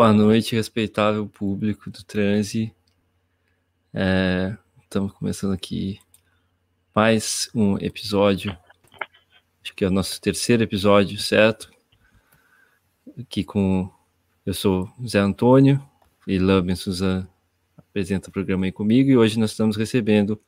Boa 0.00 0.14
noite, 0.14 0.56
respeitável 0.56 1.28
público 1.28 1.90
do 1.90 2.02
transe. 2.02 2.74
É, 3.92 4.56
estamos 4.82 5.12
começando 5.12 5.52
aqui 5.52 6.00
mais 6.94 7.50
um 7.54 7.76
episódio, 7.76 8.56
acho 9.62 9.74
que 9.74 9.84
é 9.84 9.88
o 9.88 9.90
nosso 9.90 10.18
terceiro 10.18 10.62
episódio, 10.62 11.18
certo? 11.18 11.70
Aqui 13.18 13.44
com. 13.44 13.90
Eu 14.46 14.54
sou 14.54 14.90
Zé 15.06 15.18
Antônio 15.18 15.86
e 16.26 16.38
Lambin 16.38 16.76
Suzan 16.76 17.28
apresenta 17.76 18.30
o 18.30 18.32
programa 18.32 18.64
aí 18.64 18.72
comigo 18.72 19.10
e 19.10 19.18
hoje 19.18 19.38
nós 19.38 19.50
estamos 19.50 19.76
recebendo 19.76 20.40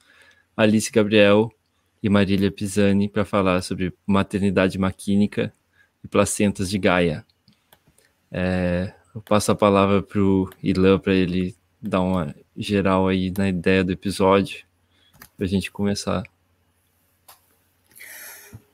Alice 0.56 0.90
Gabriel 0.90 1.52
e 2.02 2.08
Marília 2.08 2.50
Pisani 2.50 3.06
para 3.06 3.26
falar 3.26 3.60
sobre 3.60 3.92
maternidade 4.06 4.78
maquínica 4.78 5.52
e 6.02 6.08
placentas 6.08 6.70
de 6.70 6.78
Gaia. 6.78 7.26
É, 8.30 8.94
eu 9.14 9.20
passo 9.20 9.52
a 9.52 9.54
palavra 9.54 10.02
para 10.02 10.20
o 10.20 10.48
Ilan 10.62 10.98
para 10.98 11.14
ele 11.14 11.54
dar 11.80 12.00
uma 12.00 12.34
geral 12.56 13.08
aí 13.08 13.32
na 13.36 13.48
ideia 13.48 13.84
do 13.84 13.92
episódio, 13.92 14.64
para 15.36 15.46
a 15.46 15.48
gente 15.48 15.70
começar. 15.70 16.22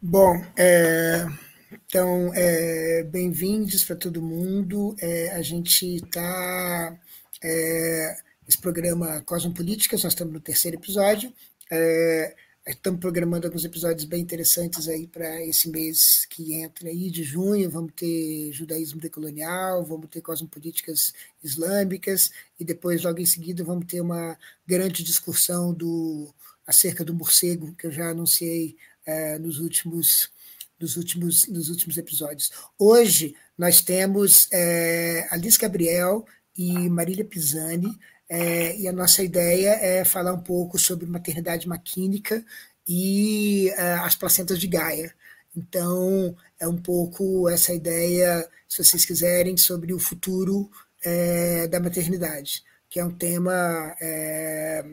Bom, 0.00 0.44
é, 0.56 1.26
então, 1.72 2.32
é, 2.34 3.02
bem-vindos 3.02 3.82
para 3.82 3.96
todo 3.96 4.22
mundo. 4.22 4.94
É, 5.00 5.32
a 5.32 5.42
gente 5.42 5.96
está. 5.96 6.96
É, 7.42 8.16
esse 8.46 8.58
programa 8.58 9.20
Cosmopolíticas, 9.22 10.04
nós 10.04 10.12
estamos 10.12 10.32
no 10.32 10.40
terceiro 10.40 10.76
episódio. 10.76 11.32
É, 11.70 12.34
Estamos 12.68 13.00
programando 13.00 13.46
alguns 13.46 13.64
episódios 13.64 14.04
bem 14.04 14.20
interessantes 14.20 14.88
aí 14.88 15.06
para 15.06 15.42
esse 15.42 15.70
mês 15.70 16.26
que 16.28 16.52
entra 16.52 16.90
aí 16.90 17.10
de 17.10 17.24
junho. 17.24 17.70
Vamos 17.70 17.94
ter 17.96 18.52
judaísmo 18.52 19.00
decolonial, 19.00 19.82
vamos 19.86 20.10
ter 20.10 20.20
cosmopolíticas 20.20 21.14
islâmicas 21.42 22.30
e 22.60 22.64
depois, 22.66 23.02
logo 23.02 23.20
em 23.20 23.24
seguida, 23.24 23.64
vamos 23.64 23.86
ter 23.86 24.02
uma 24.02 24.36
grande 24.66 25.02
discussão 25.02 25.72
do 25.72 26.28
acerca 26.66 27.02
do 27.02 27.14
morcego 27.14 27.74
que 27.74 27.86
eu 27.86 27.90
já 27.90 28.10
anunciei 28.10 28.76
é, 29.06 29.38
nos 29.38 29.60
últimos 29.60 30.30
nos 30.78 30.98
últimos 30.98 31.48
nos 31.48 31.70
últimos 31.70 31.96
episódios. 31.96 32.52
Hoje 32.78 33.34
nós 33.56 33.80
temos 33.80 34.46
é, 34.52 35.26
Alice 35.30 35.58
Gabriel 35.58 36.26
e 36.54 36.70
Marília 36.90 37.24
Pisani 37.24 37.98
é, 38.28 38.76
e 38.76 38.86
a 38.86 38.92
nossa 38.92 39.22
ideia 39.22 39.70
é 39.80 40.04
falar 40.04 40.34
um 40.34 40.40
pouco 40.40 40.78
sobre 40.78 41.06
maternidade 41.06 41.66
maquínica 41.66 42.44
e 42.86 43.70
é, 43.70 43.94
as 43.94 44.14
placentas 44.14 44.58
de 44.58 44.66
Gaia. 44.66 45.14
Então, 45.56 46.36
é 46.60 46.68
um 46.68 46.76
pouco 46.76 47.48
essa 47.48 47.72
ideia, 47.72 48.46
se 48.68 48.84
vocês 48.84 49.04
quiserem, 49.04 49.56
sobre 49.56 49.94
o 49.94 49.98
futuro 49.98 50.70
é, 51.02 51.66
da 51.68 51.80
maternidade, 51.80 52.62
que 52.88 53.00
é 53.00 53.04
um 53.04 53.10
tema 53.10 53.96
é, 54.00 54.84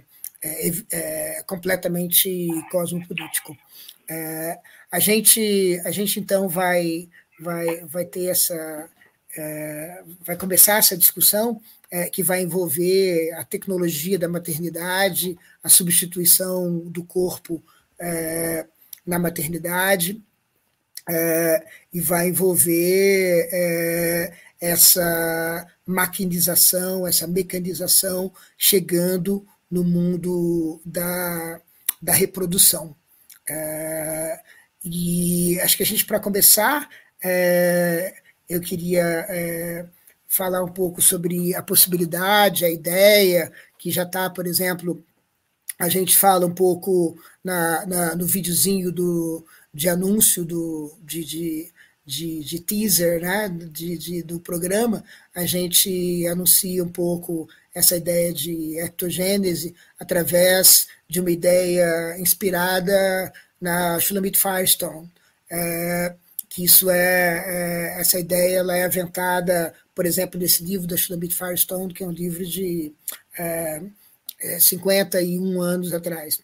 é, 0.42 0.72
é 0.92 1.44
completamente 1.44 2.48
cosmopolítico. 2.72 3.56
a, 4.92 5.00
gente, 5.00 5.82
a 5.84 5.92
gente, 5.92 6.20
então, 6.20 6.48
vai, 6.48 7.10
vai, 7.40 7.86
vai 7.86 8.06
ter 8.06 8.28
essa. 8.28 8.90
vai 10.26 10.38
começar 10.38 10.78
essa 10.78 10.98
discussão 10.98 11.62
é, 11.92 12.10
que 12.10 12.24
vai 12.24 12.42
envolver 12.42 13.32
a 13.34 13.44
tecnologia 13.44 14.18
da 14.18 14.28
maternidade, 14.28 15.38
a 15.64 15.70
substituição 15.70 16.80
do 16.80 17.04
corpo 17.04 17.64
é, 18.00 18.66
na 19.06 19.20
maternidade, 19.20 20.22
é, 21.08 21.66
e 21.94 22.02
vai 22.02 22.30
envolver 22.30 23.50
é, 23.52 24.34
essa 24.60 25.68
maquinização, 25.86 27.06
essa 27.06 27.28
mecanização 27.28 28.34
chegando 28.58 29.46
no 29.70 29.84
mundo 29.84 30.82
da, 30.84 31.62
da 32.02 32.14
reprodução. 32.14 32.96
É, 33.48 34.40
e 34.84 35.60
acho 35.62 35.78
que 35.78 35.84
a 35.84 35.86
gente, 35.86 36.06
para 36.06 36.20
começar, 36.20 36.90
é, 37.24 38.16
eu 38.50 38.60
queria 38.60 39.90
falar 40.36 40.62
um 40.62 40.68
pouco 40.68 41.02
sobre 41.02 41.56
a 41.56 41.64
possibilidade, 41.64 42.66
a 42.66 42.70
ideia, 42.70 43.52
que 43.80 43.90
já 43.90 44.04
está, 44.04 44.30
por 44.30 44.46
exemplo, 44.46 45.02
a 45.80 45.88
gente 45.88 46.18
fala 46.18 46.46
um 46.46 46.54
pouco 46.54 47.18
na, 47.42 47.86
na, 47.86 48.16
no 48.16 48.26
videozinho 48.26 48.92
do, 48.92 49.46
de 49.74 49.88
anúncio 49.88 50.44
do, 50.44 50.94
de, 51.02 51.24
de, 51.24 51.72
de, 52.06 52.44
de 52.44 52.60
teaser 52.60 53.22
né, 53.22 53.48
de, 53.50 53.98
de, 53.98 54.24
do 54.24 54.38
programa, 54.40 55.06
a 55.34 55.46
gente 55.46 56.28
anuncia 56.28 56.84
um 56.84 56.90
pouco 56.90 57.48
essa 57.74 57.96
ideia 57.96 58.34
de 58.34 58.78
ectogênese 58.80 59.74
através 59.98 60.88
de 61.08 61.22
uma 61.22 61.32
ideia 61.32 62.18
inspirada 62.20 63.32
na 63.60 63.98
Shulamit 64.02 64.38
Firestone. 64.38 65.10
É, 65.50 66.16
que 66.56 66.64
isso 66.64 66.90
é, 66.90 67.96
é, 67.98 68.02
essa 68.02 68.18
ideia 68.18 68.60
ela 68.60 68.78
é 68.78 68.86
aventada 68.86 69.74
por 69.96 70.06
exemplo, 70.06 70.38
nesse 70.38 70.62
livro 70.62 70.86
da 70.86 70.98
Shulamit 70.98 71.34
Firestone, 71.34 71.94
que 71.94 72.04
é 72.04 72.08
um 72.08 72.12
livro 72.12 72.46
de 72.46 72.94
é, 73.40 73.82
é, 74.42 74.60
51 74.60 75.62
anos 75.62 75.94
atrás. 75.94 76.42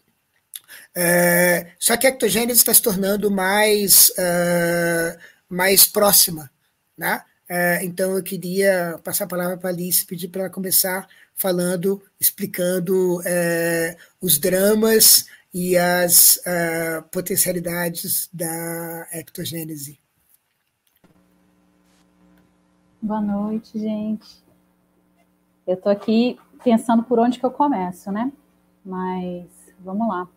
É, 0.96 1.68
só 1.78 1.98
que 1.98 2.08
a 2.08 2.10
ectogênese 2.10 2.60
está 2.60 2.74
se 2.74 2.82
tornando 2.82 3.30
mais, 3.30 4.10
é, 4.18 5.20
mais 5.50 5.86
próxima. 5.86 6.50
Né? 6.98 7.22
É, 7.50 7.84
então, 7.84 8.16
eu 8.16 8.24
queria 8.24 8.98
passar 9.04 9.26
a 9.26 9.28
palavra 9.28 9.58
para 9.58 9.70
a 9.70 9.74
Alice, 9.74 10.06
pedir 10.06 10.30
para 10.30 10.44
ela 10.44 10.50
começar 10.50 11.06
falando, 11.36 12.02
explicando 12.18 13.22
é, 13.26 13.98
os 14.22 14.38
dramas 14.38 15.26
e 15.54 15.76
as 15.76 16.40
potencialidades 17.12 18.30
da 18.32 19.10
ectogênese. 19.12 20.01
Boa 23.04 23.20
noite, 23.20 23.80
gente. 23.80 24.44
Eu 25.66 25.74
estou 25.74 25.92
aqui 25.92 26.38
pensando 26.64 27.02
por 27.02 27.18
onde 27.18 27.40
que 27.40 27.46
eu 27.46 27.50
começo, 27.50 28.12
né? 28.12 28.32
Mas 28.86 29.74
vamos 29.80 30.08
lá. 30.08 30.28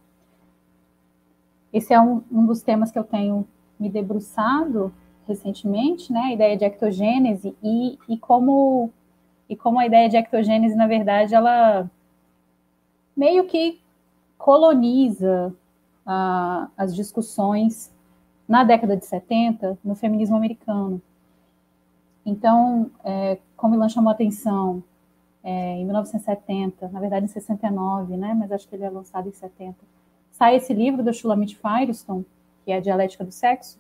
Esse 1.71 1.93
é 1.93 2.01
um, 2.01 2.23
um 2.33 2.47
dos 2.47 2.63
temas 2.63 2.91
que 2.91 2.99
eu 2.99 3.05
tenho 3.05 3.47
me 3.79 3.91
debruçado 3.91 4.91
recentemente, 5.29 6.11
né? 6.11 6.21
A 6.21 6.33
ideia 6.33 6.57
de 6.57 6.65
ectogênese 6.65 7.55
e, 7.63 7.99
e 8.09 8.17
como 8.17 8.91
e 9.47 9.55
como 9.55 9.79
a 9.79 9.85
ideia 9.85 10.09
de 10.09 10.17
ectogênese, 10.17 10.75
na 10.75 10.87
verdade, 10.87 11.35
ela 11.35 11.91
meio 13.15 13.45
que 13.45 13.79
coloniza 14.39 15.55
ah, 16.07 16.71
as 16.79 16.97
discussões 16.97 17.95
na 18.49 18.65
década 18.65 18.97
de 18.97 19.05
70 19.05 19.79
no 19.85 19.95
feminismo 19.95 20.35
americano. 20.35 21.03
Então, 22.25 22.91
é, 23.05 23.39
como 23.57 23.75
Ilan 23.75 23.89
chamou 23.89 24.11
a 24.11 24.15
atenção, 24.15 24.83
é, 25.43 25.77
em 25.77 25.85
1970, 25.85 26.89
na 26.89 27.01
verdade 27.01 27.27
em 27.27 27.29
69, 27.29 28.17
né, 28.17 28.35
mas 28.35 28.51
acho 28.51 28.67
que 28.67 28.75
ele 28.75 28.85
é 28.85 28.89
lançado 28.89 29.29
em 29.29 29.33
70, 29.33 29.77
sai 30.31 30.57
esse 30.57 30.73
livro 30.73 31.03
do 31.03 31.13
Shulamit 31.13 31.57
Firestone, 31.57 32.25
que 32.65 32.73
é 32.73 32.79
a 32.79 32.81
Dialética 32.81 33.23
do 33.25 33.31
Sexo, 33.31 33.79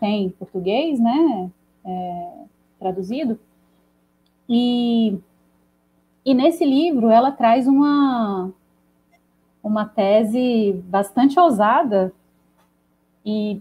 tem 0.00 0.24
em 0.24 0.30
português, 0.30 0.98
né, 0.98 1.50
é, 1.84 2.32
traduzido, 2.78 3.38
e, 4.48 5.18
e 6.24 6.34
nesse 6.34 6.64
livro 6.64 7.10
ela 7.10 7.30
traz 7.30 7.66
uma, 7.66 8.50
uma 9.62 9.84
tese 9.84 10.72
bastante 10.86 11.38
ousada 11.38 12.12
e 13.24 13.60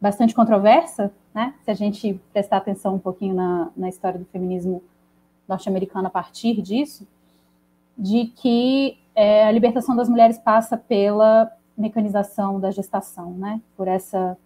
bastante 0.00 0.34
controversa, 0.34 1.12
né? 1.38 1.54
Se 1.62 1.70
a 1.70 1.74
gente 1.74 2.20
prestar 2.32 2.56
atenção 2.56 2.96
um 2.96 2.98
pouquinho 2.98 3.32
na, 3.32 3.70
na 3.76 3.88
história 3.88 4.18
do 4.18 4.24
feminismo 4.24 4.82
norte-americano 5.46 6.08
a 6.08 6.10
partir 6.10 6.60
disso, 6.60 7.06
de 7.96 8.26
que 8.26 8.98
é, 9.14 9.46
a 9.46 9.52
libertação 9.52 9.94
das 9.94 10.08
mulheres 10.08 10.36
passa 10.36 10.76
pela 10.76 11.48
mecanização 11.76 12.58
da 12.58 12.72
gestação, 12.72 13.30
né? 13.30 13.60
Por 13.76 13.86
essa 13.86 14.36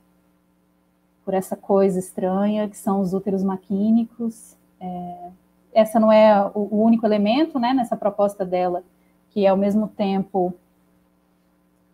por 1.24 1.32
essa 1.32 1.56
coisa 1.56 1.98
estranha 1.98 2.68
que 2.68 2.76
são 2.76 3.00
os 3.00 3.14
úteros 3.14 3.42
maquínicos. 3.42 4.54
É, 4.78 5.30
essa 5.72 5.98
não 5.98 6.12
é 6.12 6.44
o, 6.54 6.68
o, 6.72 6.84
único 6.84 7.06
elemento, 7.06 7.58
né? 7.58 7.72
Nessa 7.72 7.96
proposta 7.96 8.44
dela, 8.44 8.82
que 9.30 9.46
é 9.46 9.48
ao 9.48 9.56
mesmo 9.56 9.88
tempo 9.88 10.52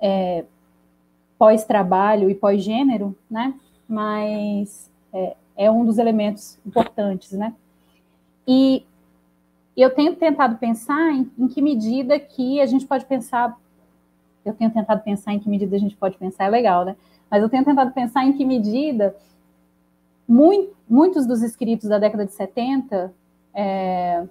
é, 0.01 0.45
pós-trabalho 1.39 2.29
e 2.29 2.35
pós-gênero, 2.35 3.17
né? 3.31 3.55
Mas 3.89 4.91
é, 5.13 5.37
é 5.57 5.71
um 5.71 5.85
dos 5.85 5.99
elementos 5.99 6.59
importantes, 6.67 7.33
né? 7.33 7.55
E 8.47 8.85
eu 9.77 9.95
tenho 9.95 10.17
tentado 10.17 10.57
pensar 10.57 11.13
em, 11.13 11.31
em, 11.39 11.49
que 11.49 11.63
medida 11.63 12.19
que 12.19 12.61
a 12.61 12.67
gente 12.67 12.87
pode 12.87 13.05
pensar. 13.07 13.59
Eu 14.45 14.55
tenho 14.55 14.71
tentado 14.71 15.03
pensar 15.03 15.33
em 15.33 15.39
que 15.39 15.49
medida 15.49 15.77
a 15.77 15.79
gente 15.79 15.97
pode 15.97 16.17
pensar, 16.17 16.45
é 16.45 16.49
legal, 16.49 16.85
né? 16.85 16.97
Mas 17.31 17.43
eu 17.43 17.49
tenho 17.49 17.65
tentado 17.65 17.93
pensar 17.93 18.25
em 18.25 18.33
que 18.33 18.45
medida 18.45 19.15
muito, 20.27 20.75
muitos 20.89 21.27
dos 21.27 21.43
escritos 21.43 21.89
da 21.89 21.99
década 21.99 22.27
de 22.27 22.33
70 22.33 23.13
é, 23.55 24.27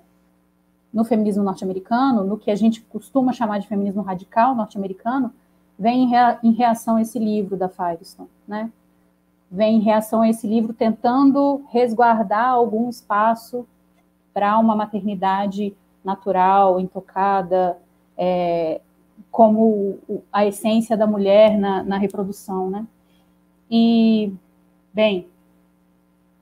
no 0.93 1.03
feminismo 1.03 1.43
norte-americano, 1.43 2.23
no 2.23 2.37
que 2.37 2.49
a 2.49 2.55
gente 2.55 2.81
costuma 2.81 3.33
chamar 3.33 3.59
de 3.59 3.67
feminismo 3.67 4.01
radical 4.01 4.55
norte-americano, 4.55 5.33
vem 5.77 6.03
em, 6.03 6.09
rea, 6.09 6.39
em, 6.41 6.51
reação 6.51 6.95
a 6.95 7.01
esse 7.01 7.19
livro 7.19 7.55
da 7.55 7.69
Firestone, 7.69 8.29
né? 8.47 8.71
Vem 9.49 9.77
em 9.77 9.81
reação 9.81 10.21
a 10.21 10.29
esse 10.29 10.45
livro 10.45 10.73
tentando 10.73 11.63
resguardar 11.71 12.49
algum 12.49 12.89
espaço 12.89 13.65
para 14.33 14.57
uma 14.59 14.75
maternidade 14.75 15.73
natural, 16.03 16.79
intocada, 16.79 17.77
é, 18.17 18.81
como 19.31 19.99
a 20.31 20.45
essência 20.45 20.95
da 20.97 21.07
mulher 21.07 21.57
na, 21.57 21.83
na 21.83 21.97
reprodução, 21.97 22.69
né? 22.69 22.85
E, 23.69 24.33
bem, 24.93 25.27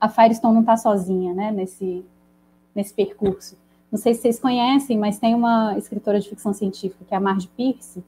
a 0.00 0.08
Firestone 0.08 0.54
não 0.54 0.60
está 0.60 0.76
sozinha, 0.76 1.34
né, 1.34 1.50
nesse, 1.50 2.04
nesse 2.74 2.94
percurso. 2.94 3.56
Não 3.90 3.98
sei 3.98 4.14
se 4.14 4.22
vocês 4.22 4.38
conhecem, 4.38 4.98
mas 4.98 5.18
tem 5.18 5.34
uma 5.34 5.76
escritora 5.78 6.20
de 6.20 6.28
ficção 6.28 6.52
científica, 6.52 7.04
que 7.04 7.14
é 7.14 7.16
a 7.16 7.20
Marge 7.20 7.48
Pierce, 7.48 8.04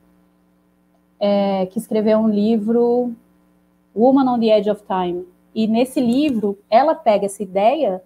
é, 1.18 1.66
que 1.66 1.78
escreveu 1.78 2.18
um 2.18 2.28
livro, 2.28 3.14
Woman 3.98 4.28
on 4.28 4.38
the 4.38 4.46
Edge 4.46 4.70
of 4.70 4.82
Time. 4.84 5.26
E 5.54 5.66
nesse 5.66 6.00
livro, 6.00 6.58
ela 6.70 6.94
pega 6.94 7.26
essa 7.26 7.42
ideia 7.42 8.02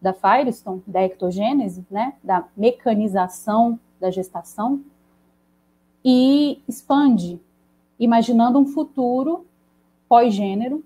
da 0.00 0.12
Firestone, 0.12 0.82
da 0.86 1.02
ectogênese, 1.02 1.84
né, 1.90 2.14
da 2.22 2.46
mecanização 2.56 3.80
da 3.98 4.10
gestação, 4.10 4.84
e 6.04 6.62
expande, 6.68 7.40
imaginando 7.98 8.58
um 8.58 8.66
futuro 8.66 9.46
pós-gênero, 10.06 10.84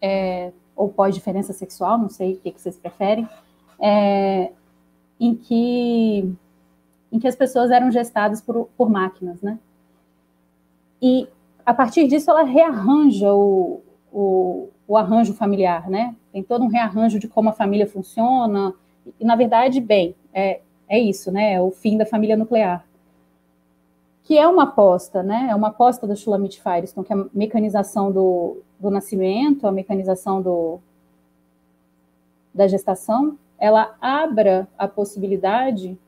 é, 0.00 0.52
ou 0.76 0.90
pós-diferença 0.90 1.52
sexual, 1.52 1.98
não 1.98 2.10
sei 2.10 2.34
o 2.34 2.36
que, 2.38 2.52
que 2.52 2.60
vocês 2.60 2.76
preferem, 2.76 3.26
é, 3.78 4.52
em, 5.18 5.34
que, 5.34 6.30
em 7.10 7.18
que 7.18 7.26
as 7.26 7.34
pessoas 7.34 7.70
eram 7.70 7.90
gestadas 7.90 8.42
por, 8.42 8.68
por 8.76 8.90
máquinas, 8.90 9.40
né? 9.40 9.58
E 11.00 11.26
a 11.64 11.74
partir 11.74 12.06
disso 12.06 12.30
ela 12.30 12.42
rearranja 12.42 13.32
o, 13.32 13.82
o, 14.12 14.68
o, 14.86 14.96
arranjo 14.96 15.34
familiar, 15.34 15.88
né? 15.88 16.14
Tem 16.32 16.42
todo 16.42 16.64
um 16.64 16.68
rearranjo 16.68 17.18
de 17.18 17.28
como 17.28 17.48
a 17.48 17.52
família 17.52 17.86
funciona. 17.86 18.74
E, 19.18 19.24
na 19.24 19.36
verdade, 19.36 19.80
bem, 19.80 20.14
é, 20.32 20.60
é 20.88 20.98
isso, 20.98 21.30
né? 21.30 21.54
É 21.54 21.60
o 21.60 21.70
fim 21.70 21.96
da 21.96 22.06
família 22.06 22.36
nuclear. 22.36 22.84
Que 24.24 24.38
é 24.38 24.46
uma 24.46 24.64
aposta, 24.64 25.22
né? 25.22 25.48
É 25.50 25.54
uma 25.54 25.68
aposta 25.68 26.06
da 26.06 26.14
Shulamit 26.14 26.60
Firestone, 26.60 27.06
que 27.06 27.12
é 27.12 27.16
a 27.16 27.26
mecanização 27.32 28.12
do, 28.12 28.58
do 28.78 28.90
nascimento, 28.90 29.66
a 29.66 29.72
mecanização 29.72 30.40
do, 30.40 30.80
da 32.54 32.66
gestação, 32.66 33.38
ela 33.58 33.94
abra 34.00 34.66
a 34.76 34.88
possibilidade 34.88 35.98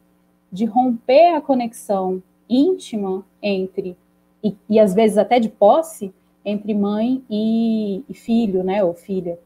de 0.51 0.65
romper 0.65 1.35
a 1.35 1.41
conexão 1.41 2.23
íntima 2.49 3.25
entre 3.43 3.97
e, 4.43 4.57
e 4.69 4.81
às 4.81 4.95
vezes 4.95 5.19
até 5.19 5.39
de 5.39 5.49
posse 5.49 6.13
entre 6.45 6.75
mãe 6.75 7.23
e, 7.31 8.05
e 8.09 8.15
filho, 8.15 8.65
né, 8.65 8.83
ou 8.83 8.95
filha. 8.95 9.39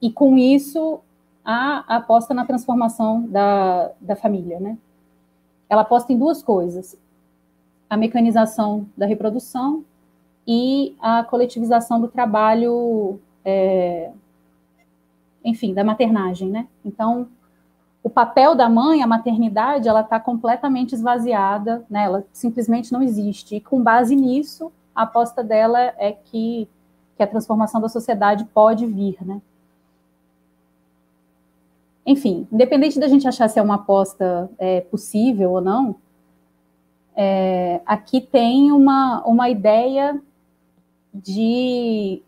E 0.00 0.10
com 0.12 0.36
isso, 0.36 1.00
a, 1.44 1.96
aposta 1.96 2.32
na 2.32 2.46
transformação 2.46 3.26
da, 3.26 3.90
da 4.00 4.16
família, 4.16 4.60
né? 4.60 4.78
Ela 5.68 5.82
aposta 5.82 6.12
em 6.12 6.18
duas 6.18 6.42
coisas: 6.42 6.98
a 7.88 7.96
mecanização 7.96 8.86
da 8.96 9.06
reprodução 9.06 9.84
e 10.46 10.94
a 11.00 11.24
coletivização 11.24 12.00
do 12.00 12.08
trabalho, 12.08 13.18
é, 13.44 14.10
enfim, 15.44 15.74
da 15.74 15.82
maternagem, 15.82 16.50
né? 16.50 16.68
Então, 16.84 17.28
o 18.04 18.10
papel 18.10 18.54
da 18.54 18.68
mãe, 18.68 19.02
a 19.02 19.06
maternidade, 19.06 19.88
ela 19.88 20.02
está 20.02 20.20
completamente 20.20 20.94
esvaziada, 20.94 21.86
né? 21.88 22.04
ela 22.04 22.22
simplesmente 22.34 22.92
não 22.92 23.02
existe. 23.02 23.56
E 23.56 23.60
com 23.62 23.82
base 23.82 24.14
nisso, 24.14 24.70
a 24.94 25.04
aposta 25.04 25.42
dela 25.42 25.80
é 25.80 26.12
que, 26.12 26.68
que 27.16 27.22
a 27.22 27.26
transformação 27.26 27.80
da 27.80 27.88
sociedade 27.88 28.44
pode 28.44 28.84
vir. 28.84 29.16
Né? 29.24 29.40
Enfim, 32.04 32.46
independente 32.52 33.00
da 33.00 33.08
gente 33.08 33.26
achar 33.26 33.48
se 33.48 33.58
é 33.58 33.62
uma 33.62 33.76
aposta 33.76 34.50
é, 34.58 34.82
possível 34.82 35.52
ou 35.52 35.62
não, 35.62 35.96
é, 37.16 37.80
aqui 37.86 38.20
tem 38.20 38.70
uma, 38.70 39.22
uma 39.24 39.48
ideia 39.48 40.20
de, 41.14 42.22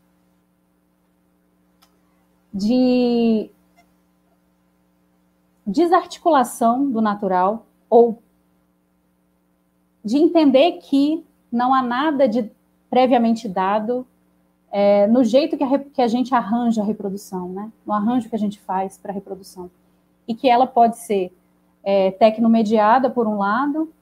de 2.54 3.50
desarticulação 5.66 6.90
do 6.90 7.00
natural 7.00 7.66
ou 7.90 8.22
de 10.04 10.16
entender 10.16 10.72
que 10.82 11.24
não 11.50 11.74
há 11.74 11.82
nada 11.82 12.28
de 12.28 12.50
previamente 12.88 13.48
dado 13.48 14.06
é, 14.70 15.06
no 15.06 15.24
jeito 15.24 15.56
que 15.56 15.64
a, 15.64 15.78
que 15.78 16.02
a, 16.02 16.08
gente 16.08 16.34
arranja 16.34 16.82
a 16.82 16.84
reprodução, 16.84 17.48
né? 17.48 17.72
no 17.84 17.92
arranjo 17.92 18.28
que 18.28 18.36
a 18.36 18.38
gente 18.38 18.60
faz 18.60 18.98
para 18.98 19.10
a 19.10 19.14
reprodução. 19.14 19.70
E 20.28 20.34
que 20.34 20.48
ela 20.48 20.66
pode 20.66 20.98
ser 20.98 21.32
é, 21.82 22.10
tecnomediada, 22.10 23.08
por 23.08 23.26
um 23.26 23.38
lado, 23.38 23.92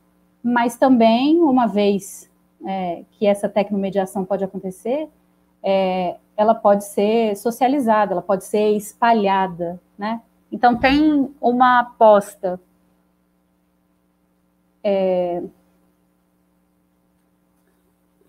mas 0.43 0.77
também, 0.77 1.39
uma 1.41 1.67
vez 1.67 2.31
é, 2.67 3.05
que 3.13 3.27
essa 3.27 3.49
tecnomediação 3.49 4.25
pode 4.25 4.45
acontecer, 4.45 5.09
é, 5.63 6.17
ela 6.37 6.55
pode 6.55 6.85
ser 6.85 7.37
socializada, 7.37 8.13
ela 8.13 8.23
pode 8.23 8.45
ser 8.45 8.71
espalhada, 8.77 9.81
né? 9.97 10.21
Então, 10.55 10.77
tem 10.77 11.35
uma 11.41 11.81
aposta. 11.81 12.61
É... 14.85 15.43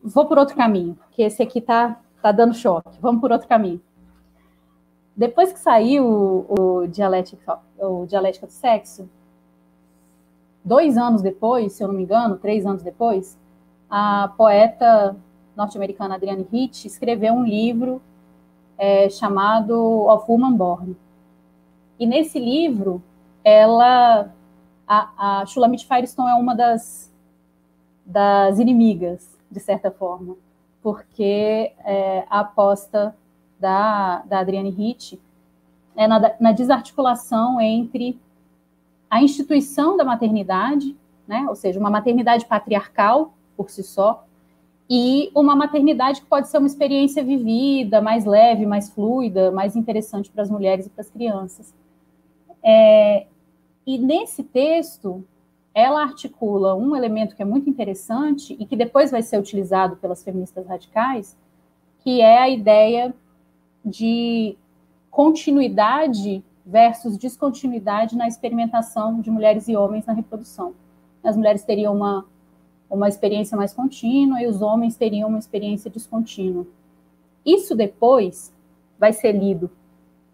Vou 0.02 0.26
por 0.26 0.40
outro 0.40 0.56
caminho, 0.56 0.96
porque 0.96 1.22
esse 1.22 1.44
aqui 1.44 1.60
está 1.60 2.02
tá 2.24 2.32
dando 2.32 2.56
choque. 2.56 2.98
Vamos 3.00 3.22
por 3.22 3.32
outro 3.32 3.48
caminho. 3.48 3.80
Depois 5.16 5.54
que 5.54 5.60
saiu 5.60 6.04
o, 6.04 6.82
o, 6.82 6.88
dialética, 6.88 7.60
o 7.78 8.08
Dialética 8.08 8.48
do 8.48 8.52
Sexo, 8.52 9.08
dois 10.64 10.98
anos 10.98 11.22
depois, 11.22 11.74
se 11.74 11.84
eu 11.84 11.88
não 11.88 11.96
me 11.96 12.02
engano, 12.02 12.38
três 12.38 12.66
anos 12.66 12.82
depois, 12.82 13.38
a 13.88 14.34
poeta 14.36 15.16
norte-americana 15.56 16.16
Adrienne 16.16 16.48
Hitch 16.52 16.86
escreveu 16.86 17.36
um 17.36 17.44
livro 17.44 18.02
é, 18.80 19.12
chamado 19.12 19.76
Of 20.08 20.26
Woman 20.28 20.54
Born. 20.54 21.05
E 22.00 22.06
nesse 22.06 22.40
livro, 22.40 23.02
ela, 23.44 24.34
a, 24.88 25.42
a 25.42 25.46
Shulamit 25.46 25.88
Firestone 25.88 26.30
é 26.30 26.36
uma 26.36 26.56
das, 26.56 27.14
das 28.06 28.60
inimigas, 28.60 29.38
de 29.50 29.60
certa 29.60 29.90
forma, 29.90 30.36
porque 30.82 31.72
é, 31.86 32.26
a 32.30 32.42
aposta 32.42 33.16
da, 33.60 34.24
da 34.26 34.40
Adriane 34.40 34.76
Hitch 34.78 35.14
é 35.96 36.08
na, 36.08 36.34
na 36.40 36.52
desarticulação 36.52 37.62
entre 37.62 38.20
a 39.10 39.22
instituição 39.22 39.96
da 39.96 40.04
maternidade, 40.04 40.96
né, 41.28 41.46
ou 41.48 41.56
seja, 41.56 41.80
uma 41.80 41.90
maternidade 41.90 42.46
patriarcal 42.46 43.34
por 43.56 43.70
si 43.70 43.84
só, 43.84 44.26
e 44.90 45.32
uma 45.34 45.56
maternidade 45.56 46.22
que 46.22 46.28
pode 46.28 46.48
ser 46.48 46.58
uma 46.58 46.68
experiência 46.68 47.24
vivida, 47.24 48.02
mais 48.02 48.26
leve, 48.26 48.66
mais 48.66 48.90
fluida, 48.90 49.52
mais 49.52 49.76
interessante 49.76 50.30
para 50.30 50.44
as 50.44 50.50
mulheres 50.50 50.86
e 50.86 50.90
para 50.90 51.02
as 51.02 51.10
crianças. 51.10 51.74
É, 52.68 53.28
e 53.86 54.00
nesse 54.00 54.44
texto, 54.44 55.24
ela 55.72 56.02
articula 56.02 56.74
um 56.74 56.96
elemento 56.96 57.36
que 57.36 57.42
é 57.44 57.46
muito 57.46 57.70
interessante 57.70 58.58
e 58.60 58.66
que 58.66 58.76
depois 58.76 59.12
vai 59.12 59.22
ser 59.22 59.38
utilizado 59.38 59.98
pelas 59.98 60.24
feministas 60.24 60.66
radicais, 60.66 61.38
que 62.00 62.22
é 62.22 62.40
a 62.40 62.50
ideia 62.50 63.14
de 63.84 64.58
continuidade 65.12 66.44
versus 66.66 67.18
descontinuidade 67.18 68.18
na 68.18 68.28
experimentação 68.28 69.22
de 69.22 69.30
mulheres 69.30 69.68
e 69.68 69.76
homens 69.76 70.08
na 70.08 70.14
reprodução. 70.14 70.74
As 71.24 71.38
mulheres 71.38 71.64
teriam 71.64 71.96
uma, 71.96 72.26
uma 72.90 73.08
experiência 73.08 73.56
mais 73.56 73.74
contínua 73.74 74.42
e 74.42 74.48
os 74.48 74.64
homens 74.64 74.96
teriam 74.96 75.30
uma 75.30 75.38
experiência 75.38 75.92
descontínua. 75.92 76.66
Isso 77.46 77.76
depois 77.76 78.52
vai 78.98 79.14
ser 79.14 79.34
lido 79.34 79.70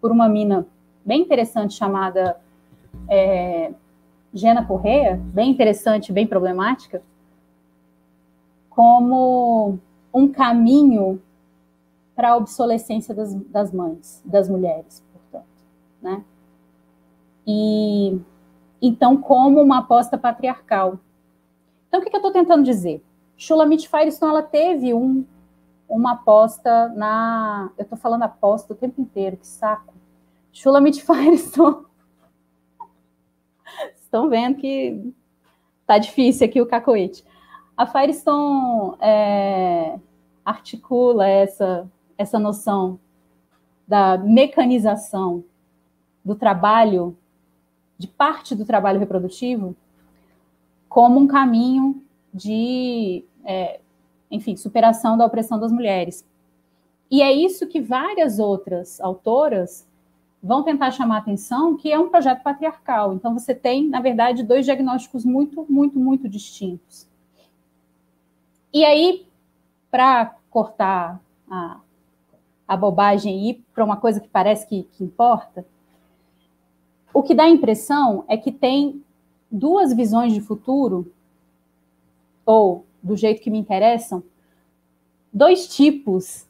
por 0.00 0.10
uma 0.10 0.28
mina 0.28 0.66
bem 1.04 1.22
interessante 1.22 1.74
chamada 1.74 2.40
é, 3.08 3.72
Gena 4.32 4.64
Correa, 4.64 5.16
bem 5.16 5.50
interessante, 5.50 6.12
bem 6.12 6.26
problemática, 6.26 7.02
como 8.70 9.78
um 10.12 10.28
caminho 10.28 11.20
para 12.14 12.30
a 12.30 12.36
obsolescência 12.36 13.14
das, 13.14 13.34
das 13.34 13.72
mães, 13.72 14.22
das 14.24 14.48
mulheres, 14.48 15.02
portanto, 15.12 15.46
né? 16.00 16.24
E 17.46 18.18
então 18.80 19.16
como 19.16 19.60
uma 19.60 19.78
aposta 19.78 20.16
patriarcal. 20.16 20.98
Então 21.88 22.00
o 22.00 22.02
que, 22.02 22.10
que 22.10 22.16
eu 22.16 22.20
estou 22.20 22.32
tentando 22.32 22.64
dizer? 22.64 23.02
Shulamit 23.36 23.88
Firestone 23.88 24.32
ela 24.32 24.42
teve 24.42 24.94
um, 24.94 25.24
uma 25.88 26.12
aposta 26.12 26.88
na, 26.90 27.70
eu 27.76 27.82
estou 27.82 27.98
falando 27.98 28.22
aposta 28.22 28.72
o 28.72 28.76
tempo 28.76 29.00
inteiro, 29.00 29.36
que 29.36 29.46
saco 29.46 29.91
Shulamit 30.52 31.02
Firestone. 31.02 31.86
Estão 33.96 34.28
vendo 34.28 34.56
que 34.56 35.12
tá 35.86 35.98
difícil 35.98 36.46
aqui 36.46 36.60
o 36.60 36.66
cacoete. 36.66 37.24
A 37.76 37.86
Firestone 37.86 38.96
é, 39.00 39.98
articula 40.44 41.26
essa, 41.26 41.90
essa 42.18 42.38
noção 42.38 43.00
da 43.88 44.18
mecanização 44.18 45.42
do 46.24 46.34
trabalho, 46.34 47.16
de 47.98 48.06
parte 48.06 48.54
do 48.54 48.64
trabalho 48.64 49.00
reprodutivo, 49.00 49.74
como 50.88 51.18
um 51.18 51.26
caminho 51.26 52.02
de, 52.32 53.24
é, 53.44 53.80
enfim, 54.30 54.56
superação 54.56 55.16
da 55.16 55.24
opressão 55.24 55.58
das 55.58 55.72
mulheres. 55.72 56.26
E 57.10 57.22
é 57.22 57.32
isso 57.32 57.66
que 57.66 57.80
várias 57.80 58.38
outras 58.38 59.00
autoras 59.00 59.86
vão 60.42 60.64
tentar 60.64 60.90
chamar 60.90 61.18
atenção, 61.18 61.76
que 61.76 61.92
é 61.92 61.98
um 61.98 62.08
projeto 62.08 62.42
patriarcal. 62.42 63.14
Então, 63.14 63.32
você 63.32 63.54
tem, 63.54 63.88
na 63.88 64.00
verdade, 64.00 64.42
dois 64.42 64.64
diagnósticos 64.64 65.24
muito, 65.24 65.64
muito, 65.68 65.98
muito 65.98 66.28
distintos. 66.28 67.06
E 68.72 68.84
aí, 68.84 69.24
para 69.90 70.34
cortar 70.50 71.20
a, 71.48 71.80
a 72.66 72.76
bobagem 72.76 73.38
e 73.38 73.50
ir 73.50 73.64
para 73.72 73.84
uma 73.84 73.96
coisa 73.96 74.18
que 74.20 74.28
parece 74.28 74.66
que, 74.66 74.82
que 74.84 75.04
importa, 75.04 75.64
o 77.14 77.22
que 77.22 77.34
dá 77.34 77.44
a 77.44 77.50
impressão 77.50 78.24
é 78.26 78.36
que 78.36 78.50
tem 78.50 79.04
duas 79.50 79.92
visões 79.94 80.32
de 80.32 80.40
futuro, 80.40 81.12
ou 82.44 82.84
do 83.02 83.16
jeito 83.16 83.40
que 83.40 83.50
me 83.50 83.58
interessam, 83.58 84.24
dois 85.32 85.68
tipos 85.68 86.48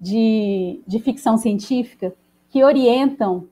de, 0.00 0.80
de 0.86 0.98
ficção 0.98 1.36
científica 1.36 2.14
que 2.50 2.64
orientam 2.64 3.46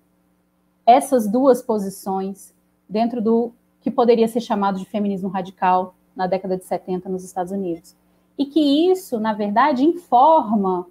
essas 0.86 1.28
duas 1.28 1.62
posições 1.62 2.54
dentro 2.88 3.20
do 3.20 3.52
que 3.80 3.90
poderia 3.90 4.28
ser 4.28 4.40
chamado 4.40 4.78
de 4.78 4.84
feminismo 4.84 5.28
radical 5.28 5.94
na 6.14 6.26
década 6.26 6.56
de 6.56 6.64
70 6.64 7.08
nos 7.08 7.24
Estados 7.24 7.52
Unidos. 7.52 7.94
E 8.38 8.46
que 8.46 8.90
isso, 8.90 9.18
na 9.18 9.32
verdade, 9.32 9.84
informa, 9.84 10.86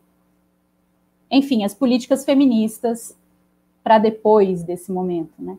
enfim, 1.29 1.63
as 1.63 1.73
políticas 1.73 2.25
feministas 2.25 3.17
para 3.83 3.97
depois 3.97 4.63
desse 4.63 4.91
momento, 4.91 5.33
né? 5.37 5.57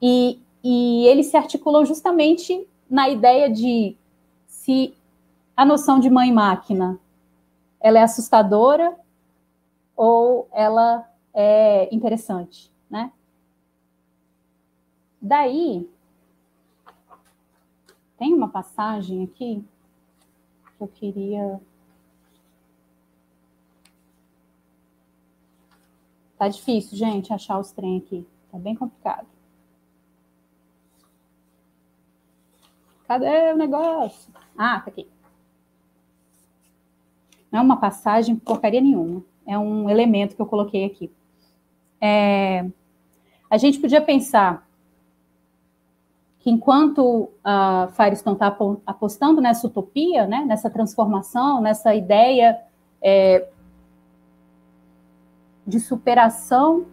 E, 0.00 0.38
e 0.62 1.06
eles 1.06 1.26
se 1.26 1.36
articulam 1.36 1.84
justamente 1.84 2.66
na 2.88 3.08
ideia 3.08 3.50
de 3.50 3.96
se 4.46 4.94
a 5.56 5.64
noção 5.64 5.98
de 5.98 6.10
mãe-máquina 6.10 6.98
ela 7.80 7.98
é 7.98 8.02
assustadora 8.02 8.94
ou 9.96 10.48
ela 10.52 11.08
é 11.34 11.92
interessante, 11.92 12.72
né? 12.88 13.12
Daí, 15.20 15.88
tem 18.16 18.32
uma 18.32 18.48
passagem 18.48 19.24
aqui 19.24 19.64
que 20.76 20.82
eu 20.82 20.88
queria. 20.88 21.60
Tá 26.38 26.48
difícil, 26.48 26.96
gente, 26.96 27.32
achar 27.32 27.58
os 27.58 27.72
trem 27.72 27.98
aqui. 27.98 28.26
Tá 28.50 28.58
bem 28.58 28.74
complicado. 28.74 29.26
Cadê 33.06 33.52
o 33.52 33.56
negócio? 33.56 34.32
Ah, 34.56 34.80
tá 34.80 34.90
aqui. 34.90 35.08
Não 37.50 37.60
é 37.60 37.62
uma 37.62 37.76
passagem 37.76 38.36
porcaria 38.36 38.80
nenhuma. 38.80 39.22
É 39.46 39.58
um 39.58 39.88
elemento 39.88 40.34
que 40.34 40.42
eu 40.42 40.46
coloquei 40.46 40.84
aqui. 40.84 41.10
É, 42.06 42.66
a 43.48 43.56
gente 43.56 43.80
podia 43.80 44.02
pensar 44.02 44.68
que 46.38 46.50
enquanto 46.50 47.30
a 47.42 47.88
Firestone 47.96 48.36
está 48.36 48.54
apostando 48.84 49.40
nessa 49.40 49.66
utopia, 49.66 50.26
né, 50.26 50.44
nessa 50.44 50.68
transformação, 50.68 51.62
nessa 51.62 51.94
ideia 51.94 52.60
é, 53.00 53.48
de 55.66 55.80
superação 55.80 56.84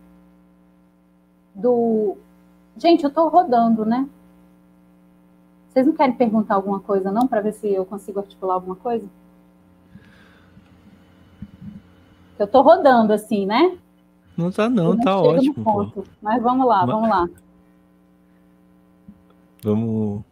do. 1.54 2.16
Gente, 2.78 3.04
eu 3.04 3.10
estou 3.10 3.28
rodando, 3.28 3.84
né? 3.84 4.08
Vocês 5.68 5.86
não 5.86 5.94
querem 5.94 6.16
perguntar 6.16 6.56
alguma 6.56 6.80
coisa, 6.80 7.12
não, 7.12 7.28
para 7.28 7.42
ver 7.42 7.52
se 7.52 7.68
eu 7.68 7.86
consigo 7.86 8.20
articular 8.20 8.54
alguma 8.54 8.78
coisa? 8.78 9.06
Eu 12.40 12.46
estou 12.46 12.62
rodando 12.62 13.12
assim, 13.12 13.46
né? 13.46 13.78
Não 14.42 14.52
tá 14.52 14.68
não, 14.68 14.98
tá 14.98 15.20
ótimo. 15.20 15.94
Mas 16.20 16.42
vamos 16.42 16.68
lá, 16.68 16.84
vamos 16.86 17.10
lá. 17.10 17.30
Vamos 19.64 20.24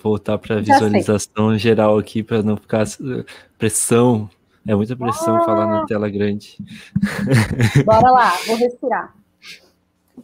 voltar 0.00 0.38
para 0.38 0.56
a 0.56 0.60
visualização 0.60 1.50
sei. 1.50 1.58
geral 1.58 1.98
aqui 1.98 2.22
para 2.22 2.42
não 2.42 2.56
ficar 2.56 2.86
pressão. 3.58 4.30
É 4.66 4.74
muita 4.74 4.96
pressão 4.96 5.36
ah. 5.36 5.44
falar 5.44 5.66
na 5.66 5.86
tela 5.86 6.08
grande. 6.08 6.56
Bora 7.84 8.10
lá, 8.10 8.32
vou 8.46 8.56
respirar. 8.56 9.14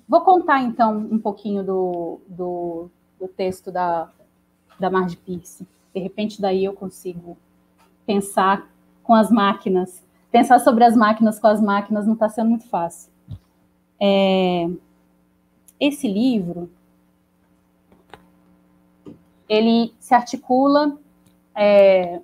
Vou 0.08 0.22
contar 0.22 0.62
então 0.62 0.96
um 0.96 1.18
pouquinho 1.18 1.62
do, 1.62 2.20
do, 2.26 2.90
do 3.18 3.28
texto 3.28 3.70
da, 3.70 4.08
da 4.80 4.90
Marge 4.90 5.16
Pierce. 5.16 5.66
De 5.94 6.00
repente, 6.00 6.40
daí 6.40 6.64
eu 6.64 6.72
consigo 6.72 7.36
pensar 8.06 8.68
com 9.02 9.14
as 9.14 9.30
máquinas 9.30 10.03
pensar 10.34 10.58
sobre 10.58 10.82
as 10.82 10.96
máquinas 10.96 11.38
com 11.38 11.46
as 11.46 11.60
máquinas 11.60 12.06
não 12.06 12.14
está 12.14 12.28
sendo 12.28 12.50
muito 12.50 12.68
fácil. 12.68 13.08
É, 14.00 14.68
esse 15.78 16.08
livro 16.08 16.68
ele 19.48 19.94
se 20.00 20.12
articula 20.12 20.98
é, 21.54 22.20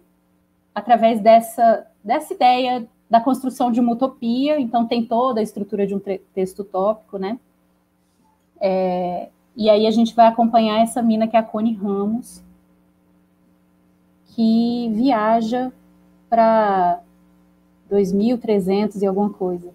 através 0.74 1.20
dessa, 1.20 1.86
dessa 2.02 2.34
ideia 2.34 2.84
da 3.08 3.20
construção 3.20 3.70
de 3.70 3.78
uma 3.78 3.92
utopia, 3.92 4.58
então 4.58 4.88
tem 4.88 5.06
toda 5.06 5.38
a 5.38 5.44
estrutura 5.44 5.86
de 5.86 5.94
um 5.94 6.00
texto 6.34 6.62
utópico, 6.62 7.16
né? 7.16 7.38
É, 8.60 9.28
e 9.54 9.70
aí 9.70 9.86
a 9.86 9.90
gente 9.92 10.16
vai 10.16 10.26
acompanhar 10.26 10.80
essa 10.80 11.00
mina 11.00 11.28
que 11.28 11.36
é 11.36 11.38
a 11.38 11.44
Connie 11.44 11.76
Ramos, 11.76 12.42
que 14.34 14.90
viaja 14.94 15.72
para 16.28 17.04
2.300 17.90 19.02
e 19.02 19.06
alguma 19.06 19.30
coisa. 19.30 19.72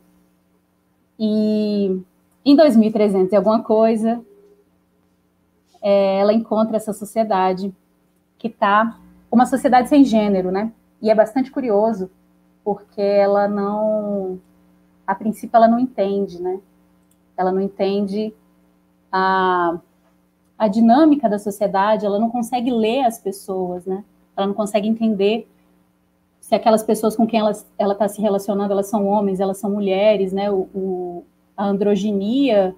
E 1.19 2.01
em 2.43 2.55
2.300 2.55 3.31
e 3.31 3.36
alguma 3.36 3.62
coisa, 3.62 4.24
é, 5.81 6.19
ela 6.19 6.34
encontra 6.34 6.77
essa 6.77 6.93
sociedade 6.93 7.74
que 8.38 8.48
está 8.48 8.98
uma 9.31 9.45
sociedade 9.45 9.89
sem 9.89 10.03
gênero, 10.03 10.51
né? 10.51 10.72
E 11.01 11.10
é 11.10 11.15
bastante 11.15 11.51
curioso 11.51 12.10
porque 12.63 13.01
ela 13.01 13.48
não, 13.48 14.39
a 15.05 15.13
princípio, 15.13 15.55
ela 15.55 15.67
não 15.67 15.77
entende, 15.77 16.41
né? 16.41 16.60
Ela 17.38 17.51
não 17.51 17.62
entende 17.62 18.34
a, 19.12 19.77
a 20.57 20.67
dinâmica 20.67 21.29
da 21.29 21.38
sociedade, 21.38 22.05
ela 22.05 22.17
não 22.17 22.29
consegue 22.29 22.72
ler 22.72 23.03
as 23.03 23.19
pessoas, 23.19 23.86
né? 23.86 24.03
Ela 24.36 24.48
não 24.48 24.53
consegue 24.53 24.88
entender 24.88 25.48
se 26.45 26.53
aquelas 26.53 26.83
pessoas 26.83 27.15
com 27.15 27.25
quem 27.25 27.39
ela 27.39 27.93
está 27.93 28.07
se 28.07 28.21
relacionando, 28.21 28.71
elas 28.71 28.85
são 28.85 29.07
homens, 29.07 29.39
elas 29.39 29.57
são 29.57 29.67
mulheres, 29.67 30.31
né? 30.31 30.51
O, 30.51 30.69
o, 30.75 31.25
a 31.57 31.65
androginia 31.65 32.75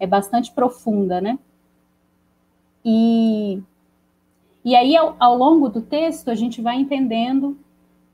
é 0.00 0.06
bastante 0.06 0.50
profunda, 0.50 1.20
né? 1.20 1.38
E, 2.84 3.62
e 4.64 4.74
aí, 4.74 4.96
ao, 4.96 5.14
ao 5.20 5.38
longo 5.38 5.68
do 5.68 5.80
texto, 5.80 6.28
a 6.28 6.34
gente 6.34 6.60
vai 6.60 6.74
entendendo 6.74 7.56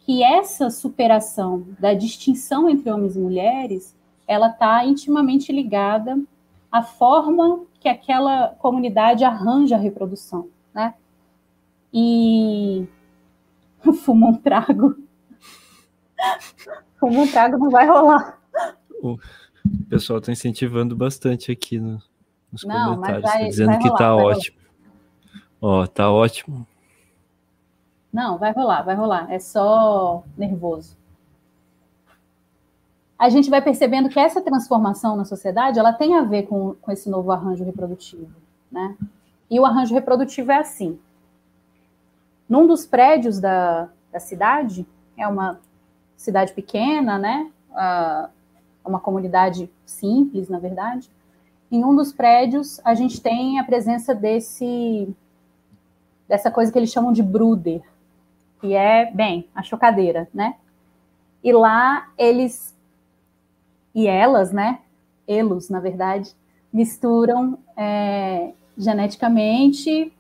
que 0.00 0.23
essa 0.23 0.69
superação 0.69 1.64
da 1.78 1.95
distinção 1.95 2.69
entre 2.69 2.90
homens 2.90 3.16
e 3.16 3.21
mulheres, 3.21 3.97
ela 4.28 4.50
está 4.50 4.85
intimamente 4.85 5.50
ligada 5.50 6.23
à 6.71 6.83
forma 6.83 7.61
que 7.80 7.88
aquela 7.88 8.49
comunidade 8.59 9.25
arranja 9.25 9.76
a 9.76 9.78
reprodução, 9.78 10.49
né? 10.75 10.92
E 11.90 12.87
Fuma 14.05 14.29
um 14.29 14.35
trago. 14.35 14.97
Fuma 16.99 17.21
um 17.21 17.27
trago 17.27 17.59
não 17.59 17.71
vai 17.71 17.87
rolar. 17.87 18.39
O 19.03 19.19
pessoal 19.89 20.19
está 20.19 20.33
incentivando 20.33 20.95
bastante 20.95 21.51
aqui 21.51 21.79
no, 21.79 22.03
nos 22.53 22.65
não, 22.65 22.97
comentários. 22.97 23.23
Vai, 23.23 23.41
tá 23.41 23.47
dizendo 23.47 23.79
que 23.79 23.89
está 23.89 24.15
ótimo. 24.15 24.59
Ó, 25.61 25.87
tá 25.87 26.11
ótimo. 26.11 26.67
Não, 28.13 28.39
vai 28.39 28.53
rolar, 28.53 28.83
vai 28.83 28.95
rolar. 28.95 29.31
É 29.31 29.39
só 29.39 30.25
nervoso. 30.37 30.99
A 33.19 33.29
gente 33.29 33.51
vai 33.51 33.61
percebendo 33.61 34.09
que 34.09 34.19
essa 34.19 34.41
transformação 34.41 35.15
na 35.15 35.25
sociedade 35.25 35.79
ela 35.79 35.93
tem 35.93 36.17
a 36.17 36.23
ver 36.23 36.45
com, 36.45 36.75
com 36.81 36.91
esse 36.91 37.09
novo 37.11 37.31
arranjo 37.31 37.65
reprodutivo, 37.65 38.35
né? 38.73 38.97
E 39.51 39.61
o 39.61 39.67
arranjo 39.67 39.95
reprodutivo 39.95 40.51
é 40.51 40.57
assim: 40.57 40.99
num 42.50 42.66
dos 42.66 42.85
prédios 42.85 43.38
da, 43.38 43.88
da 44.11 44.19
cidade, 44.19 44.85
é 45.16 45.26
uma 45.28 45.61
cidade 46.16 46.52
pequena, 46.52 47.16
né? 47.16 47.49
Uh, 47.71 48.28
uma 48.85 48.99
comunidade 48.99 49.71
simples, 49.87 50.49
na 50.49 50.59
verdade. 50.59 51.09
Em 51.71 51.85
um 51.85 51.95
dos 51.95 52.12
prédios, 52.12 52.80
a 52.85 52.92
gente 52.92 53.21
tem 53.21 53.61
a 53.61 53.64
presença 53.64 54.12
desse 54.12 55.14
dessa 56.26 56.50
coisa 56.50 56.71
que 56.71 56.78
eles 56.78 56.92
chamam 56.92 57.12
de 57.12 57.23
bruder, 57.23 57.83
que 58.61 58.75
é, 58.75 59.11
bem, 59.11 59.49
a 59.54 59.62
chocadeira, 59.62 60.28
né? 60.35 60.57
E 61.42 61.52
lá 61.52 62.09
eles 62.19 62.76
e 63.95 64.09
elas, 64.09 64.52
né? 64.52 64.80
Elos, 65.26 65.69
na 65.69 65.78
verdade, 65.78 66.35
misturam 66.73 67.59
é, 67.76 68.52
geneticamente 68.76 70.12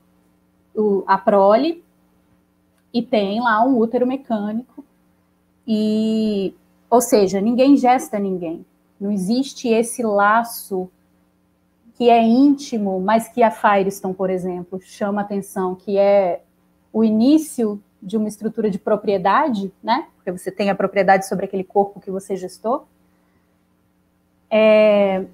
o, 0.74 1.02
a 1.06 1.18
prole 1.18 1.84
e 2.92 3.02
tem 3.02 3.40
lá 3.40 3.64
um 3.64 3.76
útero 3.78 4.06
mecânico 4.06 4.84
e, 5.66 6.54
ou 6.88 7.00
seja, 7.00 7.40
ninguém 7.40 7.76
gesta 7.76 8.18
ninguém. 8.18 8.64
Não 9.00 9.10
existe 9.10 9.68
esse 9.68 10.02
laço 10.02 10.90
que 11.94 12.08
é 12.08 12.22
íntimo, 12.22 13.00
mas 13.00 13.28
que 13.28 13.42
a 13.42 13.50
Firestone, 13.50 14.14
por 14.14 14.30
exemplo, 14.30 14.80
chama 14.80 15.20
atenção, 15.20 15.74
que 15.74 15.98
é 15.98 16.42
o 16.92 17.04
início 17.04 17.80
de 18.02 18.16
uma 18.16 18.28
estrutura 18.28 18.70
de 18.70 18.78
propriedade, 18.78 19.72
né? 19.82 20.06
Porque 20.16 20.32
você 20.32 20.50
tem 20.50 20.70
a 20.70 20.74
propriedade 20.74 21.28
sobre 21.28 21.44
aquele 21.44 21.62
corpo 21.62 22.00
que 22.00 22.10
você 22.10 22.36
gestou. 22.36 22.86
É, 24.50 25.26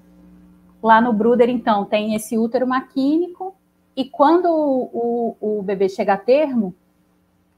lá 0.83 1.01
no 1.01 1.13
Bruder, 1.13 1.49
então, 1.49 1.85
tem 1.85 2.13
esse 2.13 2.37
útero 2.37 2.67
maquínico, 2.67 3.55
e 3.95 4.05
quando 4.05 4.45
o, 4.45 5.35
o, 5.41 5.59
o 5.59 5.63
bebê 5.63 5.89
chega 5.89 6.13
a 6.13 6.17
termo, 6.17 6.75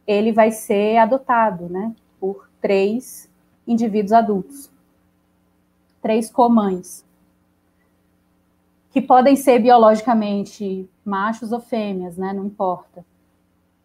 ele 0.10 0.32
vai 0.32 0.50
ser 0.50 0.98
adotado, 0.98 1.70
né? 1.70 1.94
Por 2.20 2.50
três 2.60 3.30
indivíduos 3.68 4.12
adultos, 4.12 4.72
três 6.02 6.32
comães, 6.32 7.06
que 8.90 9.00
podem 9.00 9.36
ser 9.36 9.60
biologicamente 9.60 10.90
machos 11.06 11.52
ou 11.52 11.60
fêmeas, 11.60 12.18
né? 12.18 12.34
Não 12.34 12.44
importa. 12.44 13.06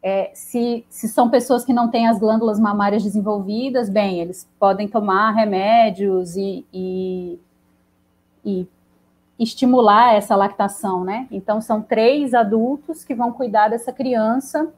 É, 0.02 0.31
se, 0.35 0.87
se, 0.88 1.09
são 1.09 1.28
pessoas 1.28 1.62
que 1.62 1.75
não 1.75 1.90
têm 1.90 2.09
as 2.09 2.19
glândulas 2.19 2.59
mamárias 2.59 3.02
desenvolvidas, 3.02 3.90
bem, 3.90 4.21
eles 4.21 4.49
podem 4.59 4.88
tomar 4.88 5.33
remédios 5.33 6.37
e, 6.37 6.64
e, 6.73 7.38
e, 8.43 8.66
estimular 9.38 10.14
essa 10.14 10.35
lactação, 10.35 11.04
né? 11.04 11.28
Então, 11.31 11.61
são 11.61 11.83
três 11.83 12.33
adultos 12.33 13.04
que 13.04 13.14
vão 13.14 13.31
cuidar 13.31 13.69
dessa 13.69 13.93
criança 13.93 14.73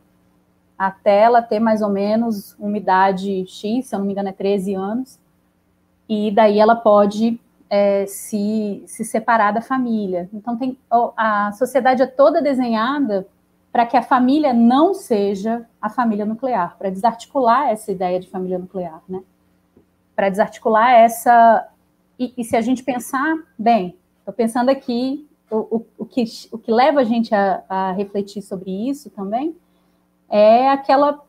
até 0.78 1.22
ela 1.22 1.40
ter 1.40 1.58
mais 1.58 1.80
ou 1.80 1.88
menos 1.88 2.54
uma 2.58 2.76
idade 2.76 3.46
X, 3.46 3.86
se 3.86 3.94
eu 3.94 3.98
não 3.98 4.06
me 4.06 4.12
engano, 4.12 4.28
é 4.28 4.32
13 4.32 4.74
anos, 4.74 5.18
e 6.08 6.30
daí 6.30 6.58
ela 6.58 6.76
pode 6.76 7.40
é, 7.68 8.06
se, 8.06 8.82
se 8.86 9.04
separar 9.04 9.52
da 9.52 9.60
família. 9.60 10.28
Então, 10.32 10.56
tem, 10.56 10.78
a 11.16 11.50
sociedade 11.52 12.02
é 12.02 12.06
toda 12.06 12.42
desenhada 12.42 13.26
para 13.72 13.86
que 13.86 13.96
a 13.96 14.02
família 14.02 14.52
não 14.52 14.94
seja 14.94 15.66
a 15.80 15.88
família 15.88 16.24
nuclear, 16.24 16.76
para 16.78 16.90
desarticular 16.90 17.70
essa 17.70 17.90
ideia 17.90 18.20
de 18.20 18.28
família 18.28 18.58
nuclear, 18.58 19.02
né? 19.08 19.22
Para 20.14 20.30
desarticular 20.30 20.92
essa. 20.92 21.68
E, 22.18 22.32
e, 22.38 22.44
se 22.44 22.56
a 22.56 22.62
gente 22.62 22.82
pensar, 22.82 23.36
bem, 23.58 23.96
estou 24.20 24.32
pensando 24.32 24.70
aqui, 24.70 25.28
o, 25.50 25.76
o, 25.76 25.86
o, 25.98 26.06
que, 26.06 26.24
o 26.50 26.58
que 26.58 26.72
leva 26.72 27.00
a 27.00 27.04
gente 27.04 27.34
a, 27.34 27.62
a 27.68 27.92
refletir 27.92 28.40
sobre 28.40 28.70
isso 28.88 29.10
também 29.10 29.54
é 30.28 30.68
aquela 30.70 31.24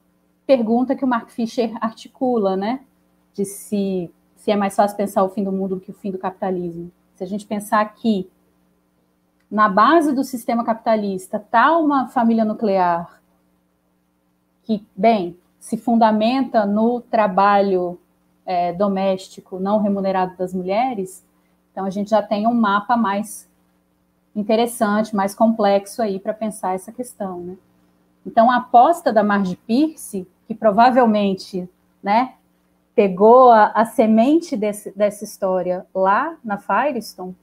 pergunta 0.46 0.96
que 0.96 1.04
o 1.04 1.08
Mark 1.08 1.30
Fisher 1.30 1.74
articula, 1.82 2.56
né? 2.56 2.82
De 3.34 3.46
se, 3.46 4.12
se 4.36 4.52
é 4.52 4.56
mais 4.56 4.76
fácil 4.76 4.98
pensar 4.98 5.24
o 5.24 5.30
fim 5.30 5.44
do 5.44 5.52
mundo 5.52 5.76
do 5.76 5.82
que 5.82 5.92
o 5.92 5.94
fim 5.94 6.12
do 6.12 6.18
capitalismo. 6.18 6.92
Se 7.16 7.24
a 7.24 7.28
gente 7.28 7.46
pensar 7.46 7.86
que 7.94 8.30
na 9.50 9.70
base 9.70 10.14
do 10.14 10.24
sistema 10.24 10.64
capitalista 10.64 11.38
está 11.38 11.78
uma 11.78 12.08
família 12.08 12.44
nuclear 12.44 13.22
que, 14.64 14.86
bem, 14.96 15.38
se 15.60 15.78
fundamenta 15.78 16.66
no 16.66 17.02
trabalho 17.02 18.00
é, 18.46 18.74
doméstico 18.74 19.60
não 19.60 19.82
remunerado 19.82 20.36
das 20.38 20.54
mulheres, 20.54 21.26
então 21.72 21.86
a 21.86 21.90
gente 21.90 22.10
já 22.10 22.22
tem 22.22 22.48
um 22.48 22.54
mapa 22.54 22.98
mais 22.98 23.50
interessante, 24.36 25.16
mais 25.16 25.34
complexo 25.34 26.02
aí 26.02 26.20
para 26.20 26.34
pensar 26.34 26.76
essa 26.76 26.92
questão, 26.92 27.40
né? 27.42 27.58
Então, 28.28 28.52
a 28.52 28.58
aposta 28.58 29.14
da 29.14 29.24
Marge 29.24 29.56
Pierce, 29.56 30.28
que 30.46 30.54
provavelmente 30.54 31.68
né, 32.04 32.34
pegou 32.94 33.52
a, 33.52 33.68
a 33.68 33.86
semente 33.86 34.58
desse, 34.58 34.92
dessa 34.92 35.24
história 35.24 35.86
lá 35.96 36.36
na 36.44 36.58
Firestone 36.58 37.34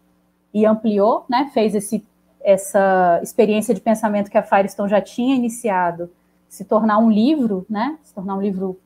e 0.52 0.66
ampliou, 0.66 1.24
né, 1.26 1.50
fez 1.54 1.74
esse, 1.74 2.06
essa 2.42 3.18
experiência 3.22 3.74
de 3.74 3.80
pensamento 3.80 4.30
que 4.30 4.36
a 4.36 4.42
Firestone 4.42 4.90
já 4.90 5.00
tinha 5.00 5.34
iniciado, 5.34 6.10
se 6.50 6.66
tornar 6.66 6.98
um 6.98 7.10
livro, 7.10 7.64
né, 7.68 7.98
se 8.02 8.12
tornar 8.12 8.36
um 8.36 8.42
livro 8.42 8.78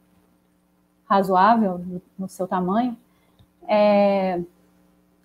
razoável 1.04 1.78
no, 1.78 2.00
no 2.16 2.28
seu 2.28 2.46
tamanho, 2.46 2.96
é, 3.66 4.40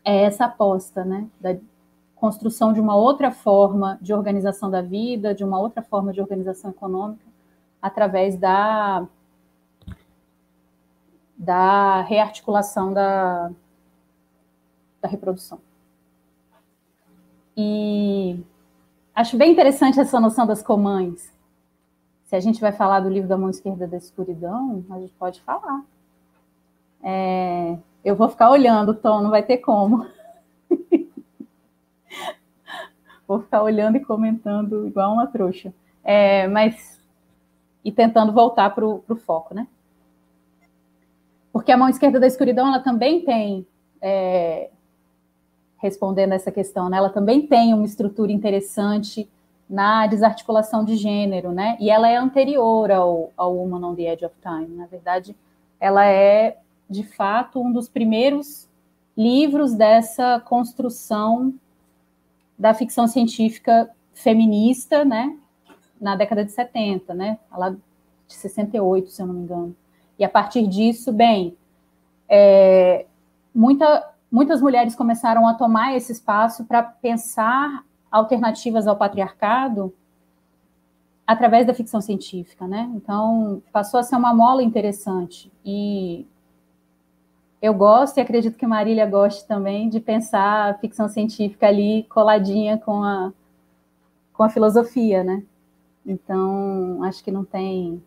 é 0.04 0.24
essa 0.24 0.46
aposta, 0.46 1.06
né, 1.06 1.28
da, 1.40 1.56
construção 2.24 2.72
de 2.72 2.80
uma 2.80 2.96
outra 2.96 3.32
forma 3.32 4.00
de 4.02 4.14
organização 4.14 4.72
da 4.72 4.82
vida, 4.82 5.36
de 5.36 5.44
uma 5.44 5.60
outra 5.60 5.82
forma 5.82 6.14
de 6.14 6.22
organização 6.22 6.72
econômica, 6.72 7.26
através 7.82 8.38
da, 8.38 9.06
da 11.38 12.00
rearticulação 12.04 12.94
da, 12.94 13.52
da 15.02 15.10
reprodução. 15.10 15.60
E 17.58 18.40
acho 19.14 19.36
bem 19.36 19.52
interessante 19.52 20.00
essa 20.00 20.18
noção 20.18 20.48
das 20.48 20.64
comães. 20.64 21.30
Se 22.24 22.38
a 22.38 22.40
gente 22.40 22.62
vai 22.62 22.72
falar 22.72 23.02
do 23.02 23.10
livro 23.10 23.28
da 23.28 23.38
mão 23.38 23.50
esquerda 23.50 23.86
da 23.86 23.98
escuridão, 23.98 24.82
a 24.92 24.98
gente 24.98 25.14
pode 25.16 25.42
falar. 25.42 25.84
É, 27.04 27.78
eu 28.02 28.16
vou 28.16 28.30
ficar 28.30 28.50
olhando, 28.50 28.94
Tom, 28.94 29.22
não 29.22 29.30
vai 29.30 29.44
ter 29.44 29.58
como. 29.58 30.08
vou 33.28 33.42
ficar 33.42 33.64
olhando 33.64 33.98
e 33.98 34.06
comentando 34.06 34.88
igual 34.88 35.14
uma 35.14 35.28
trouxa. 35.28 35.74
É, 36.04 36.48
mas. 36.48 37.02
E 37.84 37.92
tentando 37.92 38.32
voltar 38.32 38.70
para 38.74 38.86
o 38.86 39.16
foco, 39.26 39.54
né? 39.54 39.68
Porque 41.52 41.72
a 41.72 41.78
mão 41.78 41.90
esquerda 41.90 42.20
da 42.20 42.28
escuridão, 42.28 42.68
ela 42.68 42.80
também 42.80 43.24
tem. 43.24 43.68
É, 44.02 44.70
respondendo 45.84 46.32
essa 46.32 46.50
questão, 46.50 46.90
né? 46.90 46.98
Ela 46.98 47.10
também 47.10 47.46
tem 47.46 47.74
uma 47.74 47.84
estrutura 47.84 48.32
interessante 48.32 49.30
na 49.70 50.08
desarticulação 50.08 50.86
de 50.86 50.96
gênero, 50.96 51.52
né? 51.52 51.76
E 51.78 51.90
ela 51.90 52.08
é 52.08 52.16
anterior 52.16 52.90
ao, 52.90 53.32
ao 53.36 53.54
Woman 53.54 53.90
on 53.90 53.96
the 53.96 54.04
Edge 54.04 54.26
of 54.26 54.34
Time. 54.42 54.78
Na 54.78 54.86
verdade, 54.86 55.36
ela 55.80 56.06
é, 56.06 56.58
de 56.90 57.04
fato, 57.04 57.62
um 57.62 57.74
dos 57.74 57.90
primeiros 57.90 58.70
livros 59.18 59.74
dessa 59.74 60.40
construção 60.40 61.54
da 62.58 62.74
ficção 62.74 63.08
científica 63.08 63.90
feminista, 64.14 65.04
né, 65.04 65.38
na 66.00 66.16
década 66.16 66.44
de 66.44 66.52
70, 66.52 67.14
né, 67.14 67.40
lá 67.52 67.70
de 67.70 67.80
68, 68.28 69.10
se 69.10 69.22
eu 69.22 69.28
não 69.28 69.34
me 69.34 69.42
engano. 69.42 69.76
E 70.18 70.24
a 70.24 70.30
partir 70.30 70.68
disso, 70.68 71.12
bem, 71.12 71.58
é, 72.30 73.06
muita, 73.54 74.12
muitas 74.32 74.62
mulheres 74.62 74.96
começaram 74.96 75.48
a 75.48 75.54
tomar 75.54 75.96
esse 75.96 76.12
espaço 76.12 76.66
para 76.66 76.84
pensar 76.84 77.84
alternativas 78.12 78.88
ao 78.88 78.96
patriarcado 78.96 79.94
através 81.26 81.66
da 81.66 81.74
ficção 81.74 82.02
científica, 82.02 82.68
né? 82.68 82.92
Então, 82.96 83.62
passou 83.72 84.00
a 84.00 84.04
ser 84.04 84.16
uma 84.16 84.34
mola 84.34 84.62
interessante. 84.62 85.52
E 85.66 86.28
eu 87.64 87.74
gosto 87.74 88.18
e 88.18 88.20
acredito 88.20 88.58
que 88.58 88.68
Marília 88.68 89.06
goste 89.06 89.48
também 89.48 89.88
de 89.88 90.02
pensar 90.02 90.70
a 90.70 90.74
ficção 90.74 91.08
científica 91.08 91.66
ali 91.66 92.04
coladinha 92.10 92.78
com 92.78 93.02
a, 93.02 93.32
com 94.34 94.44
a 94.44 94.50
filosofia, 94.50 95.24
né? 95.24 95.42
Então, 96.06 97.02
acho 97.04 97.24
que 97.24 97.32
não 97.32 97.46
tem. 97.46 98.04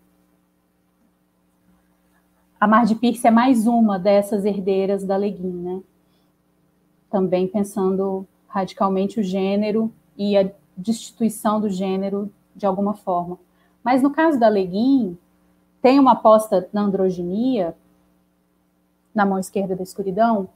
A 2.61 2.67
Mar 2.67 2.85
de 2.85 2.97
Pierce 2.97 3.27
é 3.27 3.31
mais 3.31 3.67
uma 3.67 3.99
dessas 3.99 4.45
herdeiras 4.45 5.05
da 5.05 5.17
Leguin, 5.17 5.63
né? 5.63 5.83
Também 7.11 7.49
pensando 7.49 8.27
radicalmente 8.49 9.21
o 9.21 9.23
gênero 9.23 9.91
e 10.19 10.37
a 10.37 10.51
destituição 10.77 11.63
do 11.63 11.71
gênero 11.71 12.31
de 12.55 12.67
alguma 12.67 12.93
forma. 12.93 13.39
Mas 13.83 14.03
no 14.03 14.11
caso 14.11 14.39
da 14.39 14.49
Leguin, 14.49 15.17
tem 15.81 15.99
uma 15.99 16.13
aposta 16.13 16.69
na 16.75 16.83
androginia 16.83 17.75
na 19.17 19.25
mão 19.25 19.39
esquerda 19.39 19.75
da 19.75 19.83
escuridão, 19.83 20.49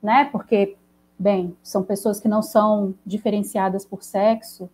né? 0.00 0.26
Porque, 0.26 0.76
bem, 1.18 1.56
são 1.62 1.82
pessoas 1.82 2.20
que 2.20 2.28
não 2.28 2.42
são 2.42 2.94
diferenciadas 3.04 3.84
por 3.84 4.04
sexo 4.04 4.70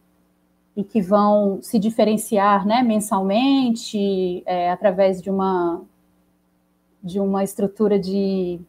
e 0.76 0.84
que 0.84 1.00
vão 1.00 1.58
se 1.62 1.78
diferenciar, 1.78 2.66
né, 2.66 2.82
mensalmente, 2.82 4.42
é, 4.44 4.70
através 4.70 5.22
de 5.22 5.30
uma 5.30 5.80
de 7.02 7.18
uma 7.20 7.42
estrutura 7.42 7.98
de 7.98 8.60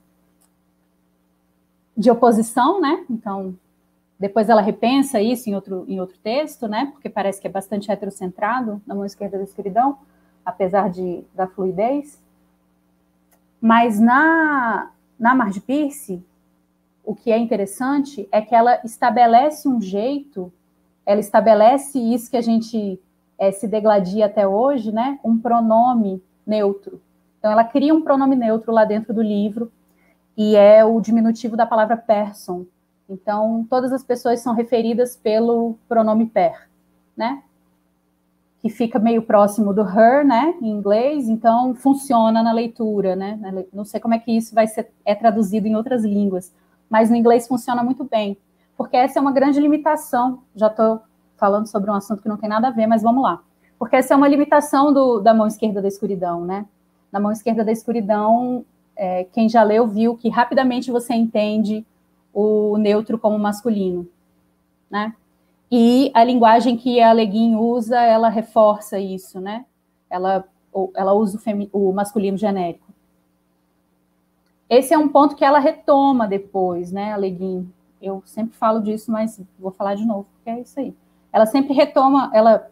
de 1.96 2.10
oposição, 2.12 2.80
né? 2.80 3.06
Então, 3.10 3.56
depois 4.20 4.50
ela 4.50 4.62
repensa 4.62 5.20
isso 5.20 5.50
em 5.50 5.56
outro, 5.56 5.84
em 5.88 6.00
outro 6.00 6.18
texto, 6.20 6.68
né? 6.68 6.90
Porque 6.94 7.10
parece 7.10 7.42
que 7.42 7.48
é 7.48 7.50
bastante 7.50 7.92
heterocentrado 7.92 8.82
na 8.86 8.96
mão 8.96 9.04
esquerda 9.06 9.38
da 9.38 9.44
escuridão, 9.44 9.98
apesar 10.46 10.90
de, 10.90 11.24
da 11.34 11.48
fluidez. 11.48 12.22
Mas 13.62 14.00
na, 14.00 14.92
na 15.20 15.36
Marge 15.36 15.60
Pierce, 15.62 16.24
o 17.04 17.16
que 17.16 17.32
é 17.32 17.38
interessante 17.38 18.28
é 18.32 18.42
que 18.42 18.54
ela 18.54 18.80
estabelece 18.84 19.68
um 19.68 19.82
jeito, 19.82 20.52
ela 21.06 21.20
estabelece 21.20 22.00
isso 22.00 22.30
que 22.30 22.38
a 22.38 22.42
gente 22.42 23.00
é, 23.38 23.52
se 23.52 23.68
degladia 23.68 24.26
até 24.26 24.48
hoje, 24.48 24.92
né? 24.92 25.20
Um 25.24 25.38
pronome 25.38 26.22
neutro. 26.46 27.02
Então, 27.40 27.52
ela 27.52 27.64
cria 27.64 27.94
um 27.94 28.02
pronome 28.02 28.36
neutro 28.36 28.72
lá 28.72 28.84
dentro 28.84 29.14
do 29.14 29.22
livro, 29.22 29.72
e 30.38 30.56
é 30.56 30.86
o 30.86 31.02
diminutivo 31.02 31.58
da 31.58 31.66
palavra 31.66 31.98
person. 31.98 32.66
Então, 33.10 33.66
todas 33.70 33.92
as 33.92 34.04
pessoas 34.04 34.40
são 34.40 34.54
referidas 34.54 35.16
pelo 35.16 35.78
pronome 35.88 36.28
per, 36.28 36.70
né? 37.16 37.42
Que 38.68 38.74
fica 38.74 39.00
meio 39.00 39.22
próximo 39.22 39.74
do 39.74 39.82
her, 39.82 40.26
né, 40.26 40.54
em 40.62 40.68
inglês, 40.68 41.30
então 41.30 41.74
funciona 41.74 42.44
na 42.44 42.52
leitura, 42.52 43.16
né? 43.16 43.40
Não 43.72 43.86
sei 43.86 43.98
como 43.98 44.14
é 44.14 44.20
que 44.20 44.30
isso 44.30 44.54
vai 44.54 44.68
ser 44.68 44.92
é 45.06 45.16
traduzido 45.16 45.68
em 45.68 45.76
outras 45.76 46.04
línguas, 46.04 46.54
mas 46.90 47.10
no 47.10 47.16
inglês 47.16 47.48
funciona 47.48 47.82
muito 47.82 48.04
bem, 48.04 48.38
porque 48.76 48.98
essa 48.98 49.20
é 49.20 49.22
uma 49.22 49.32
grande 49.32 49.58
limitação. 49.62 50.42
Já 50.54 50.68
estou 50.68 51.00
falando 51.38 51.66
sobre 51.68 51.90
um 51.90 51.94
assunto 51.94 52.22
que 52.22 52.28
não 52.28 52.36
tem 52.36 52.50
nada 52.50 52.68
a 52.68 52.72
ver, 52.72 52.88
mas 52.88 53.02
vamos 53.02 53.24
lá. 53.24 53.42
Porque 53.80 53.96
essa 53.96 54.14
é 54.14 54.18
uma 54.18 54.28
limitação 54.28 54.92
do, 54.92 55.22
da 55.22 55.34
mão 55.34 55.48
esquerda 55.48 55.82
da 55.82 55.88
escuridão, 55.88 56.44
né? 56.44 56.66
Na 57.10 57.22
mão 57.22 57.32
esquerda 57.32 57.64
da 57.64 57.72
escuridão, 57.72 58.66
é, 58.98 59.24
quem 59.32 59.48
já 59.48 59.64
leu 59.64 59.88
viu 59.88 60.18
que 60.18 60.28
rapidamente 60.28 60.92
você 60.92 61.14
entende 61.14 61.86
o 62.34 62.78
neutro 62.78 63.18
como 63.18 63.40
masculino, 63.40 64.06
né? 64.90 65.14
E 65.70 66.12
a 66.14 66.24
linguagem 66.24 66.78
que 66.78 67.02
a 67.02 67.12
Leguin 67.12 67.56
usa, 67.56 68.00
ela 68.00 68.30
reforça 68.30 69.00
isso, 69.00 69.40
né? 69.40 69.66
Ela, 70.10 70.46
ela 70.96 71.14
usa 71.14 71.40
o, 71.74 71.90
o 71.90 71.94
masculino 71.94 72.38
genérico. 72.38 72.88
Esse 74.70 74.94
é 74.94 74.98
um 74.98 75.08
ponto 75.08 75.36
que 75.36 75.46
ela 75.46 75.60
retoma 75.60 76.28
depois, 76.28 76.92
né, 76.92 77.14
a 77.14 77.18
Leguin. 77.18 77.72
Eu 78.02 78.22
sempre 78.26 78.56
falo 78.58 78.82
disso, 78.82 79.12
mas 79.12 79.42
vou 79.58 79.72
falar 79.72 79.96
de 79.96 80.06
novo, 80.06 80.28
porque 80.36 80.50
é 80.50 80.62
isso 80.62 80.80
aí. 80.80 80.94
Ela 81.32 81.46
sempre 81.46 81.74
retoma, 81.74 82.30
ela, 82.34 82.70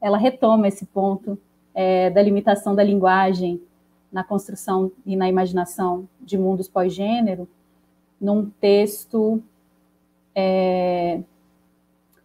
ela 0.00 0.18
retoma 0.18 0.66
esse 0.66 0.84
ponto 0.86 1.38
é, 1.72 2.10
da 2.10 2.22
limitação 2.22 2.74
da 2.74 2.82
linguagem 2.82 3.60
na 4.10 4.22
construção 4.22 4.92
e 5.04 5.16
na 5.16 5.28
imaginação 5.28 6.08
de 6.20 6.38
mundos 6.38 6.68
pós-gênero, 6.68 7.48
num 8.20 8.48
texto 8.60 9.42
é, 10.34 11.20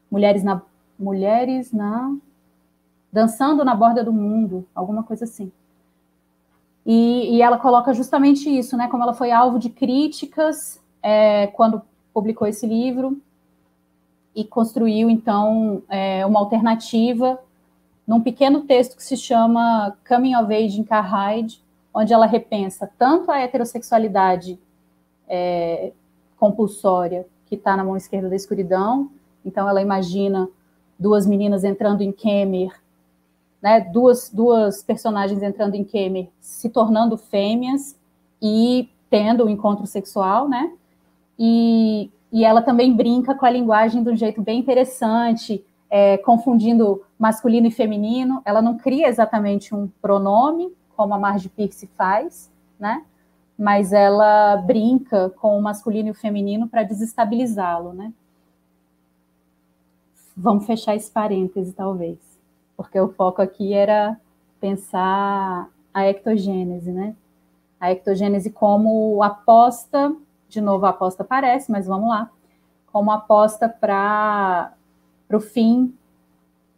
Mulheres 0.10 0.43
na 0.43 0.62
Mulheres 0.98 1.72
na 1.72 2.15
Dançando 3.12 3.65
na 3.65 3.74
Borda 3.74 4.04
do 4.04 4.13
Mundo, 4.13 4.67
alguma 4.76 5.04
coisa 5.04 5.24
assim. 5.24 5.52
E, 6.86 7.36
e 7.36 7.41
ela 7.41 7.58
coloca 7.58 7.93
justamente 7.93 8.50
isso, 8.50 8.78
né? 8.78 8.88
Como 8.88 9.04
ela 9.04 9.13
foi 9.13 9.32
alvo 9.32 9.60
de 9.60 9.69
críticas 9.69 10.82
é, 11.02 11.48
quando 11.48 11.82
publicou 12.13 12.48
esse 12.48 12.67
livro 12.67 13.19
e 14.36 14.43
construiu 14.43 15.10
então 15.10 15.82
é, 15.89 16.26
uma 16.26 16.39
alternativa 16.39 17.39
num 18.08 18.22
pequeno 18.22 18.62
texto 18.62 18.95
que 18.95 19.04
se 19.04 19.15
chama 19.15 19.95
Coming 20.08 20.36
of 20.36 20.54
Age 20.54 20.80
in 20.80 20.84
Carhide, 20.84 21.62
onde 21.93 22.13
ela 22.13 22.26
repensa 22.26 22.89
tanto 22.98 23.30
a 23.32 23.39
heterossexualidade 23.39 24.60
é, 25.28 25.91
compulsória 26.38 27.28
que 27.45 27.56
está 27.56 27.76
na 27.78 27.84
mão 27.84 27.95
esquerda 27.95 28.30
da 28.30 28.36
escuridão, 28.36 29.12
então 29.45 29.67
ela 29.67 29.82
imagina 29.82 30.49
duas 30.97 31.25
meninas 31.25 31.63
entrando 31.63 32.02
em 32.02 32.12
Kemer, 32.12 32.71
né, 33.62 33.82
duas, 33.82 34.30
duas 34.30 34.84
personagens 34.84 35.41
entrando 35.43 35.75
em 35.75 35.84
Kemer, 35.84 36.30
se 36.39 36.69
tornando 36.69 37.17
fêmeas 37.17 37.97
e 38.41 38.89
tendo 39.10 39.45
um 39.45 39.49
encontro 39.49 39.86
sexual, 39.86 40.47
né, 40.47 40.71
e, 41.38 42.12
e 42.32 42.43
ela 42.43 42.62
também 42.62 42.93
brinca 42.93 43.34
com 43.34 43.45
a 43.45 43.49
linguagem 43.49 44.04
de 44.04 44.10
um 44.10 44.15
jeito 44.15 44.41
bem 44.41 44.60
interessante, 44.60 45.63
é, 45.89 46.17
confundindo 46.17 47.02
masculino 47.17 47.67
e 47.67 47.71
feminino. 47.71 48.41
Ela 48.45 48.62
não 48.62 48.78
cria 48.78 49.08
exatamente 49.08 49.73
um 49.73 49.89
pronome, 50.02 50.71
como 50.95 51.13
a 51.13 51.19
Marge 51.19 51.49
Pierce 51.49 51.88
faz, 51.97 52.52
né? 52.80 53.04
Mas 53.58 53.91
ela 53.91 54.58
brinca 54.58 55.30
com 55.30 55.58
o 55.58 55.62
masculino 55.62 56.10
e 56.10 56.12
o 56.12 56.15
feminino 56.15 56.67
para 56.67 56.84
desestabilizá-lo, 56.84 57.93
né? 57.93 58.13
Vamos 60.41 60.65
fechar 60.65 60.95
esse 60.95 61.12
parêntese, 61.12 61.73
talvez, 61.73 62.17
porque 62.78 62.97
o 62.97 63.10
foco 63.10 63.41
aqui 63.41 63.73
era 63.73 64.17
pensar 64.58 65.69
a 65.93 66.08
ectogênese, 66.08 66.93
né? 66.93 67.13
A 67.78 67.91
ectogênese 67.91 68.49
como 68.49 69.21
aposta, 69.21 70.15
de 70.47 70.62
novo 70.62 70.86
a 70.86 70.91
aposta 70.91 71.23
aparece, 71.23 71.69
mas 71.69 71.86
vamos 71.86 72.08
lá, 72.08 72.32
como 72.88 73.12
aposta 73.12 73.67
para 73.67 74.71
para 75.28 75.38
o 75.38 75.41
fim 75.41 75.93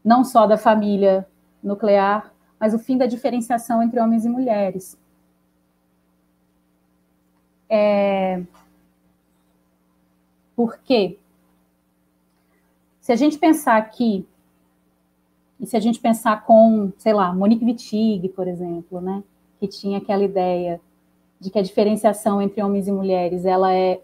não 0.03 0.25
só 0.25 0.47
da 0.47 0.57
família 0.57 1.27
nuclear, 1.61 2.33
mas 2.59 2.73
o 2.73 2.79
fim 2.79 2.97
da 2.97 3.05
diferenciação 3.05 3.83
entre 3.83 3.99
homens 3.99 4.25
e 4.25 4.29
mulheres. 4.29 4.97
É... 7.69 8.41
Por 10.55 10.79
quê? 10.79 11.20
Se 13.01 13.11
a 13.11 13.15
gente 13.15 13.39
pensar 13.39 13.77
aqui, 13.77 14.25
e 15.59 15.65
se 15.65 15.75
a 15.75 15.79
gente 15.79 15.99
pensar 15.99 16.45
com, 16.45 16.93
sei 16.97 17.13
lá, 17.13 17.33
Monique 17.33 17.65
Wittig, 17.65 18.29
por 18.29 18.47
exemplo, 18.47 19.01
né, 19.01 19.23
que 19.59 19.67
tinha 19.67 19.97
aquela 19.97 20.23
ideia 20.23 20.79
de 21.39 21.49
que 21.49 21.57
a 21.57 21.63
diferenciação 21.63 22.39
entre 22.39 22.61
homens 22.61 22.87
e 22.87 22.91
mulheres, 22.91 23.43
ela 23.43 23.73
é, 23.73 23.99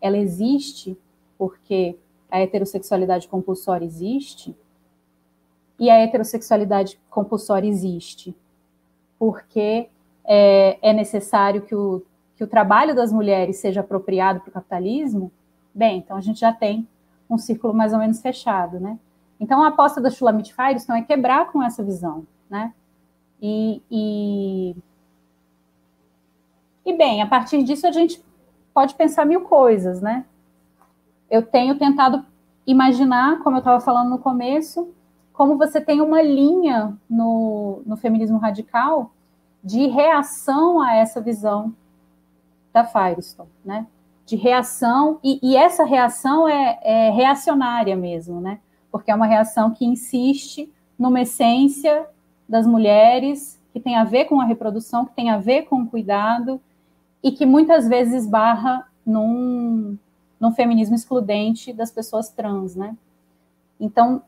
ela 0.00 0.18
existe 0.18 0.98
porque 1.38 1.96
a 2.28 2.40
heterossexualidade 2.40 3.28
compulsória 3.28 3.86
existe, 3.86 4.54
e 5.78 5.88
a 5.88 5.98
heterossexualidade 5.98 6.98
compulsória 7.08 7.68
existe, 7.68 8.36
porque 9.18 9.88
é, 10.24 10.76
é 10.82 10.92
necessário 10.92 11.62
que 11.62 11.74
o, 11.74 12.02
que 12.36 12.42
o 12.42 12.48
trabalho 12.48 12.94
das 12.94 13.12
mulheres 13.12 13.58
seja 13.58 13.80
apropriado 13.80 14.40
para 14.40 14.50
o 14.50 14.52
capitalismo, 14.52 15.30
bem, 15.72 15.98
então 15.98 16.16
a 16.16 16.20
gente 16.20 16.40
já 16.40 16.52
tem 16.52 16.86
um 17.30 17.38
círculo 17.38 17.72
mais 17.72 17.92
ou 17.92 17.98
menos 17.98 18.20
fechado, 18.20 18.80
né? 18.80 18.98
Então 19.38 19.62
a 19.62 19.68
aposta 19.68 20.00
da 20.00 20.10
Shulamit 20.10 20.52
Firestone 20.52 21.00
é 21.00 21.04
quebrar 21.04 21.50
com 21.50 21.62
essa 21.62 21.82
visão, 21.82 22.26
né? 22.48 22.74
E, 23.40 23.82
e, 23.90 24.76
e 26.84 26.92
bem, 26.96 27.22
a 27.22 27.26
partir 27.26 27.62
disso 27.62 27.86
a 27.86 27.92
gente 27.92 28.22
pode 28.74 28.94
pensar 28.94 29.24
mil 29.24 29.42
coisas, 29.42 30.02
né? 30.02 30.24
eu 31.30 31.46
tenho 31.46 31.78
tentado 31.78 32.26
imaginar, 32.66 33.38
como 33.42 33.56
eu 33.56 33.60
estava 33.60 33.80
falando 33.80 34.10
no 34.10 34.18
começo, 34.18 34.92
como 35.32 35.56
você 35.56 35.80
tem 35.80 36.00
uma 36.00 36.20
linha 36.20 36.98
no, 37.08 37.82
no 37.86 37.96
feminismo 37.96 38.36
radical 38.36 39.12
de 39.62 39.86
reação 39.86 40.80
a 40.80 40.94
essa 40.96 41.20
visão 41.20 41.72
da 42.72 42.84
Firestone, 42.84 43.48
né? 43.64 43.86
De 44.30 44.36
reação, 44.36 45.18
e, 45.24 45.40
e 45.42 45.56
essa 45.56 45.82
reação 45.82 46.48
é, 46.48 46.78
é, 46.84 47.10
reacionária 47.10 47.96
mesmo, 47.96 48.40
né? 48.40 48.60
Porque 48.88 49.10
é 49.10 49.14
uma 49.14 49.26
reação 49.26 49.72
que 49.72 49.84
insiste 49.84 50.72
numa 50.96 51.22
essência 51.22 52.06
das 52.48 52.64
mulheres 52.64 53.60
que 53.72 53.80
tem 53.80 53.96
a 53.96 54.04
ver 54.04 54.26
com 54.26 54.40
a 54.40 54.44
reprodução, 54.44 55.04
que 55.04 55.16
tem 55.16 55.30
a 55.30 55.38
ver 55.38 55.62
com 55.62 55.82
o 55.82 55.86
cuidado, 55.88 56.60
e 57.24 57.32
que 57.32 57.44
muitas 57.44 57.88
vezes 57.88 58.24
barra 58.24 58.86
num, 59.04 59.98
no 60.38 60.52
feminismo 60.52 60.94
excludente 60.94 61.72
das 61.72 61.90
pessoas 61.90 62.28
trans, 62.30 62.76
né? 62.76 62.96
Então, 63.80 64.22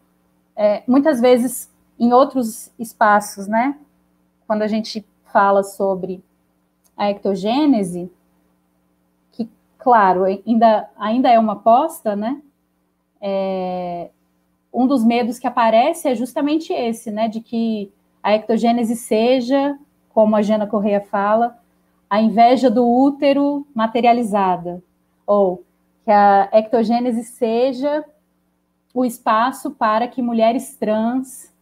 é, 0.57 0.83
muitas 0.85 1.21
vezes, 1.21 1.71
em 1.97 2.13
outros 2.13 2.73
espaços, 2.77 3.47
né, 3.47 3.79
quando 4.49 4.63
a 4.63 4.67
gente 4.67 5.07
fala 5.33 5.63
sobre 5.63 6.25
a 6.97 7.09
ectogênese, 7.09 8.11
claro, 9.83 10.25
ainda, 10.25 10.89
ainda 10.97 11.29
é 11.29 11.39
uma 11.39 11.55
aposta, 11.55 12.15
né, 12.15 12.41
é, 13.21 14.11
um 14.73 14.87
dos 14.87 15.05
medos 15.05 15.39
que 15.39 15.47
aparece 15.47 16.09
é 16.09 16.15
justamente 16.15 16.73
esse, 16.73 17.11
né, 17.11 17.29
de 17.29 17.41
que 17.41 17.93
a 18.23 18.33
ectogênese 18.33 18.97
seja, 18.97 19.79
como 20.09 20.37
a 20.37 20.43
Jana 20.43 20.67
Correia 20.67 21.01
fala, 21.01 21.59
a 22.09 22.21
inveja 22.21 22.71
do 22.71 22.87
útero 22.87 23.67
materializada, 23.75 24.83
ou 25.27 25.65
que 26.05 26.11
a 26.11 26.49
ectogênese 26.53 27.25
seja 27.25 28.05
o 28.95 29.05
espaço 29.05 29.71
para 29.71 30.07
que 30.07 30.21
mulheres 30.21 30.77
trans 30.77 31.53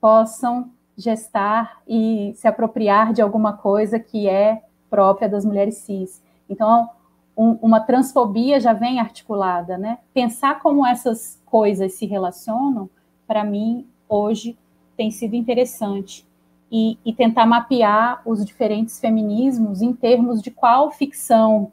possam 0.00 0.70
gestar 0.96 1.82
e 1.86 2.32
se 2.36 2.48
apropriar 2.48 3.12
de 3.12 3.20
alguma 3.20 3.52
coisa 3.52 3.98
que 3.98 4.28
é 4.28 4.62
própria 4.88 5.28
das 5.28 5.44
mulheres 5.44 5.78
cis. 5.78 6.22
Então, 6.48 6.88
um, 7.36 7.58
uma 7.60 7.80
transfobia 7.80 8.58
já 8.58 8.72
vem 8.72 8.98
articulada, 8.98 9.76
né? 9.76 9.98
Pensar 10.14 10.60
como 10.60 10.86
essas 10.86 11.40
coisas 11.44 11.92
se 11.92 12.06
relacionam, 12.06 12.88
para 13.26 13.44
mim, 13.44 13.86
hoje, 14.08 14.56
tem 14.96 15.10
sido 15.10 15.34
interessante. 15.34 16.26
E, 16.72 16.98
e, 17.04 17.12
tentar 17.12 17.46
mapear 17.46 18.22
os 18.26 18.44
diferentes 18.44 18.98
feminismos 18.98 19.82
em 19.82 19.92
termos 19.92 20.42
de 20.42 20.50
qual 20.50 20.90
ficção 20.90 21.70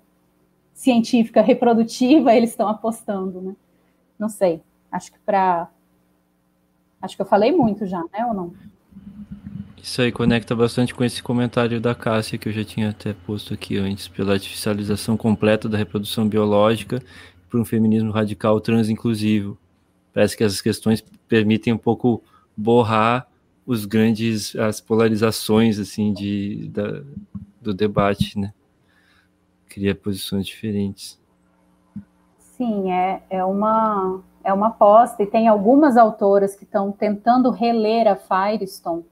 científica 0.71 1.41
reprodutiva 1.41 2.35
eles 2.35 2.51
estão 2.51 2.67
apostando, 2.67 3.41
né? 3.41 3.55
Não 4.19 4.29
sei. 4.29 4.61
Acho 4.91 5.11
que 5.11 5.19
para 5.19 5.67
acho 7.01 7.15
que 7.15 7.21
eu 7.21 7.25
falei 7.25 7.51
muito 7.51 7.87
já, 7.87 8.01
né, 8.13 8.25
ou 8.27 8.33
não? 8.33 8.53
Isso 9.83 10.01
aí 10.01 10.13
conecta 10.13 10.55
bastante 10.55 10.95
com 10.95 11.03
esse 11.03 11.21
comentário 11.21 11.81
da 11.81 11.93
Cássia 11.93 12.37
que 12.37 12.47
eu 12.47 12.53
já 12.53 12.63
tinha 12.63 12.91
até 12.91 13.11
posto 13.11 13.53
aqui 13.53 13.77
antes, 13.77 14.07
pela 14.07 14.31
artificialização 14.31 15.17
completa 15.17 15.67
da 15.67 15.77
reprodução 15.77 16.25
biológica 16.25 17.03
por 17.49 17.59
um 17.59 17.65
feminismo 17.65 18.09
radical 18.09 18.61
transinclusivo. 18.61 19.57
Parece 20.13 20.37
que 20.37 20.43
essas 20.45 20.61
questões 20.61 21.03
permitem 21.27 21.73
um 21.73 21.77
pouco 21.77 22.23
borrar 22.55 23.27
os 23.65 23.83
grandes 23.83 24.55
as 24.55 24.79
polarizações 24.79 25.77
assim 25.77 26.13
de 26.13 26.69
da, 26.69 27.03
do 27.61 27.73
debate, 27.73 28.39
né? 28.39 28.53
Cria 29.67 29.93
posições 29.93 30.45
diferentes. 30.45 31.19
Sim, 32.39 32.89
é, 32.89 33.21
é 33.29 33.43
uma 33.43 34.21
é 34.45 34.53
uma 34.53 34.67
aposta 34.67 35.21
e 35.23 35.25
tem 35.25 35.49
algumas 35.49 35.97
autoras 35.97 36.55
que 36.55 36.63
estão 36.63 36.89
tentando 36.89 37.49
reler 37.49 38.07
a 38.07 38.15
Firestone 38.15 39.11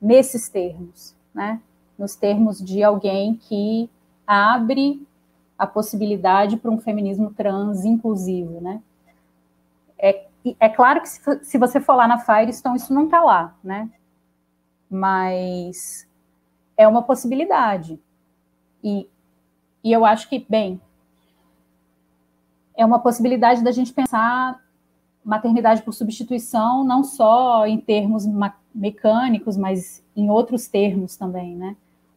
nesses 0.00 0.48
termos, 0.48 1.14
né? 1.34 1.60
Nos 1.98 2.14
termos 2.14 2.58
de 2.58 2.82
alguém 2.82 3.34
que 3.34 3.90
abre 4.26 5.06
a 5.58 5.66
possibilidade 5.66 6.56
para 6.56 6.70
um 6.70 6.80
feminismo 6.80 7.32
trans 7.34 7.84
inclusivo, 7.84 8.60
né? 8.60 8.82
É, 9.98 10.26
é 10.58 10.68
claro 10.68 11.02
que 11.02 11.08
se, 11.08 11.20
se 11.44 11.58
você 11.58 11.80
for 11.80 11.94
lá 11.94 12.08
na 12.08 12.18
Firestone, 12.18 12.76
isso 12.76 12.94
não 12.94 13.04
está 13.04 13.22
lá, 13.22 13.54
né? 13.62 13.90
Mas 14.88 16.08
é 16.76 16.88
uma 16.88 17.02
possibilidade. 17.02 18.00
E, 18.82 19.06
e 19.84 19.92
eu 19.92 20.04
acho 20.06 20.28
que, 20.28 20.46
bem, 20.48 20.80
é 22.74 22.86
uma 22.86 22.98
possibilidade 22.98 23.62
da 23.62 23.70
gente 23.70 23.92
pensar 23.92 24.58
maternidade 25.22 25.82
por 25.82 25.92
substituição, 25.92 26.82
não 26.82 27.04
só 27.04 27.66
em 27.66 27.78
termos 27.78 28.26
mecânicos, 28.74 29.56
mas 29.56 30.02
em 30.16 30.30
outros 30.30 30.68
termos 30.68 31.16
também, 31.16 31.56
né? 31.56 31.76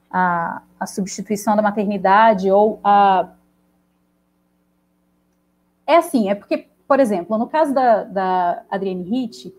A, 0.10 0.62
a 0.80 0.86
substituição 0.86 1.56
da 1.56 1.62
maternidade 1.62 2.52
ou 2.52 2.80
a. 2.84 3.30
É 5.86 5.98
assim, 5.98 6.30
é 6.30 6.36
porque, 6.36 6.68
por 6.88 7.00
exemplo, 7.00 7.38
no 7.38 7.48
caso 7.48 7.74
da, 7.74 8.04
da 8.04 8.64
Adrienne 8.70 9.04
Hitt, 9.04 9.54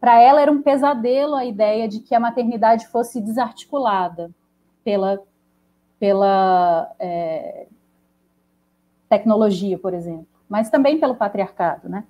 para 0.00 0.20
ela 0.20 0.42
era 0.42 0.50
um 0.50 0.60
pesadelo 0.60 1.34
a 1.36 1.44
ideia 1.44 1.88
de 1.88 2.00
que 2.00 2.14
a 2.14 2.20
maternidade 2.20 2.88
fosse 2.88 3.20
desarticulada 3.20 4.30
pela, 4.84 5.22
pela 5.98 6.92
é, 6.98 7.66
tecnologia, 9.08 9.78
por 9.78 9.94
exemplo, 9.94 10.26
mas 10.48 10.68
também 10.68 10.98
pelo 10.98 11.14
patriarcado, 11.14 11.88
né? 11.88 12.04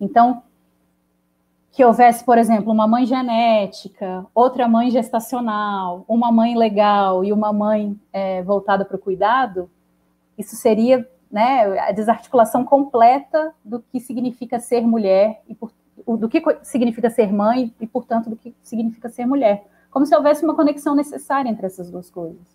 Então, 0.00 0.42
que 1.72 1.82
houvesse, 1.82 2.22
por 2.22 2.36
exemplo, 2.36 2.70
uma 2.70 2.86
mãe 2.86 3.06
genética, 3.06 4.26
outra 4.34 4.68
mãe 4.68 4.90
gestacional, 4.90 6.04
uma 6.06 6.30
mãe 6.30 6.54
legal 6.54 7.24
e 7.24 7.32
uma 7.32 7.50
mãe 7.50 7.98
é, 8.12 8.42
voltada 8.42 8.84
para 8.84 8.96
o 8.96 9.00
cuidado, 9.00 9.70
isso 10.36 10.54
seria 10.54 11.08
né, 11.30 11.78
a 11.80 11.90
desarticulação 11.90 12.62
completa 12.62 13.54
do 13.64 13.80
que 13.80 13.98
significa 13.98 14.60
ser 14.60 14.82
mulher 14.82 15.42
e 15.48 15.54
por, 15.54 15.72
do 16.18 16.28
que 16.28 16.42
significa 16.62 17.08
ser 17.08 17.32
mãe 17.32 17.74
e, 17.80 17.86
portanto, 17.86 18.28
do 18.28 18.36
que 18.36 18.54
significa 18.62 19.08
ser 19.08 19.24
mulher. 19.24 19.66
Como 19.90 20.04
se 20.04 20.14
houvesse 20.14 20.44
uma 20.44 20.54
conexão 20.54 20.94
necessária 20.94 21.48
entre 21.48 21.64
essas 21.64 21.90
duas 21.90 22.10
coisas. 22.10 22.46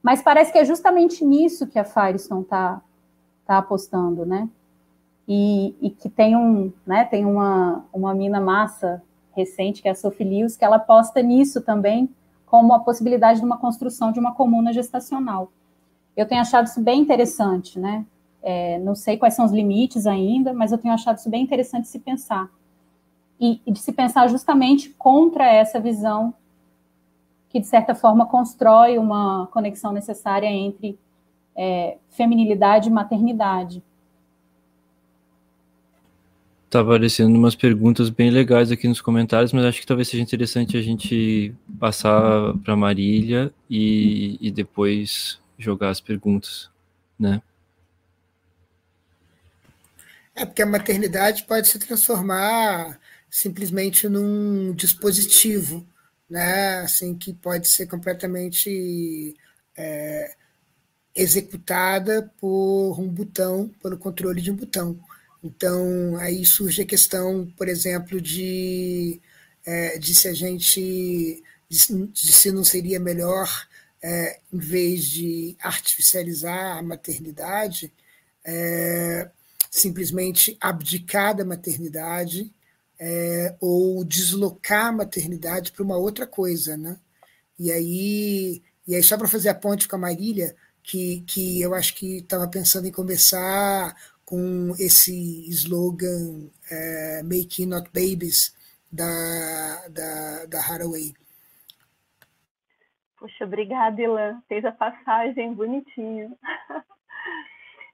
Mas 0.00 0.22
parece 0.22 0.52
que 0.52 0.58
é 0.58 0.64
justamente 0.64 1.24
nisso 1.24 1.66
que 1.66 1.78
a 1.78 1.84
Firestone 1.84 2.42
está 2.42 2.80
tá 3.44 3.58
apostando, 3.58 4.24
né? 4.24 4.48
E, 5.28 5.74
e 5.80 5.90
que 5.90 6.08
tem 6.08 6.36
um, 6.36 6.72
né, 6.86 7.04
tem 7.04 7.24
uma, 7.24 7.84
uma 7.92 8.14
mina 8.14 8.40
massa 8.40 9.02
recente, 9.34 9.82
que 9.82 9.88
é 9.88 9.90
a 9.90 9.94
Sophie 9.94 10.24
Lewis, 10.24 10.56
que 10.56 10.64
ela 10.64 10.76
aposta 10.76 11.20
nisso 11.20 11.60
também, 11.60 12.08
como 12.46 12.72
a 12.72 12.78
possibilidade 12.78 13.40
de 13.40 13.44
uma 13.44 13.58
construção 13.58 14.12
de 14.12 14.20
uma 14.20 14.34
comuna 14.34 14.72
gestacional. 14.72 15.50
Eu 16.16 16.26
tenho 16.26 16.40
achado 16.40 16.66
isso 16.66 16.80
bem 16.80 17.00
interessante, 17.00 17.78
né? 17.78 18.06
É, 18.42 18.78
não 18.78 18.94
sei 18.94 19.16
quais 19.18 19.34
são 19.34 19.44
os 19.44 19.52
limites 19.52 20.06
ainda, 20.06 20.54
mas 20.54 20.72
eu 20.72 20.78
tenho 20.78 20.94
achado 20.94 21.18
isso 21.18 21.28
bem 21.28 21.42
interessante 21.42 21.82
de 21.82 21.88
se 21.88 21.98
pensar. 21.98 22.48
E, 23.38 23.60
e 23.66 23.72
de 23.72 23.80
se 23.80 23.92
pensar 23.92 24.28
justamente 24.28 24.88
contra 24.90 25.46
essa 25.46 25.78
visão 25.78 26.32
que, 27.50 27.60
de 27.60 27.66
certa 27.66 27.94
forma, 27.94 28.24
constrói 28.24 28.96
uma 28.96 29.48
conexão 29.48 29.92
necessária 29.92 30.46
entre 30.46 30.98
é, 31.54 31.98
feminilidade 32.08 32.88
e 32.88 32.92
maternidade. 32.92 33.82
Tá 36.68 36.80
aparecendo 36.80 37.36
umas 37.36 37.54
perguntas 37.54 38.10
bem 38.10 38.28
legais 38.28 38.72
aqui 38.72 38.88
nos 38.88 39.00
comentários, 39.00 39.52
mas 39.52 39.64
acho 39.64 39.80
que 39.80 39.86
talvez 39.86 40.08
seja 40.08 40.22
interessante 40.22 40.76
a 40.76 40.82
gente 40.82 41.54
passar 41.78 42.54
para 42.64 42.74
Marília 42.76 43.52
e, 43.70 44.36
e 44.40 44.50
depois 44.50 45.38
jogar 45.56 45.90
as 45.90 46.00
perguntas, 46.00 46.68
né? 47.18 47.40
É 50.34 50.44
porque 50.44 50.60
a 50.60 50.66
maternidade 50.66 51.44
pode 51.44 51.68
se 51.68 51.78
transformar 51.78 52.98
simplesmente 53.30 54.08
num 54.08 54.74
dispositivo, 54.74 55.86
né? 56.28 56.80
Assim 56.80 57.14
que 57.14 57.32
pode 57.32 57.68
ser 57.68 57.86
completamente 57.86 59.34
é, 59.76 60.34
executada 61.14 62.30
por 62.38 63.00
um 63.00 63.08
botão, 63.08 63.70
pelo 63.82 63.96
controle 63.96 64.42
de 64.42 64.50
um 64.50 64.56
botão. 64.56 64.98
Então, 65.46 66.16
aí 66.16 66.44
surge 66.44 66.82
a 66.82 66.86
questão, 66.86 67.46
por 67.56 67.68
exemplo, 67.68 68.20
de, 68.20 69.20
é, 69.64 69.96
de 69.96 70.12
se 70.12 70.26
a 70.26 70.34
gente, 70.34 71.42
de, 71.68 72.06
de 72.08 72.32
se 72.32 72.50
não 72.50 72.64
seria 72.64 72.98
melhor, 72.98 73.48
é, 74.02 74.40
em 74.52 74.58
vez 74.58 75.04
de 75.04 75.56
artificializar 75.60 76.78
a 76.78 76.82
maternidade, 76.82 77.92
é, 78.44 79.30
simplesmente 79.70 80.56
abdicar 80.60 81.36
da 81.36 81.44
maternidade 81.44 82.52
é, 82.98 83.54
ou 83.60 84.04
deslocar 84.04 84.86
a 84.86 84.92
maternidade 84.92 85.70
para 85.70 85.84
uma 85.84 85.96
outra 85.96 86.26
coisa, 86.26 86.76
né? 86.76 86.98
E 87.58 87.70
aí, 87.70 88.62
e 88.86 88.96
aí 88.96 89.02
só 89.02 89.16
para 89.16 89.28
fazer 89.28 89.48
a 89.48 89.54
ponte 89.54 89.86
com 89.86 89.94
a 89.96 89.98
Marília, 89.98 90.56
que, 90.82 91.22
que 91.26 91.60
eu 91.60 91.72
acho 91.72 91.94
que 91.94 92.18
estava 92.18 92.48
pensando 92.48 92.86
em 92.88 92.92
começar 92.92 93.94
com 94.26 94.72
esse 94.72 95.48
slogan 95.50 96.50
é, 96.70 97.22
Making 97.22 97.66
Not 97.66 97.88
Babies 97.94 98.52
da, 98.92 99.86
da, 99.88 100.46
da 100.46 100.58
Haraway. 100.58 101.14
Poxa, 103.16 103.44
obrigada, 103.44 104.02
Ilan. 104.02 104.42
Fez 104.48 104.64
a 104.64 104.72
passagem 104.72 105.54
bonitinho. 105.54 106.36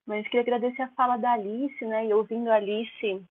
Mas 0.07 0.25
queria 0.25 0.41
agradecer 0.41 0.83
a 0.83 0.89
fala 0.89 1.17
da 1.17 1.33
Alice, 1.33 1.85
né? 1.85 2.07
E 2.07 2.15
ouvindo 2.15 2.51
a 2.51 2.57
Alice, 2.57 3.25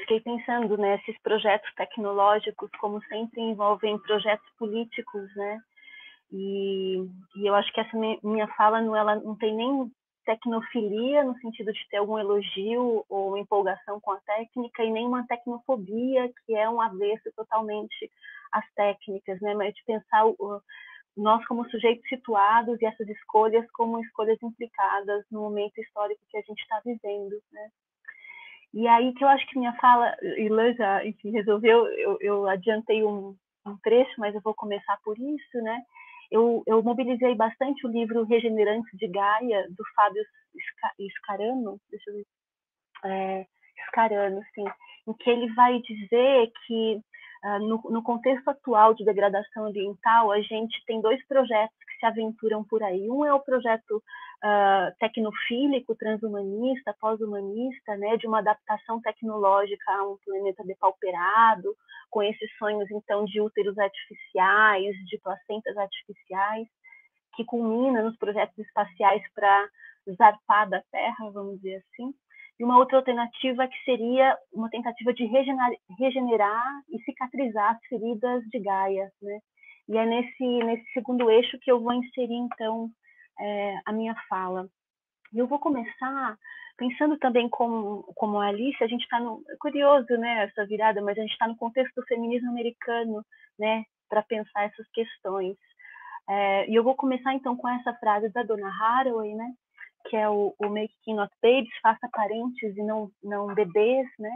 fiquei 0.00 0.20
pensando, 0.20 0.76
né? 0.76 0.96
Esses 0.96 1.20
projetos 1.22 1.72
tecnológicos, 1.74 2.70
como 2.78 3.02
sempre, 3.04 3.40
envolvem 3.40 3.98
projetos 3.98 4.48
políticos, 4.58 5.34
né? 5.34 5.60
E, 6.32 7.08
e 7.36 7.46
eu 7.46 7.54
acho 7.54 7.72
que 7.72 7.80
essa 7.80 7.96
minha 8.22 8.46
fala 8.56 8.80
não, 8.80 8.94
ela 8.94 9.16
não 9.16 9.36
tem 9.36 9.54
nem 9.54 9.90
tecnofilia, 10.26 11.24
no 11.24 11.38
sentido 11.38 11.72
de 11.72 11.88
ter 11.88 11.98
algum 11.98 12.18
elogio 12.18 13.04
ou 13.08 13.38
empolgação 13.38 14.00
com 14.00 14.10
a 14.10 14.20
técnica, 14.20 14.82
e 14.84 14.90
nem 14.90 15.06
uma 15.06 15.26
tecnofobia, 15.26 16.30
que 16.44 16.54
é 16.54 16.68
um 16.68 16.80
avesso 16.80 17.32
totalmente 17.34 18.10
às 18.52 18.64
técnicas, 18.74 19.40
né? 19.40 19.54
mas 19.54 19.72
de 19.72 19.82
pensar 19.84 20.26
o, 20.26 20.60
nós 21.16 21.44
como 21.46 21.68
sujeitos 21.70 22.06
situados 22.08 22.80
e 22.82 22.86
essas 22.86 23.08
escolhas 23.08 23.64
como 23.70 24.00
escolhas 24.00 24.38
implicadas 24.42 25.24
no 25.30 25.40
momento 25.40 25.78
histórico 25.80 26.20
que 26.28 26.36
a 26.36 26.42
gente 26.42 26.60
está 26.60 26.80
vivendo. 26.84 27.40
Né? 27.52 27.70
E 28.74 28.88
aí 28.88 29.14
que 29.14 29.24
eu 29.24 29.28
acho 29.28 29.46
que 29.46 29.58
minha 29.58 29.74
fala, 29.74 30.14
Ilan 30.36 30.74
já 30.74 31.06
enfim, 31.06 31.30
resolveu, 31.30 31.86
eu, 31.86 32.18
eu 32.20 32.48
adiantei 32.48 33.04
um, 33.04 33.36
um 33.64 33.76
trecho, 33.78 34.12
mas 34.18 34.34
eu 34.34 34.40
vou 34.40 34.54
começar 34.54 34.98
por 35.04 35.16
isso, 35.18 35.62
né? 35.62 35.82
Eu, 36.30 36.62
eu 36.66 36.82
mobilizei 36.82 37.34
bastante 37.34 37.86
o 37.86 37.90
livro 37.90 38.24
Regenerantes 38.24 38.90
de 38.98 39.08
Gaia, 39.08 39.66
do 39.70 39.84
Fábio 39.94 40.22
Scarano, 41.18 41.78
deixa 41.90 42.10
eu 42.10 42.14
ver, 42.16 42.26
é, 43.04 43.46
Scarano, 43.88 44.40
sim, 44.54 44.64
em 45.06 45.14
que 45.14 45.30
ele 45.30 45.52
vai 45.54 45.80
dizer 45.80 46.50
que 46.66 47.00
no, 47.60 47.80
no, 47.90 48.02
contexto 48.02 48.48
atual 48.48 48.94
de 48.94 49.04
degradação 49.04 49.66
ambiental, 49.66 50.32
a 50.32 50.40
gente 50.40 50.82
tem 50.86 51.00
dois 51.00 51.24
projetos 51.26 51.76
que 51.78 51.98
se 51.98 52.06
aventuram 52.06 52.64
por 52.64 52.82
aí. 52.82 53.08
Um 53.10 53.24
é 53.24 53.32
o 53.32 53.40
projeto 53.40 53.96
uh, 53.96 54.96
tecnofílico, 54.98 55.94
transhumanista, 55.94 56.94
pós-humanista, 57.00 57.96
né, 57.96 58.16
de 58.16 58.26
uma 58.26 58.38
adaptação 58.38 59.00
tecnológica 59.00 59.92
a 59.92 60.08
um 60.08 60.16
planeta 60.24 60.64
depauperado, 60.64 61.74
com 62.10 62.22
esses 62.22 62.50
sonhos, 62.56 62.90
então, 62.90 63.24
de 63.24 63.40
úteros 63.40 63.78
artificiais, 63.78 64.96
de 65.06 65.18
placentas 65.18 65.76
artificiais, 65.76 66.66
que 67.34 67.44
culmina 67.44 68.02
nos 68.02 68.16
projetos 68.16 68.56
espaciais 68.58 69.22
para 69.34 69.68
zarpar 70.16 70.68
da 70.68 70.82
Terra, 70.90 71.30
vamos 71.32 71.56
dizer 71.56 71.76
assim. 71.76 72.14
E 72.58 72.64
uma 72.64 72.78
outra 72.78 72.96
alternativa 72.98 73.68
que 73.68 73.84
seria 73.84 74.36
uma 74.52 74.70
tentativa 74.70 75.12
de 75.12 75.26
regenerar 75.98 76.82
e 76.88 76.98
cicatrizar 77.02 77.72
as 77.74 77.84
feridas 77.86 78.42
de 78.44 78.58
Gaia, 78.58 79.12
né? 79.20 79.38
E 79.88 79.96
é 79.96 80.04
nesse, 80.04 80.44
nesse 80.64 80.92
segundo 80.92 81.30
eixo 81.30 81.58
que 81.60 81.70
eu 81.70 81.80
vou 81.80 81.92
inserir, 81.92 82.34
então, 82.34 82.90
é, 83.38 83.78
a 83.84 83.92
minha 83.92 84.14
fala. 84.28 84.68
E 85.32 85.38
eu 85.38 85.46
vou 85.46 85.58
começar 85.58 86.36
pensando 86.76 87.18
também 87.18 87.48
como, 87.48 88.02
como 88.14 88.40
a 88.40 88.48
Alice, 88.48 88.82
a 88.82 88.86
gente 88.86 89.02
está 89.02 89.20
no. 89.20 89.42
É 89.48 89.56
curioso, 89.58 90.08
né, 90.18 90.44
essa 90.44 90.66
virada, 90.66 91.00
mas 91.02 91.16
a 91.18 91.22
gente 91.22 91.32
está 91.32 91.48
no 91.48 91.56
contexto 91.56 91.94
do 91.94 92.06
feminismo 92.06 92.50
americano, 92.50 93.24
né, 93.58 93.84
para 94.08 94.22
pensar 94.22 94.64
essas 94.64 94.86
questões. 94.92 95.56
É, 96.28 96.68
e 96.68 96.74
eu 96.74 96.82
vou 96.82 96.94
começar 96.94 97.34
então 97.34 97.56
com 97.56 97.68
essa 97.68 97.94
frase 97.94 98.28
da 98.30 98.42
Dona 98.42 98.68
Haraway, 98.68 99.34
né, 99.34 99.52
que 100.08 100.16
é 100.16 100.28
o, 100.28 100.54
o 100.58 100.68
Make 100.68 100.94
King 101.02 101.16
Not 101.16 101.32
Babies, 101.42 101.78
faça 101.82 102.08
parentes 102.12 102.76
e 102.76 102.82
não, 102.82 103.10
não 103.22 103.54
bebês, 103.54 104.06
né? 104.18 104.30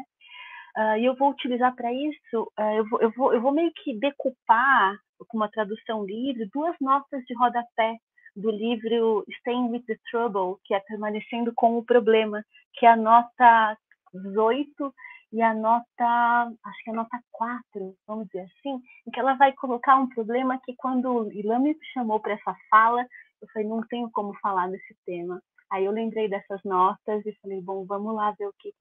Uh, 0.77 0.97
e 0.99 1.05
eu 1.05 1.17
vou 1.17 1.31
utilizar 1.31 1.75
para 1.75 1.93
isso, 1.93 2.53
uh, 2.59 2.77
eu, 2.77 2.89
vou, 2.89 3.01
eu, 3.01 3.11
vou, 3.11 3.35
eu 3.35 3.41
vou 3.41 3.53
meio 3.53 3.73
que 3.73 3.99
decupar, 3.99 4.97
com 5.29 5.37
uma 5.37 5.51
tradução 5.51 6.05
livre, 6.05 6.49
duas 6.53 6.75
notas 6.81 7.23
de 7.25 7.35
rodapé 7.35 7.99
do 8.37 8.51
livro 8.51 9.25
Staying 9.39 9.71
with 9.71 9.85
the 9.87 9.97
Trouble, 10.11 10.57
que 10.65 10.75
é 10.75 10.81
Permanecendo 10.81 11.53
com 11.55 11.77
o 11.77 11.85
Problema, 11.85 12.45
que 12.75 12.87
é 12.87 12.91
a 12.91 12.97
nota 12.97 13.77
18 14.15 14.95
e 15.33 15.43
a 15.43 15.55
nota, 15.55 16.53
acho 16.65 16.85
que 16.85 16.91
é 16.91 16.93
a 16.93 16.97
nota 16.97 17.21
4, 17.33 17.95
vamos 18.07 18.27
dizer 18.27 18.47
assim, 18.47 18.81
em 19.07 19.11
que 19.11 19.21
ela 19.21 19.35
vai 19.35 19.53
colocar 19.53 19.97
um 19.97 20.09
problema 20.09 20.61
que 20.65 20.75
quando 20.77 21.27
o 21.27 21.33
Ilan 21.33 21.61
me 21.61 21.77
chamou 21.93 22.19
para 22.21 22.35
essa 22.35 22.57
fala, 22.69 23.07
eu 23.41 23.49
falei, 23.53 23.69
não 23.69 23.83
tenho 23.87 24.11
como 24.11 24.35
falar 24.41 24.69
desse 24.69 24.95
tema. 25.07 25.41
Aí 25.71 25.85
eu 25.85 25.93
lembrei 25.93 26.29
dessas 26.29 26.63
notas 26.65 27.25
e 27.25 27.33
falei, 27.41 27.61
bom, 27.61 27.85
vamos 27.85 28.15
lá 28.15 28.33
ver 28.33 28.47
o 28.47 28.55
que, 28.59 28.73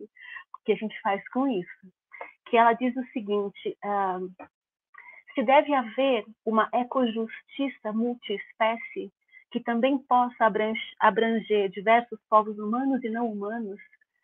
que 0.65 0.71
a 0.71 0.75
gente 0.75 0.99
faz 1.02 1.28
com 1.30 1.47
isso. 1.47 1.93
Que 2.47 2.58
ela 2.58 2.73
diz 2.73 2.95
o 2.97 3.06
seguinte, 3.12 3.78
uh, 3.86 4.47
se 5.36 5.43
deve 5.43 5.73
haver 5.73 6.25
uma 6.45 6.69
ecojustiça 6.73 7.93
multiespécie 7.93 9.12
que 9.52 9.60
também 9.60 9.97
possa 9.97 10.52
abranger 10.99 11.69
diversos 11.69 12.19
povos 12.30 12.58
humanos 12.60 13.04
e 13.04 13.10
não 13.10 13.32
humanos, 13.32 13.80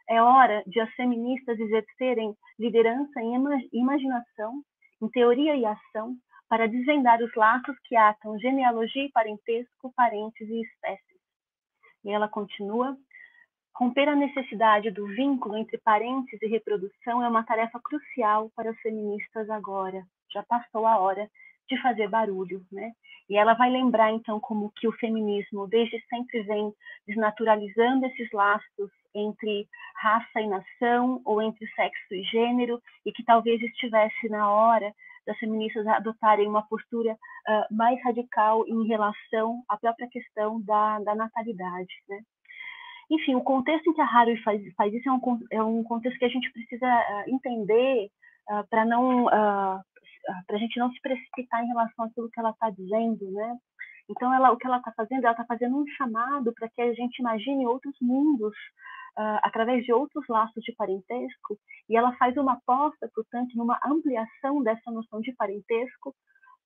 é 0.08 0.22
hora 0.22 0.64
de 0.68 0.80
as 0.80 0.92
feministas 0.94 1.60
exercerem 1.60 2.36
liderança 2.60 3.22
em 3.22 3.34
imaginação, 3.74 4.62
em 5.02 5.10
teoria 5.10 5.56
e 5.56 5.66
ação, 5.66 6.16
para 6.48 6.68
desvendar 6.68 7.22
os 7.22 7.34
laços 7.36 7.76
que 7.86 7.96
atam 7.96 8.38
genealogia 8.40 9.06
e 9.06 9.12
parentesco, 9.12 9.92
parentes 9.96 10.48
e 10.48 10.62
espécies. 10.62 11.15
E 12.06 12.12
ela 12.12 12.30
continua: 12.30 12.96
romper 13.76 14.08
a 14.08 14.16
necessidade 14.16 14.92
do 14.92 15.08
vínculo 15.08 15.58
entre 15.58 15.78
parentes 15.80 16.40
e 16.42 16.48
reprodução 16.48 17.24
é 17.24 17.28
uma 17.28 17.44
tarefa 17.44 17.80
crucial 17.84 18.52
para 18.56 18.70
as 18.70 18.80
feministas 18.80 19.50
agora. 19.50 20.06
Já 20.32 20.44
passou 20.44 20.86
a 20.86 21.00
hora 21.00 21.30
de 21.68 21.82
fazer 21.82 22.08
barulho, 22.08 22.64
né? 22.72 22.94
E 23.28 23.38
ela 23.38 23.56
vai 23.56 23.72
lembrar 23.72 24.12
então 24.12 24.40
como 24.40 24.72
que 24.76 24.88
o 24.88 24.92
feminismo 24.94 25.68
desde 25.68 26.00
sempre 26.08 26.44
vem 26.44 26.72
desnaturalizando 27.08 28.06
esses 28.06 28.32
laços 28.32 28.92
entre 29.16 29.68
raça 29.96 30.42
e 30.42 30.48
nação 30.48 31.22
ou 31.26 31.42
entre 31.42 31.66
sexo 31.70 32.14
e 32.14 32.22
gênero 32.24 32.80
e 33.04 33.12
que 33.12 33.24
talvez 33.24 33.60
estivesse 33.64 34.30
na 34.30 34.52
hora 34.52 34.94
das 35.26 35.38
feministas 35.38 35.86
adotarem 35.88 36.48
uma 36.48 36.68
postura 36.68 37.14
uh, 37.14 37.76
mais 37.76 38.02
radical 38.04 38.66
em 38.68 38.88
relação 38.88 39.64
à 39.70 39.78
própria 39.78 40.08
questão 40.10 40.62
da, 40.62 41.00
da 41.00 41.16
natalidade, 41.16 41.94
né? 42.08 42.22
Enfim, 43.10 43.36
o 43.36 43.42
contexto 43.42 43.88
em 43.88 43.94
que 43.94 44.02
a 44.02 44.06
Harry 44.06 44.36
faz, 44.42 44.62
faz 44.76 44.92
isso 44.94 45.08
é 45.08 45.12
um, 45.12 45.40
é 45.52 45.64
um 45.64 45.84
contexto 45.84 46.18
que 46.18 46.26
a 46.26 46.30
gente 46.30 46.52
precisa 46.52 46.88
uh, 46.88 47.30
entender 47.30 48.10
uh, 48.50 48.68
para 48.70 48.86
não 48.86 49.26
para 50.48 50.56
a 50.56 50.58
gente 50.58 50.80
não 50.80 50.92
se 50.92 51.00
precipitar 51.02 51.64
em 51.64 51.68
relação 51.68 52.06
àquilo 52.06 52.32
que 52.32 52.40
ela 52.40 52.50
está 52.50 52.72
dizendo, 52.72 53.30
né? 53.32 53.60
Então, 54.10 54.34
ela, 54.34 54.52
o 54.52 54.58
que 54.58 54.68
ela 54.68 54.78
está 54.78 54.92
fazendo, 54.92 55.24
ela 55.24 55.32
está 55.32 55.46
fazendo 55.46 55.78
um 55.78 55.88
chamado 55.90 56.54
para 56.54 56.70
que 56.70 56.82
a 56.82 56.94
gente 56.94 57.20
imagine 57.20 57.66
outros 57.66 57.96
mundos 58.02 58.56
uh, 59.18 59.40
através 59.44 59.84
de 59.86 59.94
outros 59.94 60.26
laços 60.28 60.64
de 60.64 60.74
parentesco, 60.74 61.58
e 61.90 61.96
ela 61.96 62.16
faz 62.18 62.36
uma 62.38 62.54
aposta, 62.54 63.10
portanto, 63.14 63.56
numa 63.56 63.80
ampliação 63.86 64.62
dessa 64.64 64.92
noção 64.92 65.22
de 65.22 65.34
parentesco, 65.34 66.14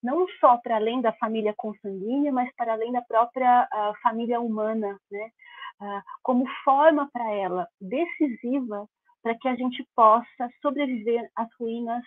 não 0.01 0.27
só 0.39 0.57
para 0.57 0.77
além 0.77 1.01
da 1.01 1.11
família 1.13 1.53
consanguínea, 1.57 2.31
mas 2.31 2.49
para 2.55 2.73
além 2.73 2.91
da 2.91 3.01
própria 3.01 3.67
uh, 3.71 3.93
família 4.01 4.39
humana, 4.39 4.97
né? 5.11 5.29
Uh, 5.81 6.01
como 6.21 6.45
forma 6.63 7.09
para 7.11 7.31
ela 7.33 7.67
decisiva 7.79 8.85
para 9.23 9.37
que 9.37 9.47
a 9.47 9.55
gente 9.55 9.85
possa 9.95 10.49
sobreviver 10.61 11.29
às 11.35 11.47
ruínas 11.57 12.03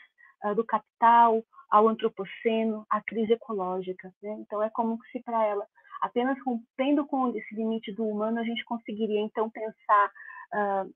do 0.57 0.65
capital, 0.65 1.43
ao 1.73 1.89
antropoceno, 1.89 2.85
à 2.91 3.01
crise 3.01 3.33
ecológica. 3.33 4.13
Né? 4.23 4.37
Então, 4.41 4.63
é 4.63 4.69
como 4.69 4.99
se 5.11 5.23
para 5.23 5.43
ela, 5.47 5.67
apenas 6.03 6.39
rompendo 6.45 7.07
com 7.07 7.29
esse 7.35 7.55
limite 7.55 7.91
do 7.93 8.07
humano, 8.07 8.39
a 8.39 8.45
gente 8.45 8.63
conseguiria 8.65 9.21
então 9.21 9.49
pensar 9.49 10.11
uh, 10.55 10.93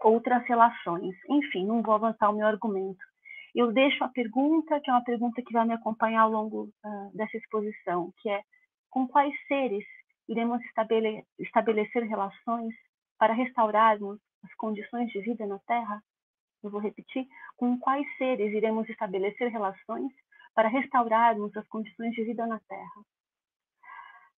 outras 0.00 0.44
relações. 0.46 1.14
Enfim, 1.28 1.66
não 1.66 1.82
vou 1.82 1.94
avançar 1.94 2.30
o 2.30 2.34
meu 2.34 2.46
argumento. 2.46 3.04
Eu 3.54 3.72
deixo 3.72 4.04
a 4.04 4.08
pergunta, 4.08 4.80
que 4.80 4.90
é 4.90 4.92
uma 4.92 5.04
pergunta 5.04 5.42
que 5.42 5.52
vai 5.52 5.66
me 5.66 5.74
acompanhar 5.74 6.22
ao 6.22 6.30
longo 6.30 6.64
uh, 6.84 7.16
dessa 7.16 7.36
exposição, 7.36 8.12
que 8.18 8.28
é 8.28 8.42
com 8.90 9.06
quais 9.08 9.34
seres 9.46 9.84
iremos 10.28 10.62
estabele 10.64 11.24
estabelecer 11.38 12.04
relações 12.04 12.74
para 13.18 13.34
restaurarmos 13.34 14.20
as 14.44 14.54
condições 14.54 15.10
de 15.10 15.20
vida 15.20 15.46
na 15.46 15.58
Terra? 15.60 16.02
Eu 16.62 16.70
vou 16.70 16.80
repetir, 16.80 17.26
com 17.56 17.78
quais 17.78 18.06
seres 18.16 18.52
iremos 18.52 18.88
estabelecer 18.88 19.50
relações 19.50 20.12
para 20.54 20.68
restaurarmos 20.68 21.56
as 21.56 21.66
condições 21.68 22.12
de 22.12 22.24
vida 22.24 22.46
na 22.46 22.60
Terra? 22.68 23.02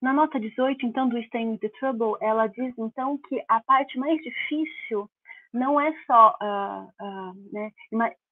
Na 0.02 0.12
nota 0.12 0.40
18, 0.40 0.86
então, 0.86 1.08
do 1.08 1.18
Staying 1.18 1.58
the 1.58 1.68
Trouble, 1.78 2.16
ela 2.20 2.46
diz, 2.46 2.74
então, 2.78 3.18
que 3.18 3.42
a 3.48 3.60
parte 3.60 3.98
mais 3.98 4.20
difícil 4.22 5.10
não 5.52 5.80
é 5.80 5.92
só, 6.06 6.36
uh, 6.40 6.84
uh, 7.04 7.34
né, 7.52 7.70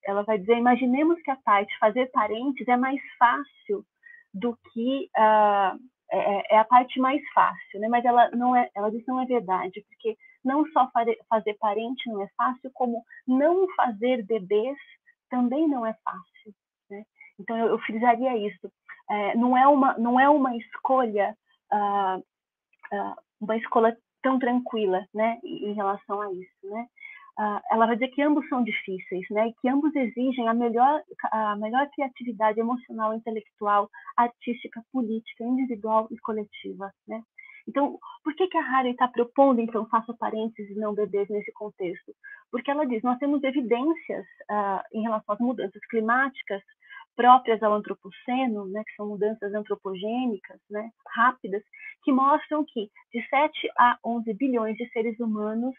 ela 0.04 0.22
vai 0.22 0.38
dizer, 0.38 0.56
imaginemos 0.56 1.20
que 1.22 1.30
a 1.30 1.36
parte 1.36 1.76
fazer 1.78 2.10
parentes 2.10 2.66
é 2.68 2.76
mais 2.76 3.00
fácil 3.18 3.84
do 4.32 4.56
que 4.72 5.10
uh, 5.16 5.78
é, 6.10 6.54
é, 6.54 6.58
a 6.58 6.64
parte 6.64 6.98
mais 6.98 7.22
fácil, 7.34 7.80
né? 7.80 7.88
Mas 7.88 8.04
ela 8.04 8.30
não 8.30 8.56
é, 8.56 8.70
ela 8.74 8.90
diz 8.90 9.04
não 9.06 9.20
é 9.20 9.26
verdade, 9.26 9.84
porque 9.88 10.16
não 10.42 10.64
só 10.68 10.90
fazer 11.28 11.54
parente 11.58 12.08
não 12.08 12.22
é 12.22 12.28
fácil, 12.36 12.70
como 12.72 13.04
não 13.26 13.66
fazer 13.74 14.24
bebês 14.24 14.78
também 15.28 15.68
não 15.68 15.84
é 15.84 15.94
fácil. 16.02 16.54
Né? 16.90 17.04
Então 17.38 17.58
eu, 17.58 17.66
eu 17.66 17.78
frisaria 17.80 18.36
isso. 18.38 18.72
É, 19.10 19.36
não 19.36 19.56
é 19.56 19.66
uma 19.68 19.98
não 19.98 20.18
é 20.18 20.28
uma 20.28 20.56
escolha 20.56 21.36
uh, 21.72 22.18
uh, 22.18 23.14
uma 23.40 23.56
escolha 23.56 23.96
tão 24.22 24.38
tranquila, 24.38 25.06
né, 25.14 25.38
em 25.44 25.72
relação 25.72 26.20
a 26.20 26.32
isso, 26.32 26.56
né? 26.64 26.86
Uh, 27.38 27.60
ela 27.70 27.86
vai 27.86 27.94
dizer 27.94 28.08
que 28.08 28.20
ambos 28.20 28.48
são 28.48 28.64
difíceis, 28.64 29.24
né, 29.30 29.48
e 29.48 29.54
que 29.60 29.68
ambos 29.68 29.94
exigem 29.94 30.48
a 30.48 30.54
melhor 30.54 31.00
a 31.30 31.54
melhor 31.54 31.88
criatividade 31.90 32.58
emocional, 32.58 33.14
intelectual, 33.14 33.88
artística, 34.16 34.82
política, 34.92 35.44
individual 35.44 36.08
e 36.10 36.18
coletiva, 36.18 36.92
né? 37.06 37.22
Então, 37.68 37.98
por 38.24 38.34
que, 38.34 38.48
que 38.48 38.56
a 38.56 38.62
Harry 38.62 38.92
está 38.92 39.06
propondo, 39.06 39.60
então, 39.60 39.86
faça 39.88 40.14
parênteses 40.14 40.74
e 40.74 40.80
não 40.80 40.94
bebês 40.94 41.28
nesse 41.28 41.52
contexto? 41.52 42.14
Porque 42.50 42.70
ela 42.70 42.86
diz, 42.86 43.02
nós 43.02 43.18
temos 43.18 43.44
evidências 43.44 44.24
uh, 44.50 44.80
em 44.90 45.02
relação 45.02 45.34
às 45.34 45.38
mudanças 45.38 45.84
climáticas 45.90 46.62
próprias 47.18 47.60
ao 47.64 47.74
antropoceno, 47.74 48.66
né, 48.68 48.84
que 48.86 48.94
são 48.94 49.08
mudanças 49.08 49.52
antropogênicas, 49.52 50.60
né, 50.70 50.88
rápidas, 51.16 51.64
que 52.04 52.12
mostram 52.12 52.64
que 52.64 52.88
de 53.12 53.28
7 53.28 53.68
a 53.76 53.98
11 54.06 54.32
bilhões 54.34 54.76
de 54.76 54.88
seres 54.90 55.18
humanos 55.18 55.74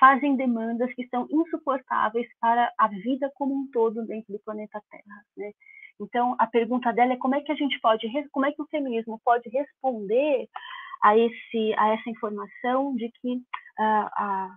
fazem 0.00 0.34
demandas 0.34 0.90
que 0.94 1.06
são 1.08 1.28
insuportáveis 1.30 2.26
para 2.40 2.72
a 2.78 2.88
vida 2.88 3.30
como 3.34 3.54
um 3.54 3.70
todo 3.70 4.06
dentro 4.06 4.32
do 4.32 4.40
planeta 4.40 4.80
Terra, 4.90 5.22
né? 5.36 5.52
Então, 6.00 6.34
a 6.38 6.46
pergunta 6.46 6.92
dela 6.92 7.12
é 7.12 7.16
como 7.16 7.34
é 7.34 7.40
que 7.42 7.52
a 7.52 7.56
gente 7.56 7.78
pode, 7.80 8.06
como 8.30 8.46
é 8.46 8.52
que 8.52 8.62
o 8.62 8.68
feminismo 8.68 9.20
pode 9.22 9.48
responder 9.50 10.48
a, 11.02 11.18
esse, 11.18 11.74
a 11.76 11.88
essa 11.94 12.08
informação 12.08 12.94
de 12.94 13.10
que 13.20 13.34
uh, 13.34 14.08
a, 14.16 14.56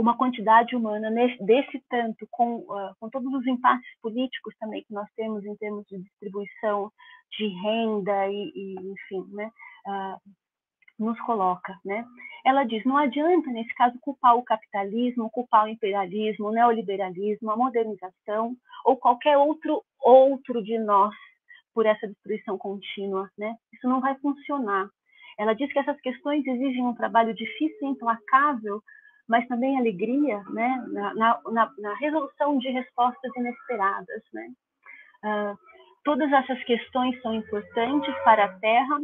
uma 0.00 0.16
quantidade 0.16 0.74
humana 0.74 1.10
desse 1.40 1.82
tanto, 1.90 2.26
com, 2.30 2.60
uh, 2.60 2.94
com 2.98 3.10
todos 3.10 3.32
os 3.34 3.46
impasses 3.46 3.86
políticos 4.00 4.54
também 4.58 4.82
que 4.82 4.94
nós 4.94 5.06
temos 5.14 5.44
em 5.44 5.54
termos 5.56 5.84
de 5.86 5.98
distribuição 5.98 6.90
de 7.36 7.46
renda 7.46 8.26
e, 8.28 8.50
e 8.54 8.74
enfim, 8.92 9.26
né, 9.32 9.50
uh, 9.86 10.20
nos 10.98 11.20
coloca, 11.20 11.78
né? 11.84 12.04
Ela 12.44 12.64
diz, 12.64 12.82
não 12.84 12.96
adianta 12.96 13.50
nesse 13.50 13.74
caso 13.74 13.98
culpar 14.00 14.36
o 14.36 14.42
capitalismo, 14.42 15.30
culpar 15.30 15.66
o 15.66 15.68
imperialismo, 15.68 16.48
o 16.48 16.52
neoliberalismo, 16.52 17.50
a 17.50 17.56
modernização 17.56 18.56
ou 18.84 18.96
qualquer 18.96 19.36
outro 19.36 19.82
outro 20.00 20.62
de 20.62 20.78
nós 20.78 21.14
por 21.74 21.84
essa 21.84 22.08
destruição 22.08 22.56
contínua, 22.56 23.30
né? 23.36 23.54
Isso 23.72 23.86
não 23.86 24.00
vai 24.00 24.14
funcionar. 24.18 24.88
Ela 25.38 25.54
diz 25.54 25.70
que 25.72 25.78
essas 25.78 26.00
questões 26.00 26.46
exigem 26.46 26.84
um 26.84 26.94
trabalho 26.94 27.34
difícil 27.34 27.78
e 27.82 27.90
implacável, 27.90 28.82
mas 29.30 29.46
também 29.46 29.78
alegria, 29.78 30.42
né? 30.50 30.84
Na, 30.88 31.14
na, 31.14 31.72
na 31.78 31.94
resolução 31.94 32.58
de 32.58 32.68
respostas 32.68 33.30
inesperadas, 33.36 34.22
né? 34.32 34.48
Uh, 35.24 35.56
todas 36.04 36.32
essas 36.32 36.62
questões 36.64 37.20
são 37.22 37.32
importantes 37.32 38.12
para 38.24 38.46
a 38.46 38.58
Terra, 38.58 39.00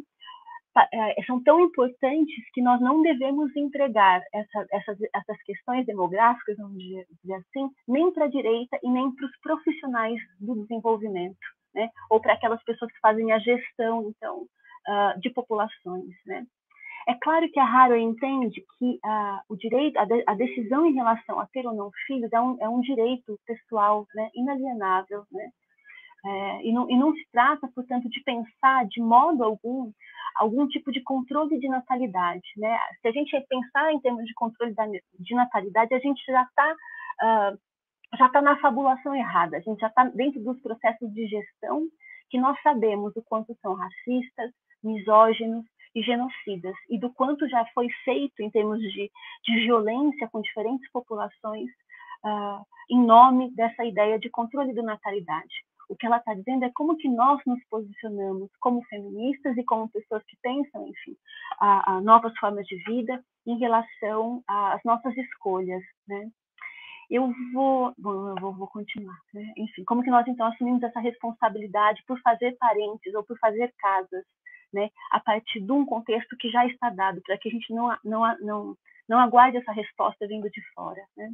é, 0.93 1.23
são 1.27 1.43
tão 1.43 1.61
importantes 1.61 2.45
que 2.53 2.61
nós 2.61 2.81
não 2.81 3.01
devemos 3.03 3.55
entregar 3.57 4.21
essa, 4.35 4.67
essas, 4.73 4.99
essas 5.15 5.43
questões 5.45 5.87
demográficas, 5.87 6.57
vamos 6.59 6.77
dizer 6.77 7.07
assim, 7.35 7.71
nem 7.89 8.13
para 8.13 8.27
a 8.27 8.29
direita 8.29 8.79
e 8.83 8.91
nem 8.91 9.11
para 9.15 9.27
os 9.27 9.41
profissionais 9.41 10.21
do 10.39 10.55
desenvolvimento, 10.63 11.39
né? 11.75 11.89
ou 12.11 12.21
para 12.21 12.35
aquelas 12.35 12.63
pessoas 12.65 12.93
que 12.93 13.01
fazem 13.01 13.33
a 13.33 13.39
gestão, 13.39 14.11
então, 14.11 14.43
uh, 14.43 15.19
de 15.19 15.31
populações. 15.31 16.15
Né? 16.27 16.45
É 17.09 17.15
claro 17.15 17.49
que 17.51 17.61
a 17.61 17.65
Harrow 17.65 17.97
entende 17.97 18.65
que 18.79 18.99
uh, 19.05 19.39
o 19.49 19.57
direito, 19.57 19.97
a, 19.97 20.05
de, 20.05 20.25
a, 20.27 20.35
decisão 20.35 20.85
em 20.87 20.95
relação 20.95 21.39
a 21.39 21.47
ter 21.47 21.65
ou 21.65 21.73
não 21.73 21.91
filhos 22.07 22.33
é 22.33 22.41
um, 22.41 22.57
é 22.61 22.69
um 22.69 22.81
direito 22.81 23.39
pessoal, 23.47 24.07
né? 24.15 24.29
inalienável, 24.35 25.25
né? 25.31 25.51
É, 26.25 26.67
e, 26.67 26.73
não, 26.73 26.91
e 26.91 26.97
não 26.99 27.15
se 27.15 27.25
trata, 27.31 27.71
portanto, 27.73 28.09
de 28.09 28.21
pensar 28.25 28.85
de 28.87 29.01
modo 29.01 29.45
algum 29.45 29.93
algum 30.37 30.67
tipo 30.67 30.93
de 30.93 31.01
controle 31.03 31.59
de 31.59 31.69
natalidade. 31.69 32.47
Né? 32.57 32.79
Se 33.01 33.09
a 33.09 33.13
gente 33.13 33.31
pensar 33.49 33.93
em 33.93 34.01
termos 34.01 34.25
de 34.25 34.35
controle 34.35 34.75
de 35.19 35.35
natalidade, 35.35 35.95
a 35.95 35.99
gente 35.99 36.21
já 36.27 36.43
está 36.43 36.73
uh, 36.73 37.59
já 38.19 38.27
está 38.27 38.43
na 38.43 38.59
fabulação 38.59 39.15
errada, 39.15 39.57
a 39.57 39.61
gente 39.61 39.81
já 39.81 39.87
está 39.87 40.05
dentro 40.05 40.43
dos 40.43 40.61
processos 40.61 41.13
de 41.13 41.27
gestão 41.27 41.87
que 42.29 42.39
nós 42.39 42.61
sabemos 42.63 43.15
o 43.17 43.23
quanto 43.23 43.57
são 43.63 43.75
racistas, 43.75 44.51
misóginos 44.83 45.65
e 45.97 46.03
genocidas, 46.03 46.77
e 46.91 46.99
do 46.99 47.11
quanto 47.11 47.49
já 47.49 47.65
foi 47.73 47.89
feito 48.05 48.43
em 48.43 48.51
termos 48.51 48.79
de, 48.81 49.11
de 49.45 49.61
violência 49.65 50.29
com 50.29 50.43
diferentes 50.43 50.87
populações 50.93 51.71
uh, 52.23 52.63
em 52.91 53.03
nome 53.03 53.51
dessa 53.55 53.83
ideia 53.83 54.19
de 54.19 54.29
controle 54.29 54.75
da 54.75 54.83
natalidade. 54.83 55.55
O 55.89 55.97
que 55.97 56.05
ela 56.05 56.19
está 56.19 56.35
dizendo 56.35 56.67
é 56.67 56.71
como 56.75 56.99
que 56.99 57.09
nós 57.09 57.41
nos 57.47 57.65
posicionamos 57.71 58.51
como 58.61 58.85
feministas 58.85 59.57
e 59.57 59.65
como 59.65 59.89
pessoas 59.89 60.23
que 60.25 60.37
pensam, 60.43 60.87
enfim, 60.87 61.17
a, 61.59 61.95
a 61.95 62.01
novas 62.03 62.37
formas 62.39 62.67
de 62.67 62.77
vida 62.85 63.25
em 63.47 63.59
relação 63.59 64.43
às 64.47 64.83
nossas 64.85 65.17
escolhas, 65.17 65.83
né? 66.07 66.29
Eu 67.09 67.33
vou, 67.55 67.95
bom, 67.97 68.31
eu 68.31 68.35
vou, 68.35 68.53
vou 68.53 68.67
continuar, 68.67 69.17
né? 69.33 69.53
Enfim, 69.57 69.85
como 69.85 70.03
que 70.03 70.11
nós 70.11 70.27
então 70.27 70.47
assumimos 70.49 70.83
essa 70.83 71.01
responsabilidade 71.01 72.03
por 72.07 72.21
fazer 72.21 72.57
parentes 72.59 73.15
ou 73.15 73.23
por 73.25 73.39
fazer 73.39 73.73
casas, 73.79 74.25
né? 74.73 74.91
A 75.11 75.21
partir 75.21 75.61
de 75.61 75.73
um 75.73 75.85
contexto 75.85 76.37
que 76.37 76.51
já 76.51 76.67
está 76.67 76.91
dado, 76.91 77.21
para 77.23 77.39
que 77.39 77.49
a 77.49 77.53
gente 77.53 77.73
não, 77.73 77.97
não, 78.05 78.39
não, 78.41 78.77
não 79.09 79.19
aguarde 79.19 79.59
essa 79.59 79.73
resposta 79.73 80.27
vindo 80.27 80.51
de 80.51 80.61
fora, 80.75 81.03
né? 81.17 81.31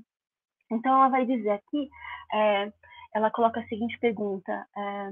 Então, 0.70 0.94
ela 0.94 1.08
vai 1.08 1.26
dizer 1.26 1.50
aqui 1.50 1.90
é, 2.32 2.72
ela 3.14 3.30
coloca 3.30 3.60
a 3.60 3.66
seguinte 3.66 3.98
pergunta: 3.98 4.66
é, 4.76 5.10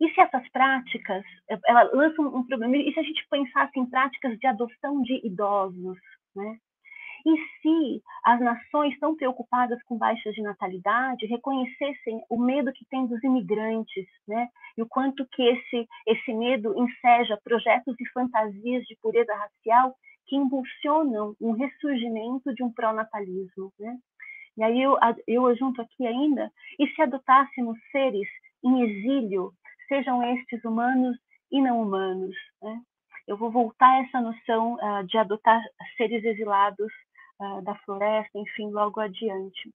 e 0.00 0.14
se 0.14 0.20
essas 0.20 0.48
práticas, 0.50 1.24
ela 1.66 1.82
lança 1.92 2.22
um, 2.22 2.46
problema, 2.46 2.76
e 2.76 2.92
se 2.92 3.00
a 3.00 3.02
gente 3.02 3.26
pensasse 3.28 3.78
em 3.78 3.86
práticas 3.86 4.38
de 4.38 4.46
adoção 4.46 5.02
de 5.02 5.26
idosos, 5.26 5.98
né? 6.36 6.58
E 7.26 7.36
se 7.60 8.02
as 8.24 8.40
nações 8.40 8.98
tão 8.98 9.16
preocupadas 9.16 9.82
com 9.84 9.96
baixas 9.98 10.34
de 10.34 10.42
natalidade 10.42 11.26
reconhecessem 11.26 12.22
o 12.28 12.38
medo 12.38 12.72
que 12.72 12.84
tem 12.86 13.06
dos 13.06 13.22
imigrantes, 13.22 14.06
né? 14.26 14.48
E 14.76 14.82
o 14.82 14.86
quanto 14.86 15.26
que 15.32 15.42
esse 15.42 15.88
esse 16.06 16.32
medo 16.32 16.74
enseja 16.78 17.38
projetos 17.42 17.94
e 18.00 18.08
fantasias 18.10 18.84
de 18.84 18.96
pureza 19.02 19.34
racial 19.34 19.94
que 20.26 20.36
impulsionam 20.36 21.34
um 21.40 21.52
ressurgimento 21.52 22.54
de 22.54 22.62
um 22.62 22.72
pró-natalismo, 22.72 23.72
né? 23.78 23.96
E 24.56 24.62
aí 24.62 24.82
eu, 24.82 24.96
eu 25.26 25.56
junto 25.56 25.80
aqui 25.80 26.06
ainda, 26.06 26.50
e 26.78 26.86
se 26.88 27.00
adotássemos 27.00 27.78
seres 27.92 28.28
em 28.64 28.82
exílio, 28.82 29.52
sejam 29.88 30.22
estes 30.34 30.64
humanos 30.64 31.16
e 31.50 31.62
não 31.62 31.80
humanos, 31.80 32.34
né? 32.62 32.80
Eu 33.26 33.36
vou 33.36 33.50
voltar 33.50 33.88
a 33.88 33.98
essa 34.04 34.20
noção 34.20 34.74
uh, 34.74 35.06
de 35.06 35.18
adotar 35.18 35.62
seres 35.96 36.24
exilados 36.24 36.90
da 37.62 37.74
floresta, 37.84 38.38
enfim, 38.38 38.70
logo 38.70 39.00
adiante. 39.00 39.70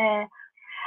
É, 0.00 0.26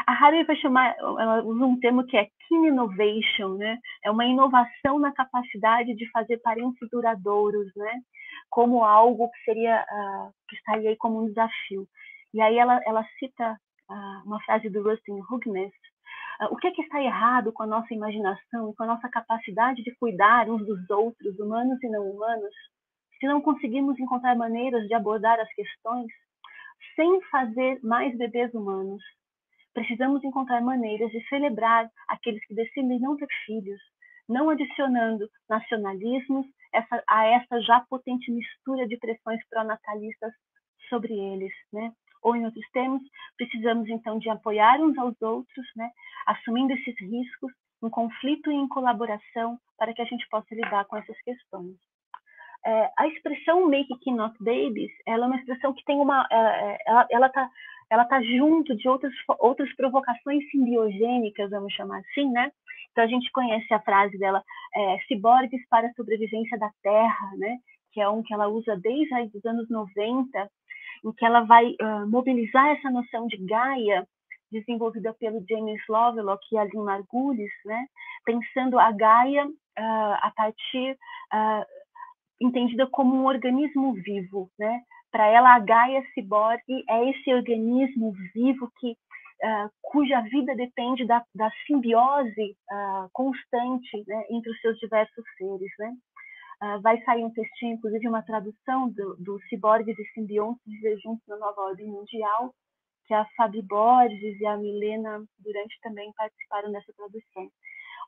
a 0.07 0.13
Harvey 0.13 0.43
vai 0.43 0.55
chamar, 0.57 0.95
ela 0.97 1.43
usa 1.43 1.65
um 1.65 1.79
termo 1.79 2.05
que 2.05 2.17
é 2.17 2.27
kin 2.47 2.67
innovation, 2.67 3.55
né? 3.57 3.79
É 4.03 4.09
uma 4.09 4.25
inovação 4.25 4.99
na 4.99 5.11
capacidade 5.11 5.93
de 5.95 6.09
fazer 6.11 6.37
parentes 6.37 6.89
duradouros, 6.89 7.71
né? 7.75 8.01
Como 8.49 8.83
algo 8.83 9.29
que 9.29 9.43
seria, 9.43 9.83
uh, 9.83 10.31
que 10.47 10.55
estaria 10.55 10.89
aí 10.89 10.97
como 10.97 11.21
um 11.21 11.27
desafio. 11.27 11.87
E 12.33 12.41
aí 12.41 12.57
ela, 12.57 12.79
ela 12.85 13.05
cita 13.19 13.57
uh, 13.89 14.25
uma 14.25 14.41
frase 14.43 14.69
do 14.69 14.83
Rustin 14.83 15.19
Hugnes, 15.29 15.73
uh, 16.41 16.51
o 16.51 16.57
que, 16.57 16.67
é 16.67 16.71
que 16.71 16.81
está 16.81 17.01
errado 17.01 17.51
com 17.53 17.63
a 17.63 17.67
nossa 17.67 17.93
imaginação 17.93 18.71
e 18.71 18.75
com 18.75 18.83
a 18.83 18.87
nossa 18.87 19.09
capacidade 19.09 19.83
de 19.83 19.95
cuidar 19.95 20.49
uns 20.49 20.65
dos 20.65 20.89
outros, 20.89 21.37
humanos 21.39 21.81
e 21.83 21.89
não 21.89 22.09
humanos, 22.09 22.53
se 23.21 23.27
não 23.27 23.39
conseguimos 23.39 23.99
encontrar 23.99 24.35
maneiras 24.35 24.87
de 24.87 24.95
abordar 24.95 25.39
as 25.39 25.53
questões 25.53 26.11
sem 26.95 27.21
fazer 27.29 27.79
mais 27.83 28.17
bebês 28.17 28.51
humanos? 28.55 29.03
Precisamos 29.75 30.23
encontrar 30.23 30.59
maneiras 30.59 31.11
de 31.11 31.23
celebrar 31.29 31.87
aqueles 32.09 32.43
que 32.47 32.55
decidem 32.55 32.99
não 32.99 33.15
ter 33.15 33.27
filhos, 33.45 33.79
não 34.27 34.49
adicionando 34.49 35.29
nacionalismos 35.47 36.47
essa, 36.73 37.03
a 37.07 37.25
essa 37.27 37.61
já 37.61 37.79
potente 37.81 38.31
mistura 38.31 38.87
de 38.87 38.97
pressões 38.97 39.39
pró-natalistas 39.49 40.33
sobre 40.89 41.13
eles, 41.13 41.53
né? 41.71 41.93
ou 42.23 42.35
em 42.35 42.45
outros 42.45 42.67
termos, 42.71 43.01
precisamos 43.37 43.87
então 43.89 44.17
de 44.17 44.29
apoiar 44.29 44.79
uns 44.79 44.97
aos 44.97 45.19
outros, 45.21 45.65
né, 45.75 45.89
assumindo 46.27 46.71
esses 46.73 46.95
riscos, 46.99 47.51
em 47.83 47.89
conflito 47.89 48.51
e 48.51 48.55
em 48.55 48.67
colaboração, 48.67 49.59
para 49.75 49.91
que 49.91 50.01
a 50.03 50.05
gente 50.05 50.27
possa 50.29 50.53
lidar 50.53 50.85
com 50.85 50.97
essas 50.97 51.19
questões. 51.23 51.77
É, 52.65 52.91
a 52.97 53.07
expressão 53.07 53.67
Make 53.67 54.11
Not 54.11 54.35
Babies, 54.39 54.91
ela 55.05 55.25
é 55.25 55.27
uma 55.27 55.37
expressão 55.37 55.73
que 55.73 55.83
tem 55.83 55.97
uma, 55.97 56.27
é, 56.31 56.35
é, 56.35 56.77
ela, 56.85 57.07
ela 57.11 57.29
tá, 57.29 57.49
ela 57.89 58.05
tá 58.05 58.21
junto 58.21 58.75
de 58.75 58.87
outras 58.87 59.13
outras 59.39 59.73
provocações 59.75 60.49
simbiogênicas, 60.51 61.49
vamos 61.49 61.73
chamar 61.73 61.99
assim, 61.99 62.29
né? 62.31 62.51
Então 62.91 63.03
a 63.03 63.07
gente 63.07 63.31
conhece 63.31 63.73
a 63.73 63.79
frase 63.79 64.17
dela, 64.17 64.43
é, 64.75 64.97
ciborgues 65.07 65.67
para 65.69 65.87
a 65.87 65.93
sobrevivência 65.93 66.57
da 66.59 66.69
Terra, 66.83 67.31
né? 67.37 67.57
Que 67.93 68.01
é 68.01 68.07
um 68.07 68.21
que 68.21 68.33
ela 68.33 68.47
usa 68.47 68.77
desde 68.77 69.37
os 69.37 69.45
anos 69.45 69.69
90 69.69 70.49
em 71.03 71.11
que 71.13 71.25
ela 71.25 71.41
vai 71.41 71.65
uh, 71.65 72.07
mobilizar 72.07 72.67
essa 72.69 72.89
noção 72.89 73.27
de 73.27 73.37
Gaia, 73.37 74.07
desenvolvida 74.51 75.13
pelo 75.13 75.43
James 75.49 75.81
Lovelock 75.89 76.43
e 76.51 76.57
Aline 76.57 76.83
Margulis, 76.83 77.51
né? 77.65 77.87
pensando 78.25 78.79
a 78.79 78.91
Gaia 78.91 79.47
uh, 79.47 80.17
a 80.21 80.31
partir, 80.35 80.91
uh, 81.33 81.65
entendida 82.41 82.87
como 82.87 83.15
um 83.15 83.25
organismo 83.25 83.93
vivo. 83.93 84.49
Né? 84.59 84.81
Para 85.11 85.27
ela, 85.27 85.55
a 85.55 85.59
Gaia 85.59 86.03
ciborgue 86.13 86.83
é 86.89 87.09
esse 87.09 87.33
organismo 87.33 88.13
vivo 88.33 88.71
que 88.79 88.95
Uh, 89.43 89.67
cuja 89.81 90.21
vida 90.21 90.55
depende 90.55 91.03
da, 91.03 91.25
da 91.33 91.49
simbiose 91.65 92.55
uh, 92.71 93.09
constante 93.11 94.03
né, 94.05 94.23
entre 94.29 94.51
os 94.51 94.61
seus 94.61 94.77
diversos 94.77 95.25
seres. 95.35 95.71
Né? 95.79 95.95
Uh, 96.61 96.79
vai 96.79 97.01
sair 97.01 97.25
um 97.25 97.33
textinho, 97.33 97.73
inclusive 97.73 98.07
uma 98.07 98.21
tradução 98.21 98.91
do, 98.91 99.15
do 99.15 99.41
Ciborgues 99.49 99.97
e 99.97 100.05
Simbiontes 100.13 100.61
Viver 100.63 100.95
Juntos 100.99 101.25
na 101.27 101.37
Nova 101.37 101.59
Ordem 101.59 101.87
Mundial, 101.87 102.53
que 103.07 103.15
a 103.15 103.25
Fabi 103.35 103.63
Borges 103.63 104.39
e 104.39 104.45
a 104.45 104.55
Milena 104.57 105.25
Durante 105.39 105.75
também 105.81 106.13
participaram 106.15 106.71
dessa 106.71 106.93
tradução. 106.93 107.49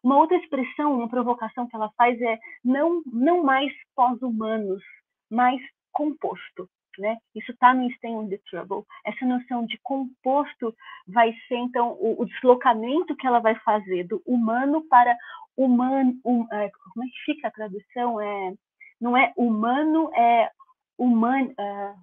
Uma 0.04 0.18
outra 0.18 0.38
expressão, 0.38 0.96
uma 0.98 1.10
provocação 1.10 1.68
que 1.68 1.76
ela 1.76 1.90
faz 1.98 2.22
é 2.22 2.38
não, 2.64 3.02
não 3.06 3.44
mais 3.44 3.72
pós-humanos, 3.96 4.84
mais 5.32 5.62
composto. 5.92 6.70
Né? 7.00 7.18
Isso 7.34 7.52
está 7.52 7.74
no 7.74 7.90
Stay 7.94 8.12
on 8.12 8.28
the 8.28 8.38
Trouble. 8.50 8.84
Essa 9.06 9.26
noção 9.26 9.66
de 9.66 9.80
composto 9.82 10.76
vai 11.08 11.34
ser, 11.48 11.56
então, 11.56 11.94
o, 11.94 12.22
o 12.22 12.26
deslocamento 12.26 13.16
que 13.16 13.26
ela 13.26 13.40
vai 13.40 13.56
fazer 13.62 14.04
do 14.04 14.22
humano 14.26 14.84
para 14.88 15.18
humano, 15.56 16.20
um, 16.26 16.46
é, 16.52 16.70
como 16.94 17.06
é 17.06 17.08
que 17.08 17.24
fica 17.26 17.48
a 17.48 17.52
tradução? 17.52 18.20
É, 18.22 18.54
não 19.00 19.18
é 19.18 19.34
humano, 19.36 20.12
é 20.14 20.52
humano, 20.98 21.54
é, 21.58 21.94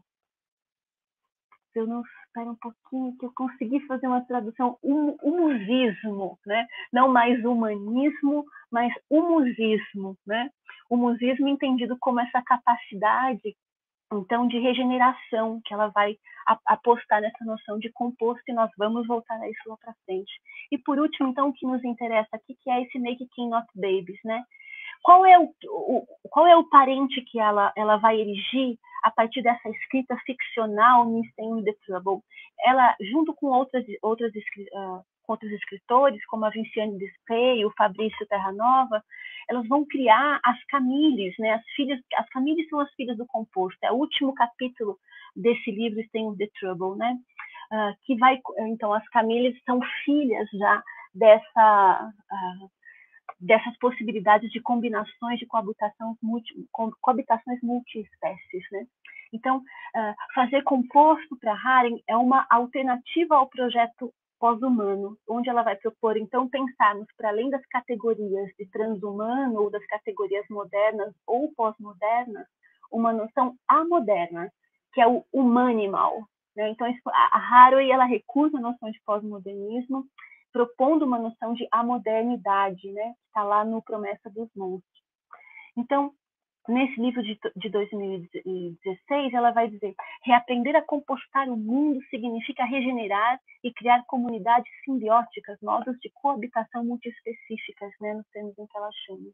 eu 1.74 1.86
não 1.86 2.03
espero 2.31 2.51
um 2.53 2.57
pouquinho 2.57 3.16
que 3.18 3.26
eu 3.26 3.33
consegui 3.35 3.81
fazer 3.87 4.07
uma 4.07 4.24
tradução 4.24 4.78
hum, 4.83 5.16
humusismo, 5.22 6.39
né? 6.47 6.66
Não 6.93 7.09
mais 7.09 7.45
humanismo, 7.45 8.45
mas 8.70 8.93
humusismo, 9.11 10.16
né? 10.26 10.49
Humusismo 10.89 11.49
entendido 11.49 11.97
como 12.01 12.20
essa 12.20 12.41
capacidade 12.43 13.57
então 14.12 14.49
de 14.49 14.59
regeneração 14.59 15.61
que 15.64 15.72
ela 15.72 15.87
vai 15.89 16.16
apostar 16.66 17.20
nessa 17.20 17.45
noção 17.45 17.78
de 17.78 17.93
composto 17.93 18.43
e 18.49 18.53
nós 18.53 18.68
vamos 18.76 19.07
voltar 19.07 19.41
a 19.41 19.49
isso 19.49 19.68
lá 19.68 19.76
para 19.76 19.95
frente. 20.05 20.33
E 20.72 20.78
por 20.78 20.99
último, 20.99 21.28
então 21.28 21.49
o 21.49 21.53
que 21.53 21.64
nos 21.64 21.85
interessa 21.85 22.28
aqui 22.33 22.57
que 22.61 22.70
é 22.70 22.83
esse 22.83 22.99
Make 22.99 23.28
King 23.35 23.51
Not 23.51 23.68
Babies, 23.74 24.18
né? 24.24 24.43
Qual 25.03 25.24
é 25.24 25.38
o, 25.38 25.53
o, 25.64 26.07
qual 26.30 26.46
é 26.46 26.57
o 26.57 26.68
parente 26.68 27.22
que 27.22 27.38
ela 27.38 27.72
ela 27.76 27.96
vai 27.96 28.20
erigir 28.20 28.78
a 29.03 29.11
partir 29.11 29.42
dessa 29.42 29.68
escrita 29.70 30.16
ficcional 30.26 31.07
Missing 31.07 31.64
the 31.64 31.74
Trouble? 31.86 32.22
Ela 32.64 32.94
junto 33.01 33.34
com 33.34 33.46
outras 33.46 33.84
outras 34.03 34.32
uh, 34.34 35.03
outros 35.30 35.51
escritores, 35.53 36.24
como 36.26 36.44
a 36.44 36.51
Vinciane 36.51 36.98
Despey, 36.98 37.64
o 37.64 37.72
Fabrício 37.76 38.26
Terranova, 38.26 39.03
elas 39.48 39.66
vão 39.68 39.84
criar 39.86 40.40
as 40.44 40.62
Camilles, 40.66 41.34
né? 41.38 41.55
As 41.55 41.64
filhas, 41.74 42.01
as 42.16 42.28
Camilles 42.30 42.68
são 42.68 42.80
as 42.80 42.92
filhas 42.94 43.16
do 43.16 43.26
composto. 43.26 43.78
É 43.82 43.92
o 43.92 43.96
último 43.96 44.34
capítulo 44.34 44.98
desse 45.34 45.70
livro, 45.70 46.03
Stay 46.05 46.22
the 46.36 46.48
Trouble, 46.59 46.96
né? 46.96 47.16
Uh, 47.72 47.94
que 48.05 48.16
vai, 48.16 48.40
então, 48.59 48.92
as 48.92 49.07
Camilles 49.09 49.57
são 49.64 49.80
filhas 50.05 50.48
já 50.53 50.82
dessa 51.14 52.12
uh, 52.32 52.70
dessas 53.41 53.76
possibilidades 53.78 54.51
de 54.51 54.61
combinações 54.61 55.38
de 55.38 55.47
coabitação 55.47 56.16
multi, 56.22 56.55
coabitações 57.01 57.61
multiespécies, 57.62 58.64
né? 58.70 58.86
Então, 59.32 59.59
uh, 59.59 60.14
fazer 60.34 60.62
composto 60.62 61.36
para 61.38 61.55
Haren 61.55 62.01
é 62.07 62.16
uma 62.16 62.47
alternativa 62.51 63.36
ao 63.36 63.49
projeto 63.49 64.12
pós-humano, 64.41 65.16
onde 65.28 65.49
ela 65.49 65.62
vai 65.62 65.76
propor, 65.76 66.16
então, 66.16 66.49
pensarmos 66.49 67.07
para 67.16 67.28
além 67.28 67.51
das 67.51 67.64
categorias 67.66 68.51
de 68.59 68.66
transhumano 68.66 69.61
ou 69.61 69.70
das 69.70 69.84
categorias 69.86 70.45
modernas 70.49 71.14
ou 71.26 71.53
pós-modernas, 71.55 72.47
uma 72.91 73.12
noção 73.12 73.55
amoderna, 73.68 74.51
que 74.93 75.01
é 75.01 75.07
o 75.07 75.24
humanimal. 75.32 76.24
Né? 76.57 76.70
Então, 76.70 76.86
a 77.07 77.38
Haraway 77.38 77.91
ela 77.91 78.05
recusa 78.05 78.57
a 78.59 78.61
noção 78.61 78.91
de 78.91 79.01
pós-modernismo, 79.05 80.07
propondo 80.53 81.05
uma 81.05 81.18
noção 81.18 81.55
de 81.55 81.66
amodernidade, 81.70 82.90
né? 82.92 83.14
que 83.20 83.26
está 83.26 83.42
lá 83.42 83.64
no 83.64 83.82
Promessa 83.82 84.30
dos 84.30 84.48
Monstros. 84.55 85.01
Então, 85.76 86.12
nesse 86.68 87.01
livro 87.01 87.22
de, 87.22 87.38
de 87.57 87.68
2016, 87.68 89.34
ela 89.34 89.51
vai 89.51 89.68
dizer: 89.68 89.94
reaprender 90.24 90.76
a 90.76 90.82
compostar 90.82 91.48
o 91.48 91.57
mundo 91.57 92.01
significa 92.11 92.64
regenerar 92.64 93.40
e 93.62 93.72
criar 93.72 94.05
comunidades 94.07 94.70
simbióticas, 94.84 95.59
modos 95.62 95.96
de 96.01 96.11
coabitação 96.14 96.84
multiespecíficas, 96.84 97.92
né, 98.01 98.14
nos 98.14 98.26
termos 98.28 98.59
em 98.59 98.66
que 98.66 98.76
ela 98.76 98.90
chama. 99.07 99.30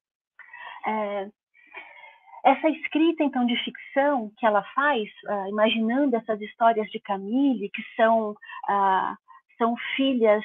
É, 0.86 1.30
essa 2.46 2.68
escrita, 2.70 3.24
então, 3.24 3.44
de 3.44 3.56
ficção 3.64 4.30
que 4.38 4.46
ela 4.46 4.62
faz, 4.72 5.08
uh, 5.28 5.48
imaginando 5.48 6.14
essas 6.14 6.40
histórias 6.40 6.88
de 6.90 7.00
Camille, 7.00 7.68
que 7.70 7.82
são, 7.96 8.30
uh, 8.30 9.16
são 9.58 9.74
filhas 9.96 10.44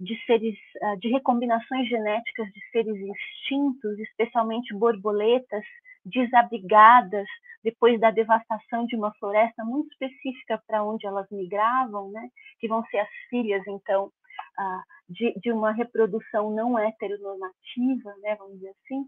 de 0.00 0.16
seres, 0.24 0.58
uh, 0.82 0.98
de 0.98 1.08
recombinações 1.08 1.88
genéticas 1.88 2.46
de 2.52 2.60
seres 2.70 2.96
extintos, 2.96 3.98
especialmente 3.98 4.74
borboletas, 4.74 5.64
desabrigadas 6.04 7.26
depois 7.62 8.00
da 8.00 8.10
devastação 8.10 8.84
de 8.86 8.96
uma 8.96 9.12
floresta 9.14 9.64
muito 9.64 9.92
específica 9.92 10.60
para 10.66 10.82
onde 10.82 11.06
elas 11.06 11.26
migravam, 11.30 12.10
né? 12.10 12.28
que 12.58 12.68
vão 12.68 12.84
ser 12.86 12.98
as 12.98 13.10
filhas, 13.30 13.62
então, 13.66 14.10
ah, 14.58 14.82
de, 15.08 15.32
de, 15.40 15.52
uma 15.52 15.72
reprodução 15.72 16.50
não 16.50 16.78
heteronormativa, 16.78 18.14
né? 18.20 18.34
vamos 18.36 18.54
dizer 18.54 18.70
assim. 18.70 19.04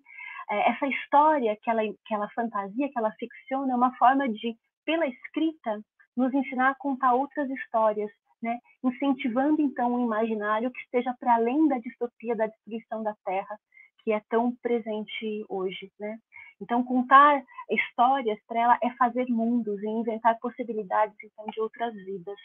É, 0.51 0.71
essa 0.71 0.87
história 0.87 1.57
que 1.63 1.71
ela, 1.71 1.83
que 1.83 2.15
ela 2.15 2.29
fantasia, 2.31 2.89
que 2.89 2.99
ela 2.99 3.13
ficciona, 3.13 3.73
é 3.73 3.77
uma 3.77 3.95
forma 3.97 4.29
de, 4.29 4.57
pela 4.85 5.07
escrita, 5.07 5.81
nos 6.17 6.33
ensinar 6.33 6.71
a 6.71 6.77
contar 6.77 7.15
outras 7.15 7.51
histórias, 7.51 8.11
né? 8.45 8.59
incentivando, 8.85 9.63
então, 9.63 9.95
um 9.95 10.05
imaginário 10.05 10.71
que 10.71 10.81
esteja 10.81 11.15
para 11.19 11.35
além 11.35 11.67
da 11.67 11.79
distopia 11.79 12.37
da 12.37 12.47
destruição 12.47 13.03
da 13.03 13.15
Terra, 13.25 13.59
que 14.03 14.13
é 14.13 14.21
tão 14.29 14.55
presente 14.57 15.47
hoje, 15.49 15.91
né? 15.99 16.19
Então, 16.61 16.85
contar 16.85 17.43
histórias 17.71 18.39
para 18.47 18.61
ela 18.61 18.79
é 18.83 18.91
fazer 18.97 19.27
mundos 19.29 19.83
e 19.83 19.87
inventar 19.89 20.39
possibilidades 20.39 21.17
então, 21.25 21.47
de 21.47 21.61
outras 21.61 21.95
vidas. 21.95 22.39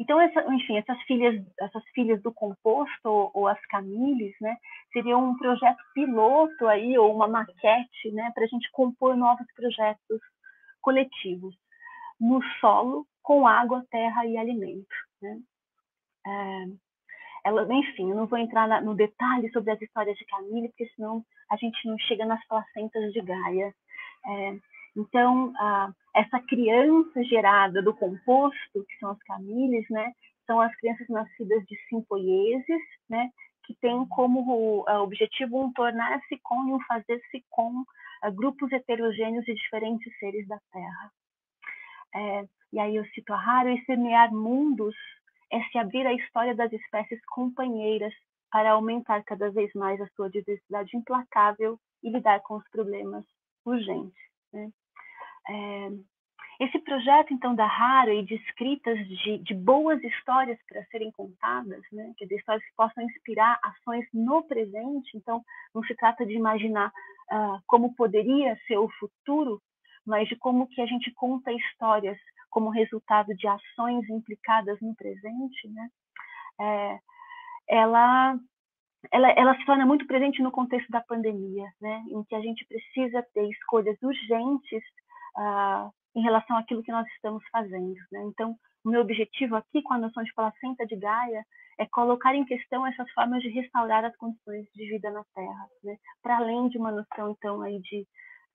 Então, 0.00 0.20
essa, 0.20 0.52
enfim, 0.52 0.76
essas 0.78 1.00
filhas, 1.02 1.40
essas 1.60 1.84
filhas 1.94 2.20
do 2.22 2.32
composto 2.32 3.08
ou, 3.08 3.30
ou, 3.32 3.46
as 3.46 3.64
Camilles, 3.66 4.34
né, 4.40 4.56
seriam 4.92 5.30
um 5.30 5.38
projeto 5.38 5.82
piloto 5.94 6.66
aí 6.66 6.98
ou 6.98 7.14
uma 7.14 7.28
maquete, 7.28 8.10
né, 8.12 8.32
para 8.34 8.44
a 8.44 8.48
gente 8.48 8.68
compor 8.72 9.16
novos 9.16 9.46
projetos 9.54 10.20
coletivos 10.80 11.56
no 12.22 12.40
solo 12.60 13.04
com 13.20 13.46
água, 13.46 13.84
terra 13.90 14.24
e 14.24 14.38
alimento. 14.38 14.94
Né? 15.20 15.40
É, 16.24 16.66
ela, 17.44 17.66
enfim, 17.74 18.10
eu 18.10 18.16
não 18.16 18.26
vou 18.26 18.38
entrar 18.38 18.68
na, 18.68 18.80
no 18.80 18.94
detalhe 18.94 19.50
sobre 19.50 19.72
as 19.72 19.82
histórias 19.82 20.16
de 20.16 20.24
Camille, 20.26 20.68
porque 20.68 20.88
senão 20.94 21.24
a 21.50 21.56
gente 21.56 21.86
não 21.86 21.98
chega 21.98 22.24
nas 22.24 22.44
placentas 22.46 23.12
de 23.12 23.20
Gaia. 23.20 23.74
É, 24.24 24.58
então, 24.96 25.52
a, 25.56 25.92
essa 26.14 26.38
criança 26.40 27.24
gerada 27.24 27.82
do 27.82 27.92
composto, 27.92 28.84
que 28.88 28.98
são 29.00 29.10
as 29.10 29.18
Camilles, 29.24 29.84
né, 29.90 30.12
são 30.46 30.60
as 30.60 30.74
crianças 30.76 31.08
nascidas 31.08 31.64
de 31.64 31.76
simpoieses, 31.88 32.82
né, 33.08 33.30
que 33.64 33.74
têm 33.74 34.06
como 34.08 34.84
objetivo 35.02 35.60
um 35.60 35.72
tornar-se 35.72 36.38
com 36.42 36.68
e 36.68 36.72
um 36.72 36.80
fazer-se 36.80 37.44
com 37.48 37.84
grupos 38.34 38.70
heterogêneos 38.72 39.46
e 39.46 39.54
diferentes 39.54 40.16
seres 40.18 40.46
da 40.48 40.58
Terra. 40.72 41.10
É, 42.14 42.44
e 42.72 42.78
aí 42.78 42.96
eu 42.96 43.04
cito 43.06 43.32
a 43.32 43.36
Raro, 43.36 43.70
e 43.70 43.84
semear 43.84 44.32
mundos 44.32 44.94
é 45.50 45.62
se 45.64 45.78
abrir 45.78 46.06
à 46.06 46.14
história 46.14 46.54
das 46.54 46.72
espécies 46.72 47.20
companheiras 47.26 48.14
para 48.50 48.72
aumentar 48.72 49.22
cada 49.24 49.50
vez 49.50 49.70
mais 49.74 50.00
a 50.00 50.08
sua 50.08 50.30
diversidade 50.30 50.96
implacável 50.96 51.78
e 52.02 52.10
lidar 52.10 52.40
com 52.40 52.56
os 52.56 52.68
problemas 52.70 53.24
urgentes. 53.64 54.22
Né? 54.52 54.70
É, 55.48 55.90
esse 56.60 56.78
projeto, 56.78 57.34
então, 57.34 57.54
da 57.54 57.66
Raro 57.66 58.12
e 58.12 58.22
de 58.22 58.34
escritas 58.34 58.98
de, 59.08 59.38
de 59.38 59.54
boas 59.54 60.02
histórias 60.04 60.58
para 60.68 60.84
serem 60.86 61.10
contadas, 61.10 61.82
né? 61.90 62.12
que 62.16 62.24
histórias 62.24 62.64
que 62.64 62.76
possam 62.76 63.02
inspirar 63.04 63.58
ações 63.62 64.06
no 64.12 64.42
presente, 64.44 65.16
então, 65.16 65.42
não 65.74 65.82
se 65.82 65.94
trata 65.96 66.24
de 66.24 66.34
imaginar 66.34 66.88
uh, 66.88 67.60
como 67.66 67.94
poderia 67.94 68.56
ser 68.66 68.78
o 68.78 68.88
futuro, 68.90 69.60
mas 70.06 70.28
de 70.28 70.36
como 70.36 70.66
que 70.68 70.80
a 70.80 70.86
gente 70.86 71.12
conta 71.12 71.52
histórias 71.52 72.18
como 72.50 72.70
resultado 72.70 73.34
de 73.34 73.46
ações 73.46 74.08
implicadas 74.10 74.78
no 74.80 74.94
presente, 74.94 75.68
né? 75.68 75.88
É, 76.60 76.98
ela, 77.68 78.38
ela, 79.10 79.30
ela 79.30 79.56
se 79.56 79.64
torna 79.64 79.86
muito 79.86 80.06
presente 80.06 80.42
no 80.42 80.52
contexto 80.52 80.90
da 80.90 81.00
pandemia, 81.00 81.66
né? 81.80 82.04
Em 82.10 82.22
que 82.24 82.34
a 82.34 82.40
gente 82.40 82.64
precisa 82.66 83.26
ter 83.34 83.48
escolhas 83.48 83.96
urgentes 84.02 84.82
uh, 85.38 85.90
em 86.14 86.22
relação 86.22 86.56
àquilo 86.56 86.82
que 86.82 86.92
nós 86.92 87.06
estamos 87.14 87.42
fazendo, 87.50 87.96
né? 88.10 88.22
Então, 88.26 88.54
o 88.84 88.90
meu 88.90 89.00
objetivo 89.00 89.56
aqui 89.56 89.80
com 89.82 89.94
a 89.94 89.98
noção 89.98 90.22
de 90.22 90.34
placenta 90.34 90.86
de 90.86 90.96
Gaia 90.96 91.44
é 91.78 91.86
colocar 91.86 92.34
em 92.34 92.44
questão 92.44 92.86
essas 92.86 93.10
formas 93.12 93.42
de 93.42 93.48
restaurar 93.48 94.04
as 94.04 94.14
condições 94.16 94.66
de 94.74 94.90
vida 94.90 95.10
na 95.10 95.24
Terra, 95.34 95.68
né? 95.82 95.96
Para 96.22 96.36
além 96.36 96.68
de 96.68 96.78
uma 96.78 96.92
noção 96.92 97.30
então 97.30 97.62
aí 97.62 97.80
de 97.80 98.06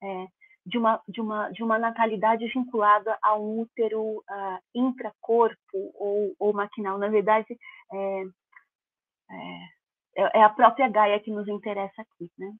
é, 0.02 0.26
de 0.68 0.76
uma, 0.76 1.00
de 1.08 1.20
uma, 1.20 1.50
de 1.50 1.62
uma 1.62 1.78
natalidade 1.78 2.46
vinculada 2.48 3.18
a 3.22 3.34
um 3.36 3.60
útero 3.60 4.18
uh, 4.18 4.58
intracorpo 4.74 5.56
ou, 5.94 6.34
ou 6.38 6.52
maquinal. 6.52 6.98
Na 6.98 7.08
verdade, 7.08 7.58
é, 7.90 8.24
é, 9.30 10.38
é, 10.38 10.42
a 10.42 10.50
própria 10.50 10.88
Gaia 10.88 11.20
que 11.20 11.30
nos 11.30 11.48
interessa 11.48 12.02
aqui, 12.02 12.30
né? 12.38 12.52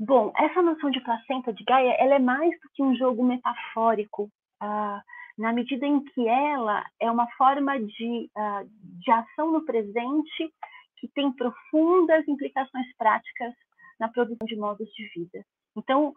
Bom, 0.00 0.32
essa 0.36 0.62
noção 0.62 0.90
de 0.90 1.00
placenta 1.00 1.52
de 1.52 1.62
Gaia, 1.62 1.94
ela 1.98 2.14
é 2.14 2.18
mais 2.18 2.50
do 2.60 2.68
que 2.74 2.82
um 2.82 2.96
jogo 2.96 3.22
metafórico, 3.22 4.24
uh, 4.60 5.00
na 5.38 5.52
medida 5.52 5.86
em 5.86 6.02
que 6.02 6.26
ela 6.26 6.84
é 6.98 7.10
uma 7.10 7.30
forma 7.36 7.78
de, 7.78 8.30
uh, 8.36 8.68
de 8.98 9.10
ação 9.12 9.52
no 9.52 9.64
presente 9.64 10.52
que 10.96 11.06
tem 11.08 11.30
profundas 11.32 12.26
implicações 12.26 12.86
práticas 12.96 13.54
na 13.98 14.08
produção 14.08 14.46
de 14.46 14.56
modos 14.56 14.88
de 14.94 15.08
vida. 15.14 15.44
Então, 15.80 16.12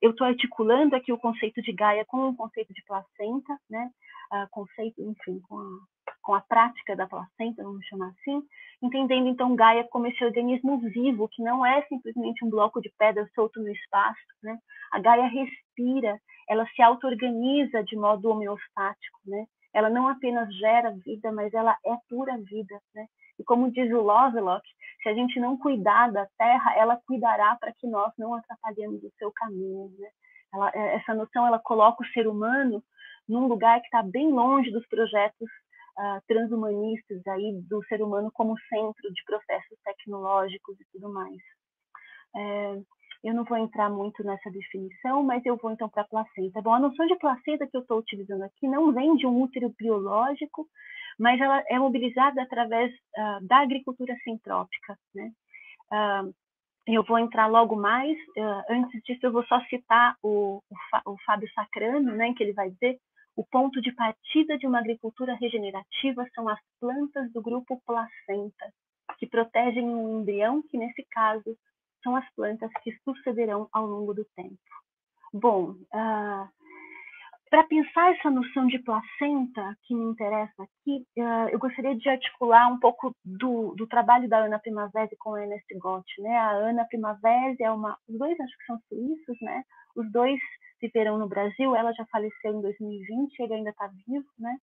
eu 0.00 0.10
estou 0.10 0.26
articulando 0.26 0.94
aqui 0.94 1.12
o 1.12 1.18
conceito 1.18 1.60
de 1.62 1.72
Gaia 1.72 2.04
com 2.06 2.28
o 2.28 2.36
conceito 2.36 2.72
de 2.72 2.82
placenta, 2.84 3.58
né? 3.68 3.90
conceito, 4.50 5.02
enfim, 5.02 5.40
com 5.48 5.58
a, 5.58 5.78
com 6.22 6.34
a 6.34 6.40
prática 6.40 6.96
da 6.96 7.06
placenta, 7.06 7.62
vamos 7.62 7.84
chamar 7.86 8.08
assim, 8.08 8.42
entendendo 8.82 9.28
então 9.28 9.54
Gaia 9.54 9.84
como 9.90 10.06
esse 10.06 10.24
organismo 10.24 10.78
vivo, 10.78 11.28
que 11.28 11.42
não 11.42 11.66
é 11.66 11.82
simplesmente 11.82 12.44
um 12.44 12.48
bloco 12.48 12.80
de 12.80 12.90
pedra 12.98 13.28
solto 13.34 13.60
no 13.60 13.68
espaço, 13.68 14.20
né? 14.42 14.58
A 14.92 14.98
Gaia 14.98 15.26
respira, 15.26 16.18
ela 16.48 16.66
se 16.74 16.80
auto-organiza 16.80 17.84
de 17.84 17.96
modo 17.96 18.30
homeostático, 18.30 19.20
né? 19.26 19.44
Ela 19.74 19.90
não 19.90 20.08
apenas 20.08 20.54
gera 20.56 20.94
vida, 21.04 21.30
mas 21.32 21.52
ela 21.52 21.76
é 21.84 21.94
pura 22.08 22.36
vida, 22.38 22.80
né? 22.94 23.06
E 23.38 23.44
como 23.44 23.70
diz 23.70 23.90
o 23.92 24.00
Lovelock, 24.00 24.66
se 25.02 25.08
a 25.08 25.14
gente 25.14 25.40
não 25.40 25.56
cuidar 25.56 26.12
da 26.12 26.26
terra, 26.38 26.74
ela 26.76 27.00
cuidará 27.06 27.56
para 27.56 27.72
que 27.72 27.86
nós 27.86 28.12
não 28.18 28.34
atrapalhemos 28.34 29.02
o 29.02 29.10
seu 29.18 29.32
caminho, 29.32 29.90
né? 29.98 30.08
Ela, 30.54 30.70
é, 30.74 30.96
essa 30.96 31.14
noção 31.14 31.46
ela 31.46 31.58
coloca 31.58 32.02
o 32.02 32.06
ser 32.08 32.28
humano 32.28 32.82
num 33.28 33.46
lugar 33.46 33.80
que 33.80 33.86
está 33.86 34.02
bem 34.02 34.30
longe 34.30 34.70
dos 34.70 34.86
projetos 34.86 35.48
uh, 35.98 36.20
transhumanistas 36.26 37.26
aí 37.26 37.60
do 37.68 37.82
ser 37.84 38.02
humano 38.02 38.30
como 38.32 38.58
centro 38.68 39.12
de 39.12 39.24
processos 39.24 39.78
tecnológicos 39.84 40.78
e 40.80 40.84
tudo 40.92 41.12
mais. 41.12 41.38
É, 42.36 42.80
eu 43.24 43.34
não 43.34 43.44
vou 43.44 43.56
entrar 43.56 43.88
muito 43.88 44.22
nessa 44.24 44.50
definição, 44.50 45.22
mas 45.22 45.44
eu 45.46 45.56
vou 45.56 45.70
então 45.70 45.88
para 45.88 46.02
a 46.02 46.08
placenta. 46.08 46.60
Bom, 46.60 46.74
a 46.74 46.80
noção 46.80 47.06
de 47.06 47.16
placenta 47.16 47.66
que 47.66 47.76
eu 47.76 47.82
estou 47.82 47.98
utilizando 47.98 48.42
aqui 48.42 48.66
não 48.66 48.92
vem 48.92 49.14
de 49.16 49.26
um 49.26 49.42
útero 49.42 49.72
biológico, 49.78 50.66
mas 51.18 51.40
ela 51.40 51.62
é 51.68 51.78
mobilizada 51.78 52.42
através 52.42 52.92
uh, 52.92 53.46
da 53.46 53.58
agricultura 53.58 54.16
sintrópica. 54.24 54.98
Né? 55.14 55.32
Uh, 55.92 56.34
eu 56.86 57.02
vou 57.04 57.18
entrar 57.18 57.46
logo 57.46 57.76
mais. 57.76 58.16
Uh, 58.36 58.62
antes 58.70 59.00
disso, 59.02 59.20
eu 59.22 59.32
vou 59.32 59.44
só 59.44 59.60
citar 59.66 60.16
o, 60.22 60.62
o, 60.70 61.12
o 61.12 61.16
Fábio 61.24 61.50
Sacrano, 61.54 62.12
né, 62.12 62.34
que 62.34 62.42
ele 62.42 62.52
vai 62.52 62.70
dizer 62.70 62.98
o 63.34 63.44
ponto 63.44 63.80
de 63.80 63.92
partida 63.92 64.58
de 64.58 64.66
uma 64.66 64.78
agricultura 64.78 65.34
regenerativa 65.34 66.26
são 66.34 66.48
as 66.48 66.60
plantas 66.78 67.32
do 67.32 67.40
grupo 67.40 67.80
placenta, 67.86 68.72
que 69.18 69.26
protegem 69.26 69.88
o 69.88 70.20
embrião, 70.20 70.62
que 70.62 70.76
nesse 70.76 71.04
caso 71.10 71.56
são 72.02 72.14
as 72.16 72.28
plantas 72.34 72.70
que 72.82 72.92
sucederão 73.04 73.68
ao 73.72 73.86
longo 73.86 74.12
do 74.12 74.24
tempo. 74.36 74.58
Bom, 75.32 75.70
uh, 75.94 76.48
para 77.52 77.64
pensar 77.64 78.14
essa 78.14 78.30
noção 78.30 78.66
de 78.66 78.78
placenta 78.78 79.76
que 79.82 79.94
me 79.94 80.06
interessa 80.06 80.62
aqui, 80.62 81.04
uh, 81.18 81.50
eu 81.50 81.58
gostaria 81.58 81.94
de 81.94 82.08
articular 82.08 82.66
um 82.68 82.80
pouco 82.80 83.14
do, 83.22 83.74
do 83.74 83.86
trabalho 83.86 84.26
da 84.26 84.38
Ana 84.38 84.58
Primavera 84.58 85.10
com 85.18 85.34
a 85.34 85.42
Ernest 85.42 85.66
Gott. 85.78 86.06
Né? 86.22 86.34
A 86.34 86.52
Ana 86.52 86.86
Primavera 86.86 87.54
é 87.60 87.70
uma, 87.70 87.98
os 88.08 88.18
dois 88.18 88.40
acho 88.40 88.56
que 88.56 88.64
são 88.64 88.78
suíços, 88.88 89.36
né? 89.42 89.62
Os 89.94 90.10
dois 90.10 90.40
viveram 90.80 91.18
no 91.18 91.28
Brasil. 91.28 91.76
Ela 91.76 91.92
já 91.92 92.06
faleceu 92.06 92.54
em 92.54 92.62
2020, 92.62 93.40
ele 93.40 93.52
ainda 93.52 93.68
está 93.68 93.86
vivo, 94.08 94.24
né? 94.38 94.56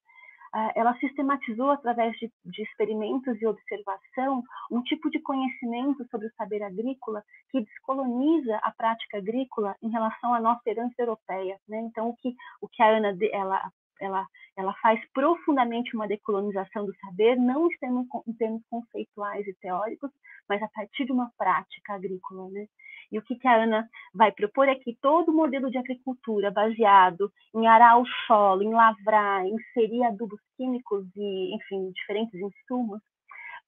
Ah, 0.51 0.71
ela 0.75 0.97
sistematizou 0.97 1.69
através 1.69 2.17
de, 2.17 2.31
de, 2.45 2.63
experimentos 2.63 3.39
e 3.39 3.45
observação 3.45 4.43
um 4.71 4.81
tipo 4.81 5.09
de 5.11 5.19
conhecimento 5.19 6.07
sobre 6.09 6.27
o 6.27 6.33
saber 6.35 6.63
agrícola 6.63 7.23
que 7.51 7.61
descoloniza 7.61 8.57
a 8.63 8.71
prática 8.71 9.17
agrícola 9.17 9.75
em 9.81 9.89
relação 9.89 10.33
à 10.33 10.39
nossa 10.39 10.67
herança 10.67 10.95
europeia. 10.97 11.59
Né? 11.67 11.79
Então, 11.81 12.09
o 12.09 12.15
que, 12.15 12.35
o 12.61 12.67
que 12.67 12.81
a 12.81 12.97
Ana 12.97 13.15
ela, 13.31 13.71
ela, 14.01 14.27
ela 14.57 14.73
faz 14.81 14.99
profundamente 15.13 15.95
uma 15.95 16.07
decolonização 16.07 16.83
do 16.85 16.95
saber, 16.97 17.35
não 17.35 17.67
em 17.67 17.77
termos, 17.77 18.07
em 18.27 18.33
termos 18.33 18.63
conceituais 18.69 19.45
e 19.47 19.53
teóricos, 19.55 20.09
mas 20.47 20.63
a 20.63 20.67
partir 20.69 21.05
de 21.05 21.11
uma 21.11 21.31
prática 21.37 21.93
agrícola. 21.93 22.49
Né? 22.49 22.65
E 23.11 23.17
o 23.17 23.21
que, 23.21 23.35
que 23.35 23.47
a 23.47 23.63
Ana 23.63 23.89
vai 24.13 24.31
propor 24.31 24.67
é 24.67 24.75
que 24.75 24.97
todo 25.01 25.33
modelo 25.33 25.69
de 25.69 25.77
agricultura 25.77 26.51
baseado 26.51 27.31
em 27.55 27.67
arar 27.67 27.99
o 27.99 28.05
solo, 28.27 28.61
em 28.61 28.71
lavrar, 28.71 29.45
inserir 29.45 30.03
adubos 30.03 30.39
químicos 30.55 31.05
e, 31.15 31.55
enfim, 31.55 31.91
diferentes 31.91 32.39
insumos, 32.39 33.01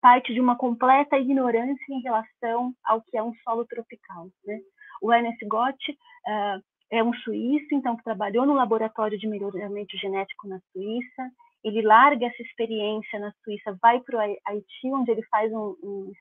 parte 0.02 0.34
de 0.34 0.40
uma 0.40 0.56
completa 0.56 1.18
ignorância 1.18 1.86
em 1.90 2.02
relação 2.02 2.74
ao 2.84 3.02
que 3.02 3.18
é 3.18 3.24
um 3.24 3.34
solo 3.44 3.66
tropical. 3.66 4.28
Né? 4.46 4.60
O 5.02 5.14
Ernest 5.14 5.46
Gott 5.46 5.92
uh, 5.92 6.62
é 6.92 7.04
um 7.04 7.14
suíço, 7.14 7.68
então, 7.72 7.96
que 7.96 8.04
trabalhou 8.04 8.46
no 8.46 8.54
laboratório 8.54 9.18
de 9.18 9.28
melhoramento 9.28 9.98
genético 9.98 10.48
na 10.48 10.60
Suíça, 10.72 11.32
ele 11.64 11.82
larga 11.82 12.26
essa 12.26 12.42
experiência 12.42 13.20
na 13.20 13.32
Suíça, 13.44 13.78
vai 13.82 14.00
para 14.02 14.18
o 14.18 14.20
Haiti, 14.20 14.88
onde 14.92 15.12
ele 15.12 15.24
faz 15.24 15.52
um, 15.52 15.76
um, 15.84 16.12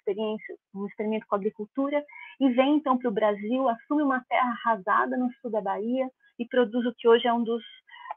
um 0.75 0.87
experimento 0.87 1.27
com 1.27 1.35
agricultura, 1.35 2.05
e 2.39 2.51
vem 2.51 2.77
então 2.77 2.99
para 2.99 3.09
o 3.09 3.13
Brasil, 3.13 3.69
assume 3.69 4.03
uma 4.03 4.25
terra 4.29 4.55
arrasada 4.65 5.17
no 5.17 5.33
sul 5.41 5.51
da 5.51 5.61
Bahia 5.61 6.09
e 6.39 6.47
produz 6.47 6.87
o 6.87 6.95
que 6.97 7.09
hoje 7.09 7.27
é 7.27 7.33
um 7.33 7.43
dos 7.43 7.63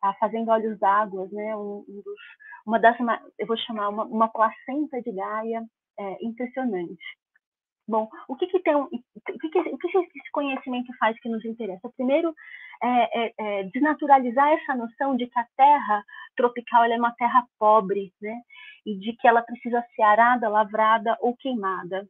a 0.01 0.13
Fazenda 0.15 0.51
Olhos 0.51 0.77
d'Água, 0.79 1.29
né? 1.31 1.55
Um, 1.55 1.85
um, 1.87 2.01
dos, 2.03 2.19
uma 2.65 2.77
das, 2.77 2.97
eu 3.39 3.47
vou 3.47 3.57
chamar 3.57 3.87
uma, 3.87 4.03
uma 4.03 4.27
placenta 4.27 5.01
de 5.01 5.11
Gaia 5.13 5.63
é, 5.97 6.17
impressionante. 6.25 7.03
Bom, 7.87 8.09
o 8.27 8.35
que, 8.35 8.47
que 8.47 8.59
tem, 8.59 8.75
o 8.75 8.89
que, 8.89 9.49
que, 9.49 9.59
o 9.59 9.77
que 9.77 9.97
esse 9.97 10.31
conhecimento 10.31 10.91
faz 10.97 11.17
que 11.19 11.29
nos 11.29 11.43
interessa? 11.45 11.89
Primeiro, 11.95 12.33
é, 12.81 13.25
é, 13.25 13.33
é, 13.37 13.63
desnaturalizar 13.65 14.51
essa 14.53 14.75
noção 14.75 15.15
de 15.15 15.27
que 15.27 15.39
a 15.39 15.47
terra 15.55 16.03
tropical 16.35 16.83
é 16.85 16.97
uma 16.97 17.13
terra 17.15 17.45
pobre, 17.59 18.13
né? 18.21 18.41
E 18.85 18.97
de 18.97 19.13
que 19.13 19.27
ela 19.27 19.41
precisa 19.41 19.83
ser 19.95 20.01
arada, 20.01 20.49
lavrada 20.49 21.17
ou 21.21 21.35
queimada. 21.35 22.07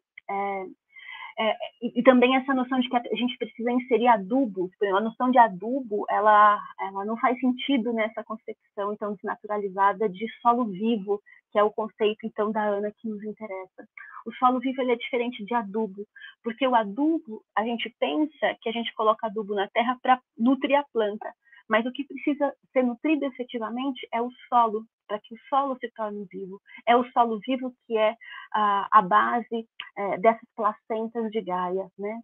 É, 1.38 1.56
e, 1.82 2.00
e, 2.00 2.04
também 2.04 2.36
essa 2.36 2.54
noção 2.54 2.80
de 2.80 2.88
que 2.88 2.96
a 2.96 3.16
gente 3.16 3.38
precisa 3.38 3.72
inserir 3.72 4.08
adubos, 4.08 4.70
a 4.82 5.02
noção 5.02 5.32
de 5.32 5.40
adubo, 5.40 6.06
ela, 6.10 6.60
ela 6.80 7.06
não 7.06 7.18
faz 7.18 7.40
sentido 7.40 7.92
nessa 7.92 8.24
concepção 8.24 8.94
então 8.94 9.14
desnaturalizada 9.14 10.08
de 10.08 10.28
solo 10.42 10.66
vivo, 10.66 11.20
que 11.52 11.58
é 11.58 11.64
o 11.64 11.72
conceito 11.72 12.26
então 12.26 12.52
da 12.52 12.64
Ana 12.64 12.92
que 12.92 13.08
nos 13.08 13.24
interessa. 13.24 13.88
O 14.26 14.34
solo 14.34 14.60
vivo 14.60 14.82
ele 14.82 14.94
é 14.94 14.96
diferente 14.96 15.44
de 15.44 15.54
adubo, 15.54 16.06
porque 16.44 16.68
o 16.68 16.76
adubo, 16.76 17.44
a 17.56 17.64
gente 17.64 17.94
pensa 18.00 18.56
que 18.62 18.70
a 18.70 18.72
gente 18.72 18.94
coloca 18.94 19.28
adubo 19.28 19.56
na 19.56 19.68
terra 19.70 19.98
para 20.02 20.22
nutrir 20.38 20.78
a 20.78 20.86
planta, 20.94 21.34
mas 21.74 21.88
o 21.88 21.92
que 21.92 22.04
precisa 22.04 22.54
ser 22.72 22.84
nutrido 22.84 23.26
efetivamente 23.26 24.08
é 24.14 24.22
o 24.22 24.30
solo, 24.48 24.86
para 25.08 25.20
que 25.20 25.34
o 25.34 25.38
solo 25.50 25.76
se 25.80 25.90
torne 25.96 26.24
vivo. 26.32 26.62
É 26.88 26.96
o 26.96 27.04
solo 27.06 27.40
vivo 27.40 27.74
que 27.88 27.98
é 27.98 28.16
a, 28.54 29.02
base 29.02 29.68
é, 29.98 30.18
dessas 30.20 30.48
placentas 30.56 31.32
de 31.32 31.42
Gaia, 31.42 31.90
né? 31.98 32.22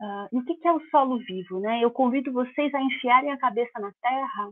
Uh, 0.00 0.34
e 0.34 0.38
o 0.38 0.44
que, 0.46 0.66
é 0.66 0.72
o 0.72 0.80
solo 0.88 1.18
vivo, 1.18 1.60
né? 1.60 1.84
Eu 1.84 1.90
convido 1.90 2.32
vocês 2.32 2.74
a 2.74 2.80
enfiarem 2.80 3.30
a 3.30 3.36
cabeça 3.36 3.78
na 3.78 3.92
terra 4.00 4.50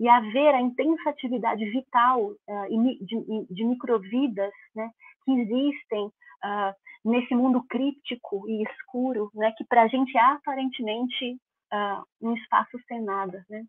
e 0.00 0.08
a 0.08 0.18
ver 0.18 0.52
a 0.52 0.60
intensa 0.60 1.08
atividade 1.08 1.64
vital 1.70 2.22
uh, 2.24 2.82
de, 3.04 3.46
de, 3.54 3.64
microvidas 3.64 4.52
né, 4.74 4.90
que 5.24 5.30
existem 5.30 6.06
uh, 6.06 6.74
nesse 7.04 7.36
mundo 7.36 7.62
críptico 7.70 8.48
e 8.48 8.64
escuro, 8.64 9.30
né, 9.32 9.52
que 9.56 9.64
para 9.64 9.82
a 9.82 9.86
gente 9.86 10.18
aparentemente 10.18 11.38
uh, 11.72 12.04
um 12.20 12.34
espaço 12.34 12.78
sem 12.86 13.02
nada. 13.02 13.44
Né? 13.48 13.62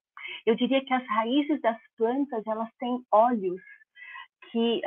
Eu 0.45 0.55
diria 0.55 0.83
que 0.83 0.93
as 0.93 1.05
raízes 1.07 1.61
das 1.61 1.77
plantas 1.97 2.45
elas 2.45 2.69
têm 2.79 3.03
olhos 3.11 3.61
que 4.51 4.81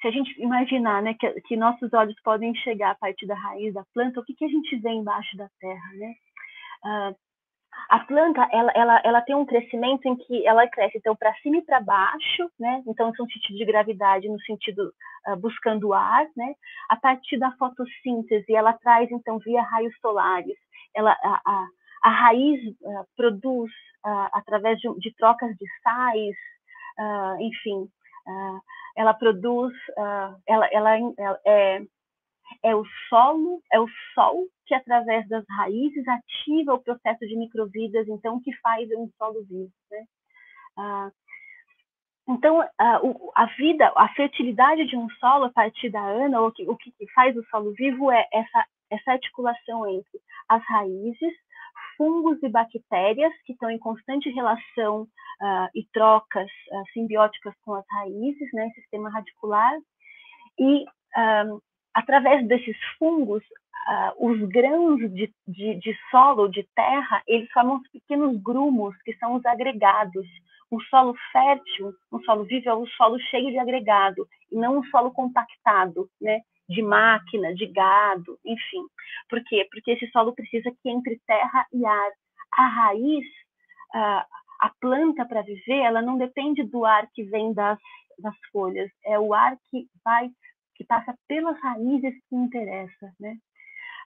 se 0.00 0.08
a 0.08 0.10
gente 0.10 0.40
imaginar 0.40 1.02
né, 1.02 1.14
que, 1.14 1.40
que, 1.42 1.56
nossos 1.56 1.92
olhos 1.92 2.14
podem 2.22 2.54
chegar 2.56 2.90
a 2.90 2.94
partir 2.94 3.26
da 3.26 3.34
raiz 3.34 3.72
da 3.72 3.84
planta, 3.94 4.20
o 4.20 4.24
que, 4.24 4.34
que 4.34 4.44
a 4.44 4.48
gente 4.48 4.76
vê 4.76 4.90
embaixo 4.90 5.36
da 5.36 5.48
terra, 5.58 5.92
né? 5.94 6.14
Uh, 6.84 7.16
a 7.88 7.98
planta 8.00 8.48
ela, 8.52 8.72
ela, 8.74 9.02
ela 9.04 9.20
tem 9.22 9.34
um 9.34 9.44
crescimento 9.44 10.06
em 10.06 10.16
que 10.16 10.46
ela 10.46 10.68
cresce 10.68 10.98
então 10.98 11.16
para 11.16 11.34
cima 11.36 11.56
e 11.56 11.62
para 11.62 11.80
baixo, 11.80 12.50
né? 12.58 12.82
Então 12.86 13.12
são 13.14 13.26
sentido 13.26 13.56
de 13.56 13.64
gravidade 13.64 14.28
no 14.28 14.40
sentido 14.42 14.92
uh, 15.26 15.36
buscando 15.36 15.92
ar, 15.92 16.26
né? 16.36 16.54
A 16.88 16.96
partir 16.96 17.38
da 17.38 17.52
fotossíntese 17.52 18.54
ela 18.54 18.72
traz 18.74 19.10
então 19.10 19.38
via 19.38 19.62
raios 19.62 19.94
solares, 20.00 20.56
ela 20.94 21.12
a, 21.12 21.40
a, 21.44 21.66
a 22.04 22.10
raiz 22.10 22.60
uh, 22.82 23.06
produz 23.16 23.72
uh, 24.04 24.28
através 24.34 24.78
de, 24.78 24.88
de, 25.00 25.14
trocas 25.16 25.50
de 25.56 25.66
sais, 25.82 26.36
enfim, 27.40 27.88
ela 28.96 29.12
produz, 29.12 29.74
ela, 30.46 30.68
ela, 30.72 30.96
ela 31.18 31.40
é 31.44 31.82
é 32.62 32.74
o 32.74 32.84
solo, 33.08 33.62
é 33.72 33.80
o 33.80 33.86
sol 34.14 34.46
que 34.66 34.74
através 34.74 35.28
das 35.28 35.44
raízes 35.48 36.06
ativa 36.06 36.74
o 36.74 36.82
processo 36.82 37.26
de 37.26 37.36
microvidas, 37.36 38.06
então 38.08 38.40
que 38.40 38.54
faz 38.56 38.88
um 38.92 39.08
solo 39.18 39.44
vivo. 39.44 39.72
Né? 39.90 40.04
Ah, 40.76 41.10
então 42.28 42.62
ah, 42.78 43.00
a 43.34 43.46
vida, 43.56 43.92
a 43.96 44.08
fertilidade 44.14 44.86
de 44.86 44.96
um 44.96 45.08
solo 45.20 45.46
a 45.46 45.52
partir 45.52 45.90
da 45.90 46.00
ana, 46.00 46.40
o 46.40 46.52
que, 46.52 46.68
o 46.68 46.76
que 46.76 46.92
faz 47.14 47.36
o 47.36 47.44
solo 47.50 47.72
vivo 47.72 48.10
é 48.10 48.26
essa 48.32 48.66
essa 48.90 49.12
articulação 49.12 49.88
entre 49.88 50.20
as 50.48 50.62
raízes, 50.66 51.34
fungos 51.96 52.42
e 52.42 52.48
bactérias 52.48 53.32
que 53.44 53.52
estão 53.52 53.70
em 53.70 53.78
constante 53.78 54.30
relação 54.30 55.02
uh, 55.02 55.68
e 55.74 55.86
trocas 55.92 56.50
uh, 56.70 56.84
simbióticas 56.92 57.54
com 57.64 57.74
as 57.74 57.84
raízes, 57.90 58.48
né, 58.52 58.70
sistema 58.74 59.10
radicular, 59.10 59.72
e 60.58 60.84
um, 61.16 61.60
através 61.94 62.46
desses 62.46 62.76
fungos, 62.98 63.42
uh, 63.42 64.30
os 64.30 64.40
grãos 64.48 64.98
de, 64.98 65.32
de, 65.46 65.74
de, 65.76 65.96
solo, 66.10 66.48
de 66.48 66.66
terra, 66.74 67.22
eles 67.26 67.50
formam 67.52 67.82
pequenos 67.92 68.40
grumos, 68.42 68.94
que 69.02 69.14
são 69.16 69.34
os 69.34 69.46
agregados. 69.46 70.26
Um 70.72 70.80
solo 70.80 71.14
fértil, 71.30 71.94
um 72.10 72.20
solo 72.22 72.44
vivo, 72.44 72.68
é 72.68 72.74
um 72.74 72.86
solo 72.86 73.18
cheio 73.30 73.50
de 73.50 73.58
agregado, 73.58 74.26
e 74.50 74.56
não 74.56 74.78
um 74.78 74.84
solo 74.84 75.12
compactado, 75.12 76.08
né? 76.20 76.40
De 76.68 76.82
máquina, 76.82 77.54
de 77.54 77.66
gado, 77.66 78.38
enfim. 78.44 78.86
Por 79.28 79.42
quê? 79.44 79.66
Porque 79.70 79.92
esse 79.92 80.10
solo 80.10 80.34
precisa 80.34 80.70
que 80.70 80.90
entre 80.90 81.20
terra 81.26 81.66
e 81.72 81.84
ar. 81.84 82.10
A 82.56 82.66
raiz 82.66 83.24
a 84.60 84.70
planta 84.80 85.24
para 85.24 85.42
viver, 85.42 85.80
ela 85.80 86.02
não 86.02 86.18
depende 86.18 86.62
do 86.62 86.84
ar 86.84 87.06
que 87.12 87.22
vem 87.24 87.52
das, 87.52 87.78
das 88.18 88.34
folhas, 88.50 88.90
é 89.04 89.18
o 89.18 89.34
ar 89.34 89.56
que 89.70 89.86
vai, 90.04 90.30
que 90.74 90.84
passa 90.84 91.14
pelas 91.28 91.58
raízes 91.60 92.14
que 92.28 92.34
interessa, 92.34 93.12
né? 93.20 93.36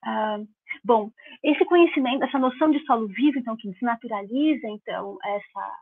Uh, 0.05 0.49
bom, 0.85 1.11
esse 1.43 1.65
conhecimento, 1.65 2.25
essa 2.25 2.39
noção 2.39 2.71
de 2.71 2.85
solo 2.85 3.09
vivo, 3.09 3.39
então, 3.39 3.57
que 3.57 3.71
desnaturaliza, 3.71 4.69
então, 4.69 5.19
essa, 5.25 5.79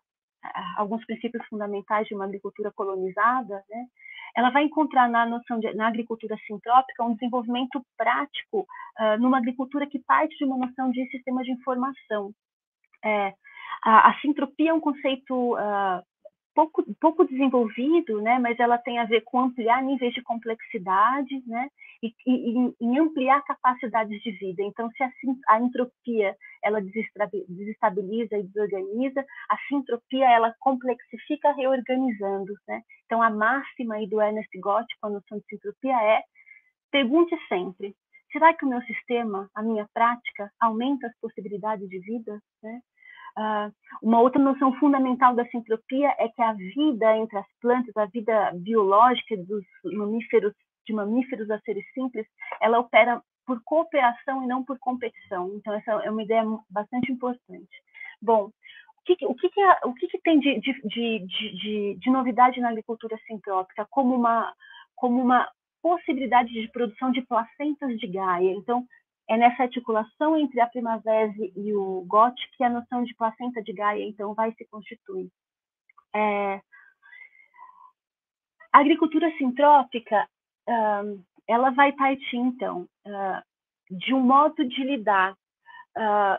alguns 0.76 1.04
princípios 1.04 1.44
fundamentais 1.48 2.06
de 2.06 2.14
uma 2.14 2.24
agricultura 2.24 2.72
colonizada, 2.72 3.62
né? 3.68 3.86
Ela 4.34 4.50
vai 4.50 4.64
encontrar 4.64 5.08
na 5.08 5.26
noção 5.26 5.58
de, 5.58 5.72
na 5.74 5.88
agricultura 5.88 6.36
sintrópica 6.46 7.04
um 7.04 7.14
desenvolvimento 7.14 7.84
prático 7.96 8.66
uh, 8.98 9.20
numa 9.20 9.38
agricultura 9.38 9.86
que 9.86 9.98
parte 10.00 10.36
de 10.36 10.44
uma 10.44 10.56
noção 10.56 10.90
de 10.90 11.08
sistema 11.10 11.42
de 11.42 11.52
informação. 11.52 12.32
É, 13.04 13.34
a, 13.84 14.10
a 14.10 14.20
sintropia 14.20 14.70
é 14.70 14.74
um 14.74 14.80
conceito 14.80 15.54
uh, 15.54 16.02
pouco, 16.56 16.82
pouco 16.98 17.24
desenvolvido, 17.26 18.22
né, 18.22 18.38
mas 18.38 18.58
ela 18.58 18.78
tem 18.78 18.98
a 18.98 19.04
ver 19.04 19.20
com 19.20 19.38
ampliar 19.40 19.82
níveis 19.82 20.14
de 20.14 20.22
complexidade, 20.22 21.42
né, 21.46 21.68
e, 22.02 22.14
e, 22.26 22.74
e 22.80 22.98
ampliar 22.98 23.44
capacidades 23.44 24.22
de 24.22 24.30
vida. 24.32 24.62
Então, 24.62 24.90
se 24.92 25.02
a, 25.04 25.10
a 25.48 25.60
entropia 25.60 26.34
ela 26.64 26.80
desestabiliza 26.80 28.38
e 28.38 28.42
desorganiza, 28.44 29.24
a 29.50 29.58
sintropia 29.68 30.28
ela 30.30 30.54
complexifica 30.58 31.52
reorganizando, 31.52 32.54
né. 32.66 32.82
Então, 33.04 33.22
a 33.22 33.28
máxima 33.28 33.96
aí 33.96 34.08
do 34.08 34.20
Ernest 34.20 34.58
Gott 34.58 34.86
com 34.98 35.08
a 35.08 35.10
noção 35.10 35.38
de 35.38 35.44
sintropia 35.50 36.02
é 36.02 36.22
pergunte 36.90 37.36
sempre, 37.48 37.94
será 38.32 38.54
que 38.54 38.64
o 38.64 38.68
meu 38.68 38.80
sistema, 38.82 39.50
a 39.54 39.62
minha 39.62 39.86
prática, 39.92 40.50
aumenta 40.58 41.06
as 41.06 41.16
possibilidades 41.20 41.86
de 41.88 41.98
vida, 41.98 42.40
né? 42.62 42.80
Uh, 43.38 43.70
uma 44.02 44.20
outra 44.20 44.42
noção 44.42 44.72
fundamental 44.78 45.34
da 45.34 45.46
sintropia 45.48 46.14
é 46.18 46.28
que 46.28 46.40
a 46.40 46.54
vida 46.54 47.16
entre 47.18 47.36
as 47.38 47.46
plantas, 47.60 47.94
a 47.96 48.06
vida 48.06 48.50
biológica 48.54 49.36
dos 49.36 49.64
mamíferos, 49.84 50.54
de 50.86 50.94
mamíferos 50.94 51.50
a 51.50 51.58
seres 51.60 51.84
simples, 51.92 52.26
ela 52.62 52.78
opera 52.78 53.20
por 53.46 53.60
cooperação 53.64 54.42
e 54.42 54.46
não 54.46 54.64
por 54.64 54.78
competição. 54.78 55.52
Então, 55.54 55.74
essa 55.74 55.92
é 56.02 56.10
uma 56.10 56.22
ideia 56.22 56.42
bastante 56.70 57.12
importante. 57.12 57.70
Bom, 58.20 58.46
o 58.46 59.02
que, 59.04 59.26
o 59.26 59.34
que, 59.34 59.48
que, 59.50 59.60
o 59.84 59.94
que, 59.94 60.08
que 60.08 60.18
tem 60.18 60.40
de, 60.40 60.60
de, 60.60 61.26
de, 61.26 61.96
de, 62.00 62.10
novidade 62.10 62.60
na 62.60 62.70
agricultura 62.70 63.16
sintrópica 63.26 63.86
como 63.90 64.14
uma, 64.14 64.52
como 64.96 65.22
uma 65.22 65.48
possibilidade 65.80 66.52
de 66.52 66.68
produção 66.72 67.12
de 67.12 67.22
placentas 67.22 67.96
de 67.98 68.06
Gaia? 68.08 68.52
Então, 68.52 68.84
é 69.28 69.36
nessa 69.36 69.64
articulação 69.64 70.36
entre 70.36 70.60
a 70.60 70.66
primavera 70.66 71.32
e 71.56 71.74
o 71.74 72.04
gote 72.06 72.48
que 72.56 72.62
a 72.62 72.70
noção 72.70 73.02
de 73.02 73.14
placenta 73.14 73.62
de 73.62 73.72
Gaia, 73.72 74.04
então, 74.04 74.34
vai 74.34 74.52
se 74.52 74.64
constituir. 74.66 75.28
É... 76.14 76.60
A 78.72 78.80
agricultura 78.80 79.30
sintrópica, 79.38 80.28
uh, 80.68 81.24
ela 81.48 81.70
vai 81.70 81.92
partir, 81.92 82.36
então, 82.36 82.86
uh, 83.06 83.42
de 83.90 84.12
um 84.12 84.20
modo 84.20 84.64
de 84.64 84.84
lidar 84.84 85.32
uh, 85.32 86.38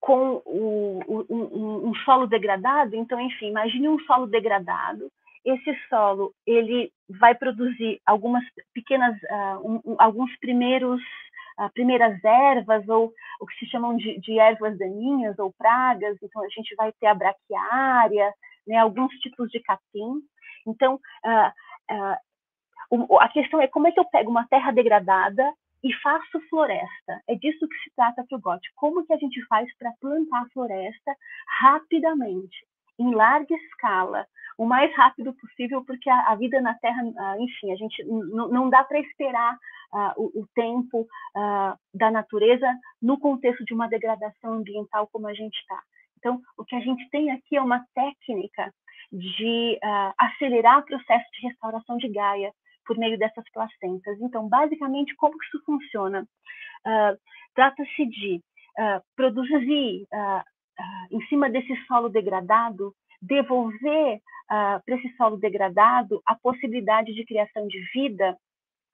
com 0.00 0.42
o, 0.44 1.00
o, 1.06 1.26
um, 1.30 1.88
um, 1.88 1.94
solo 2.04 2.26
degradado. 2.26 2.96
Então, 2.96 3.20
enfim, 3.20 3.48
imagine 3.48 3.88
um 3.88 3.98
solo 4.00 4.26
degradado. 4.26 5.10
Esse 5.44 5.76
solo 5.88 6.32
ele 6.46 6.92
vai 7.08 7.34
produzir 7.34 8.00
algumas 8.06 8.44
pequenas, 8.72 9.16
um, 9.64 9.96
alguns 9.98 10.36
primeiros 10.38 11.00
uh, 11.58 11.70
primeiras 11.72 12.22
ervas 12.24 12.88
ou 12.88 13.12
o 13.40 13.46
que 13.46 13.58
se 13.58 13.66
chamam 13.70 13.96
de, 13.96 14.18
de, 14.20 14.38
ervas 14.38 14.78
daninhas 14.78 15.38
ou 15.38 15.52
pragas. 15.52 16.16
Então 16.22 16.42
a 16.42 16.48
gente 16.48 16.74
vai 16.76 16.92
ter 16.92 17.06
a 17.06 17.14
braquiária, 17.14 18.32
né, 18.66 18.76
alguns 18.76 19.12
tipos 19.16 19.50
de 19.50 19.60
capim. 19.60 20.20
Então 20.66 20.94
uh, 21.24 22.14
uh, 22.98 23.18
a 23.18 23.28
questão 23.28 23.60
é 23.60 23.66
como 23.66 23.88
é 23.88 23.92
que 23.92 24.00
eu 24.00 24.04
pego 24.06 24.30
uma 24.30 24.46
terra 24.48 24.70
degradada 24.70 25.52
e 25.82 25.92
faço 25.94 26.40
floresta. 26.48 27.20
É 27.28 27.34
disso 27.34 27.66
que 27.68 27.76
se 27.78 27.90
trata 27.96 28.24
para 28.28 28.38
o 28.38 28.40
GOT. 28.40 28.60
Como 28.76 29.04
que 29.04 29.12
a 29.12 29.18
gente 29.18 29.44
faz 29.46 29.68
para 29.76 29.92
plantar 30.00 30.46
floresta 30.52 31.16
rapidamente, 31.60 32.56
em 32.98 33.12
larga 33.14 33.54
escala, 33.54 34.26
o 34.62 34.66
mais 34.66 34.94
rápido 34.94 35.34
possível, 35.34 35.84
porque 35.84 36.08
a, 36.08 36.30
a 36.30 36.36
vida 36.36 36.60
na 36.60 36.74
Terra, 36.74 37.02
uh, 37.02 37.42
enfim, 37.42 37.72
a 37.72 37.76
gente 37.76 38.04
não 38.04 38.70
dá 38.70 38.84
para 38.84 39.00
esperar 39.00 39.54
uh, 39.92 40.12
o, 40.16 40.42
o, 40.42 40.46
tempo 40.54 41.00
uh, 41.02 41.76
da 41.92 42.12
natureza 42.12 42.66
no 43.00 43.18
contexto 43.18 43.64
de 43.64 43.74
uma 43.74 43.88
degradação 43.88 44.52
ambiental 44.52 45.08
como 45.12 45.26
a 45.26 45.34
gente 45.34 45.58
está. 45.58 45.82
Então, 46.16 46.40
o 46.56 46.64
que 46.64 46.76
a 46.76 46.80
gente 46.80 47.10
tem 47.10 47.32
aqui 47.32 47.56
é 47.56 47.60
uma 47.60 47.84
técnica 47.92 48.72
de 49.10 49.78
acelerar 50.16 50.78
o 50.78 50.84
processo 50.84 51.26
de 51.32 51.48
restauração 51.48 51.98
de 51.98 52.08
Gaia 52.08 52.52
por 52.86 52.96
meio 52.96 53.18
dessas 53.18 53.44
placentas. 53.52 54.18
Então, 54.20 54.48
basicamente, 54.48 55.14
como 55.16 55.36
que 55.36 55.44
isso 55.46 55.60
funciona? 55.66 56.24
Trata-se 57.54 58.06
de 58.06 58.40
produzir 59.16 60.06
em 61.10 61.20
cima 61.28 61.50
desse 61.50 61.76
solo 61.86 62.08
degradado 62.08 62.94
devolver 63.22 64.16
uh, 64.16 64.82
para 64.84 64.96
esse 64.96 65.14
solo 65.16 65.36
degradado 65.36 66.20
a 66.26 66.34
possibilidade 66.34 67.14
de 67.14 67.24
criação 67.24 67.66
de 67.68 67.80
vida, 67.94 68.36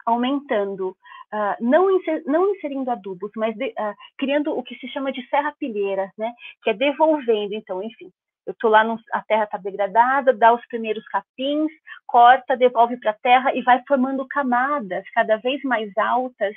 aumentando, 0.07 0.91
uh, 0.91 1.57
não, 1.61 1.91
inser, 1.97 2.23
não, 2.27 2.55
inserindo 2.55 2.91
adubos, 2.91 3.31
mas 3.37 3.57
de, 3.57 3.69
uh, 3.69 3.95
criando 4.19 4.57
o 4.57 4.63
que 4.63 4.77
se 4.77 4.89
chama 4.89 5.11
de 5.11 5.27
serrapilheiras, 5.29 6.11
né? 6.17 6.33
que 6.63 6.71
é 6.71 6.75
devolvendo, 6.75 7.55
então, 7.55 7.83
enfim, 7.83 8.11
eu 8.47 8.53
estou 8.53 8.71
lá, 8.71 8.83
no, 8.83 8.99
a 9.13 9.21
terra 9.23 9.45
está 9.45 9.59
degradada, 9.59 10.33
dá 10.33 10.55
os 10.55 10.67
primeiros 10.69 11.07
capins, 11.09 11.71
corta, 12.07 12.57
devolve 12.57 12.97
para 12.99 13.11
a 13.11 13.19
terra 13.23 13.55
e 13.55 13.63
vai 13.63 13.83
formando 13.87 14.27
camadas 14.27 15.05
cada 15.11 15.37
vez 15.37 15.63
mais 15.65 15.91
altas 15.99 16.55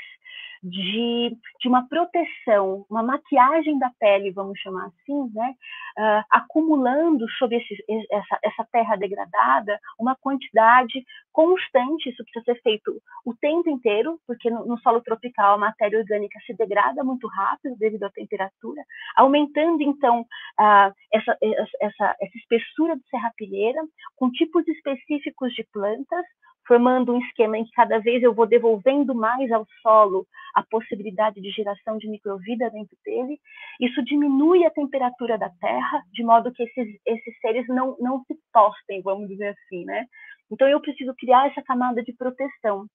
de, 0.63 1.35
de 1.59 1.67
uma 1.67 1.87
proteção, 1.87 2.85
uma 2.89 3.01
maquiagem 3.01 3.79
da 3.79 3.89
pele, 3.99 4.31
vamos 4.31 4.59
chamar 4.59 4.87
assim, 4.87 5.31
né? 5.33 5.55
Uh, 5.97 6.23
acumulando 6.29 7.29
sobre 7.31 7.57
esse, 7.57 7.83
essa, 8.11 8.39
essa 8.43 8.67
terra 8.71 8.95
degradada 8.95 9.77
uma 9.99 10.15
quantidade 10.15 11.03
constante, 11.33 12.09
isso 12.09 12.23
precisa 12.23 12.45
ser 12.45 12.61
feito 12.61 13.01
o 13.25 13.33
tempo 13.35 13.69
inteiro, 13.69 14.19
porque 14.27 14.49
no, 14.49 14.65
no, 14.65 14.79
solo 14.79 15.01
tropical 15.01 15.55
a 15.55 15.57
matéria 15.57 15.99
orgânica 15.99 16.39
se 16.45 16.53
degrada 16.55 17.03
muito 17.03 17.27
rápido 17.27 17.75
devido 17.77 18.03
à 18.03 18.09
temperatura, 18.09 18.83
aumentando 19.15 19.81
então 19.81 20.21
uh, 20.21 20.93
essa, 21.11 21.37
essa, 21.41 22.15
essa 22.21 22.37
espessura 22.37 22.95
de 22.95 23.03
serrapilheira 23.09 23.81
com 24.15 24.31
tipos 24.31 24.65
específicos 24.67 25.53
de 25.53 25.65
plantas, 25.73 26.25
formando 26.71 27.13
um 27.13 27.19
esquema 27.19 27.57
em 27.57 27.65
que 27.65 27.71
cada 27.71 27.99
vez 27.99 28.23
eu 28.23 28.33
vou 28.33 28.47
devolvendo 28.47 29.13
mais 29.13 29.51
ao 29.51 29.67
solo 29.81 30.25
a 30.55 30.63
possibilidade 30.63 31.41
de 31.41 31.51
geração 31.51 31.97
de 31.97 32.07
microvida 32.07 32.69
dentro 32.69 32.95
dele. 33.03 33.37
Isso 33.77 34.01
diminui 34.05 34.63
a 34.65 34.71
temperatura 34.71 35.37
da 35.37 35.49
Terra, 35.59 36.01
de 36.13 36.23
modo 36.23 36.49
que 36.53 36.63
esses, 36.63 36.97
esses 37.05 37.39
seres 37.41 37.67
não, 37.67 37.97
não 37.99 38.23
se 38.23 38.39
tostem, 38.53 39.01
vamos 39.01 39.27
dizer 39.27 39.49
assim, 39.49 39.83
né? 39.83 40.05
Então 40.49 40.65
eu 40.65 40.79
preciso 40.79 41.13
criar 41.15 41.49
essa 41.49 41.61
camada 41.61 42.01
de 42.01 42.13
proteção. 42.13 42.85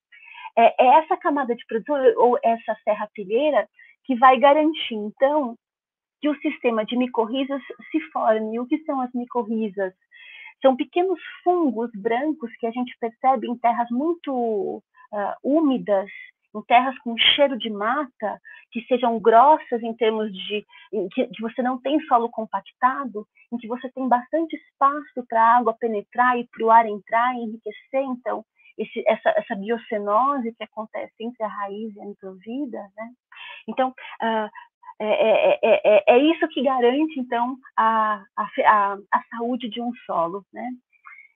É, 0.56 0.82
é 0.82 0.86
essa 1.00 1.14
camada 1.18 1.54
de 1.54 1.66
proteção 1.66 1.96
ou 2.16 2.38
essa 2.42 2.74
serra 2.82 3.10
pilheira 3.12 3.68
que 4.04 4.14
vai 4.16 4.38
garantir, 4.38 4.94
então, 4.94 5.54
que 6.22 6.30
o 6.30 6.40
sistema 6.40 6.82
de 6.86 6.96
micorrizas 6.96 7.60
se 7.90 8.00
forme. 8.10 8.58
O 8.58 8.66
que 8.66 8.78
são 8.84 9.02
as 9.02 9.12
micorrizas? 9.12 9.92
São 10.62 10.76
pequenos 10.76 11.18
fungos 11.44 11.90
brancos 11.94 12.50
que 12.58 12.66
a 12.66 12.70
gente 12.70 12.96
percebe 12.98 13.48
em 13.48 13.56
terras 13.56 13.88
muito 13.90 14.82
uh, 15.12 15.34
úmidas, 15.42 16.10
em 16.54 16.62
terras 16.62 16.98
com 17.00 17.16
cheiro 17.18 17.58
de 17.58 17.70
mata, 17.70 18.40
que 18.72 18.82
sejam 18.86 19.18
grossas 19.20 19.82
em 19.82 19.94
termos 19.94 20.32
de 20.32 20.66
que, 21.12 21.26
que, 21.28 21.42
você 21.42 21.62
não 21.62 21.80
tem 21.80 22.00
solo 22.06 22.30
compactado, 22.30 23.26
em 23.52 23.58
que 23.58 23.68
você 23.68 23.90
tem 23.90 24.08
bastante 24.08 24.56
espaço 24.56 25.26
para 25.28 25.40
a 25.40 25.58
água 25.58 25.76
penetrar 25.78 26.38
e 26.38 26.48
para 26.48 26.64
o 26.64 26.70
ar 26.70 26.86
entrar 26.86 27.34
e 27.34 27.44
enriquecer, 27.44 28.02
então, 28.02 28.44
esse, 28.78 29.02
essa, 29.06 29.30
essa 29.30 29.54
biocenose 29.54 30.54
que 30.54 30.64
acontece 30.64 31.14
entre 31.20 31.42
a 31.42 31.48
raiz 31.48 31.94
e 31.94 32.00
a 32.00 32.06
microvida, 32.06 32.78
né? 32.96 33.10
Então, 33.68 33.88
uh, 33.90 34.50
é, 34.98 35.58
é, 35.62 35.80
é, 35.84 36.04
é, 36.06 36.18
isso 36.18 36.48
que 36.48 36.62
garante, 36.62 37.20
então, 37.20 37.56
a, 37.76 38.24
a, 38.36 38.98
a, 39.12 39.22
saúde 39.30 39.68
de 39.68 39.80
um 39.80 39.92
solo, 40.06 40.44
né? 40.52 40.70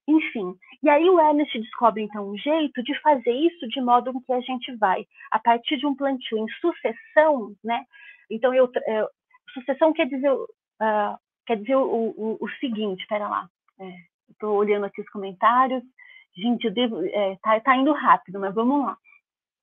Enfim, 0.09 0.55
e 0.83 0.89
aí 0.89 1.09
o 1.09 1.21
Ernest 1.21 1.59
descobre, 1.59 2.03
então, 2.03 2.31
um 2.31 2.37
jeito 2.39 2.83
de 2.83 2.99
fazer 3.01 3.33
isso 3.33 3.69
de 3.69 3.81
modo 3.81 4.19
que 4.27 4.33
a 4.33 4.41
gente 4.41 4.75
vai, 4.77 5.07
a 5.31 5.39
partir 5.39 5.77
de 5.77 5.87
um 5.87 5.95
plantio 5.95 6.39
em 6.39 6.49
sucessão, 6.61 7.55
né? 7.63 7.85
Então, 8.31 8.55
eu, 8.55 8.71
eu 8.87 9.09
sucessão 9.53 9.93
quer 9.93 10.07
dizer, 10.07 10.33
uh, 10.33 11.19
quer 11.47 11.57
dizer 11.57 11.77
o, 11.77 11.83
o, 11.85 12.39
o 12.41 12.49
seguinte, 12.61 13.03
espera 13.03 13.29
lá, 13.29 13.49
estou 14.31 14.57
olhando 14.57 14.87
aqui 14.87 15.01
os 15.01 15.09
comentários, 15.11 15.83
gente, 16.35 16.65
eu 16.65 16.73
devo, 16.73 17.05
é, 17.05 17.37
tá, 17.43 17.61
tá 17.61 17.77
indo 17.77 17.93
rápido, 17.93 18.41
mas 18.41 18.55
vamos 18.55 18.87
lá. 18.87 18.97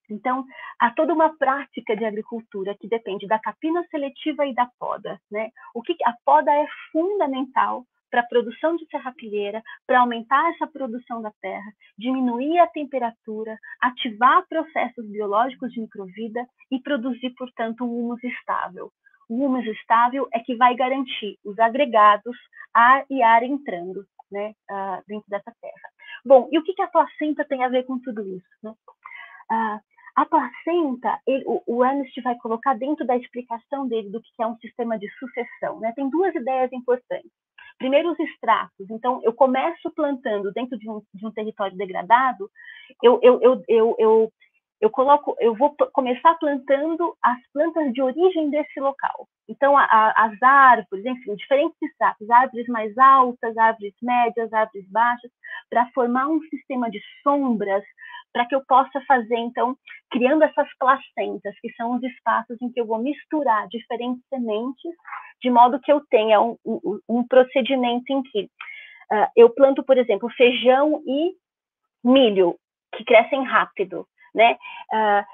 Então, 0.10 0.46
há 0.80 0.90
toda 0.92 1.14
uma 1.14 1.36
prática 1.38 1.96
de 1.96 2.06
agricultura 2.06 2.76
que 2.80 2.88
depende 2.88 3.28
da 3.28 3.40
capina 3.40 3.86
seletiva 3.90 4.46
e 4.46 4.54
da 4.54 4.70
poda. 4.80 5.20
Né? 5.30 5.50
O 5.74 5.82
que 5.82 5.96
a 6.06 6.14
poda 6.26 6.52
é 6.52 6.66
fundamental 6.92 7.86
para 8.10 8.22
a 8.22 8.28
produção 8.28 8.76
de 8.76 8.86
serrapilheira, 8.88 9.62
para 9.86 10.00
aumentar 10.00 10.50
essa 10.52 10.66
produção 10.68 11.22
da 11.22 11.32
terra, 11.42 11.72
diminuir 11.98 12.58
a 12.60 12.68
temperatura, 12.68 13.58
ativar 13.82 14.46
processos 14.48 15.06
biológicos 15.10 15.72
de 15.74 15.82
microvida 15.82 16.48
e 16.72 16.80
produzir, 16.80 17.32
portanto, 17.32 17.84
um 17.84 18.00
humus 18.00 18.24
estável. 18.24 18.92
O 19.30 19.46
humus 19.46 19.66
estável 19.66 20.28
é 20.34 20.40
que 20.40 20.56
vai 20.56 20.74
garantir 20.76 21.38
os 21.44 21.60
agregados, 21.60 22.38
ar 22.74 23.06
e 23.10 23.22
ar 23.22 23.44
entrando 23.44 24.06
né, 24.32 24.54
dentro 25.06 25.30
dessa 25.30 25.54
terra. 25.62 25.90
Bom, 26.26 26.50
e 26.52 26.58
o 26.58 26.64
que, 26.64 26.82
a 26.82 26.88
placenta 26.88 27.46
tem 27.46 27.64
a 27.64 27.70
ver 27.70 27.84
com 27.86 28.00
tudo 28.00 28.22
isso? 28.28 28.48
Né? 28.64 28.74
A 30.18 30.26
placenta, 30.26 31.20
ele, 31.28 31.44
o, 31.46 31.62
o 31.68 31.86
Ernest 31.86 32.20
vai 32.22 32.36
colocar 32.40 32.74
dentro 32.74 33.06
da 33.06 33.16
explicação 33.16 33.88
dele 33.88 34.10
do 34.10 34.20
que 34.20 34.42
é 34.42 34.48
um 34.48 34.58
sistema 34.58 34.98
de 34.98 35.08
sucessão. 35.20 35.80
Né? 35.80 35.94
Tem 35.96 36.10
duas 36.10 36.34
ideias 36.34 36.74
importantes. 36.74 37.32
Primeiro, 37.78 38.12
os 38.12 38.20
extratos. 38.20 38.90
Então, 38.90 39.22
eu 39.24 39.32
começo 39.32 39.92
plantando 39.92 40.52
dentro 40.52 40.76
de 40.76 40.90
um, 40.90 41.04
de 41.14 41.24
um 41.24 41.32
território 41.32 41.78
degradado, 41.78 42.50
eu, 43.04 43.20
eu, 43.22 43.40
eu, 43.44 43.64
eu, 43.68 43.96
eu, 44.00 44.34
eu 44.82 44.90
coloco, 44.90 45.36
eu 45.40 45.54
vou 45.54 45.76
começar 45.94 46.34
plantando 46.40 47.16
as 47.22 47.38
plantas 47.54 47.94
de 47.94 48.02
origem 48.02 48.50
desse 48.50 48.80
local. 48.80 49.28
Então, 49.48 49.78
a, 49.78 49.84
a, 49.84 50.26
as 50.26 50.42
árvores, 50.42 51.06
enfim, 51.06 51.36
diferentes 51.36 51.78
extratos, 51.80 52.28
árvores 52.28 52.66
mais 52.68 52.98
altas, 52.98 53.56
árvores 53.56 53.94
médias, 54.02 54.52
árvores 54.52 54.90
baixas, 54.90 55.30
para 55.70 55.86
formar 55.92 56.28
um 56.28 56.42
sistema 56.50 56.90
de 56.90 57.00
sombras 57.22 57.84
para 58.34 58.46
que 58.46 58.56
eu 58.56 58.64
possa 58.68 59.02
fazer, 59.08 59.38
então, 59.38 59.76
criando 60.12 60.44
essas 60.44 60.68
placentas, 60.78 61.56
que 61.60 61.72
são 61.74 61.96
os 61.96 62.04
espaços 62.04 62.58
em 62.62 62.72
que 62.72 62.80
eu 62.80 62.86
vou 62.86 63.00
misturar 63.00 63.68
diferentes 63.68 64.24
sementes, 64.30 64.94
de 65.42 65.50
modo 65.50 65.80
que 65.80 65.92
eu 65.92 66.02
tenha 66.10 66.42
um, 66.42 66.58
um, 66.66 67.00
um 67.10 67.28
procedimento 67.28 68.12
em 68.12 68.22
que 68.24 68.44
uh, 69.12 69.28
eu 69.36 69.50
planto, 69.50 69.84
por 69.84 69.98
exemplo, 69.98 70.30
feijão 70.32 71.02
e 71.06 71.34
milho, 72.04 72.56
que 72.96 73.04
crescem 73.04 73.44
rápido, 73.44 74.08
né? 74.34 74.58
Uh, 74.94 75.26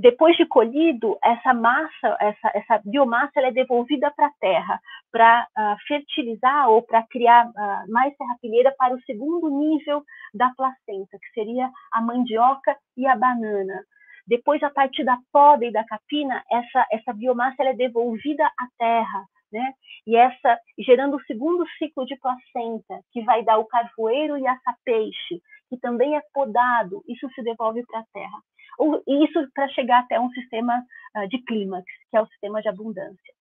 depois 0.00 0.36
de 0.36 0.46
colhido, 0.46 1.18
essa 1.24 1.52
massa, 1.52 2.16
essa, 2.20 2.52
essa 2.54 2.80
biomassa, 2.84 3.32
ela 3.34 3.48
é 3.48 3.52
devolvida 3.52 4.12
para 4.12 4.28
a 4.28 4.32
terra 4.40 4.80
para 5.10 5.48
uh, 5.58 5.76
fertilizar 5.88 6.68
ou 6.70 6.82
para 6.82 7.02
criar 7.08 7.48
uh, 7.48 7.92
mais 7.92 8.16
serrapilheira 8.16 8.72
para 8.78 8.94
o 8.94 9.00
segundo 9.02 9.50
nível 9.50 10.04
da 10.32 10.52
placenta, 10.56 11.18
que 11.18 11.30
seria 11.34 11.68
a 11.92 12.00
mandioca 12.00 12.76
e 12.96 13.08
a 13.08 13.16
banana. 13.16 13.82
Depois, 14.24 14.62
a 14.62 14.70
partir 14.70 15.02
da 15.02 15.18
poda 15.32 15.66
e 15.66 15.72
da 15.72 15.84
capina, 15.84 16.44
essa, 16.48 16.86
essa 16.92 17.12
biomassa 17.12 17.56
ela 17.58 17.70
é 17.70 17.74
devolvida 17.74 18.46
à 18.46 18.68
terra, 18.78 19.24
né? 19.52 19.72
E 20.06 20.16
essa 20.16 20.60
gerando 20.78 21.16
o 21.16 21.22
segundo 21.24 21.66
ciclo 21.76 22.06
de 22.06 22.16
placenta, 22.20 23.00
que 23.10 23.22
vai 23.22 23.42
dar 23.42 23.58
o 23.58 23.66
carvoeiro 23.66 24.38
e 24.38 24.46
a 24.46 24.56
peixe, 24.84 25.42
que 25.68 25.76
também 25.78 26.16
é 26.16 26.22
podado, 26.32 27.02
isso 27.08 27.28
se 27.34 27.42
devolve 27.42 27.84
para 27.86 27.98
a 27.98 28.04
terra. 28.12 28.38
Ou, 28.78 29.02
isso 29.06 29.50
para 29.54 29.68
chegar 29.68 30.00
até 30.00 30.18
um 30.20 30.30
sistema 30.30 30.82
uh, 31.16 31.28
de 31.28 31.38
clímax, 31.42 31.84
que 32.10 32.16
é 32.16 32.22
o 32.22 32.26
sistema 32.26 32.62
de 32.62 32.68
abundância. 32.68 33.34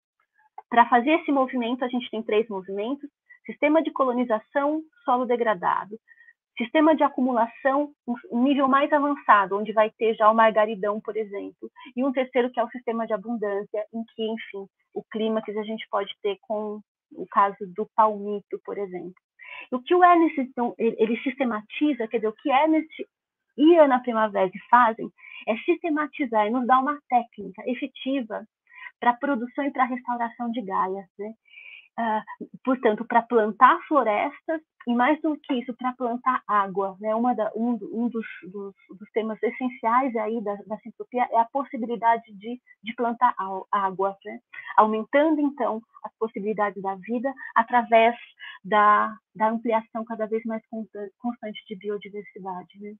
Para 0.69 0.89
fazer 0.89 1.11
esse 1.11 1.31
movimento, 1.31 1.85
a 1.85 1.87
gente 1.87 2.09
tem 2.09 2.23
três 2.23 2.47
movimentos: 2.49 3.09
sistema 3.45 3.81
de 3.81 3.91
colonização, 3.91 4.81
solo 5.05 5.25
degradado, 5.25 5.97
sistema 6.57 6.95
de 6.95 7.03
acumulação, 7.03 7.91
um 8.31 8.43
nível 8.43 8.67
mais 8.67 8.91
avançado, 8.91 9.57
onde 9.57 9.71
vai 9.71 9.91
ter 9.91 10.15
já 10.15 10.29
o 10.29 10.35
margaridão, 10.35 10.99
por 10.99 11.15
exemplo, 11.15 11.69
e 11.95 12.03
um 12.03 12.11
terceiro 12.11 12.51
que 12.51 12.59
é 12.59 12.63
o 12.63 12.69
sistema 12.69 13.05
de 13.05 13.13
abundância, 13.13 13.85
em 13.93 14.03
que, 14.15 14.23
enfim, 14.23 14.67
o 14.93 15.03
clímax 15.11 15.55
a 15.55 15.63
gente 15.63 15.87
pode 15.89 16.11
ter 16.21 16.37
com 16.41 16.81
o 17.11 17.27
caso 17.29 17.57
do 17.75 17.87
palmito, 17.95 18.59
por 18.65 18.77
exemplo. 18.77 19.13
O 19.71 19.79
que 19.79 19.95
o 19.95 20.03
Ernest, 20.03 20.41
então, 20.41 20.73
ele 20.77 21.17
sistematiza, 21.21 22.07
quer 22.07 22.17
dizer, 22.17 22.27
o 22.27 22.33
que 22.33 22.49
Ernest 22.49 23.07
e 23.57 23.75
Ana 23.77 23.99
Primavera 23.99 24.49
fazem 24.69 25.09
é 25.45 25.57
sistematizar 25.57 26.47
e 26.47 26.49
nos 26.49 26.65
dar 26.65 26.79
uma 26.79 26.99
técnica 27.09 27.63
efetiva 27.65 28.45
para 28.99 29.11
a 29.11 29.17
produção 29.17 29.65
e 29.65 29.71
para 29.71 29.83
a 29.83 29.87
restauração 29.87 30.51
de 30.51 30.61
Gaia. 30.61 31.07
Né? 31.19 31.33
Uh, 31.99 32.47
portanto, 32.63 33.05
para 33.05 33.23
plantar 33.23 33.79
florestas 33.87 34.61
e 34.87 34.93
mais 34.93 35.19
do 35.21 35.37
que 35.37 35.53
isso, 35.55 35.75
para 35.75 35.93
plantar 35.93 36.41
água. 36.47 36.95
Né? 36.99 37.13
Uma 37.13 37.35
da, 37.35 37.51
um, 37.55 37.77
um 37.91 38.07
dos, 38.07 38.25
dos, 38.43 38.73
dos, 38.97 39.11
temas 39.11 39.41
essenciais 39.43 40.15
aí 40.15 40.41
da, 40.43 40.55
da 40.65 40.77
sintopia 40.77 41.27
é 41.31 41.39
a 41.39 41.45
possibilidade 41.45 42.31
de, 42.33 42.61
de 42.83 42.95
plantar 42.95 43.35
água, 43.71 44.15
né? 44.23 44.39
aumentando 44.77 45.41
então 45.41 45.81
as 46.03 46.15
possibilidades 46.17 46.81
da 46.81 46.95
vida 46.95 47.33
através 47.55 48.15
da, 48.63 49.13
da 49.35 49.49
ampliação 49.49 50.05
cada 50.05 50.25
vez 50.25 50.43
mais 50.45 50.63
constante 51.19 51.65
de 51.67 51.75
biodiversidade. 51.75 52.79
Né? 52.79 52.95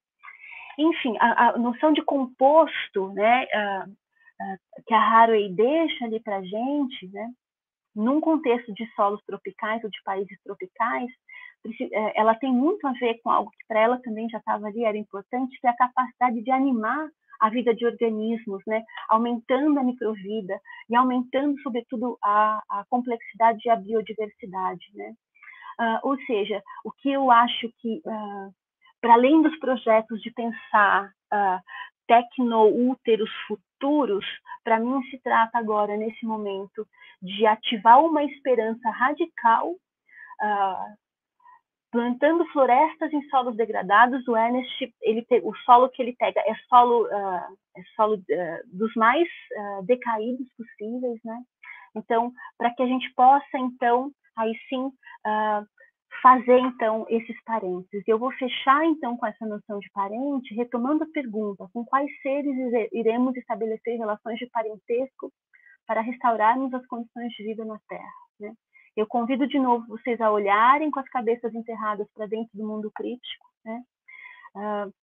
Enfim, 0.78 1.16
a, 1.20 1.50
a 1.50 1.58
noção 1.58 1.92
de 1.92 2.04
composto, 2.04 3.14
né, 3.14 3.48
a, 3.54 3.88
que 4.86 4.94
a 4.94 5.00
Haraway 5.02 5.50
deixa 5.52 6.06
ali 6.06 6.20
para 6.20 6.38
a 6.38 6.44
gente, 6.44 7.08
né, 7.12 7.32
num 7.96 8.22
contexto 8.22 8.72
de 8.74 8.86
solos 8.96 9.22
tropicais 9.26 9.84
ou 9.84 9.90
de 9.90 10.02
países 10.04 10.38
tropicais, 10.44 11.10
é, 11.92 12.20
ela 12.20 12.36
tem 12.36 12.52
muito 12.52 12.86
a 12.86 12.94
ver 12.94 13.20
com 13.24 13.30
algo 13.32 13.52
que 13.52 13.66
para 13.68 13.80
ela 13.80 14.00
também 14.02 14.30
já 14.30 14.38
estava 14.38 14.68
ali, 14.68 14.86
era 14.86 14.98
importante, 14.98 15.60
que 15.60 15.68
é 15.68 15.72
a 15.72 15.76
capacidade 15.76 16.42
de 16.42 16.52
animar 16.52 17.10
a 17.40 17.50
vida 17.50 17.74
de 17.74 17.86
organismos, 17.86 18.64
né? 18.66 18.84
aumentando 19.10 19.80
a 19.80 19.84
microvida 19.84 20.60
e 20.90 20.96
aumentando, 20.96 21.60
sobretudo, 21.62 22.18
a, 22.24 22.62
a 22.70 22.86
complexidade 22.90 23.60
e 23.66 23.70
a 23.70 23.76
biodiversidade. 23.76 24.86
Né? 24.94 25.14
Uh, 25.80 26.00
ou 26.10 26.18
seja, 26.22 26.64
o 26.84 26.92
que 26.92 27.12
eu 27.12 27.30
acho 27.30 27.72
que 27.80 28.02
uh, 28.06 28.54
para 29.02 29.14
além 29.14 29.42
dos 29.42 29.58
projetos 29.60 30.22
de 30.22 30.32
pensar 30.32 31.12
uh, 31.34 31.60
tecnoúteros 32.08 33.30
futuros, 33.48 34.26
para 34.64 34.80
mim 34.80 35.02
se 35.10 35.20
trata 35.20 35.58
agora, 35.58 35.96
nesse 35.96 36.26
momento, 36.26 36.88
de 37.22 37.46
ativar 37.46 38.04
uma 38.04 38.24
esperança 38.24 38.90
radical, 38.90 39.72
uh, 39.72 40.98
plantando 41.92 42.46
florestas 42.48 43.12
em 43.14 43.22
solos 43.30 43.56
degradados. 43.56 44.28
O 44.28 44.36
Ernest, 44.36 44.94
ele 45.02 45.26
o 45.44 45.56
solo 45.58 45.90
que 45.90 46.02
ele 46.02 46.16
pega 46.18 46.40
é 46.42 46.56
solo, 46.70 47.06
uh, 47.06 47.58
é 47.76 47.84
solo 47.96 48.16
uh, 48.16 48.78
dos 48.78 48.94
mais 48.96 49.28
decaídos 49.84 50.48
possíveis, 50.58 51.20
né? 51.24 51.42
Então, 51.96 52.32
para 52.58 52.74
que 52.74 52.84
a 52.84 52.88
gente 52.88 53.12
possa, 53.16 53.58
então, 53.58 54.12
aí 54.38 54.54
sim, 54.70 54.92
fazer 56.22 56.58
então 56.60 57.06
esses 57.10 57.36
parentes. 57.44 58.04
Eu 58.08 58.18
vou 58.18 58.32
fechar 58.34 58.86
então 58.86 59.18
com 59.18 59.26
essa 59.26 59.46
noção 59.46 59.80
de 59.80 59.90
parente, 59.92 60.54
retomando 60.54 61.04
a 61.04 61.12
pergunta: 61.14 61.68
com 61.74 61.86
quais 61.86 62.10
seres 62.22 62.56
iremos 62.92 63.36
estabelecer 63.36 63.98
relações 63.98 64.38
de 64.38 64.48
parentesco 64.48 65.32
para 65.86 66.02
restaurarmos 66.02 66.74
as 66.74 66.86
condições 66.88 67.32
de 67.34 67.44
vida 67.44 67.64
na 67.66 67.80
Terra? 67.88 68.14
Né? 68.40 68.54
Eu 68.96 69.06
convido 69.06 69.48
de 69.48 69.60
novo 69.60 69.86
vocês 69.88 70.20
a 70.20 70.32
olharem 70.32 70.90
com 70.90 71.00
as 71.00 71.10
cabeças 71.10 71.54
enterradas 71.54 72.08
para 72.14 72.26
dentro 72.26 72.50
do 72.58 72.66
mundo 72.66 72.92
crítico. 72.96 73.46
Né? 73.64 73.84
Uh, 74.56 74.94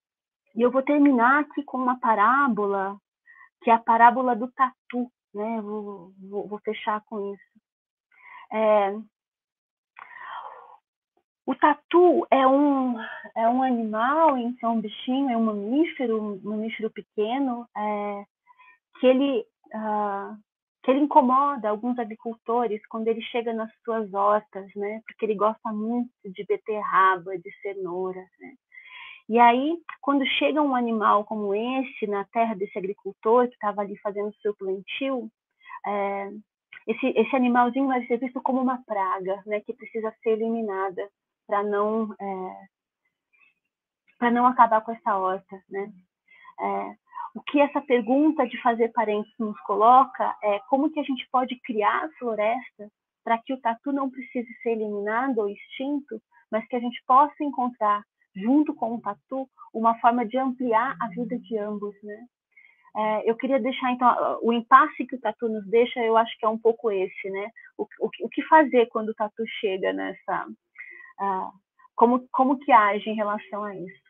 e 0.56 0.62
eu 0.62 0.70
vou 0.70 0.82
terminar 0.82 1.40
aqui 1.40 1.62
com 1.64 1.78
uma 1.78 1.98
parábola, 1.98 2.96
que 3.62 3.70
é 3.70 3.74
a 3.74 3.78
parábola 3.78 4.34
do 4.34 4.50
tatu. 4.52 5.10
Né? 5.32 5.60
Vou, 5.60 6.12
vou, 6.28 6.48
vou 6.48 6.58
fechar 6.60 7.02
com 7.06 7.34
isso. 7.34 7.54
É, 8.52 8.96
o 11.46 11.54
tatu 11.54 12.26
é 12.30 12.46
um, 12.46 12.98
é 13.36 13.48
um 13.48 13.62
animal, 13.62 14.38
então, 14.38 14.74
um 14.74 14.80
bichinho, 14.80 15.30
é 15.30 15.36
um 15.36 15.44
mamífero, 15.44 16.22
um 16.22 16.40
mamífero 16.42 16.90
pequeno, 16.90 17.68
é, 17.76 18.24
que, 18.98 19.06
ele, 19.06 19.40
uh, 19.74 20.36
que 20.82 20.90
ele 20.90 21.00
incomoda 21.00 21.68
alguns 21.68 21.98
agricultores 21.98 22.80
quando 22.86 23.08
ele 23.08 23.20
chega 23.22 23.52
nas 23.52 23.70
suas 23.84 24.12
hortas, 24.14 24.70
né? 24.74 25.02
Porque 25.06 25.26
ele 25.26 25.34
gosta 25.34 25.70
muito 25.70 26.10
de 26.24 26.44
beterraba, 26.46 27.36
de 27.38 27.50
cenoura, 27.60 28.20
né? 28.40 28.54
E 29.28 29.38
aí, 29.38 29.78
quando 30.00 30.26
chega 30.26 30.62
um 30.62 30.74
animal 30.74 31.24
como 31.24 31.54
esse 31.54 32.06
na 32.06 32.24
terra 32.26 32.54
desse 32.54 32.78
agricultor 32.78 33.48
que 33.48 33.54
estava 33.54 33.82
ali 33.82 33.96
fazendo 33.98 34.34
seu 34.36 34.54
plantio, 34.54 35.30
é, 35.86 36.30
esse, 36.86 37.06
esse 37.06 37.36
animalzinho 37.36 37.86
vai 37.86 38.06
ser 38.06 38.18
visto 38.18 38.40
como 38.42 38.60
uma 38.60 38.82
praga, 38.84 39.42
né, 39.46 39.60
que 39.60 39.72
precisa 39.72 40.14
ser 40.22 40.30
eliminada 40.30 41.08
para 41.46 41.62
não 41.62 42.14
é, 42.20 42.66
para 44.18 44.30
não 44.30 44.46
acabar 44.46 44.80
com 44.80 44.92
essa 44.92 45.16
horta, 45.16 45.62
né? 45.68 45.92
É, 46.60 46.96
o 47.34 47.42
que 47.42 47.60
essa 47.60 47.80
pergunta 47.80 48.46
de 48.46 48.60
fazer 48.62 48.92
parentes 48.92 49.32
nos 49.38 49.58
coloca 49.60 50.36
é 50.42 50.60
como 50.70 50.90
que 50.90 51.00
a 51.00 51.02
gente 51.02 51.28
pode 51.30 51.56
criar 51.60 52.08
florestas 52.18 52.90
para 53.24 53.38
que 53.38 53.52
o 53.52 53.60
tatu 53.60 53.92
não 53.92 54.10
precise 54.10 54.52
ser 54.62 54.70
eliminado 54.70 55.38
ou 55.38 55.48
extinto, 55.48 56.20
mas 56.50 56.66
que 56.68 56.76
a 56.76 56.80
gente 56.80 57.02
possa 57.06 57.42
encontrar 57.42 58.04
junto 58.36 58.74
com 58.74 58.94
o 58.94 59.00
tatu 59.00 59.48
uma 59.72 59.98
forma 59.98 60.24
de 60.24 60.38
ampliar 60.38 60.96
a 61.00 61.08
vida 61.08 61.36
de 61.38 61.58
ambos, 61.58 61.94
né? 62.02 62.26
é, 62.96 63.28
eu 63.28 63.34
queria 63.36 63.58
deixar, 63.58 63.90
então, 63.90 64.38
o 64.42 64.52
impasse 64.52 65.04
que 65.04 65.16
o 65.16 65.20
tatu 65.20 65.48
nos 65.48 65.66
deixa, 65.66 66.00
eu 66.00 66.16
acho 66.16 66.36
que 66.38 66.46
é 66.46 66.48
um 66.48 66.58
pouco 66.58 66.90
esse, 66.92 67.28
né? 67.28 67.50
O, 67.76 67.82
o, 68.00 68.08
o 68.20 68.28
que 68.28 68.42
fazer 68.42 68.86
quando 68.86 69.08
o 69.08 69.14
tatu 69.14 69.44
chega 69.60 69.92
nessa... 69.92 70.46
Uh, 71.20 71.50
como, 71.94 72.26
como 72.32 72.58
que 72.58 72.72
age 72.72 73.08
em 73.08 73.14
relação 73.14 73.64
a 73.64 73.74
isso? 73.74 74.04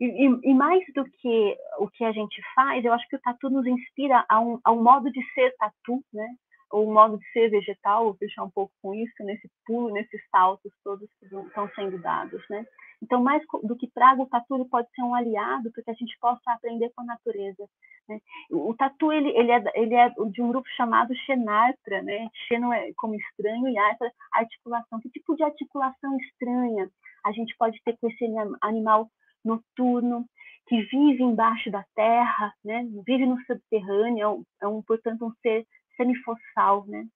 E, 0.00 0.06
e, 0.06 0.50
e, 0.50 0.54
mais 0.54 0.82
do 0.94 1.04
que 1.04 1.56
o 1.78 1.88
que 1.88 2.04
a 2.04 2.12
gente 2.12 2.42
faz, 2.54 2.84
eu 2.84 2.92
acho 2.92 3.08
que 3.08 3.16
o 3.16 3.20
tatu 3.20 3.48
nos 3.48 3.66
inspira 3.66 4.24
a 4.28 4.40
um, 4.40 4.58
a 4.64 4.72
um 4.72 4.82
modo 4.82 5.10
de 5.10 5.22
ser 5.32 5.54
tatu, 5.56 6.04
né? 6.12 6.28
Um 6.74 6.92
modo 6.92 7.18
de 7.18 7.32
ser 7.32 7.48
vegetal, 7.50 8.04
vou 8.04 8.14
fechar 8.14 8.42
um 8.42 8.50
pouco 8.50 8.72
com 8.82 8.94
isso, 8.94 9.12
nesse 9.20 9.48
pulo, 9.64 9.92
nesses 9.92 10.20
saltos 10.30 10.72
todos 10.82 11.08
que 11.18 11.26
estão 11.26 11.70
sendo 11.74 11.98
dados, 11.98 12.42
né? 12.50 12.66
Então, 13.02 13.22
mais 13.22 13.42
do 13.62 13.76
que 13.76 13.90
praga, 13.90 14.22
o 14.22 14.26
tatu 14.26 14.54
ele 14.54 14.64
pode 14.64 14.88
ser 14.94 15.02
um 15.02 15.14
aliado 15.14 15.70
para 15.70 15.82
que 15.82 15.90
a 15.90 15.94
gente 15.94 16.16
possa 16.18 16.40
aprender 16.46 16.90
com 16.94 17.02
a 17.02 17.06
natureza. 17.06 17.68
Né? 18.08 18.18
O, 18.50 18.70
o 18.70 18.74
tatu 18.74 19.12
ele, 19.12 19.28
ele, 19.36 19.52
é, 19.52 19.62
ele 19.74 19.94
é 19.94 20.08
de 20.08 20.40
um 20.40 20.48
grupo 20.48 20.68
chamado 20.76 21.14
Xenartra, 21.26 22.02
né? 22.02 22.28
Xeno 22.48 22.72
é 22.72 22.92
como 22.96 23.14
estranho 23.14 23.68
e 23.68 23.76
Artra, 23.76 24.10
articulação. 24.32 25.00
Que 25.00 25.10
tipo 25.10 25.36
de 25.36 25.42
articulação 25.42 26.16
estranha 26.18 26.88
a 27.24 27.32
gente 27.32 27.54
pode 27.58 27.80
ter 27.84 27.96
com 27.98 28.08
esse 28.08 28.24
animal 28.62 29.08
noturno, 29.44 30.24
que 30.66 30.80
vive 30.82 31.22
embaixo 31.22 31.70
da 31.70 31.84
terra, 31.94 32.54
né? 32.64 32.86
vive 33.06 33.26
no 33.26 33.38
subterrâneo, 33.44 34.44
é 34.62 34.66
um, 34.66 34.82
portanto, 34.82 35.26
um 35.26 35.32
ser 35.42 35.66
semifossal. 35.96 36.84
Né? 36.86 37.06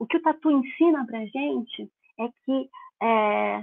O 0.00 0.06
que 0.06 0.16
o 0.16 0.22
tatu 0.22 0.50
ensina 0.50 1.06
para 1.06 1.18
a 1.18 1.26
gente 1.26 1.90
é 2.18 2.28
que 2.44 2.70
é, 3.02 3.58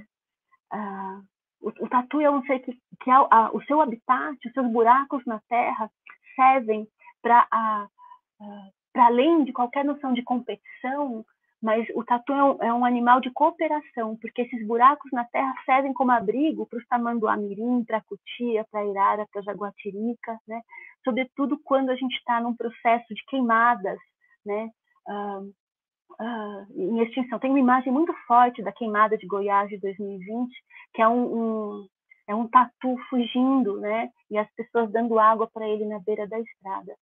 uh, 0.73 1.23
o, 1.61 1.69
o, 1.69 1.89
tatu 1.89 2.19
é 2.21 2.29
um 2.29 2.43
ser 2.43 2.59
que, 2.59 2.77
que 3.01 3.09
é, 3.09 3.19
uh, 3.19 3.55
o 3.55 3.63
seu 3.63 3.81
habitat, 3.81 4.37
os 4.45 4.53
seus 4.53 4.71
buracos 4.71 5.25
na 5.25 5.39
terra 5.47 5.89
servem 6.35 6.87
para 7.21 7.47
uh, 7.53 8.81
para 8.93 9.05
além 9.05 9.43
de 9.43 9.53
qualquer 9.53 9.85
noção 9.85 10.13
de 10.13 10.23
competição, 10.23 11.25
mas 11.61 11.87
o 11.95 12.03
tatu 12.03 12.33
é 12.33 12.43
um, 12.43 12.63
é 12.63 12.73
um, 12.73 12.83
animal 12.83 13.21
de 13.21 13.29
cooperação, 13.31 14.17
porque 14.17 14.41
esses 14.41 14.65
buracos 14.65 15.11
na 15.11 15.23
terra 15.25 15.53
servem 15.63 15.93
como 15.93 16.11
abrigo 16.11 16.65
para 16.65 16.79
os 16.79 16.87
tamanduá-mirim, 16.87 17.83
para 17.85 17.97
a 17.97 18.01
cutia, 18.01 18.65
para 18.71 18.81
a 18.81 18.85
irara, 18.85 19.27
para 19.31 19.41
a 19.41 19.43
jaguatirica, 19.43 20.39
né? 20.47 20.61
sobretudo 21.03 21.59
quando 21.63 21.91
a 21.91 21.95
gente 21.95 22.15
está 22.15 22.41
num 22.41 22.55
processo 22.55 23.13
de 23.13 23.23
queimadas, 23.25 23.99
né? 24.45 24.69
Uh, 25.07 25.53
uh, 26.19 26.67
em 26.75 27.01
extinção. 27.03 27.39
Tem 27.39 27.49
uma 27.49 27.59
imagem 27.59 27.91
muito 27.91 28.13
forte 28.27 28.61
da 28.61 28.71
queimada 28.71 29.17
de 29.17 29.27
Goiás 29.27 29.69
de 29.69 29.79
2020, 29.79 30.51
que 30.93 31.01
é 31.01 31.07
um, 31.07 31.23
um 31.23 31.87
é 32.27 32.35
um 32.35 32.47
tatu 32.47 32.95
fugindo, 33.09 33.79
né? 33.79 34.09
E 34.29 34.37
as 34.37 34.49
pessoas 34.55 34.91
dando 34.91 35.19
água 35.19 35.49
para 35.51 35.67
ele 35.67 35.85
na 35.85 35.99
beira 35.99 36.27
da 36.27 36.39
estrada. 36.39 36.95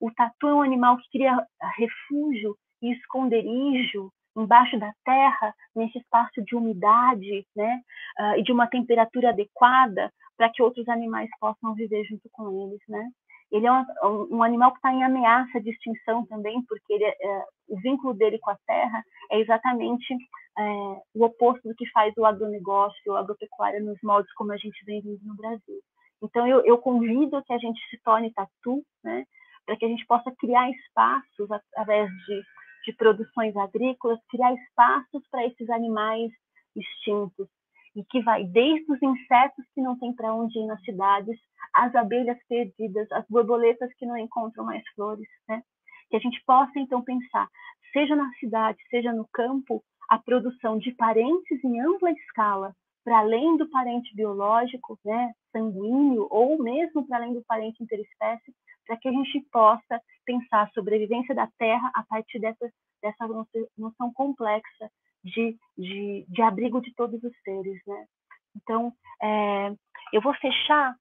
O 0.00 0.10
tatu 0.10 0.48
é 0.48 0.54
um 0.54 0.62
animal 0.62 0.98
que 0.98 1.10
cria 1.10 1.46
refúgio 1.76 2.56
e 2.82 2.92
esconderijo 2.92 4.12
embaixo 4.36 4.78
da 4.78 4.92
terra, 5.04 5.54
nesse 5.74 5.98
espaço 5.98 6.42
de 6.44 6.56
umidade, 6.56 7.46
né, 7.54 7.80
uh, 8.18 8.38
e 8.38 8.42
de 8.42 8.52
uma 8.52 8.66
temperatura 8.66 9.30
adequada 9.30 10.12
para 10.36 10.50
que 10.50 10.62
outros 10.62 10.88
animais 10.88 11.30
possam 11.38 11.72
viver 11.74 12.04
junto 12.04 12.28
com 12.32 12.50
eles, 12.50 12.80
né. 12.88 13.08
Ele 13.54 13.66
é 13.66 13.72
um, 13.72 14.36
um 14.36 14.42
animal 14.42 14.72
que 14.72 14.78
está 14.78 14.92
em 14.92 15.04
ameaça 15.04 15.60
de 15.60 15.70
extinção 15.70 16.26
também, 16.26 16.62
porque 16.68 16.92
ele, 16.92 17.04
é, 17.04 17.44
o 17.68 17.80
vínculo 17.80 18.12
dele 18.12 18.38
com 18.40 18.50
a 18.50 18.58
terra 18.66 19.02
é 19.30 19.38
exatamente 19.38 20.14
é, 20.58 20.62
o 21.14 21.24
oposto 21.24 21.68
do 21.68 21.74
que 21.74 21.88
faz 21.90 22.12
o 22.16 22.26
agronegócio, 22.26 23.14
a 23.14 23.20
agropecuária 23.20 23.80
nos 23.80 23.98
moldes 24.02 24.32
como 24.34 24.52
a 24.52 24.56
gente 24.56 24.84
vem 24.84 25.00
vindo 25.00 25.24
no 25.24 25.36
Brasil. 25.36 25.80
Então, 26.22 26.46
eu, 26.46 26.64
eu 26.64 26.78
convido 26.78 27.42
que 27.44 27.52
a 27.52 27.58
gente 27.58 27.80
se 27.90 27.98
torne 28.02 28.32
tatu, 28.32 28.82
né, 29.04 29.24
para 29.64 29.76
que 29.76 29.84
a 29.84 29.88
gente 29.88 30.04
possa 30.06 30.32
criar 30.38 30.68
espaços 30.70 31.50
através 31.50 32.10
de 32.26 32.42
de 32.84 32.92
produções 32.92 33.56
agrícolas, 33.56 34.20
criar 34.28 34.52
espaços 34.52 35.22
para 35.30 35.46
esses 35.46 35.68
animais 35.70 36.30
extintos 36.76 37.48
e 37.94 38.04
que 38.04 38.22
vai 38.22 38.44
desde 38.44 38.90
os 38.90 39.00
insetos 39.02 39.64
que 39.74 39.80
não 39.80 39.98
tem 39.98 40.12
para 40.12 40.34
onde 40.34 40.58
ir 40.58 40.66
nas 40.66 40.82
cidades, 40.82 41.38
as 41.74 41.94
abelhas 41.94 42.38
perdidas, 42.48 43.10
as 43.12 43.26
borboletas 43.28 43.92
que 43.94 44.06
não 44.06 44.16
encontram 44.16 44.64
mais 44.64 44.82
flores, 44.94 45.28
né? 45.48 45.62
Que 46.10 46.16
a 46.16 46.20
gente 46.20 46.42
possa 46.44 46.78
então 46.78 47.02
pensar, 47.02 47.48
seja 47.92 48.14
na 48.16 48.30
cidade, 48.34 48.78
seja 48.90 49.12
no 49.12 49.26
campo, 49.32 49.82
a 50.08 50.18
produção 50.18 50.78
de 50.78 50.92
parentes 50.92 51.62
em 51.64 51.80
ampla 51.80 52.10
escala, 52.10 52.74
para 53.04 53.18
além 53.18 53.56
do 53.56 53.68
parente 53.68 54.14
biológico, 54.14 54.98
né, 55.04 55.32
sanguíneo, 55.52 56.26
ou 56.30 56.62
mesmo 56.62 57.06
para 57.06 57.18
além 57.18 57.34
do 57.34 57.44
parente 57.44 57.82
interespécie, 57.82 58.54
para 58.86 58.96
que 58.96 59.08
a 59.08 59.12
gente 59.12 59.40
possa 59.52 60.00
pensar 60.24 60.62
a 60.62 60.70
sobrevivência 60.70 61.34
da 61.34 61.48
Terra 61.58 61.90
a 61.94 62.02
partir 62.02 62.38
dessa, 62.38 62.70
dessa 63.02 63.26
noção 63.76 64.12
complexa 64.12 64.90
de, 65.24 65.56
de, 65.76 66.26
de 66.28 66.42
abrigo 66.42 66.80
de 66.80 66.94
todos 66.94 67.22
os 67.22 67.32
seres. 67.42 67.80
Né? 67.86 68.06
Então, 68.56 68.92
é, 69.22 69.72
eu 70.12 70.20
vou 70.20 70.34
fechar 70.34 70.94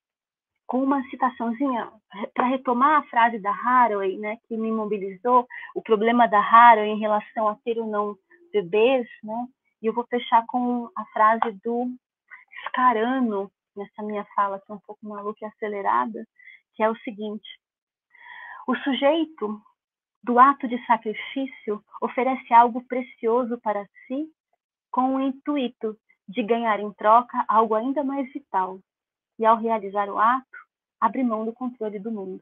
com 0.66 0.82
uma 0.82 1.04
citaçãozinha 1.10 1.92
para 2.34 2.48
retomar 2.48 3.00
a 3.00 3.04
frase 3.04 3.38
da 3.38 3.52
Haraway, 3.52 4.18
né, 4.18 4.38
que 4.48 4.56
me 4.56 4.72
mobilizou, 4.72 5.46
o 5.76 5.82
problema 5.82 6.28
da 6.28 6.40
Haraway 6.40 6.90
em 6.90 7.00
relação 7.00 7.48
a 7.48 7.56
ter 7.64 7.78
ou 7.78 7.86
não 7.86 8.18
bebês, 8.52 9.08
né? 9.24 9.48
E 9.82 9.88
eu 9.88 9.94
vou 9.94 10.06
fechar 10.08 10.46
com 10.48 10.90
a 10.96 11.06
frase 11.08 11.52
do 11.64 11.94
Scarano, 12.68 13.52
nessa 13.76 14.02
minha 14.04 14.26
fala 14.36 14.60
que 14.60 14.72
é 14.72 14.76
um 14.76 14.80
pouco 14.80 15.06
maluca 15.06 15.40
e 15.42 15.46
acelerada, 15.46 16.26
que 16.74 16.82
é 16.82 16.90
o 16.90 16.96
seguinte: 17.00 17.48
o 18.68 18.76
sujeito 18.78 19.62
do 20.24 20.40
ato 20.40 20.68
de 20.68 20.84
sacrifício 20.86 21.84
oferece 22.02 22.54
algo 22.54 22.84
precioso 22.86 23.60
para 23.60 23.86
si 24.08 24.32
com 24.90 25.16
o 25.16 25.22
intuito 25.22 25.98
de 26.28 26.42
ganhar 26.42 26.80
em 26.80 26.92
troca 26.94 27.44
algo 27.48 27.76
ainda 27.76 28.04
mais 28.04 28.32
vital. 28.32 28.80
E 29.38 29.46
ao 29.46 29.58
realizar 29.58 30.08
o 30.10 30.18
ato, 30.18 30.58
abre 31.00 31.24
mão 31.24 31.44
do 31.44 31.52
controle 31.52 32.00
do 32.00 32.12
mundo. 32.12 32.42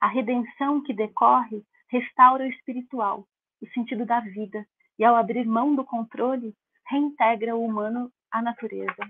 A 0.00 0.08
redenção 0.08 0.82
que 0.82 0.94
decorre 0.94 1.62
restaura 1.88 2.44
o 2.44 2.48
espiritual, 2.48 3.24
o 3.60 3.66
sentido 3.68 4.04
da 4.06 4.20
vida, 4.20 4.66
e 4.98 5.04
ao 5.04 5.14
abrir 5.14 5.46
mão 5.46 5.74
do 5.74 5.84
controle, 5.84 6.54
reintegra 6.88 7.54
o 7.54 7.64
humano 7.64 8.10
à 8.30 8.42
natureza. 8.42 9.08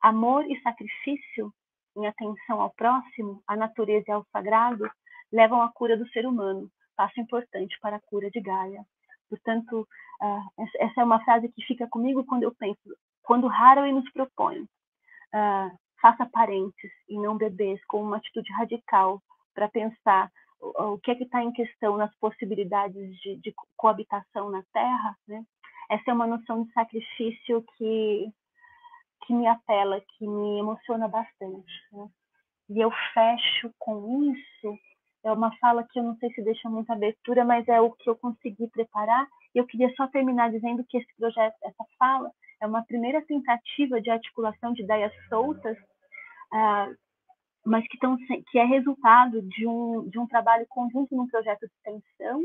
Amor 0.00 0.50
e 0.50 0.60
sacrifício, 0.62 1.52
em 1.96 2.06
atenção 2.06 2.60
ao 2.60 2.70
próximo, 2.70 3.42
à 3.46 3.54
natureza 3.54 4.06
e 4.08 4.12
ao 4.12 4.24
sagrado, 4.32 4.90
levam 5.32 5.62
à 5.62 5.72
cura 5.72 5.96
do 5.96 6.08
ser 6.08 6.26
humano, 6.26 6.70
passo 6.96 7.20
importante 7.20 7.78
para 7.80 7.96
a 7.96 8.00
cura 8.00 8.30
de 8.30 8.40
Gaia. 8.40 8.84
Portanto, 9.28 9.88
uh, 10.20 10.66
essa 10.78 11.00
é 11.00 11.04
uma 11.04 11.24
frase 11.24 11.48
que 11.48 11.62
fica 11.64 11.88
comigo 11.88 12.24
quando 12.24 12.42
eu 12.42 12.54
penso, 12.54 12.80
quando 13.22 13.48
Haraway 13.48 13.92
nos 13.92 14.10
propõe, 14.12 14.62
uh, 14.62 15.78
faça 16.00 16.26
parentes 16.26 16.90
e 17.08 17.18
não 17.18 17.36
bebês, 17.36 17.82
com 17.86 18.02
uma 18.02 18.18
atitude 18.18 18.52
radical 18.52 19.22
para 19.54 19.68
pensar 19.68 20.30
o, 20.60 20.94
o, 20.94 20.98
que 20.98 21.10
é 21.10 21.14
que 21.14 21.24
está 21.24 21.42
em 21.42 21.52
questão 21.52 21.96
nas 21.96 22.14
possibilidades 22.16 23.16
de, 23.20 23.36
de 23.36 23.54
coabitação 23.76 24.50
na 24.50 24.62
Terra, 24.72 25.16
né? 25.26 25.42
Essa 25.90 26.10
é 26.10 26.14
uma 26.14 26.26
noção 26.26 26.64
de 26.64 26.72
sacrifício 26.72 27.64
que 27.76 28.32
que 29.26 29.32
me 29.32 29.46
apela, 29.46 30.00
que 30.00 30.26
me 30.26 30.58
emociona 30.58 31.08
bastante. 31.08 31.72
Né? 31.92 32.08
E 32.70 32.80
eu 32.80 32.90
fecho 33.14 33.72
com 33.78 34.32
isso 34.32 34.78
é 35.24 35.32
uma 35.32 35.56
fala 35.58 35.86
que 35.88 35.98
eu 35.98 36.02
não 36.02 36.16
sei 36.16 36.30
se 36.32 36.42
deixa 36.42 36.68
muita 36.68 36.92
abertura, 36.92 37.44
mas 37.44 37.66
é 37.68 37.80
o 37.80 37.92
que 37.92 38.10
eu 38.10 38.16
consegui 38.16 38.68
preparar. 38.68 39.26
E 39.54 39.58
eu 39.58 39.66
queria 39.66 39.92
só 39.94 40.06
terminar 40.08 40.50
dizendo 40.50 40.84
que 40.88 40.98
esse 40.98 41.16
projeto, 41.16 41.54
essa 41.62 41.84
fala, 41.98 42.30
é 42.60 42.66
uma 42.66 42.84
primeira 42.84 43.22
tentativa 43.22 44.00
de 44.00 44.10
articulação 44.10 44.72
de 44.72 44.82
ideias 44.82 45.12
soltas, 45.28 45.76
uh, 45.78 46.96
mas 47.64 47.86
que, 47.86 47.98
tão, 47.98 48.16
que 48.16 48.58
é 48.58 48.64
resultado 48.64 49.40
de 49.42 49.66
um, 49.66 50.08
de 50.08 50.18
um 50.18 50.26
trabalho 50.26 50.66
conjunto 50.68 51.14
num 51.14 51.28
projeto 51.28 51.60
de 51.60 51.66
extensão, 51.66 52.40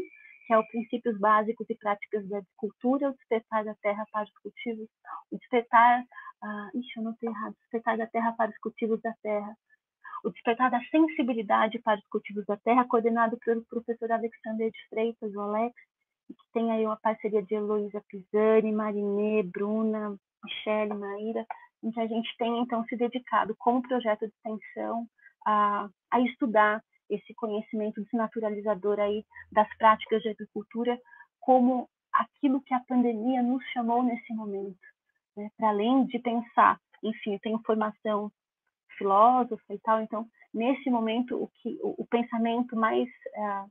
que 0.45 0.53
é 0.53 0.57
o 0.57 0.67
Princípios 0.67 1.19
Básicos 1.19 1.67
e 1.69 1.75
Práticas 1.75 2.27
da 2.29 2.37
Agricultura, 2.37 3.09
o 3.09 3.13
Despertar 3.13 3.65
da 3.65 3.75
Terra 3.75 4.05
para 4.11 4.23
os 4.23 4.33
Cultivos, 4.39 4.87
o 5.31 5.37
Despertar, 5.37 6.01
uh, 6.01 6.77
ixi, 6.77 6.97
eu 6.97 7.03
não 7.03 7.15
sei 7.15 7.29
errado, 7.29 7.55
Despertar 7.61 7.97
da 7.97 8.07
Terra 8.07 8.33
para 8.33 8.51
os 8.51 8.57
Cultivos 8.59 9.01
da 9.01 9.13
Terra, 9.23 9.57
o 10.23 10.29
Despertar 10.29 10.69
da 10.71 10.79
Sensibilidade 10.85 11.79
para 11.79 11.99
os 11.99 12.07
Cultivos 12.07 12.45
da 12.45 12.57
Terra, 12.57 12.87
coordenado 12.87 13.37
pelo 13.45 13.63
professor 13.65 14.11
Alexander 14.11 14.71
de 14.71 14.87
Freitas, 14.89 15.33
o 15.33 15.41
Alex, 15.41 15.75
que 16.27 16.35
tem 16.53 16.71
aí 16.71 16.85
uma 16.85 16.97
parceria 16.97 17.41
de 17.41 17.55
Heloísa 17.55 18.03
Pisani, 18.09 18.71
Marinê, 18.71 19.43
Bruna, 19.43 20.17
Michele, 20.43 20.93
Maíra, 20.93 21.45
em 21.83 21.91
que 21.91 21.99
a 21.99 22.07
gente 22.07 22.29
tem, 22.37 22.59
então, 22.59 22.83
se 22.85 22.97
dedicado 22.97 23.55
como 23.57 23.81
projeto 23.81 24.27
de 24.27 24.33
extensão 24.33 25.07
a, 25.45 25.87
a 26.11 26.19
estudar 26.21 26.83
esse 27.09 27.33
conhecimento 27.35 28.03
desnaturalizador 28.03 28.99
aí 28.99 29.25
das 29.51 29.67
práticas 29.77 30.21
de 30.21 30.29
agricultura 30.29 30.99
como 31.39 31.87
aquilo 32.11 32.61
que 32.61 32.73
a 32.73 32.81
pandemia 32.81 33.41
nos 33.41 33.63
chamou 33.71 34.03
nesse 34.03 34.33
momento. 34.33 34.77
Né? 35.35 35.49
Para 35.57 35.69
além 35.69 36.05
de 36.05 36.19
pensar, 36.19 36.79
enfim, 37.03 37.33
eu 37.33 37.39
tenho 37.39 37.61
formação 37.65 38.31
filósofa 38.97 39.73
e 39.73 39.79
tal, 39.79 40.01
então 40.01 40.27
nesse 40.53 40.89
momento, 40.89 41.41
o, 41.41 41.47
que, 41.47 41.79
o, 41.81 42.01
o 42.01 42.07
pensamento 42.07 42.75
mais 42.75 43.07
uh, 43.07 43.69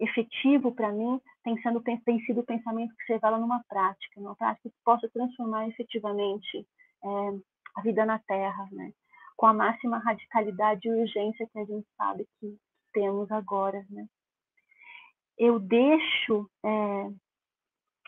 efetivo 0.00 0.72
para 0.72 0.90
mim 0.90 1.20
tem, 1.44 1.60
sendo, 1.62 1.80
tem, 1.82 2.20
sido 2.24 2.40
o 2.40 2.46
pensamento 2.46 2.94
que 2.96 3.04
se 3.04 3.12
revela 3.12 3.38
numa 3.38 3.62
prática, 3.68 4.20
numa 4.20 4.34
prática 4.34 4.68
que 4.68 4.76
possa 4.84 5.08
transformar 5.10 5.68
efetivamente 5.68 6.66
é, 7.04 7.08
a 7.76 7.82
vida 7.82 8.04
na 8.04 8.18
Terra, 8.18 8.68
né? 8.72 8.92
com 9.36 9.46
a 9.46 9.52
máxima 9.52 9.98
radicalidade 9.98 10.86
e 10.86 10.90
urgência 10.90 11.48
que 11.52 11.58
a 11.58 11.64
gente 11.64 11.86
sabe 11.96 12.26
que 12.38 12.56
temos 12.92 13.30
agora. 13.30 13.84
Né? 13.90 14.06
Eu 15.38 15.58
deixo, 15.58 16.48
é, 16.64 17.10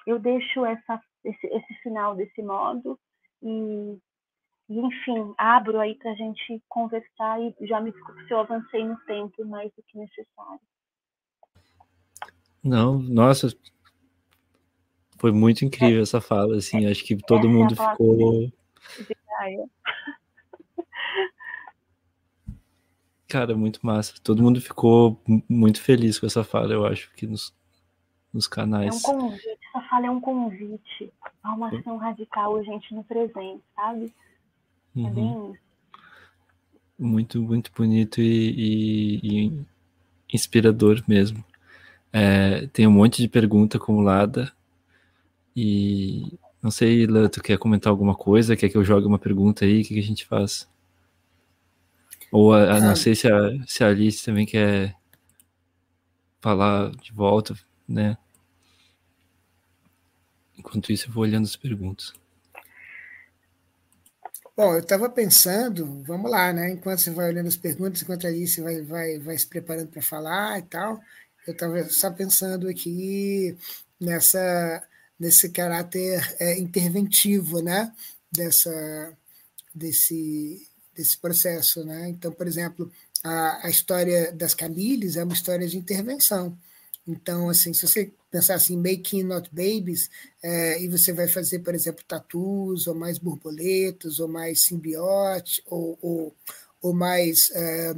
eu 0.06 0.18
deixo 0.18 0.64
essa, 0.64 1.00
esse, 1.24 1.46
esse 1.46 1.74
final 1.82 2.14
desse 2.14 2.42
modo 2.42 2.98
e 3.42 3.98
e, 4.68 4.78
enfim, 4.78 5.34
abro 5.36 5.78
aí 5.78 5.94
para 5.94 6.12
a 6.12 6.14
gente 6.14 6.62
conversar 6.68 7.40
e 7.40 7.54
já 7.66 7.80
me 7.80 7.92
desculpe 7.92 8.26
se 8.26 8.32
eu 8.32 8.40
avancei 8.40 8.84
no 8.84 8.96
tempo 9.00 9.44
mais 9.44 9.70
do 9.74 9.82
que 9.82 9.98
necessário. 9.98 10.60
Não, 12.62 12.98
nossa, 12.98 13.48
foi 15.18 15.32
muito 15.32 15.64
incrível 15.64 16.02
essa 16.02 16.20
fala, 16.20 16.56
assim, 16.56 16.86
acho 16.86 17.04
que 17.04 17.16
todo 17.16 17.40
essa 17.40 17.48
mundo 17.48 17.74
é 17.74 17.76
ficou... 17.90 18.52
Cara, 23.28 23.56
muito 23.56 23.84
massa. 23.84 24.14
Todo 24.22 24.42
mundo 24.42 24.60
ficou 24.60 25.20
muito 25.48 25.82
feliz 25.82 26.20
com 26.20 26.26
essa 26.26 26.44
fala, 26.44 26.72
eu 26.72 26.86
acho, 26.86 27.12
que 27.14 27.26
nos, 27.26 27.52
nos 28.32 28.46
canais. 28.46 29.04
É 29.04 29.08
um 29.08 29.12
convite, 29.12 29.58
essa 29.68 29.80
fala 29.88 30.06
é 30.06 30.10
um 30.10 30.20
convite 30.20 31.12
a 31.42 31.52
uma 31.52 31.68
ação 31.68 31.96
radical 31.96 32.52
urgente 32.52 32.94
no 32.94 33.02
presente, 33.02 33.62
sabe? 33.74 34.14
Uhum. 34.94 35.06
É 35.06 35.10
bem. 35.10 35.58
Muito, 36.98 37.42
muito 37.42 37.72
bonito 37.76 38.20
e, 38.20 39.20
e, 39.22 39.46
e 39.48 39.66
inspirador 40.32 41.02
mesmo. 41.08 41.44
É, 42.12 42.68
tem 42.68 42.86
um 42.86 42.92
monte 42.92 43.20
de 43.20 43.28
pergunta 43.28 43.76
acumulada 43.76 44.52
e 45.56 46.38
não 46.62 46.70
sei, 46.70 47.06
Lan, 47.06 47.28
tu 47.28 47.42
quer 47.42 47.58
comentar 47.58 47.90
alguma 47.90 48.14
coisa? 48.14 48.56
Quer 48.56 48.68
que 48.68 48.76
eu 48.76 48.84
jogue 48.84 49.06
uma 49.06 49.18
pergunta 49.18 49.64
aí? 49.64 49.82
O 49.82 49.84
que, 49.84 49.94
que 49.94 50.00
a 50.00 50.02
gente 50.02 50.24
faz? 50.24 50.68
Ou 52.32 52.52
a, 52.52 52.76
a, 52.76 52.80
não 52.80 52.96
sei 52.96 53.14
se 53.14 53.28
a, 53.30 53.50
se 53.66 53.84
a 53.84 53.88
Alice 53.88 54.24
também 54.24 54.46
quer 54.46 54.96
falar 56.40 56.90
de 56.92 57.12
volta, 57.12 57.54
né? 57.86 58.16
Enquanto 60.58 60.90
isso, 60.90 61.08
eu 61.08 61.12
vou 61.12 61.22
olhando 61.22 61.44
as 61.44 61.54
perguntas. 61.54 62.12
Bom, 64.56 64.72
eu 64.74 64.80
estava 64.80 65.10
pensando, 65.10 66.02
vamos 66.04 66.30
lá, 66.30 66.52
né? 66.52 66.70
Enquanto 66.70 67.00
você 67.00 67.10
vai 67.10 67.28
olhando 67.28 67.48
as 67.48 67.56
perguntas, 67.56 68.02
enquanto 68.02 68.24
a 68.24 68.28
Alice 68.28 68.60
vai, 68.60 68.82
vai, 68.82 69.18
vai 69.18 69.36
se 69.36 69.46
preparando 69.48 69.88
para 69.90 70.00
falar 70.00 70.58
e 70.60 70.62
tal, 70.62 71.00
eu 71.46 71.52
estava 71.52 71.84
só 71.88 72.10
pensando 72.10 72.68
aqui 72.68 73.56
nessa 74.00 74.82
nesse 75.18 75.50
caráter 75.50 76.36
é, 76.40 76.58
interventivo, 76.58 77.60
né? 77.62 77.92
Dessa 78.30 79.16
desse 79.74 80.68
desse 80.94 81.18
processo, 81.18 81.84
né? 81.84 82.08
Então, 82.08 82.32
por 82.32 82.46
exemplo, 82.46 82.90
a, 83.24 83.66
a 83.66 83.70
história 83.70 84.32
das 84.32 84.54
Camilles 84.54 85.16
é 85.16 85.24
uma 85.24 85.34
história 85.34 85.66
de 85.68 85.76
intervenção. 85.78 86.56
Então, 87.06 87.48
assim, 87.48 87.72
se 87.74 87.86
você 87.86 88.12
pensar 88.30 88.54
assim, 88.54 88.76
making 88.76 89.24
not 89.24 89.48
babies, 89.52 90.10
é, 90.42 90.82
e 90.82 90.88
você 90.88 91.12
vai 91.12 91.28
fazer, 91.28 91.60
por 91.60 91.74
exemplo, 91.74 92.04
tatus, 92.06 92.86
ou 92.86 92.94
mais 92.94 93.18
borboletas, 93.18 94.18
ou 94.20 94.28
mais 94.28 94.62
simbiote, 94.64 95.62
ou, 95.66 95.98
ou, 96.02 96.36
ou 96.82 96.92
mais, 96.94 97.50
é, 97.52 97.94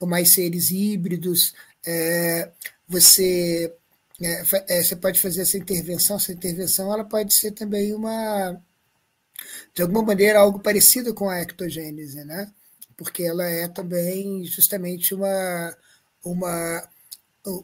ou 0.00 0.08
mais 0.08 0.30
seres 0.30 0.70
híbridos, 0.70 1.54
é, 1.86 2.50
você, 2.88 3.74
é, 4.20 4.42
é, 4.78 4.82
você 4.82 4.96
pode 4.96 5.20
fazer 5.20 5.42
essa 5.42 5.58
intervenção, 5.58 6.16
essa 6.16 6.32
intervenção 6.32 6.92
ela 6.92 7.04
pode 7.04 7.34
ser 7.34 7.52
também 7.52 7.92
uma, 7.94 8.60
de 9.74 9.82
alguma 9.82 10.02
maneira, 10.02 10.38
algo 10.40 10.60
parecido 10.60 11.12
com 11.14 11.28
a 11.28 11.40
ectogênese, 11.40 12.24
né? 12.24 12.52
porque 12.96 13.22
ela 13.24 13.44
é 13.44 13.68
também 13.68 14.44
justamente 14.44 15.14
uma, 15.14 15.76
uma, 16.24 16.88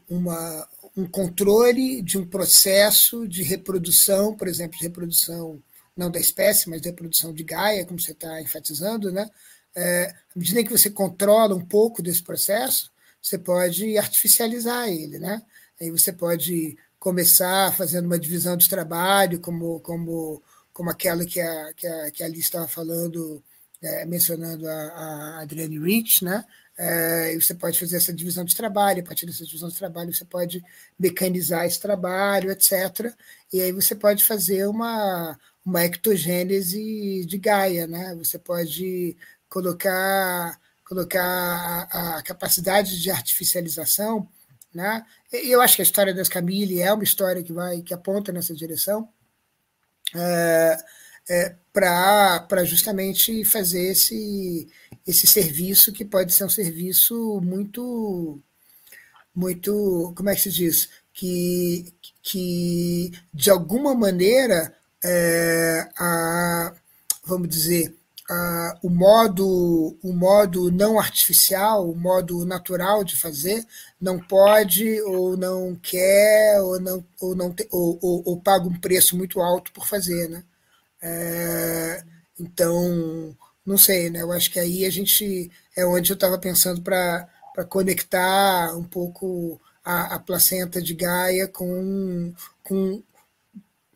uma, 0.09 0.69
um 1.01 1.07
controle 1.07 2.03
de 2.03 2.19
um 2.19 2.27
processo 2.27 3.27
de 3.27 3.43
reprodução, 3.43 4.35
por 4.35 4.47
exemplo, 4.49 4.77
de 4.77 4.85
reprodução 4.85 5.63
não 5.97 6.11
da 6.11 6.21
espécie, 6.21 6.69
mas 6.69 6.81
de 6.81 6.89
reprodução 6.89 7.33
de 7.33 7.43
Gaia, 7.43 7.85
como 7.85 8.01
você 8.01 8.13
está 8.13 8.41
enfatizando, 8.41 9.13
né? 9.13 9.29
É, 9.75 10.07
à 10.07 10.39
medida 10.39 10.65
que 10.65 10.71
você 10.71 10.91
controla 10.91 11.55
um 11.55 11.65
pouco 11.65 12.03
desse 12.03 12.23
processo, 12.23 12.91
você 13.21 13.39
pode 13.39 13.99
artificializar 13.99 14.89
ele, 14.89 15.19
né? 15.19 15.43
Aí 15.81 15.91
você 15.91 16.13
pode 16.13 16.77
começar 16.99 17.75
fazendo 17.75 18.07
uma 18.07 18.19
divisão 18.19 18.57
de 18.57 18.69
trabalho, 18.69 19.41
como, 19.41 19.81
como, 19.81 20.43
como 20.73 20.91
aquela 20.91 21.25
que 21.25 21.41
a, 21.41 21.73
que 21.75 21.87
a, 21.87 22.11
que 22.11 22.23
a 22.23 22.27
Alice 22.27 22.43
estava 22.43 22.69
falando, 22.69 23.43
é, 23.83 24.05
mencionando 24.05 24.69
a, 24.69 25.41
a 25.41 25.45
Rich, 25.45 26.25
né? 26.25 26.45
É, 26.83 27.35
você 27.35 27.55
pode 27.55 27.79
fazer 27.79 27.99
essa 27.99 28.11
divisão 28.11 28.43
de 28.43 28.57
trabalho, 28.57 29.03
a 29.03 29.05
partir 29.05 29.27
dessa 29.27 29.45
divisão 29.45 29.69
de 29.69 29.75
trabalho 29.75 30.15
você 30.15 30.25
pode 30.25 30.65
mecanizar 30.99 31.67
esse 31.67 31.79
trabalho, 31.79 32.51
etc. 32.51 33.15
E 33.53 33.61
aí 33.61 33.71
você 33.71 33.95
pode 33.95 34.25
fazer 34.25 34.67
uma, 34.67 35.39
uma 35.63 35.85
ectogênese 35.85 37.27
de 37.27 37.37
Gaia, 37.37 37.87
né? 37.87 38.15
Você 38.15 38.39
pode 38.39 39.15
colocar, 39.47 40.59
colocar 40.89 41.23
a, 41.23 42.17
a 42.17 42.23
capacidade 42.23 42.99
de 42.99 43.11
artificialização, 43.11 44.27
né? 44.75 45.05
E 45.31 45.51
eu 45.51 45.61
acho 45.61 45.77
que 45.77 45.83
a 45.83 45.85
história 45.85 46.15
das 46.15 46.31
Camille 46.31 46.81
é 46.81 46.91
uma 46.91 47.05
história 47.05 47.43
que 47.43 47.53
vai 47.53 47.83
que 47.83 47.93
aponta 47.93 48.33
nessa 48.33 48.55
direção. 48.55 49.07
É, 50.15 50.79
é, 51.29 51.55
para 51.73 52.65
justamente 52.65 53.45
fazer 53.45 53.91
esse, 53.91 54.67
esse 55.07 55.27
serviço 55.27 55.93
que 55.93 56.05
pode 56.05 56.33
ser 56.33 56.45
um 56.45 56.49
serviço 56.49 57.41
muito, 57.43 58.41
muito, 59.35 60.13
como 60.17 60.31
é 60.31 60.35
que 60.35 60.43
se 60.43 60.51
diz? 60.51 60.89
Que, 61.13 61.93
que 62.23 63.13
de 63.33 63.51
alguma 63.51 63.95
maneira, 63.95 64.75
é, 65.05 65.89
a, 65.99 66.75
vamos 67.25 67.49
dizer, 67.49 67.95
a, 68.31 68.79
o, 68.83 68.89
modo, 68.89 69.99
o 70.03 70.13
modo 70.13 70.71
não 70.71 70.99
artificial, 70.99 71.91
o 71.91 71.97
modo 71.97 72.45
natural 72.47 73.03
de 73.05 73.17
fazer, 73.17 73.67
não 74.01 74.19
pode 74.21 75.01
ou 75.03 75.37
não 75.37 75.75
quer 75.83 76.61
ou 76.61 76.81
não, 76.81 77.05
ou, 77.21 77.35
não 77.35 77.53
te, 77.53 77.67
ou, 77.71 77.99
ou, 78.01 78.23
ou 78.25 78.41
paga 78.41 78.67
um 78.69 78.79
preço 78.79 79.17
muito 79.17 79.41
alto 79.41 79.73
por 79.73 79.87
fazer, 79.87 80.29
né? 80.29 80.45
É, 81.03 82.05
então, 82.39 83.37
não 83.65 83.77
sei, 83.77 84.11
né? 84.11 84.23
Eu 84.23 84.33
acho 84.33 84.51
que 84.51 84.59
aí 84.59 84.85
a 84.85 84.91
gente 84.91 85.51
é 85.77 85.85
onde 85.85 86.11
eu 86.13 86.15
estava 86.15 86.39
pensando 86.39 86.83
para 86.83 87.29
conectar 87.69 88.77
um 88.77 88.85
pouco 88.85 89.61
a, 89.85 90.17
a, 90.17 90.19
placenta 90.19 90.81
de 90.81 90.95
Gaia 90.95 91.47
com, 91.49 92.33
com, 92.65 93.03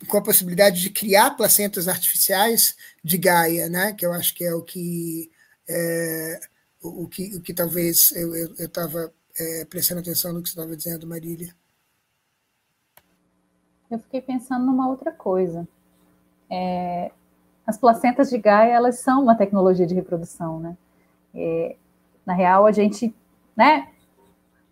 com 0.07 0.17
a 0.17 0.21
possibilidade 0.21 0.81
de 0.81 0.89
criar 0.89 1.31
placentas 1.31 1.87
artificiais 1.87 2.75
de 3.03 3.17
Gaia, 3.17 3.69
né? 3.69 3.93
Que 3.93 4.05
eu 4.05 4.13
acho 4.13 4.33
que 4.35 4.43
é 4.43 4.53
o 4.53 4.61
que 4.61 5.31
é, 5.67 6.39
o, 6.81 7.07
que, 7.07 7.35
o 7.35 7.41
que 7.41 7.53
talvez 7.53 8.11
eu 8.11 8.53
estava 8.55 9.13
é, 9.37 9.65
prestando 9.65 10.01
atenção 10.01 10.33
no 10.33 10.41
que 10.41 10.49
você 10.49 10.53
estava 10.53 10.75
dizendo, 10.75 11.07
Marília. 11.07 11.55
Eu 13.89 13.99
fiquei 13.99 14.21
pensando 14.21 14.65
numa 14.65 14.89
outra 14.89 15.11
coisa. 15.11 15.67
É, 16.49 17.11
as 17.65 17.77
placentas 17.77 18.29
de 18.29 18.37
Gaia, 18.37 18.73
elas 18.73 18.99
são 18.99 19.23
uma 19.23 19.35
tecnologia 19.35 19.87
de 19.87 19.95
reprodução, 19.95 20.59
né? 20.59 20.77
Na 22.25 22.33
real, 22.33 22.65
a 22.65 22.71
gente, 22.71 23.13
né, 23.55 23.87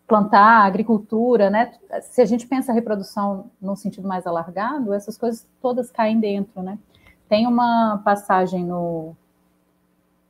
plantar, 0.07 0.65
agricultura, 0.65 1.49
né? 1.49 1.73
Se 2.01 2.21
a 2.21 2.25
gente 2.25 2.45
pensa 2.47 2.71
a 2.71 2.75
reprodução 2.75 3.49
num 3.61 3.75
sentido 3.75 4.07
mais 4.07 4.27
alargado, 4.27 4.93
essas 4.93 5.17
coisas 5.17 5.45
todas 5.61 5.91
caem 5.91 6.19
dentro, 6.19 6.61
né? 6.61 6.77
Tem 7.27 7.47
uma 7.47 8.01
passagem 8.03 8.63
no, 8.63 9.15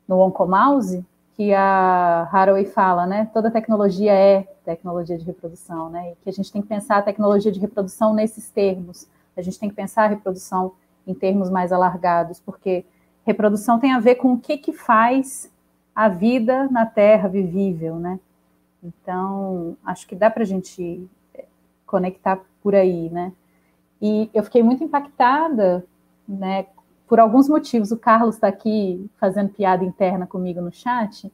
no 0.07 0.19
Oncomouse 0.19 1.06
que 1.35 1.53
a 1.53 2.30
Haraway 2.31 2.65
fala, 2.65 3.06
né? 3.06 3.30
Toda 3.34 3.52
tecnologia 3.52 4.14
é 4.14 4.44
tecnologia 4.64 5.18
de 5.18 5.26
reprodução, 5.26 5.90
né? 5.90 6.11
E 6.11 6.15
que 6.23 6.30
a 6.30 6.34
gente 6.34 6.52
tem 6.52 6.61
que 6.61 6.68
pensar 6.68 6.98
a 6.98 7.02
tecnologia 7.02 7.52
de 7.52 7.60
reprodução 7.60 8.14
nesses 8.14 8.49
termos. 8.49 9.07
A 9.35 9.41
gente 9.41 9.60
tem 9.60 9.68
que 9.68 9.76
pensar 9.76 10.03
a 10.03 10.07
reprodução 10.07 10.73
em 11.05 11.13
termos 11.13 11.49
mais 11.49 11.71
alargados, 11.71 12.39
porque 12.39 12.85
reprodução 13.25 13.80
tem 13.80 13.91
a 13.91 13.99
ver 13.99 14.15
com 14.15 14.34
o 14.34 14.39
que, 14.39 14.57
que 14.57 14.73
faz 14.73 15.51
a 15.95 16.09
vida 16.09 16.67
na 16.69 16.85
Terra 16.85 17.27
vivível, 17.27 17.95
né? 17.95 18.19
Então, 18.84 19.77
acho 19.85 20.07
que 20.07 20.15
dá 20.15 20.30
para 20.30 20.43
a 20.43 20.45
gente 20.45 21.07
conectar 21.85 22.39
por 22.61 22.75
aí, 22.75 23.09
né? 23.09 23.31
E 24.01 24.30
eu 24.34 24.43
fiquei 24.43 24.63
muito 24.63 24.84
impactada, 24.84 25.85
né? 26.27 26.65
Por 27.07 27.19
alguns 27.19 27.47
motivos, 27.47 27.91
o 27.91 27.97
Carlos 27.97 28.35
está 28.35 28.47
aqui 28.47 29.09
fazendo 29.17 29.49
piada 29.49 29.84
interna 29.84 30.25
comigo 30.25 30.61
no 30.61 30.71
chat. 30.71 31.31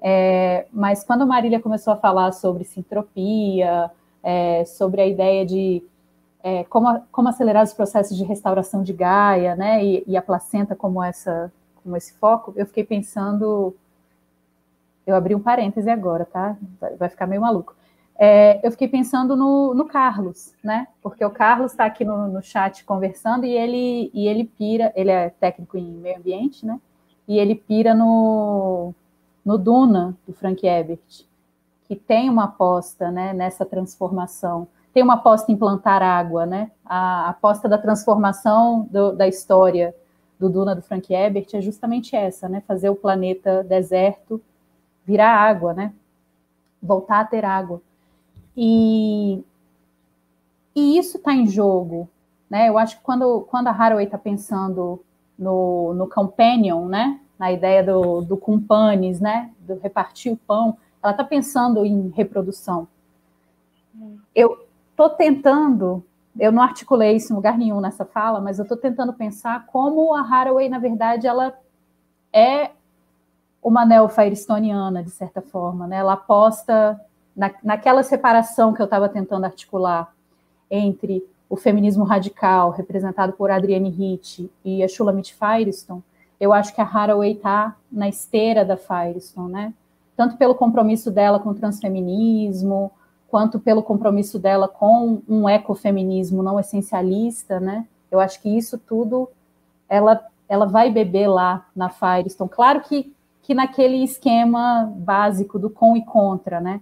É, 0.00 0.66
mas 0.72 1.02
quando 1.02 1.22
a 1.22 1.26
Marília 1.26 1.60
começou 1.60 1.92
a 1.92 1.96
falar 1.96 2.30
sobre 2.32 2.62
sintropia, 2.62 3.90
é, 4.22 4.64
sobre 4.64 5.00
a 5.00 5.06
ideia 5.06 5.46
de 5.46 5.82
é, 6.44 6.62
como, 6.64 7.00
como, 7.10 7.26
acelerar 7.26 7.64
os 7.64 7.72
processos 7.72 8.14
de 8.14 8.22
restauração 8.22 8.82
de 8.82 8.92
Gaia, 8.92 9.56
né, 9.56 9.82
e, 9.82 10.04
e, 10.06 10.14
a 10.14 10.20
placenta 10.20 10.76
como, 10.76 11.02
essa, 11.02 11.50
como 11.82 11.96
esse 11.96 12.12
foco, 12.12 12.52
eu 12.54 12.66
fiquei 12.66 12.84
pensando, 12.84 13.74
eu 15.06 15.16
abri 15.16 15.34
um 15.34 15.40
parêntese 15.40 15.88
agora, 15.88 16.26
tá? 16.26 16.54
Vai, 16.98 17.08
ficar 17.08 17.26
meio 17.26 17.40
maluco. 17.40 17.74
É, 18.16 18.60
eu 18.62 18.70
fiquei 18.70 18.86
pensando 18.86 19.34
no, 19.34 19.72
no, 19.72 19.86
Carlos, 19.86 20.52
né? 20.62 20.86
Porque 21.02 21.24
o 21.24 21.30
Carlos 21.30 21.72
está 21.72 21.86
aqui 21.86 22.04
no, 22.04 22.28
no, 22.28 22.42
chat 22.42 22.84
conversando 22.84 23.46
e 23.46 23.50
ele, 23.50 24.10
e 24.12 24.28
ele 24.28 24.44
pira, 24.44 24.92
ele 24.94 25.10
é 25.10 25.30
técnico 25.30 25.78
em 25.78 25.90
meio 25.92 26.18
ambiente, 26.18 26.66
né? 26.66 26.78
E 27.26 27.38
ele 27.38 27.54
pira 27.54 27.94
no, 27.94 28.92
no 29.42 29.56
Duna, 29.56 30.14
do 30.26 30.34
Frank 30.34 30.66
Ebert, 30.66 31.24
que 31.88 31.96
tem 31.96 32.28
uma 32.28 32.44
aposta 32.44 33.10
né, 33.10 33.32
nessa 33.32 33.64
transformação. 33.64 34.68
Tem 34.94 35.02
uma 35.02 35.14
aposta 35.14 35.50
em 35.50 35.56
plantar 35.56 36.02
água, 36.02 36.46
né? 36.46 36.70
A 36.86 37.30
aposta 37.30 37.68
da 37.68 37.76
transformação 37.76 38.88
do, 38.90 39.12
da 39.12 39.26
história 39.26 39.92
do 40.38 40.48
Duna 40.48 40.74
do 40.74 40.82
Frank 40.82 41.12
Ebert 41.12 41.48
é 41.52 41.60
justamente 41.60 42.14
essa, 42.14 42.48
né? 42.48 42.62
Fazer 42.66 42.88
o 42.90 42.94
planeta 42.94 43.64
deserto 43.64 44.40
virar 45.04 45.34
água, 45.34 45.74
né? 45.74 45.92
Voltar 46.80 47.20
a 47.20 47.24
ter 47.24 47.44
água. 47.44 47.82
E, 48.56 49.42
e 50.76 50.96
isso 50.96 51.16
está 51.16 51.34
em 51.34 51.48
jogo, 51.48 52.08
né? 52.48 52.68
Eu 52.68 52.78
acho 52.78 52.96
que 52.96 53.02
quando, 53.02 53.40
quando 53.50 53.66
a 53.66 53.72
Haraway 53.72 54.04
está 54.04 54.16
pensando 54.16 55.02
no, 55.36 55.92
no 55.94 56.08
companion, 56.08 56.86
né? 56.86 57.18
Na 57.36 57.50
ideia 57.50 57.82
do, 57.82 58.20
do 58.20 58.36
cumpanes, 58.36 59.18
né? 59.18 59.50
Do 59.58 59.74
repartir 59.78 60.32
o 60.32 60.36
pão, 60.36 60.78
ela 61.02 61.10
está 61.10 61.24
pensando 61.24 61.84
em 61.84 62.10
reprodução. 62.10 62.86
Eu 64.32 64.63
estou 64.94 65.10
tentando, 65.10 66.04
eu 66.38 66.52
não 66.52 66.62
articulei 66.62 67.16
isso 67.16 67.32
em 67.32 67.36
lugar 67.36 67.58
nenhum 67.58 67.80
nessa 67.80 68.04
fala, 68.04 68.40
mas 68.40 68.58
eu 68.58 68.62
estou 68.62 68.78
tentando 68.78 69.12
pensar 69.12 69.66
como 69.66 70.14
a 70.14 70.20
Haraway, 70.20 70.68
na 70.68 70.78
verdade, 70.78 71.26
ela 71.26 71.52
é 72.32 72.70
uma 73.62 73.84
neo-firestoniana, 73.84 75.02
de 75.02 75.10
certa 75.10 75.42
forma, 75.42 75.86
né? 75.86 75.96
Ela 75.96 76.12
aposta 76.12 77.00
na, 77.34 77.50
naquela 77.62 78.02
separação 78.02 78.72
que 78.72 78.80
eu 78.80 78.84
estava 78.84 79.08
tentando 79.08 79.44
articular 79.44 80.12
entre 80.70 81.24
o 81.48 81.56
feminismo 81.56 82.04
radical, 82.04 82.70
representado 82.70 83.32
por 83.32 83.50
Adrienne 83.50 83.88
Hitt, 83.88 84.50
e 84.64 84.82
a 84.82 84.88
Shulamit 84.88 85.34
Firestone, 85.34 86.02
eu 86.38 86.52
acho 86.52 86.74
que 86.74 86.80
a 86.80 86.84
Haraway 86.84 87.32
está 87.32 87.76
na 87.90 88.08
esteira 88.08 88.64
da 88.64 88.76
Firestone, 88.76 89.52
né? 89.52 89.74
Tanto 90.16 90.36
pelo 90.36 90.54
compromisso 90.54 91.10
dela 91.10 91.40
com 91.40 91.50
o 91.50 91.54
transfeminismo, 91.54 92.92
quanto 93.34 93.58
pelo 93.58 93.82
compromisso 93.82 94.38
dela 94.38 94.68
com 94.68 95.20
um 95.28 95.48
ecofeminismo 95.48 96.40
não 96.40 96.60
essencialista, 96.60 97.58
né? 97.58 97.84
Eu 98.08 98.20
acho 98.20 98.40
que 98.40 98.48
isso 98.48 98.78
tudo 98.78 99.28
ela, 99.88 100.24
ela 100.48 100.66
vai 100.66 100.88
beber 100.88 101.26
lá 101.26 101.66
na 101.74 101.90
Firestone. 101.90 102.48
Claro 102.48 102.82
que, 102.82 103.12
que 103.42 103.52
naquele 103.52 104.04
esquema 104.04 104.88
básico 104.98 105.58
do 105.58 105.68
com 105.68 105.96
e 105.96 106.04
contra, 106.04 106.60
né? 106.60 106.80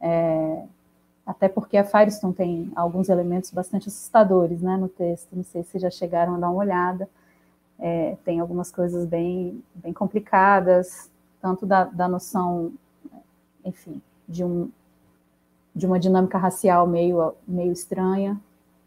É, 0.00 0.62
até 1.26 1.48
porque 1.48 1.76
a 1.76 1.82
Firestone 1.82 2.34
tem 2.34 2.70
alguns 2.76 3.08
elementos 3.08 3.50
bastante 3.50 3.88
assustadores 3.88 4.62
né, 4.62 4.76
no 4.76 4.88
texto, 4.88 5.34
não 5.34 5.42
sei 5.42 5.64
se 5.64 5.80
já 5.80 5.90
chegaram 5.90 6.36
a 6.36 6.38
dar 6.38 6.50
uma 6.50 6.62
olhada. 6.62 7.08
É, 7.80 8.16
tem 8.24 8.38
algumas 8.38 8.70
coisas 8.70 9.06
bem, 9.06 9.60
bem 9.74 9.92
complicadas, 9.92 11.10
tanto 11.42 11.66
da, 11.66 11.82
da 11.82 12.06
noção, 12.06 12.72
enfim, 13.64 14.00
de, 14.28 14.44
um, 14.44 14.70
de 15.74 15.86
uma 15.86 15.98
dinâmica 15.98 16.38
racial 16.38 16.86
meio, 16.86 17.34
meio 17.46 17.72
estranha, 17.72 18.40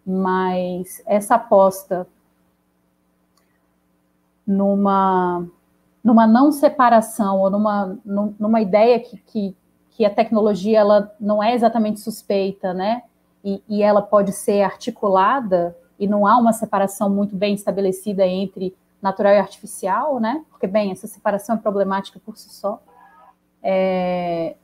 mas 0.05 1.01
essa 1.05 1.35
aposta 1.35 2.07
numa, 4.45 5.45
numa 6.03 6.25
não 6.25 6.51
separação 6.51 7.39
ou 7.39 7.49
numa, 7.49 7.97
numa 8.05 8.61
ideia 8.61 8.99
que, 8.99 9.17
que 9.17 9.55
que 9.97 10.05
a 10.05 10.13
tecnologia 10.13 10.77
ela 10.77 11.11
não 11.19 11.41
é 11.41 11.55
exatamente 11.55 11.99
suspeita, 11.99 12.71
né? 12.71 13.01
E, 13.43 13.63
e, 13.67 13.81
ela 13.81 13.99
pode 13.99 14.31
ser 14.31 14.61
articulada 14.61 15.75
e 15.99 16.05
não 16.05 16.27
há 16.27 16.37
uma 16.37 16.53
separação 16.53 17.09
muito 17.09 17.35
bem 17.35 17.55
estabelecida 17.55 18.23
entre 18.27 18.75
natural 19.01 19.33
e 19.33 19.39
artificial, 19.39 20.19
né? 20.19 20.45
Porque 20.51 20.67
bem, 20.67 20.91
essa 20.91 21.07
separação 21.07 21.55
é 21.55 21.57
problemática 21.57 22.21
por 22.23 22.37
si 22.37 22.53
só. 22.53 22.79
É, 23.63 24.55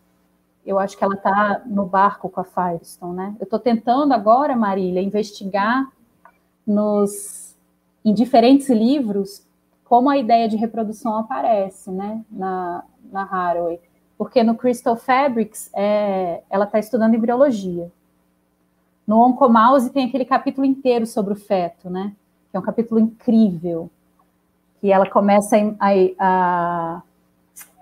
eu 0.66 0.80
acho 0.80 0.98
que 0.98 1.04
ela 1.04 1.16
está 1.16 1.62
no 1.66 1.86
barco 1.86 2.30
com 2.30 2.40
a 2.40 2.44
Firestone, 2.44 3.16
né? 3.16 3.36
Eu 3.40 3.44
estou 3.44 3.60
tentando 3.60 4.14
agora, 4.14 4.56
Marília, 4.56 5.02
investigar 5.02 5.92
nos 6.66 7.56
em 8.06 8.14
diferentes 8.14 8.70
livros 8.70 9.46
como 9.84 10.10
a 10.10 10.18
ideia 10.18 10.48
de 10.48 10.58
reprodução 10.58 11.18
aparece, 11.18 11.92
né? 11.92 12.24
Na, 12.32 12.84
na 13.12 13.24
Haraway 13.24 13.80
porque 14.18 14.44
no 14.44 14.56
Crystal 14.56 14.96
Fabrics 14.96 15.70
é, 15.74 16.44
ela 16.50 16.66
está 16.66 16.80
estudando 16.80 17.16
embriologia. 17.16 17.92
No 19.06 19.20
Oncomouse 19.20 19.90
tem 19.90 20.08
aquele 20.08 20.24
capítulo 20.24 20.66
inteiro 20.66 21.06
sobre 21.06 21.34
o 21.34 21.36
feto, 21.36 21.90
né? 21.90 22.14
Que 22.50 22.56
é 22.56 22.60
um 22.60 22.64
capítulo 22.64 23.02
incrível. 23.02 23.90
Que 24.80 24.92
ela 24.92 25.10
começa 25.10 25.58
a, 25.80 25.90
a, 26.20 27.02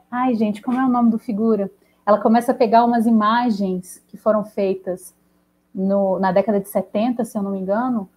Ai, 0.10 0.34
gente, 0.36 0.62
como 0.62 0.80
é 0.80 0.84
o 0.84 0.90
nome 0.90 1.12
do 1.12 1.20
figura? 1.20 1.70
Ela 2.12 2.20
começa 2.20 2.52
a 2.52 2.56
pegar 2.56 2.84
umas 2.84 3.06
imagens 3.06 4.04
que 4.10 4.18
foram 4.18 4.44
feitas 4.44 5.16
no, 5.74 6.20
na 6.20 6.34
década 6.34 6.60
de 6.60 6.68
70, 6.68 7.24
se 7.24 7.38
eu 7.38 7.42
não 7.42 7.52
me 7.52 7.60
engano, 7.60 8.10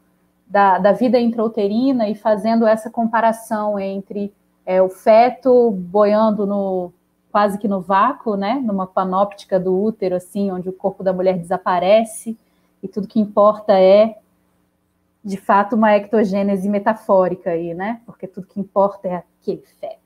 da, 0.45 0.79
da 0.79 0.91
vida 0.91 1.17
intrauterina 1.21 2.09
e 2.09 2.17
fazendo 2.17 2.67
essa 2.67 2.91
comparação 2.91 3.79
entre 3.79 4.35
é, 4.67 4.83
o 4.83 4.89
feto 4.89 5.71
boiando 5.71 6.45
no, 6.45 6.93
quase 7.31 7.57
que 7.57 7.69
no 7.69 7.81
vácuo, 7.81 8.35
né, 8.35 8.61
numa 8.65 8.85
panóptica 8.85 9.61
do 9.61 9.81
útero, 9.81 10.17
assim, 10.17 10.51
onde 10.51 10.69
o 10.69 10.73
corpo 10.73 11.05
da 11.05 11.13
mulher 11.13 11.39
desaparece 11.39 12.37
e 12.83 12.89
tudo 12.89 13.07
que 13.07 13.21
importa 13.21 13.79
é, 13.79 14.19
de 15.25 15.37
fato, 15.37 15.77
uma 15.77 15.95
ectogênese 15.95 16.69
metafórica 16.69 17.51
aí, 17.51 17.73
né, 17.75 18.01
porque 18.05 18.27
tudo 18.27 18.49
que 18.49 18.59
importa 18.59 19.07
é 19.07 19.23
aquele 19.41 19.63
feto. 19.79 20.04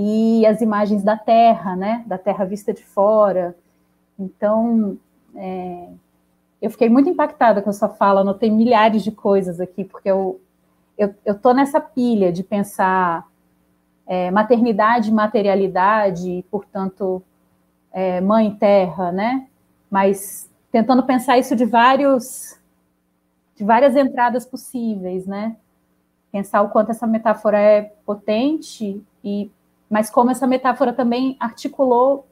E 0.00 0.46
as 0.46 0.60
imagens 0.60 1.02
da 1.02 1.16
Terra, 1.16 1.74
né, 1.74 2.04
da 2.06 2.16
Terra 2.16 2.44
vista 2.44 2.72
de 2.72 2.84
fora. 2.84 3.56
Então, 4.16 4.96
é, 5.34 5.88
eu 6.62 6.70
fiquei 6.70 6.88
muito 6.88 7.08
impactada 7.08 7.60
com 7.60 7.68
a 7.68 7.72
sua 7.72 7.88
fala, 7.88 8.20
anotei 8.20 8.48
milhares 8.48 9.02
de 9.02 9.10
coisas 9.10 9.60
aqui, 9.60 9.82
porque 9.82 10.08
eu, 10.08 10.40
eu, 10.96 11.12
eu 11.24 11.36
tô 11.36 11.52
nessa 11.52 11.80
pilha 11.80 12.32
de 12.32 12.44
pensar 12.44 13.26
é, 14.06 14.30
maternidade, 14.30 15.10
materialidade, 15.10 16.44
portanto, 16.48 17.20
é, 17.90 18.20
mãe 18.20 18.54
terra, 18.54 19.10
né? 19.10 19.48
Mas 19.90 20.48
tentando 20.70 21.02
pensar 21.02 21.38
isso 21.38 21.56
de 21.56 21.64
vários, 21.64 22.56
de 23.56 23.64
várias 23.64 23.96
entradas 23.96 24.46
possíveis, 24.46 25.26
né? 25.26 25.56
Pensar 26.30 26.62
o 26.62 26.68
quanto 26.68 26.92
essa 26.92 27.04
metáfora 27.04 27.58
é 27.58 27.82
potente 28.06 29.02
e, 29.24 29.50
mas 29.88 30.10
como 30.10 30.30
essa 30.30 30.46
metáfora 30.46 30.92
também 30.92 31.36
articulou 31.40 32.26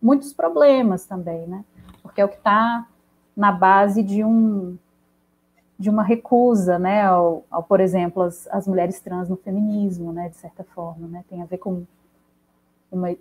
muitos 0.00 0.32
problemas 0.32 1.04
também, 1.04 1.46
né? 1.46 1.64
Porque 2.02 2.20
é 2.20 2.24
o 2.24 2.28
que 2.28 2.36
está 2.36 2.86
na 3.36 3.50
base 3.50 4.02
de 4.02 4.24
um 4.24 4.76
de 5.78 5.90
uma 5.90 6.04
recusa, 6.04 6.78
né, 6.78 7.02
ao, 7.02 7.44
ao 7.50 7.60
por 7.64 7.80
exemplo, 7.80 8.22
as, 8.22 8.46
as, 8.52 8.68
mulheres 8.68 9.00
trans 9.00 9.28
no 9.28 9.36
feminismo, 9.36 10.12
né, 10.12 10.28
de 10.28 10.36
certa 10.36 10.62
forma, 10.62 11.08
né, 11.08 11.24
tem 11.28 11.42
a 11.42 11.44
ver 11.44 11.58
com 11.58 11.84
uma, 12.88 13.12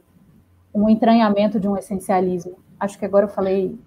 um 0.72 0.88
entranhamento 0.88 1.60
de 1.60 1.68
um 1.68 1.76
essencialismo. 1.76 2.60
Acho 2.80 3.00
que 3.00 3.06
agora 3.06 3.26
eu 3.26 3.30
falei, 3.30 3.80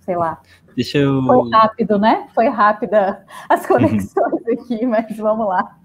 sei 0.00 0.16
lá. 0.16 0.40
Deixa 0.74 0.98
eu... 0.98 1.22
Foi 1.22 1.50
rápido, 1.50 1.96
né? 1.96 2.26
Foi 2.34 2.48
rápida 2.48 3.24
as 3.48 3.64
conexões 3.68 4.48
aqui, 4.48 4.84
mas 4.84 5.16
vamos 5.16 5.46
lá. 5.46 5.78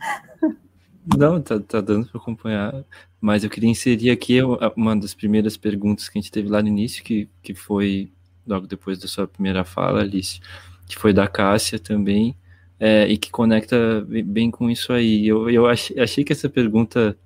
Não, 1.15 1.41
tá, 1.41 1.59
tá 1.59 1.79
dando 1.79 2.07
para 2.07 2.19
acompanhar, 2.19 2.83
mas 3.21 3.43
eu 3.43 3.49
queria 3.49 3.69
inserir 3.69 4.09
aqui 4.09 4.39
uma 4.75 4.95
das 4.95 5.13
primeiras 5.13 5.55
perguntas 5.55 6.09
que 6.09 6.17
a 6.17 6.21
gente 6.21 6.31
teve 6.31 6.49
lá 6.49 6.61
no 6.61 6.67
início, 6.67 7.03
que, 7.03 7.29
que 7.41 7.53
foi 7.53 8.11
logo 8.45 8.67
depois 8.67 8.97
da 8.97 9.07
sua 9.07 9.27
primeira 9.27 9.63
fala, 9.63 10.01
Alice 10.01 10.39
que 10.87 10.97
foi 10.97 11.13
da 11.13 11.27
Cássia 11.27 11.77
também, 11.77 12.35
é, 12.79 13.07
e 13.07 13.17
que 13.17 13.29
conecta 13.29 14.05
bem 14.25 14.49
com 14.49 14.69
isso 14.69 14.93
aí. 14.93 15.27
Eu, 15.27 15.49
eu 15.49 15.67
achei, 15.67 15.99
achei 15.99 16.23
que 16.23 16.31
essa 16.31 16.49
pergunta, 16.49 17.17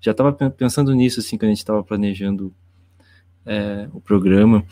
já 0.00 0.12
estava 0.12 0.32
pensando 0.32 0.94
nisso, 0.94 1.20
assim, 1.20 1.36
quando 1.36 1.50
a 1.50 1.52
gente 1.52 1.58
estava 1.58 1.84
planejando 1.84 2.54
é, 3.44 3.88
o 3.92 4.00
programa, 4.00 4.64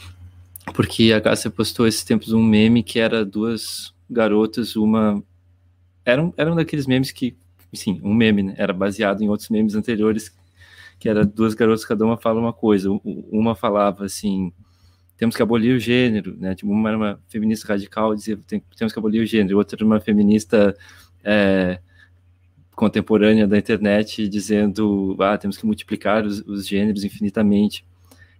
porque 0.74 1.12
a 1.12 1.20
Cássia 1.20 1.50
postou 1.50 1.86
esses 1.86 2.02
tempos 2.02 2.32
um 2.32 2.42
meme 2.42 2.82
que 2.82 2.98
era 2.98 3.24
duas 3.24 3.94
garotas, 4.08 4.74
uma... 4.74 5.22
Era 6.04 6.22
um, 6.22 6.32
era 6.36 6.50
um 6.50 6.56
daqueles 6.56 6.86
memes 6.86 7.12
que, 7.12 7.36
sim, 7.74 8.00
um 8.02 8.14
meme, 8.14 8.42
né? 8.42 8.54
Era 8.56 8.72
baseado 8.72 9.22
em 9.22 9.28
outros 9.28 9.48
memes 9.48 9.74
anteriores 9.74 10.34
que 10.98 11.08
era 11.08 11.24
duas 11.24 11.54
garotas, 11.54 11.84
cada 11.84 12.04
uma 12.04 12.18
fala 12.18 12.38
uma 12.38 12.52
coisa. 12.52 12.90
Uma 13.02 13.54
falava 13.54 14.04
assim, 14.04 14.52
temos 15.16 15.34
que 15.34 15.42
abolir 15.42 15.74
o 15.74 15.78
gênero, 15.78 16.36
né? 16.38 16.54
Tipo, 16.54 16.70
uma 16.70 16.88
era 16.90 16.96
uma 16.98 17.20
feminista 17.28 17.68
radical, 17.68 18.14
dizia 18.14 18.38
temos 18.76 18.92
que 18.92 18.98
abolir 18.98 19.22
o 19.22 19.26
gênero, 19.26 19.58
outra 19.58 19.76
era 19.76 19.84
uma 19.84 20.00
feminista 20.00 20.76
é, 21.24 21.80
contemporânea 22.74 23.46
da 23.46 23.58
internet, 23.58 24.28
dizendo, 24.28 25.16
ah, 25.20 25.36
temos 25.38 25.56
que 25.58 25.66
multiplicar 25.66 26.24
os, 26.24 26.40
os 26.40 26.66
gêneros 26.66 27.04
infinitamente. 27.04 27.84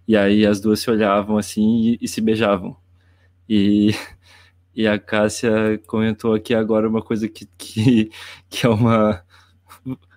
E 0.07 0.17
aí 0.17 0.45
as 0.45 0.59
duas 0.59 0.79
se 0.79 0.89
olhavam 0.89 1.37
assim 1.37 1.93
e, 1.93 1.99
e 2.01 2.07
se 2.07 2.21
beijavam. 2.21 2.75
E 3.49 3.91
e 4.75 4.87
a 4.87 4.97
Cássia 4.99 5.79
comentou 5.87 6.33
aqui 6.33 6.53
agora 6.53 6.87
uma 6.87 7.01
coisa 7.01 7.27
que, 7.27 7.45
que, 7.57 8.09
que 8.49 8.65
é 8.65 8.69
uma. 8.69 9.23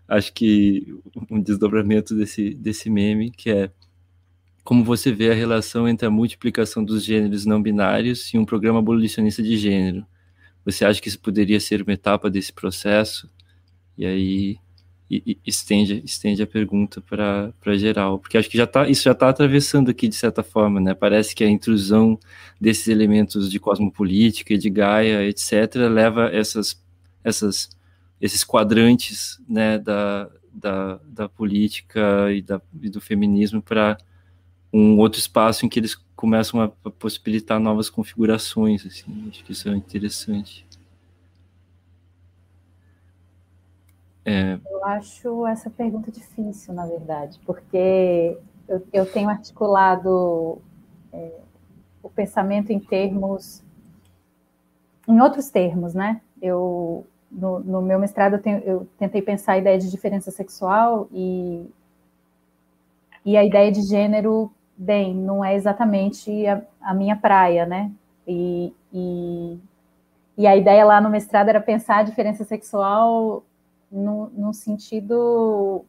Acho 0.09 0.33
que 0.33 0.95
um 1.31 1.41
desdobramento 1.41 2.15
desse, 2.15 2.55
desse 2.55 2.91
meme, 2.91 3.31
que 3.31 3.51
é 3.51 3.71
como 4.65 4.85
você 4.85 5.13
vê 5.13 5.31
a 5.31 5.35
relação 5.35 5.89
entre 5.89 6.07
a 6.07 6.11
multiplicação 6.11 6.85
dos 6.85 7.05
gêneros 7.05 7.47
não 7.47 7.63
binários 7.63 8.33
e 8.33 8.39
um 8.39 8.45
programa 8.45 8.79
abolicionista 8.81 9.43
de 9.43 9.57
gênero. 9.59 10.07
Você 10.65 10.85
acha 10.85 11.01
que 11.01 11.09
isso 11.09 11.21
poderia 11.21 11.61
ser 11.61 11.83
uma 11.83 11.93
etapa 11.93 12.31
desse 12.31 12.53
processo? 12.53 13.31
E 13.99 14.07
aí 14.07 14.59
e, 15.11 15.39
estende, 15.47 16.03
estende 16.05 16.43
a 16.43 16.47
pergunta 16.47 17.01
para 17.01 17.77
geral, 17.77 18.19
porque 18.19 18.39
acho 18.39 18.49
que 18.49 18.57
já 18.57 18.67
tá, 18.67 18.89
isso 18.89 19.03
já 19.03 19.13
está 19.13 19.29
atravessando 19.29 19.91
aqui 19.91 20.09
de 20.09 20.15
certa 20.15 20.43
forma, 20.43 20.81
né? 20.81 20.95
Parece 20.95 21.35
que 21.35 21.45
a 21.45 21.49
intrusão 21.49 22.19
desses 22.61 22.89
elementos 22.89 23.51
de 23.51 23.61
cosmopolítica 23.61 24.55
e 24.55 24.59
de 24.59 24.71
Gaia, 24.71 25.25
etc., 25.25 25.77
leva 25.91 26.31
essas, 26.33 26.83
essas, 27.23 27.69
esses 28.21 28.43
quadrantes 28.43 29.39
né, 29.49 29.79
da, 29.79 30.31
da, 30.53 31.01
da 31.07 31.29
política 31.29 32.33
e, 32.33 32.41
da, 32.41 32.61
e 32.83 32.89
do 32.89 33.01
feminismo 33.01 33.61
para 33.61 33.99
um 34.73 34.99
outro 34.99 35.21
espaço 35.21 35.65
em 35.65 35.69
que 35.69 35.79
eles 35.79 35.97
começam 36.17 36.61
a 36.61 36.69
possibilitar 36.91 37.61
novas 37.61 37.91
configurações. 37.91 38.87
Assim. 38.87 39.29
Acho 39.29 39.45
que 39.45 39.53
isso 39.53 39.69
é 39.69 39.77
interessante. 39.77 40.65
É... 44.25 44.59
Eu 44.71 44.85
acho 44.85 45.47
essa 45.47 45.69
pergunta 45.69 46.11
difícil, 46.11 46.73
na 46.73 46.87
verdade, 46.87 47.39
porque 47.45 48.39
eu, 48.67 48.87
eu 48.93 49.07
tenho 49.07 49.29
articulado 49.29 50.61
é, 51.13 51.41
o 52.03 52.09
pensamento 52.09 52.73
em 52.73 52.81
termos, 52.81 53.63
em 55.07 55.21
outros 55.21 55.51
termos, 55.51 55.95
né? 55.95 56.21
Eu 56.41 57.07
no, 57.31 57.61
no 57.61 57.83
meu 57.83 57.99
mestrado 57.99 58.35
eu, 58.35 58.43
tenho, 58.43 58.59
eu, 58.61 58.89
tentei 58.99 59.21
pensar 59.21 59.53
a 59.53 59.59
ideia 59.59 59.79
de 59.79 59.91
diferença 59.91 60.31
sexual 60.31 61.09
e 61.13 61.69
e 63.25 63.37
a 63.39 63.45
ideia 63.45 63.73
de 63.73 63.81
gênero, 63.81 64.53
bem, 64.77 65.15
não 65.15 65.43
é 65.43 65.55
exatamente 65.55 66.47
a, 66.47 66.63
a 66.81 66.93
minha 66.93 67.17
praia, 67.17 67.65
né? 67.65 67.91
E, 68.27 68.71
e, 68.93 69.59
e 70.37 70.47
a 70.47 70.55
ideia 70.55 70.85
lá 70.85 71.01
no 71.01 71.09
mestrado 71.09 71.49
era 71.49 71.61
pensar 71.61 71.99
a 71.99 72.03
diferença 72.03 72.45
sexual 72.45 73.43
no, 73.95 74.29
no 74.31 74.53
sentido 74.53 75.85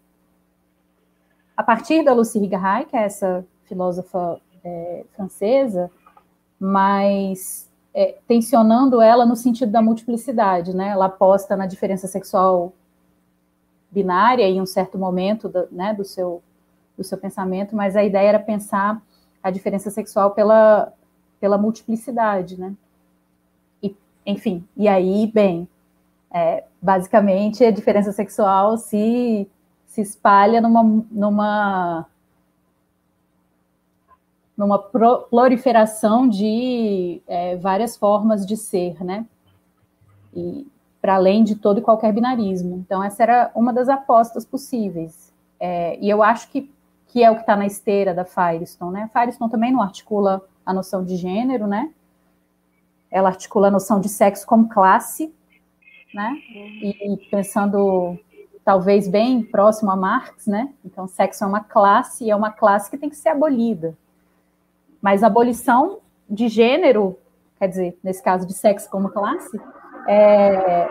a 1.58 1.64
partir 1.64 2.04
da 2.04 2.14
Lucie 2.14 2.40
Rigaray, 2.40 2.86
que 2.86 2.96
é 2.96 3.04
essa 3.04 3.46
filósofa 3.64 4.40
é, 4.64 5.06
francesa, 5.16 5.90
mas 6.60 7.70
é, 7.94 8.18
tensionando 8.28 9.02
ela 9.02 9.26
no 9.26 9.36
sentido 9.36 9.72
da 9.72 9.82
multiplicidade, 9.82 10.76
né? 10.76 10.90
Ela 10.90 11.06
aposta 11.06 11.56
na 11.56 11.66
diferença 11.66 12.08
sexual 12.08 12.74
binária 13.90 14.44
em 14.44 14.62
um 14.62 14.66
certo 14.66 14.98
momento 14.98 15.48
do, 15.48 15.68
né, 15.72 15.94
do, 15.94 16.04
seu, 16.04 16.44
do 16.98 17.04
seu 17.04 17.18
pensamento, 17.18 17.76
mas 17.76 17.96
a 17.96 18.04
ideia 18.04 18.30
era 18.30 18.40
pensar 18.40 19.02
a 19.42 19.50
diferença 19.50 19.90
sexual 19.90 20.32
pela, 20.32 20.92
pela 21.40 21.58
multiplicidade, 21.58 22.60
né? 22.60 22.74
E, 23.82 23.96
enfim, 24.26 24.68
e 24.76 24.88
aí, 24.90 25.32
bem, 25.34 25.68
é, 26.36 26.66
basicamente, 26.82 27.64
a 27.64 27.72
diferença 27.72 28.12
sexual 28.12 28.78
se, 28.78 29.50
se 29.86 30.02
espalha 30.02 30.60
numa, 30.60 30.84
numa, 31.10 32.06
numa 34.58 34.78
proliferação 34.78 36.28
de 36.28 37.22
é, 37.26 37.56
várias 37.56 37.96
formas 37.96 38.46
de 38.46 38.58
ser, 38.58 39.02
né? 39.02 39.26
E 40.34 40.68
para 41.02 41.16
além 41.16 41.42
de 41.42 41.56
todo 41.56 41.80
e 41.80 41.82
qualquer 41.82 42.12
binarismo. 42.12 42.76
Então, 42.86 43.02
essa 43.02 43.24
era 43.24 43.52
uma 43.56 43.72
das 43.72 43.88
apostas 43.88 44.44
possíveis. 44.44 45.32
É, 45.58 45.98
e 46.02 46.10
eu 46.10 46.22
acho 46.22 46.50
que, 46.50 46.70
que 47.08 47.24
é 47.24 47.32
o 47.32 47.36
que 47.36 47.42
está 47.42 47.56
na 47.56 47.66
esteira 47.66 48.14
da 48.14 48.26
Firestone, 48.26 48.92
né? 48.92 49.04
A 49.04 49.20
Firestone 49.20 49.50
também 49.50 49.72
não 49.72 49.82
articula 49.82 50.42
a 50.66 50.74
noção 50.74 51.02
de 51.02 51.16
gênero, 51.16 51.66
né? 51.66 51.94
Ela 53.10 53.30
articula 53.30 53.70
a 53.70 53.72
noção 53.72 54.02
de 54.02 54.10
sexo 54.10 54.46
como 54.46 54.68
classe, 54.68 55.34
né? 56.16 56.42
E 56.50 57.28
pensando 57.30 58.18
talvez 58.64 59.08
bem 59.08 59.44
próximo 59.44 59.92
a 59.92 59.96
Marx, 59.96 60.48
né? 60.48 60.74
Então, 60.84 61.08
sexo 61.08 61.44
é 61.44 61.48
uma 61.48 61.64
classe 61.64 62.24
e 62.24 62.32
é 62.32 62.36
uma 62.36 62.52
classe 62.52 62.90
que 62.90 62.98
tem 62.98 63.10
que 63.10 63.16
ser 63.16 63.30
abolida. 63.30 63.96
Mas 65.00 65.22
a 65.22 65.28
abolição 65.28 66.00
de 66.28 66.48
gênero, 66.48 67.16
quer 67.60 67.68
dizer, 67.68 68.00
nesse 68.04 68.24
caso 68.24 68.48
de 68.48 68.54
sexo 68.54 68.90
como 68.90 69.10
classe, 69.10 69.60
é, 70.08 70.90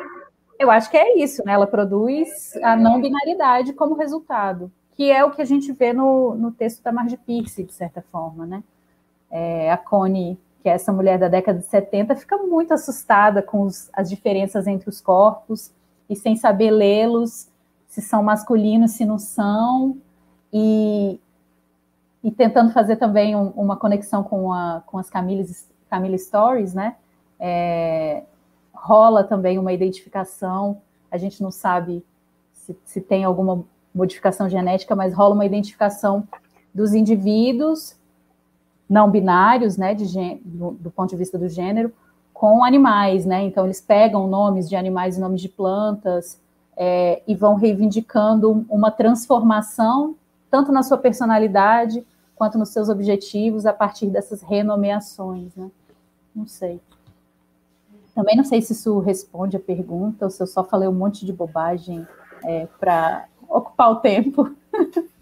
eu 0.58 0.70
acho 0.70 0.88
que 0.88 0.96
é 0.96 1.18
isso, 1.18 1.42
né? 1.44 1.54
Ela 1.54 1.66
produz 1.66 2.54
a 2.62 2.76
não 2.76 3.00
binaridade 3.00 3.72
como 3.72 3.96
resultado, 3.96 4.70
que 4.92 5.10
é 5.10 5.24
o 5.24 5.32
que 5.32 5.42
a 5.42 5.46
gente 5.46 5.72
vê 5.72 5.92
no, 5.92 6.36
no 6.36 6.52
texto 6.52 6.80
da 6.82 6.92
Marge 6.92 7.16
Pierce, 7.16 7.64
de 7.64 7.72
certa 7.72 8.02
forma, 8.02 8.46
né? 8.46 8.62
É, 9.30 9.72
a 9.72 9.76
Connie 9.76 10.38
que 10.64 10.68
é 10.70 10.72
essa 10.72 10.90
mulher 10.90 11.18
da 11.18 11.28
década 11.28 11.58
de 11.58 11.66
70, 11.66 12.16
fica 12.16 12.38
muito 12.38 12.72
assustada 12.72 13.42
com 13.42 13.60
os, 13.60 13.90
as 13.92 14.08
diferenças 14.08 14.66
entre 14.66 14.88
os 14.88 14.98
corpos 14.98 15.70
e 16.08 16.16
sem 16.16 16.36
saber 16.36 16.70
lê-los, 16.70 17.48
se 17.86 18.00
são 18.00 18.22
masculinos, 18.22 18.92
se 18.92 19.04
não 19.04 19.18
são, 19.18 19.98
e, 20.50 21.20
e 22.22 22.30
tentando 22.30 22.72
fazer 22.72 22.96
também 22.96 23.36
um, 23.36 23.48
uma 23.48 23.76
conexão 23.76 24.24
com, 24.24 24.50
a, 24.54 24.82
com 24.86 24.96
as 24.96 25.10
Camille, 25.10 25.46
Camille 25.90 26.18
Stories, 26.18 26.72
né? 26.72 26.96
É, 27.38 28.22
rola 28.72 29.22
também 29.22 29.58
uma 29.58 29.74
identificação, 29.74 30.80
a 31.10 31.18
gente 31.18 31.42
não 31.42 31.50
sabe 31.50 32.02
se, 32.54 32.74
se 32.86 33.02
tem 33.02 33.22
alguma 33.22 33.62
modificação 33.94 34.48
genética, 34.48 34.96
mas 34.96 35.12
rola 35.12 35.34
uma 35.34 35.44
identificação 35.44 36.26
dos 36.74 36.94
indivíduos 36.94 37.98
não 38.88 39.10
binários, 39.10 39.76
né, 39.76 39.94
de, 39.94 40.04
do, 40.44 40.72
do, 40.72 40.90
ponto 40.90 41.10
de 41.10 41.16
vista 41.16 41.38
do 41.38 41.48
gênero, 41.48 41.92
com 42.32 42.64
animais, 42.64 43.24
né? 43.24 43.42
Então 43.44 43.64
eles 43.64 43.80
pegam 43.80 44.26
nomes 44.26 44.68
de 44.68 44.76
animais 44.76 45.16
e 45.16 45.20
nomes 45.20 45.40
de 45.40 45.48
plantas 45.48 46.38
é, 46.76 47.22
e 47.26 47.34
vão 47.34 47.54
reivindicando 47.54 48.66
uma 48.68 48.90
transformação 48.90 50.16
tanto 50.50 50.70
na 50.70 50.82
sua 50.82 50.98
personalidade 50.98 52.04
quanto 52.34 52.58
nos 52.58 52.68
seus 52.70 52.88
objetivos 52.88 53.66
a 53.66 53.72
partir 53.72 54.06
dessas 54.06 54.42
renomeações, 54.42 55.54
né? 55.56 55.70
Não 56.34 56.46
sei. 56.46 56.80
Também 58.14 58.36
não 58.36 58.44
sei 58.44 58.60
se 58.62 58.72
isso 58.72 58.98
responde 58.98 59.56
a 59.56 59.60
pergunta 59.60 60.26
ou 60.26 60.30
se 60.30 60.42
eu 60.42 60.46
só 60.46 60.62
falei 60.62 60.88
um 60.88 60.92
monte 60.92 61.24
de 61.24 61.32
bobagem 61.32 62.06
é, 62.44 62.66
para 62.78 63.26
ocupar 63.48 63.90
o 63.92 63.96
tempo. 63.96 64.54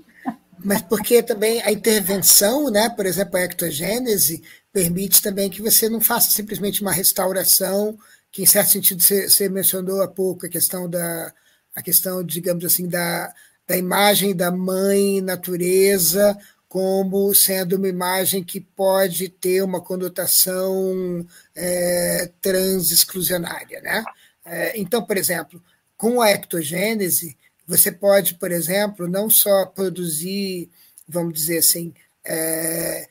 mas 0.64 0.82
porque 0.82 1.22
também 1.22 1.62
a 1.62 1.72
intervenção, 1.72 2.70
né, 2.70 2.88
por 2.90 3.06
exemplo, 3.06 3.36
a 3.36 3.42
ectogênese, 3.42 4.42
permite 4.72 5.22
também 5.22 5.50
que 5.50 5.62
você 5.62 5.88
não 5.88 6.00
faça 6.00 6.30
simplesmente 6.30 6.82
uma 6.82 6.92
restauração, 6.92 7.98
que 8.30 8.42
em 8.42 8.46
certo 8.46 8.70
sentido 8.70 9.02
você, 9.02 9.48
mencionou 9.48 10.02
há 10.02 10.08
pouco 10.08 10.46
a 10.46 10.48
questão 10.48 10.88
da 10.88 11.32
a 11.74 11.82
questão, 11.82 12.22
digamos 12.22 12.64
assim, 12.66 12.86
da, 12.86 13.32
da 13.66 13.76
imagem 13.76 14.36
da 14.36 14.50
mãe 14.50 15.22
natureza 15.22 16.36
como 16.68 17.34
sendo 17.34 17.76
uma 17.76 17.88
imagem 17.88 18.42
que 18.42 18.58
pode 18.58 19.28
ter 19.28 19.62
uma 19.62 19.80
conotação 19.80 21.26
é, 21.54 22.30
trans-exclusionária. 22.40 23.80
Né? 23.82 24.02
É, 24.44 24.80
então, 24.80 25.04
por 25.04 25.18
exemplo, 25.18 25.62
com 25.98 26.22
a 26.22 26.30
ectogênese, 26.30 27.36
você 27.66 27.92
pode, 27.92 28.34
por 28.34 28.50
exemplo, 28.50 29.08
não 29.08 29.30
só 29.30 29.66
produzir, 29.66 30.70
vamos 31.08 31.34
dizer 31.34 31.58
assim, 31.58 31.94
é, 32.24 33.08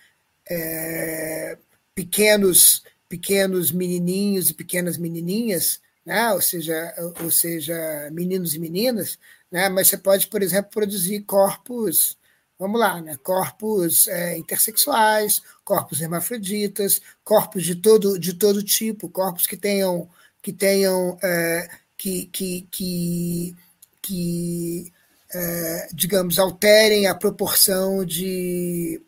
é, 0.49 1.57
pequenos 1.95 2.84
pequenos 3.11 3.73
menininhos 3.73 4.49
e 4.49 4.53
pequenas 4.53 4.98
menininhas, 4.98 5.82
né? 6.06 6.32
ou 6.32 6.41
seja, 6.41 6.95
ou 7.22 7.30
seja, 7.30 7.76
meninos 8.10 8.56
e 8.56 8.60
meninas, 8.60 9.19
né? 9.52 9.68
Mas 9.68 9.90
você 9.90 9.98
pode, 9.98 10.28
por 10.28 10.41
exemplo, 10.41 10.72
produzir 10.72 11.19
corpos, 11.23 12.18
vamos 12.57 12.80
lá, 12.80 13.02
né? 13.02 13.18
Corpos 13.22 14.07
é, 14.07 14.38
intersexuais, 14.38 15.41
corpos 15.65 15.99
hermafroditas, 15.99 17.02
corpos 17.22 17.65
de 17.65 17.76
todo 17.76 18.18
de 18.18 18.34
todo 18.34 18.64
tipo, 18.64 19.10
corpos 19.10 19.45
que 19.45 19.57
tenham 19.57 20.10
que 20.41 20.53
tenham 20.53 21.19
é, 21.22 21.69
que, 21.98 22.28
que, 22.28 22.68
que 22.72 23.56
que 24.02 24.91
é, 25.34 25.88
digamos, 25.94 26.38
alterem 26.40 27.07
a 27.07 27.15
proporção 27.15 28.06
de, 28.06 29.02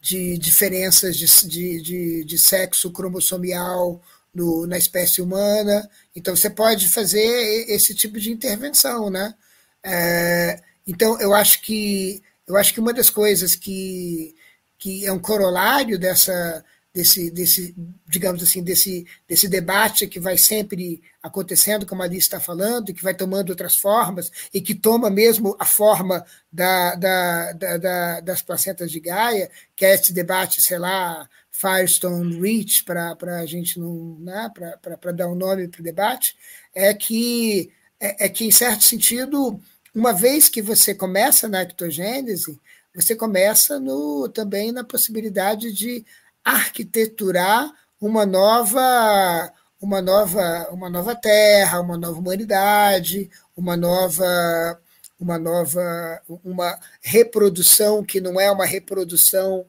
de 0.00 0.36
diferenças 0.38 1.16
de, 1.16 1.26
de, 1.48 1.82
de, 1.82 2.24
de 2.24 2.38
sexo 2.38 2.90
cromossomial 2.90 4.00
no, 4.34 4.66
na 4.66 4.76
espécie 4.76 5.22
humana. 5.22 5.88
Então, 6.14 6.36
você 6.36 6.50
pode 6.50 6.88
fazer 6.88 7.64
esse 7.68 7.94
tipo 7.94 8.20
de 8.20 8.30
intervenção, 8.30 9.08
né? 9.08 9.34
É, 9.82 10.60
então, 10.86 11.18
eu 11.20 11.34
acho 11.34 11.62
que 11.62 12.22
eu 12.46 12.56
acho 12.56 12.72
que 12.72 12.80
uma 12.80 12.92
das 12.92 13.10
coisas 13.10 13.56
que, 13.56 14.34
que 14.78 15.04
é 15.04 15.12
um 15.12 15.18
corolário 15.18 15.98
dessa 15.98 16.64
desse, 16.96 17.30
desse 17.30 17.76
digamos 18.08 18.42
assim 18.42 18.62
desse, 18.62 19.06
desse 19.28 19.46
debate 19.48 20.06
que 20.06 20.18
vai 20.18 20.38
sempre 20.38 21.02
acontecendo 21.22 21.84
como 21.84 22.00
a 22.00 22.06
Alice 22.06 22.20
está 22.20 22.40
falando 22.40 22.88
e 22.88 22.94
que 22.94 23.02
vai 23.02 23.12
tomando 23.12 23.50
outras 23.50 23.76
formas 23.76 24.32
e 24.52 24.62
que 24.62 24.74
toma 24.74 25.10
mesmo 25.10 25.54
a 25.58 25.66
forma 25.66 26.24
da, 26.50 26.94
da, 26.94 27.52
da, 27.52 27.76
da 27.76 28.20
das 28.20 28.40
placentas 28.40 28.90
de 28.90 28.98
Gaia 28.98 29.50
que 29.76 29.84
é 29.84 29.94
esse 29.94 30.10
debate 30.10 30.62
sei 30.62 30.78
lá 30.78 31.28
Firestone 31.50 32.38
Reach, 32.40 32.84
para 32.84 33.16
a 33.40 33.46
gente 33.46 33.80
não. 33.80 34.18
Né, 34.20 34.52
para 35.00 35.12
dar 35.12 35.28
um 35.28 35.34
nome 35.34 35.68
para 35.68 35.80
o 35.80 35.84
debate, 35.84 36.36
é 36.74 36.92
que, 36.92 37.72
é, 37.98 38.26
é, 38.26 38.28
que, 38.28 38.44
em 38.44 38.50
certo 38.50 38.84
sentido, 38.84 39.58
uma 39.94 40.12
vez 40.12 40.50
que 40.50 40.60
você 40.60 40.94
começa 40.94 41.48
na 41.48 41.62
ectogênese, 41.62 42.60
você 42.94 43.16
começa 43.16 43.80
no, 43.80 44.28
também 44.28 44.70
na 44.70 44.84
possibilidade 44.84 45.72
de 45.72 46.04
arquiteturar 46.46 47.72
uma 48.00 48.24
nova 48.24 49.52
uma 49.80 50.00
nova 50.00 50.68
uma 50.70 50.88
nova 50.88 51.14
terra, 51.14 51.80
uma 51.80 51.98
nova 51.98 52.18
humanidade, 52.18 53.30
uma 53.56 53.76
nova 53.76 54.80
uma 55.18 55.38
nova 55.38 56.22
uma 56.44 56.78
reprodução 57.02 58.04
que 58.04 58.20
não 58.20 58.40
é 58.40 58.50
uma 58.50 58.66
reprodução 58.66 59.66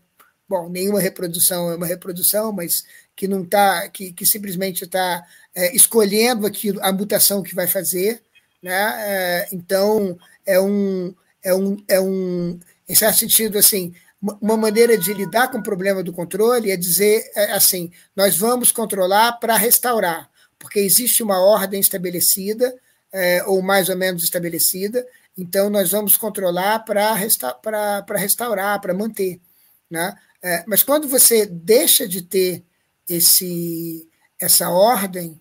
bom, 0.47 0.69
nenhuma 0.69 0.99
reprodução 0.99 1.71
é 1.71 1.75
uma 1.75 1.85
reprodução, 1.85 2.51
mas 2.53 2.85
que 3.15 3.27
não 3.27 3.43
está, 3.43 3.89
que, 3.89 4.13
que 4.13 4.25
simplesmente 4.25 4.85
está 4.85 5.25
é, 5.53 5.75
escolhendo 5.75 6.45
aquilo, 6.47 6.79
a 6.83 6.91
mutação 6.93 7.43
que 7.43 7.55
vai 7.55 7.67
fazer, 7.67 8.21
né? 8.61 8.93
É, 8.99 9.47
então 9.51 10.17
é 10.45 10.59
um, 10.59 11.13
é 11.43 11.53
um, 11.53 11.77
é 11.87 11.99
um, 11.99 12.59
em 12.87 12.95
certo 12.95 13.17
sentido, 13.17 13.57
assim, 13.57 13.93
uma 14.21 14.57
maneira 14.57 14.97
de 14.97 15.13
lidar 15.13 15.49
com 15.49 15.59
o 15.59 15.63
problema 15.63 16.03
do 16.03 16.11
controle 16.11 16.71
é 16.71 16.77
dizer 16.77 17.29
é, 17.35 17.51
assim, 17.51 17.91
nós 18.15 18.37
vamos 18.37 18.71
controlar 18.71 19.33
para 19.33 19.55
restaurar, 19.55 20.29
porque 20.57 20.79
existe 20.79 21.21
uma 21.21 21.39
ordem 21.39 21.79
estabelecida 21.79 22.73
é, 23.11 23.43
ou 23.45 23.61
mais 23.61 23.89
ou 23.89 23.95
menos 23.95 24.23
estabelecida, 24.23 25.05
então 25.37 25.69
nós 25.69 25.91
vamos 25.91 26.17
controlar 26.17 26.79
para 26.79 27.13
resta 27.13 27.55
restaurar, 28.15 28.81
para 28.81 28.93
manter. 28.93 29.39
Né? 29.89 30.15
É, 30.41 30.63
mas 30.67 30.83
quando 30.83 31.07
você 31.07 31.45
deixa 31.45 32.07
de 32.07 32.21
ter 32.23 32.63
esse, 33.07 34.09
essa 34.39 34.69
ordem, 34.69 35.39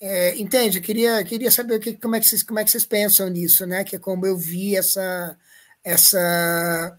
é, 0.00 0.36
entende? 0.36 0.78
Eu 0.78 0.82
queria, 0.82 1.24
queria 1.24 1.50
saber 1.50 1.78
que, 1.78 1.94
como, 1.94 2.16
é 2.16 2.20
que 2.20 2.26
vocês, 2.26 2.42
como 2.42 2.58
é 2.58 2.64
que 2.64 2.70
vocês 2.70 2.84
pensam 2.84 3.28
nisso, 3.28 3.66
né? 3.66 3.84
que 3.84 3.96
é 3.96 3.98
como 3.98 4.26
eu 4.26 4.36
vi 4.36 4.76
essa, 4.76 5.36
essa, 5.82 6.98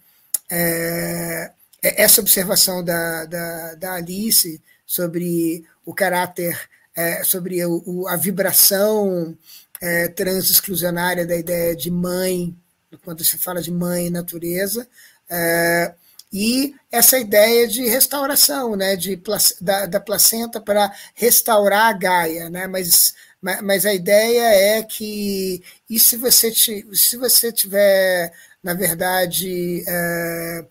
é, 0.55 1.51
é, 1.81 2.03
essa 2.03 2.21
observação 2.21 2.84
da, 2.84 3.25
da, 3.25 3.75
da, 3.75 3.93
Alice 3.95 4.61
sobre 4.85 5.65
o 5.84 5.95
caráter, 5.95 6.69
é, 6.95 7.23
sobre 7.23 7.65
o, 7.65 8.07
a 8.07 8.15
vibração 8.15 9.35
é, 9.81 10.09
transexclusionária 10.09 11.25
da 11.25 11.35
ideia 11.35 11.75
de 11.75 11.89
mãe, 11.89 12.55
quando 13.03 13.23
se 13.23 13.35
fala 13.39 13.63
de 13.63 13.71
mãe 13.71 14.05
e 14.07 14.11
natureza, 14.11 14.88
é, 15.27 15.95
e 16.31 16.75
essa 16.91 17.17
ideia 17.17 17.67
de 17.67 17.88
restauração, 17.88 18.75
né, 18.75 18.95
de, 18.95 19.19
da, 19.59 19.88
da 19.88 19.99
placenta 19.99 20.61
para 20.61 20.93
restaurar 21.15 21.88
a 21.88 21.93
Gaia, 21.93 22.49
né, 22.51 22.67
mas, 22.67 23.15
mas 23.41 23.88
a 23.88 23.93
ideia 23.93 24.77
é 24.77 24.84
que 24.84 25.63
e 25.89 25.99
se 25.99 26.15
você 26.15 26.51
se 26.51 27.17
você 27.17 27.51
tiver 27.51 28.31
na 28.64 28.73
verdade 28.73 29.84
é, 29.88 30.65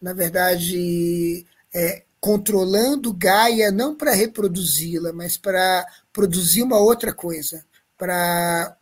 na 0.00 0.12
verdade 0.12 1.46
é, 1.72 2.02
controlando 2.20 3.12
Gaia 3.14 3.70
não 3.70 3.94
para 3.94 4.12
reproduzi-la, 4.12 5.12
mas 5.12 5.36
para 5.36 5.86
produzir 6.12 6.62
uma 6.62 6.78
outra 6.78 7.14
coisa, 7.14 7.64
para 7.96 8.76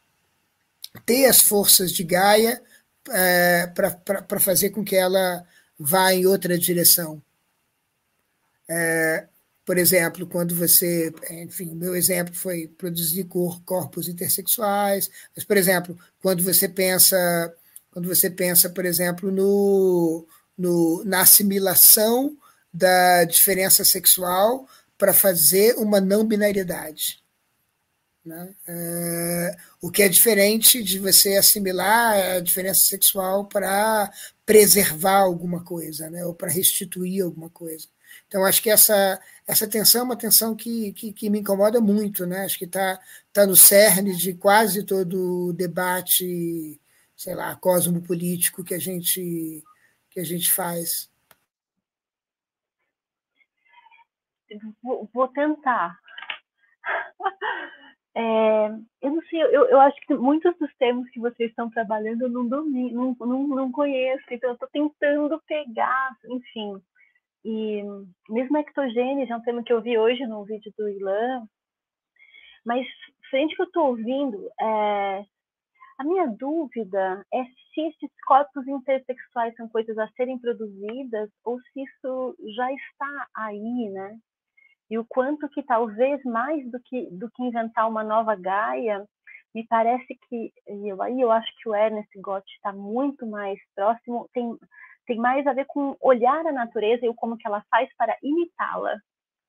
ter 1.04 1.26
as 1.26 1.40
forças 1.42 1.92
de 1.92 2.02
Gaia 2.04 2.62
é, 3.10 3.66
para 3.66 4.40
fazer 4.40 4.70
com 4.70 4.84
que 4.84 4.96
ela 4.96 5.44
vá 5.78 6.12
em 6.14 6.26
outra 6.26 6.58
direção. 6.58 7.22
É, 8.68 9.26
por 9.64 9.78
exemplo, 9.78 10.26
quando 10.26 10.54
você, 10.54 11.12
enfim, 11.30 11.74
meu 11.74 11.96
exemplo 11.96 12.34
foi 12.34 12.68
produzir 12.68 13.24
corpos 13.64 14.08
intersexuais, 14.08 15.10
mas, 15.34 15.44
por 15.44 15.56
exemplo, 15.56 15.98
quando 16.20 16.42
você 16.42 16.68
pensa, 16.68 17.16
quando 17.94 18.08
você 18.08 18.28
pensa, 18.28 18.68
por 18.68 18.84
exemplo, 18.84 19.30
no, 19.30 20.26
no 20.58 21.04
na 21.04 21.20
assimilação 21.20 22.36
da 22.72 23.22
diferença 23.22 23.84
sexual 23.84 24.68
para 24.98 25.14
fazer 25.14 25.76
uma 25.76 26.00
não 26.00 26.26
binariedade. 26.26 27.22
Né? 28.24 28.52
É, 28.66 29.56
o 29.80 29.92
que 29.92 30.02
é 30.02 30.08
diferente 30.08 30.82
de 30.82 30.98
você 30.98 31.36
assimilar 31.36 32.36
a 32.36 32.40
diferença 32.40 32.80
sexual 32.80 33.46
para 33.46 34.12
preservar 34.44 35.20
alguma 35.20 35.62
coisa, 35.62 36.10
né? 36.10 36.26
ou 36.26 36.34
para 36.34 36.50
restituir 36.50 37.22
alguma 37.22 37.48
coisa. 37.48 37.86
Então, 38.26 38.44
acho 38.44 38.60
que 38.60 38.70
essa, 38.70 39.20
essa 39.46 39.68
tensão 39.68 40.00
é 40.00 40.04
uma 40.04 40.16
tensão 40.16 40.56
que, 40.56 40.92
que, 40.94 41.12
que 41.12 41.30
me 41.30 41.38
incomoda 41.38 41.80
muito. 41.80 42.26
Né? 42.26 42.44
Acho 42.44 42.58
que 42.58 42.64
está 42.64 42.98
tá 43.32 43.46
no 43.46 43.54
cerne 43.54 44.16
de 44.16 44.34
quase 44.34 44.82
todo 44.82 45.50
o 45.50 45.52
debate, 45.52 46.80
sei 47.16 47.34
lá, 47.34 47.54
cosmopolítico 47.56 48.64
que 48.64 48.74
a 48.74 48.78
gente, 48.78 49.62
que 50.10 50.20
a 50.20 50.24
gente 50.24 50.52
faz. 50.52 51.10
Vou, 54.82 55.08
vou 55.12 55.28
tentar. 55.28 55.98
É, 58.16 58.66
eu 59.02 59.10
não 59.10 59.20
sei, 59.22 59.42
eu, 59.42 59.68
eu 59.68 59.80
acho 59.80 60.00
que 60.06 60.14
muitos 60.14 60.56
dos 60.56 60.72
termos 60.76 61.10
que 61.10 61.18
vocês 61.18 61.50
estão 61.50 61.68
trabalhando 61.68 62.22
eu 62.22 62.28
não 62.28 62.46
domino, 62.46 63.16
não, 63.18 63.26
não, 63.26 63.48
não 63.48 63.72
conheço, 63.72 64.24
então 64.30 64.50
eu 64.50 64.54
estou 64.54 64.68
tentando 64.68 65.42
pegar, 65.48 66.16
enfim. 66.26 66.80
E 67.44 67.82
mesmo 68.28 68.56
ectogênese 68.56 69.32
é 69.32 69.36
um 69.36 69.42
tema 69.42 69.64
que 69.64 69.72
eu 69.72 69.82
vi 69.82 69.98
hoje 69.98 70.24
no 70.26 70.44
vídeo 70.44 70.72
do 70.78 70.88
Ilan, 70.88 71.44
mas 72.64 72.86
frente 73.30 73.56
que 73.56 73.62
eu 73.62 73.66
estou 73.66 73.88
ouvindo, 73.88 74.48
é, 74.60 75.24
a 75.98 76.04
minha 76.04 76.26
dúvida 76.26 77.24
é 77.32 77.44
se 77.44 77.80
esses 77.80 78.10
corpos 78.26 78.66
intersexuais 78.66 79.54
são 79.56 79.68
coisas 79.68 79.96
a 79.98 80.08
serem 80.16 80.38
produzidas 80.38 81.30
ou 81.44 81.60
se 81.60 81.82
isso 81.82 82.36
já 82.56 82.72
está 82.72 83.28
aí, 83.34 83.90
né? 83.90 84.18
e 84.90 84.98
o 84.98 85.04
quanto 85.08 85.48
que 85.48 85.62
talvez 85.62 86.22
mais 86.24 86.70
do 86.70 86.80
que 86.80 87.08
do 87.10 87.30
que 87.30 87.42
inventar 87.42 87.88
uma 87.88 88.04
nova 88.04 88.34
Gaia, 88.36 89.04
me 89.54 89.66
parece 89.66 90.06
que 90.28 90.52
e 90.68 90.88
eu 90.88 91.02
aí 91.02 91.20
eu 91.20 91.30
acho 91.30 91.50
que 91.58 91.68
o 91.68 91.74
Ernest 91.74 92.10
Gott 92.20 92.44
está 92.54 92.72
muito 92.72 93.26
mais 93.26 93.58
próximo, 93.74 94.28
tem 94.32 94.56
tem 95.06 95.18
mais 95.18 95.46
a 95.46 95.52
ver 95.52 95.66
com 95.66 95.96
olhar 96.00 96.46
a 96.46 96.52
natureza 96.52 97.04
e 97.04 97.08
o 97.08 97.14
como 97.14 97.36
que 97.36 97.46
ela 97.46 97.62
faz 97.70 97.88
para 97.96 98.16
imitá-la, 98.22 98.96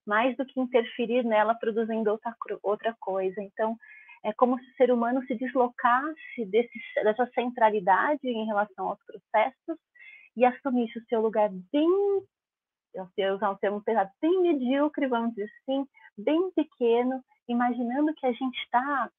mais 0.05 0.35
do 0.37 0.45
que 0.45 0.59
interferir 0.59 1.23
nela 1.23 1.55
produzindo 1.55 2.11
outra 2.11 2.35
outra 2.63 2.95
coisa. 2.99 3.41
Então, 3.41 3.77
é 4.25 4.33
como 4.33 4.59
se 4.59 4.65
o 4.69 4.75
ser 4.75 4.91
humano 4.91 5.23
se 5.27 5.35
deslocasse 5.35 6.45
desse, 6.47 6.79
dessa 7.03 7.25
centralidade 7.27 8.27
em 8.27 8.45
relação 8.45 8.89
aos 8.89 8.99
processos 9.05 9.77
e 10.35 10.43
assumisse 10.43 10.97
o 10.97 11.05
seu 11.05 11.21
lugar 11.21 11.49
bem 11.71 11.87
eu 12.95 13.07
sei 13.13 13.29
usar 13.29 13.51
um 13.51 13.57
termo 13.57 13.81
pesado, 13.83 14.09
bem 14.21 14.41
medíocre, 14.41 15.07
vamos 15.07 15.31
dizer 15.31 15.51
assim, 15.61 15.85
bem 16.17 16.49
pequeno, 16.51 17.21
imaginando 17.47 18.13
que 18.15 18.25
a 18.25 18.31
gente 18.31 18.57
está 18.59 19.11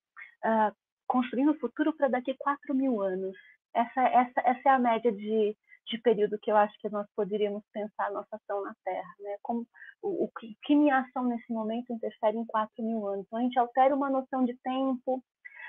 uh, 0.44 0.74
construindo 1.06 1.52
o 1.52 1.58
futuro 1.58 1.92
para 1.92 2.08
daqui 2.08 2.30
a 2.30 2.36
4 2.38 2.74
mil 2.74 3.02
anos. 3.02 3.36
Essa, 3.74 4.00
essa, 4.08 4.40
essa 4.40 4.68
é 4.68 4.72
a 4.72 4.78
média 4.78 5.12
de, 5.12 5.54
de 5.86 5.98
período 5.98 6.38
que 6.38 6.50
eu 6.50 6.56
acho 6.56 6.76
que 6.80 6.88
nós 6.88 7.06
poderíamos 7.14 7.62
pensar 7.72 8.10
nossa 8.10 8.36
ação 8.36 8.62
na 8.62 8.74
Terra. 8.84 9.14
Né? 9.20 9.36
Como, 9.42 9.66
o, 10.02 10.24
o 10.24 10.30
que 10.62 10.74
minha 10.74 10.98
ação 10.98 11.24
nesse 11.24 11.52
momento 11.52 11.92
interfere 11.92 12.36
em 12.36 12.44
4 12.44 12.84
mil 12.84 13.06
anos. 13.06 13.26
Então, 13.26 13.38
a 13.38 13.42
gente 13.42 13.58
altera 13.58 13.94
uma 13.94 14.10
noção 14.10 14.44
de 14.44 14.54
tempo, 14.62 15.22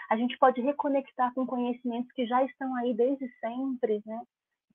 a 0.09 0.17
gente 0.17 0.37
pode 0.37 0.61
reconectar 0.61 1.33
com 1.33 1.45
conhecimentos 1.45 2.11
que 2.13 2.25
já 2.25 2.43
estão 2.43 2.75
aí 2.75 2.93
desde 2.93 3.27
sempre, 3.39 4.01
né? 4.05 4.21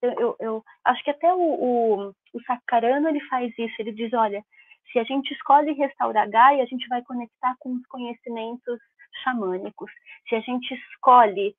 eu, 0.03 0.37
eu 0.41 0.65
acho 0.85 1.03
que 1.05 1.11
até 1.11 1.33
o, 1.33 1.39
o, 1.39 2.09
o 2.11 2.43
Sakarano 2.45 3.09
ele 3.09 3.21
faz 3.29 3.53
isso, 3.57 3.75
ele 3.79 3.93
diz, 3.93 4.13
olha, 4.13 4.45
se 4.91 4.99
a 4.99 5.05
gente 5.05 5.33
escolhe 5.33 5.73
restaurar 5.73 6.29
Gaia, 6.29 6.63
a 6.63 6.67
gente 6.67 6.87
vai 6.89 7.03
conectar 7.03 7.55
com 7.59 7.73
os 7.73 7.87
conhecimentos 7.87 8.79
xamânicos. 9.23 9.91
Se 10.29 10.35
a 10.35 10.41
gente 10.41 10.75
escolhe 10.75 11.55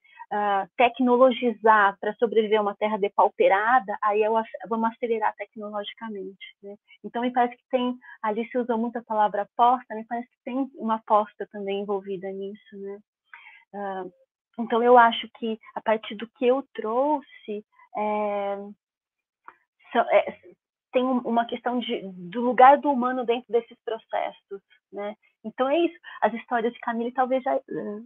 tecnologizar 0.76 1.98
para 2.00 2.16
sobreviver 2.16 2.60
a 2.60 2.62
uma 2.62 2.76
terra 2.76 2.98
depauperada, 2.98 3.98
aí 4.02 4.24
eu, 4.24 4.34
vamos 4.68 4.92
acelerar 4.92 5.36
tecnologicamente. 5.36 6.56
Né? 6.62 6.76
Então, 7.04 7.22
me 7.22 7.32
parece 7.32 7.56
que 7.56 7.64
tem, 7.70 7.96
ali 8.22 8.48
se 8.50 8.58
usou 8.58 8.78
muito 8.78 8.98
a 8.98 9.04
palavra 9.04 9.44
aposta, 9.44 9.94
me 9.96 10.06
parece 10.06 10.28
que 10.30 10.44
tem 10.44 10.70
uma 10.76 10.96
aposta 10.96 11.48
também 11.52 11.82
envolvida 11.82 12.32
nisso. 12.32 12.78
Né? 12.78 13.00
Uh, 13.74 14.12
então, 14.60 14.82
eu 14.82 14.98
acho 14.98 15.28
que 15.38 15.60
a 15.76 15.82
partir 15.82 16.16
do 16.16 16.28
que 16.28 16.48
eu 16.48 16.64
trouxe, 16.74 17.64
é, 17.96 18.58
é, 20.12 20.40
tem 20.92 21.04
uma 21.04 21.46
questão 21.46 21.80
de, 21.80 22.02
do 22.32 22.42
lugar 22.42 22.80
do 22.80 22.92
humano 22.92 23.26
dentro 23.26 23.52
desses 23.52 23.78
processos, 23.84 24.62
né? 24.92 25.16
Então 25.46 25.68
é 25.70 25.78
isso. 25.78 25.96
As 26.22 26.34
histórias 26.34 26.74
de 26.74 26.80
Camille 26.80 27.12
talvez 27.12 27.44
já 27.44 27.60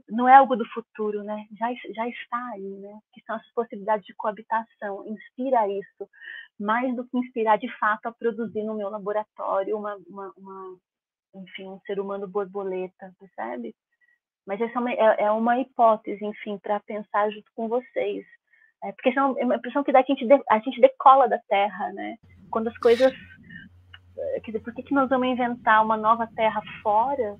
não 0.09 0.27
é 0.27 0.35
algo 0.35 0.55
do 0.55 0.65
futuro, 0.69 1.23
né? 1.23 1.45
Já 1.57 1.67
já 1.93 2.07
está 2.09 2.49
aí, 2.53 2.77
né? 2.79 2.99
Que 3.13 3.21
são 3.25 3.35
as 3.35 3.53
possibilidades 3.53 4.05
de 4.05 4.15
coabitação. 4.15 5.05
Inspira 5.07 5.67
isso, 5.67 6.09
mais 6.59 6.95
do 6.95 7.07
que 7.07 7.17
inspirar 7.17 7.57
de 7.57 7.69
fato 7.77 8.07
a 8.07 8.11
produzir 8.11 8.63
no 8.63 8.75
meu 8.75 8.89
laboratório 8.89 9.77
uma, 9.77 9.95
uma, 10.07 10.33
uma 10.37 10.77
enfim, 11.35 11.67
um 11.67 11.79
ser 11.81 11.99
humano 11.99 12.27
borboleta, 12.27 13.13
percebe? 13.19 13.75
Mas 14.45 14.61
essa 14.61 14.77
é 14.77 14.79
uma, 14.79 14.91
é, 14.91 15.23
é 15.23 15.31
uma 15.31 15.59
hipótese, 15.59 16.23
enfim, 16.23 16.57
para 16.57 16.79
pensar 16.79 17.29
junto 17.29 17.51
com 17.53 17.67
vocês. 17.67 18.25
É, 18.83 18.91
porque 18.91 19.09
é 19.09 19.21
uma 19.21 19.55
impressão 19.55 19.83
que 19.83 19.91
dá 19.91 20.03
que 20.03 20.13
a 20.13 20.15
gente, 20.15 20.27
de, 20.27 20.43
a 20.49 20.59
gente 20.59 20.79
decola 20.79 21.27
da 21.27 21.39
Terra, 21.49 21.91
né? 21.93 22.15
Quando 22.49 22.67
as 22.67 22.77
coisas 22.77 23.11
eh, 23.11 23.17
quer 24.41 24.51
dizer, 24.51 24.59
por 24.59 24.73
que, 24.73 24.83
que 24.83 24.93
nós 24.93 25.09
vamos 25.09 25.27
inventar 25.27 25.83
uma 25.83 25.97
nova 25.97 26.27
terra 26.35 26.61
fora 26.81 27.37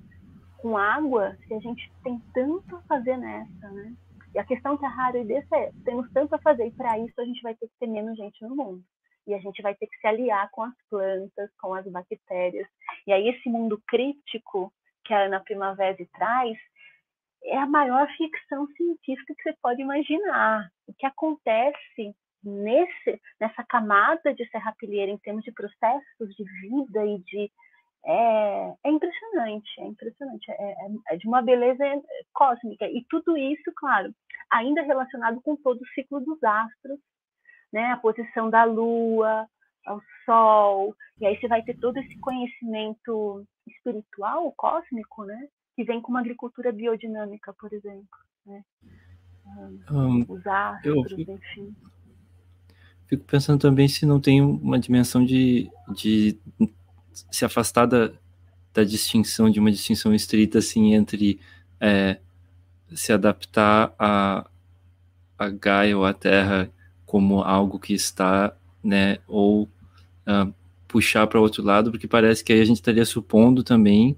com 0.58 0.76
água 0.76 1.36
se 1.46 1.54
a 1.54 1.60
gente 1.60 1.90
tem 2.02 2.20
tanto 2.34 2.76
a 2.76 2.82
fazer 2.82 3.16
nessa, 3.16 3.70
né? 3.70 3.94
E 4.34 4.38
a 4.38 4.44
questão 4.44 4.76
que 4.76 4.84
a 4.84 4.88
Harry 4.88 5.24
desse 5.24 5.54
é, 5.54 5.72
temos 5.84 6.10
tanto 6.12 6.34
a 6.34 6.38
fazer 6.38 6.66
e 6.66 6.70
para 6.72 6.98
isso 6.98 7.20
a 7.20 7.24
gente 7.24 7.40
vai 7.42 7.54
ter 7.54 7.66
que 7.66 7.78
ter 7.80 7.86
menos 7.86 8.16
gente 8.16 8.42
no 8.42 8.54
mundo. 8.54 8.82
E 9.26 9.34
a 9.34 9.38
gente 9.38 9.60
vai 9.62 9.74
ter 9.74 9.86
que 9.86 9.96
se 9.98 10.06
aliar 10.06 10.50
com 10.50 10.62
as 10.62 10.74
plantas, 10.90 11.50
com 11.60 11.74
as 11.74 11.86
bactérias. 11.86 12.68
E 13.06 13.12
aí 13.12 13.28
esse 13.28 13.48
mundo 13.48 13.80
crítico 13.86 14.72
que 15.04 15.14
a 15.14 15.24
Ana 15.24 15.40
Primavera 15.40 15.96
traz 16.14 16.58
é 17.44 17.56
a 17.56 17.66
maior 17.66 18.06
ficção 18.16 18.66
científica 18.68 19.34
que 19.34 19.42
você 19.42 19.56
pode 19.62 19.80
imaginar. 19.80 20.68
O 20.86 20.92
que 20.92 21.06
acontece 21.06 22.14
nesse, 22.48 23.20
nessa 23.40 23.64
camada 23.64 24.34
de 24.34 24.48
serrapilheira 24.48 25.12
em 25.12 25.18
termos 25.18 25.44
de 25.44 25.52
processos 25.52 26.34
de 26.36 26.44
vida 26.60 27.06
e 27.06 27.18
de 27.20 27.50
é, 28.04 28.74
é 28.84 28.90
impressionante, 28.90 29.68
é 29.80 29.86
impressionante, 29.86 30.50
é, 30.50 30.54
é, 30.54 30.88
é, 31.10 31.16
de 31.16 31.26
uma 31.26 31.42
beleza 31.42 31.84
cósmica. 32.32 32.86
E 32.86 33.04
tudo 33.08 33.36
isso, 33.36 33.70
claro, 33.76 34.14
ainda 34.50 34.82
relacionado 34.82 35.40
com 35.42 35.56
todo 35.56 35.80
o 35.80 35.88
ciclo 35.88 36.20
dos 36.20 36.42
astros, 36.42 36.98
né, 37.72 37.92
a 37.92 37.96
posição 37.98 38.48
da 38.48 38.64
Lua, 38.64 39.46
ao 39.84 40.00
Sol, 40.24 40.94
e 41.20 41.26
aí 41.26 41.38
você 41.38 41.48
vai 41.48 41.62
ter 41.62 41.78
todo 41.78 41.98
esse 41.98 42.18
conhecimento 42.20 43.44
espiritual, 43.66 44.52
cósmico, 44.56 45.24
né, 45.24 45.48
que 45.76 45.84
vem 45.84 46.00
com 46.00 46.10
uma 46.10 46.20
agricultura 46.20 46.72
biodinâmica, 46.72 47.52
por 47.58 47.72
exemplo, 47.72 48.18
né, 48.46 48.62
um, 49.90 50.24
os 50.28 50.46
astros, 50.46 51.12
eu, 51.12 51.34
enfim 51.34 51.74
fico 53.08 53.24
pensando 53.24 53.58
também 53.58 53.88
se 53.88 54.04
não 54.06 54.20
tem 54.20 54.40
uma 54.42 54.78
dimensão 54.78 55.24
de, 55.24 55.68
de 55.94 56.38
se 57.30 57.44
afastar 57.44 57.86
da, 57.86 58.12
da 58.72 58.84
distinção, 58.84 59.50
de 59.50 59.58
uma 59.58 59.72
distinção 59.72 60.14
estrita, 60.14 60.58
assim, 60.58 60.92
entre 60.92 61.40
é, 61.80 62.18
se 62.94 63.12
adaptar 63.12 63.94
a, 63.98 64.46
a 65.38 65.48
Gaia 65.48 65.96
ou 65.96 66.04
a 66.04 66.12
Terra 66.12 66.70
como 67.06 67.42
algo 67.42 67.78
que 67.78 67.94
está, 67.94 68.54
né, 68.84 69.18
ou 69.26 69.62
uh, 69.62 70.52
puxar 70.86 71.26
para 71.26 71.40
outro 71.40 71.62
lado, 71.62 71.90
porque 71.90 72.06
parece 72.06 72.44
que 72.44 72.52
aí 72.52 72.60
a 72.60 72.64
gente 72.64 72.76
estaria 72.76 73.04
supondo 73.04 73.64
também 73.64 74.16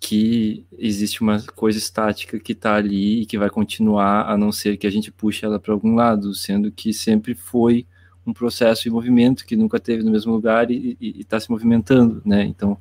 que 0.00 0.64
existe 0.78 1.20
uma 1.20 1.42
coisa 1.54 1.76
estática 1.76 2.38
que 2.38 2.52
está 2.52 2.76
ali 2.76 3.22
e 3.22 3.26
que 3.26 3.36
vai 3.36 3.50
continuar, 3.50 4.30
a 4.30 4.38
não 4.38 4.50
ser 4.50 4.76
que 4.78 4.86
a 4.86 4.90
gente 4.90 5.10
puxe 5.10 5.44
ela 5.44 5.58
para 5.58 5.74
algum 5.74 5.94
lado, 5.94 6.34
sendo 6.34 6.70
que 6.70 6.92
sempre 6.92 7.34
foi 7.34 7.86
um 8.28 8.32
processo 8.32 8.86
em 8.86 8.92
movimento 8.92 9.46
que 9.46 9.56
nunca 9.56 9.80
teve 9.80 10.02
no 10.02 10.10
mesmo 10.10 10.32
lugar 10.32 10.70
e 10.70 10.96
está 11.00 11.40
se 11.40 11.50
movimentando, 11.50 12.20
né? 12.24 12.44
Então, 12.44 12.78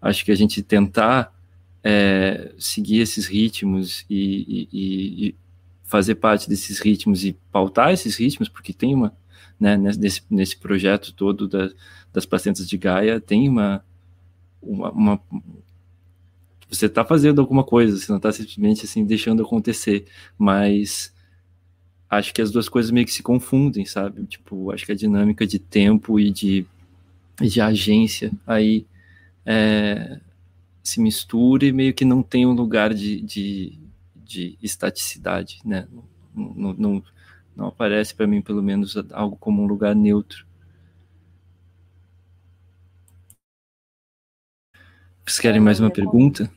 acho 0.00 0.24
que 0.24 0.32
a 0.32 0.34
gente 0.34 0.62
tentar 0.62 1.32
é, 1.84 2.52
seguir 2.58 3.00
esses 3.00 3.26
ritmos 3.26 4.06
e, 4.08 4.68
e, 4.72 5.28
e, 5.28 5.34
fazer 5.84 6.14
parte 6.14 6.48
desses 6.48 6.78
ritmos 6.78 7.22
e 7.22 7.36
pautar 7.50 7.92
esses 7.92 8.16
ritmos, 8.16 8.48
porque 8.48 8.72
tem 8.72 8.94
uma, 8.94 9.14
né, 9.60 9.76
nesse, 9.76 10.22
nesse 10.30 10.56
projeto 10.56 11.12
todo 11.12 11.46
da, 11.46 11.68
das 12.10 12.24
placentas 12.24 12.66
de 12.66 12.78
Gaia, 12.78 13.20
tem 13.20 13.46
uma, 13.46 13.84
uma, 14.62 14.90
uma 14.90 15.22
você 16.70 16.86
está 16.86 17.04
fazendo 17.04 17.42
alguma 17.42 17.62
coisa, 17.62 17.98
você 17.98 18.10
não 18.10 18.16
está 18.16 18.32
simplesmente 18.32 18.86
assim 18.86 19.04
deixando 19.04 19.42
acontecer, 19.42 20.06
mas 20.38 21.11
acho 22.12 22.34
que 22.34 22.42
as 22.42 22.50
duas 22.50 22.68
coisas 22.68 22.90
meio 22.90 23.06
que 23.06 23.12
se 23.12 23.22
confundem, 23.22 23.86
sabe? 23.86 24.26
Tipo, 24.26 24.70
acho 24.70 24.84
que 24.84 24.92
a 24.92 24.94
dinâmica 24.94 25.46
de 25.46 25.58
tempo 25.58 26.20
e 26.20 26.30
de, 26.30 26.66
de 27.40 27.58
agência 27.58 28.30
aí 28.46 28.86
é, 29.46 30.20
se 30.82 31.00
mistura 31.00 31.64
e 31.64 31.72
meio 31.72 31.94
que 31.94 32.04
não 32.04 32.22
tem 32.22 32.44
um 32.44 32.52
lugar 32.52 32.92
de, 32.92 33.18
de, 33.22 33.78
de 34.14 34.58
estaticidade, 34.62 35.60
né? 35.64 35.88
Não, 36.34 36.74
não, 36.74 37.02
não 37.56 37.66
aparece 37.68 38.14
para 38.14 38.26
mim, 38.26 38.42
pelo 38.42 38.62
menos, 38.62 38.94
algo 39.12 39.36
como 39.36 39.62
um 39.62 39.66
lugar 39.66 39.94
neutro. 39.94 40.46
Vocês 45.24 45.40
querem 45.40 45.60
mais 45.60 45.80
uma 45.80 45.90
pergunta? 45.90 46.50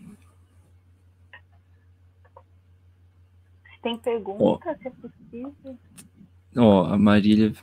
Tem 3.85 3.99
pergunta, 3.99 4.41
oh. 4.41 4.81
se 4.81 4.87
é 4.87 4.89
possível? 4.89 5.77
Ó, 6.57 6.81
oh, 6.81 6.85
a 6.91 6.97
Marília, 6.97 7.53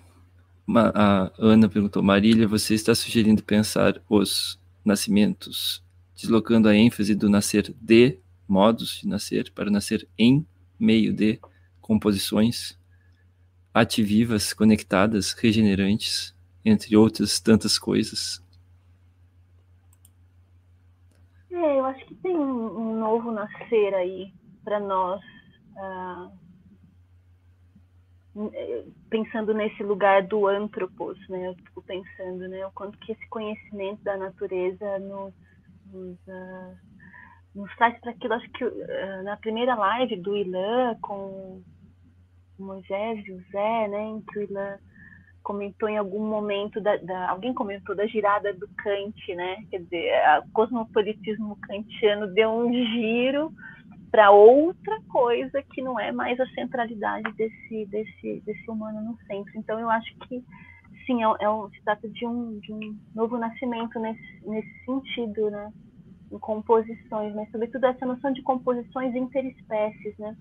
a 0.73 1.33
Ana 1.37 1.69
perguntou, 1.69 2.01
Marília, 2.01 2.47
você 2.47 2.75
está 2.75 2.95
sugerindo 2.95 3.43
pensar 3.43 4.01
os 4.09 4.57
nascimentos, 4.85 5.83
deslocando 6.15 6.69
a 6.69 6.77
ênfase 6.77 7.17
do 7.17 7.29
nascer 7.29 7.75
de 7.81 8.21
modos 8.47 9.01
de 9.01 9.09
nascer 9.09 9.51
para 9.51 9.69
nascer 9.69 10.09
em 10.17 10.47
meio 10.79 11.13
de 11.13 11.41
composições 11.81 12.79
ativivas, 13.75 14.53
conectadas, 14.53 15.33
regenerantes, 15.33 16.37
entre 16.65 16.97
outras 16.97 17.41
tantas 17.41 17.81
coisas. 17.81 18.41
É, 21.51 21.81
eu 21.81 21.85
acho 21.85 22.07
que 22.07 22.15
tem 22.15 22.37
um, 22.37 22.79
um 22.79 23.01
novo 23.01 23.33
nascer 23.33 23.93
aí 23.93 24.33
para 24.63 24.79
nós 24.79 25.21
ah, 25.77 26.31
pensando 29.11 29.53
nesse 29.53 29.83
lugar 29.83 30.23
do 30.23 30.47
antropos, 30.47 31.19
né? 31.29 31.49
Eu 31.49 31.55
fico 31.55 31.83
pensando, 31.83 32.49
né? 32.49 32.67
O 32.67 32.73
quanto 32.73 32.99
que 32.99 33.13
esse 33.13 33.29
conhecimento 33.29 34.03
da 34.03 34.17
natureza 34.17 34.99
nos, 35.01 35.35
nos, 35.93 36.19
uh, 36.27 36.77
nos 37.55 37.77
traz 37.77 37.99
para 38.01 38.13
aquilo. 38.13 38.35
Acho 38.35 38.51
que 38.53 38.65
uh, 38.65 39.23
na 39.25 39.37
primeira 39.37 39.75
live 39.75 40.17
do 40.17 40.37
Ilan 40.37 40.97
com 41.03 41.63
o 42.59 42.63
Moisés 42.63 43.23
e 43.27 43.33
o 43.33 43.43
Zé, 43.51 43.89
né? 43.89 44.03
Em 44.03 44.23
que 44.23 44.39
o 44.39 44.43
Ilan 44.43 44.79
comentou 45.43 45.89
em 45.89 45.99
algum 45.99 46.25
momento 46.25 46.81
da, 46.81 46.97
da, 46.99 47.31
alguém 47.31 47.53
comentou 47.53 47.95
da 47.95 48.07
girada 48.07 48.55
do 48.55 48.67
Kant, 48.77 49.35
né? 49.35 49.57
Quer 49.71 49.83
dizer, 49.83 50.13
o 50.47 50.53
cosmopolitismo 50.53 51.59
kantiano 51.63 52.29
deu 52.29 52.51
um 52.51 52.73
giro 52.73 53.53
para 54.13 54.31
outra 54.31 55.01
coisa 55.09 55.63
que 55.73 55.81
não 55.81 55.99
é 55.99 56.13
mais 56.13 56.39
a 56.39 56.47
centralidade 56.51 57.33
desse, 57.33 57.87
desse, 57.87 58.43
desse 58.45 58.71
humano 58.71 59.01
no 59.01 59.17
centro. 59.27 59.51
Então, 59.57 59.81
eu 59.81 59.89
acho 59.89 60.15
que, 60.19 60.45
sim, 61.07 61.25
é, 61.25 61.35
é 61.41 61.51
um, 61.51 61.71
se 61.71 61.83
trata 61.83 62.07
de 62.11 62.27
um, 62.27 62.59
de 62.61 62.75
um 62.75 62.95
novo 63.15 63.39
nascimento 63.39 63.99
nesse, 63.99 64.47
nesse 64.47 64.85
sentido, 64.85 65.51
né? 65.51 65.73
Em 66.31 66.39
composições, 66.39 67.35
mas 67.35 67.51
sobretudo 67.51 67.87
essa 67.87 68.05
noção 68.05 68.33
de 68.33 68.43
composições 68.43 69.15
interespécies, 69.17 70.17
né? 70.19 70.37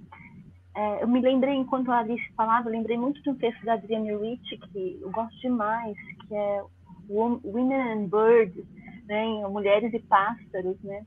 É, 0.75 1.03
eu 1.03 1.07
me 1.07 1.21
lembrei, 1.21 1.55
enquanto 1.55 1.91
a 1.91 1.99
Alice 1.99 2.33
falava, 2.35 2.67
eu 2.67 2.73
lembrei 2.73 2.97
muito 2.97 3.21
de 3.23 3.29
um 3.29 3.35
texto 3.35 3.63
da 3.63 3.73
Adrienne 3.73 4.15
Rich, 4.15 4.57
que 4.57 4.99
eu 5.01 5.11
gosto 5.11 5.37
demais, 5.39 5.95
que 6.27 6.35
é 6.35 6.63
Women 7.09 7.73
and 7.73 8.07
Birds, 8.07 8.65
né? 9.05 9.47
Mulheres 9.47 9.93
e 9.93 9.99
Pássaros, 9.99 10.81
né? 10.83 11.05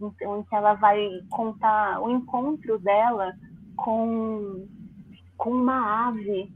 Então, 0.00 0.40
em 0.40 0.42
que 0.42 0.54
ela 0.54 0.74
vai 0.74 1.08
contar 1.30 2.00
o 2.00 2.10
encontro 2.10 2.78
dela 2.78 3.32
com, 3.76 4.66
com 5.36 5.50
uma 5.50 6.08
ave 6.08 6.50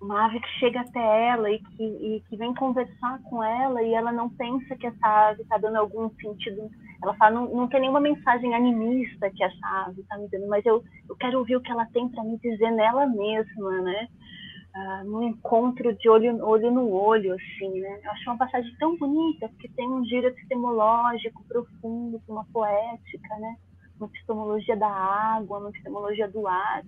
uma 0.00 0.26
ave 0.26 0.40
que 0.40 0.48
chega 0.58 0.80
até 0.80 1.28
ela 1.28 1.50
e 1.50 1.58
que, 1.58 1.82
e 1.82 2.22
que 2.28 2.36
vem 2.36 2.54
conversar 2.54 3.20
com 3.24 3.42
ela 3.42 3.82
e 3.82 3.94
ela 3.94 4.12
não 4.12 4.28
pensa 4.28 4.76
que 4.76 4.86
essa 4.86 5.06
ave 5.06 5.42
está 5.42 5.58
dando 5.58 5.76
algum 5.76 6.08
sentido. 6.10 6.70
Ela 7.02 7.14
fala, 7.14 7.32
não, 7.32 7.54
não 7.54 7.68
tem 7.68 7.80
nenhuma 7.80 8.00
mensagem 8.00 8.54
animista 8.54 9.30
que 9.30 9.42
essa 9.42 9.84
ave 9.86 10.00
está 10.00 10.16
me 10.16 10.28
dando, 10.28 10.46
mas 10.48 10.64
eu, 10.64 10.82
eu 11.08 11.16
quero 11.16 11.38
ouvir 11.38 11.56
o 11.56 11.60
que 11.60 11.70
ela 11.70 11.86
tem 11.86 12.08
para 12.08 12.22
me 12.24 12.38
dizer 12.38 12.70
nela 12.70 13.06
mesma, 13.06 13.80
né? 13.82 14.08
Ah, 14.80 15.02
no 15.02 15.24
encontro 15.24 15.92
de 15.96 16.08
olho, 16.08 16.38
olho 16.46 16.70
no 16.70 16.88
olho, 16.88 17.34
assim, 17.34 17.80
né? 17.80 18.00
Eu 18.04 18.12
acho 18.12 18.30
uma 18.30 18.38
passagem 18.38 18.72
tão 18.78 18.96
bonita, 18.96 19.48
porque 19.48 19.68
tem 19.70 19.88
um 19.90 20.04
giro 20.04 20.28
epistemológico 20.28 21.42
profundo, 21.48 22.22
uma 22.28 22.44
poética, 22.52 23.36
né? 23.38 23.56
Uma 23.98 24.06
epistemologia 24.06 24.76
da 24.76 24.88
água, 24.88 25.58
uma 25.58 25.70
epistemologia 25.70 26.28
do 26.28 26.46
ar. 26.46 26.84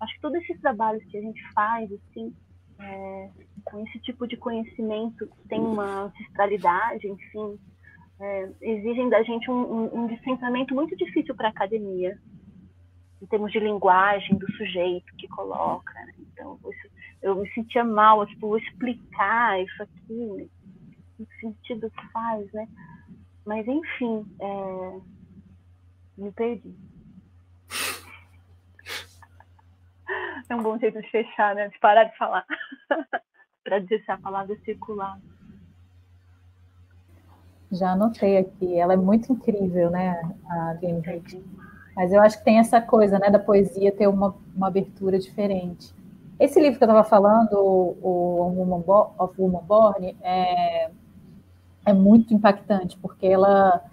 Acho 0.00 0.14
que 0.14 0.20
todos 0.20 0.42
esses 0.42 0.60
trabalhos 0.60 1.04
que 1.04 1.16
a 1.18 1.20
gente 1.20 1.40
faz, 1.52 1.88
assim, 1.92 2.34
é, 2.80 3.30
com 3.64 3.78
esse 3.86 4.00
tipo 4.00 4.26
de 4.26 4.36
conhecimento 4.36 5.28
que 5.28 5.48
tem 5.48 5.60
uma 5.60 6.06
ancestralidade, 6.06 7.06
enfim, 7.06 7.60
é, 8.18 8.50
exigem 8.60 9.08
da 9.08 9.22
gente 9.22 9.48
um, 9.48 9.54
um, 9.54 10.00
um 10.00 10.06
descentramento 10.08 10.74
muito 10.74 10.96
difícil 10.96 11.36
para 11.36 11.46
a 11.46 11.52
academia, 11.52 12.18
em 13.22 13.26
termos 13.26 13.52
de 13.52 13.60
linguagem 13.60 14.36
do 14.36 14.50
sujeito 14.52 15.14
que 15.16 15.28
coloca. 15.28 15.92
Né? 15.92 16.14
Então, 16.18 16.58
isso 16.72 16.89
eu 17.22 17.36
me 17.36 17.50
sentia 17.52 17.84
mal, 17.84 18.26
tipo, 18.26 18.48
vou 18.48 18.58
explicar 18.58 19.60
isso 19.62 19.82
aqui, 19.82 20.50
que 21.16 21.26
sentido 21.40 21.90
faz, 22.12 22.52
né? 22.52 22.68
Mas, 23.46 23.66
enfim, 23.66 24.26
é... 24.40 25.00
me 26.18 26.32
perdi. 26.32 26.74
É 30.48 30.56
um 30.56 30.62
bom 30.62 30.76
jeito 30.78 31.00
de 31.00 31.08
fechar, 31.10 31.54
né? 31.54 31.68
De 31.68 31.78
parar 31.78 32.04
de 32.04 32.16
falar. 32.16 32.44
para 33.62 33.78
dizer 33.78 34.02
se 34.04 34.10
a 34.10 34.18
palavra 34.18 34.56
circular. 34.64 35.18
Já 37.70 37.92
anotei 37.92 38.36
aqui. 38.36 38.76
Ela 38.76 38.94
é 38.94 38.96
muito 38.96 39.32
incrível, 39.32 39.90
né, 39.90 40.20
a 40.48 40.74
Game 40.74 41.02
Mas 41.94 42.12
eu 42.12 42.20
acho 42.20 42.38
que 42.38 42.44
tem 42.44 42.58
essa 42.58 42.80
coisa, 42.80 43.18
né, 43.18 43.30
da 43.30 43.38
poesia 43.38 43.92
ter 43.92 44.08
uma, 44.08 44.34
uma 44.56 44.66
abertura 44.66 45.18
diferente. 45.18 45.94
Esse 46.40 46.58
livro 46.58 46.78
que 46.78 46.84
eu 46.84 46.88
estava 46.88 47.06
falando, 47.06 47.52
o, 47.52 48.54
Woman 48.56 48.82
of 49.18 49.34
Woman 49.38 49.62
Born, 49.68 50.16
é, 50.22 50.90
é 51.84 51.92
muito 51.92 52.32
impactante, 52.32 52.96
porque 52.96 53.26
ela, 53.26 53.84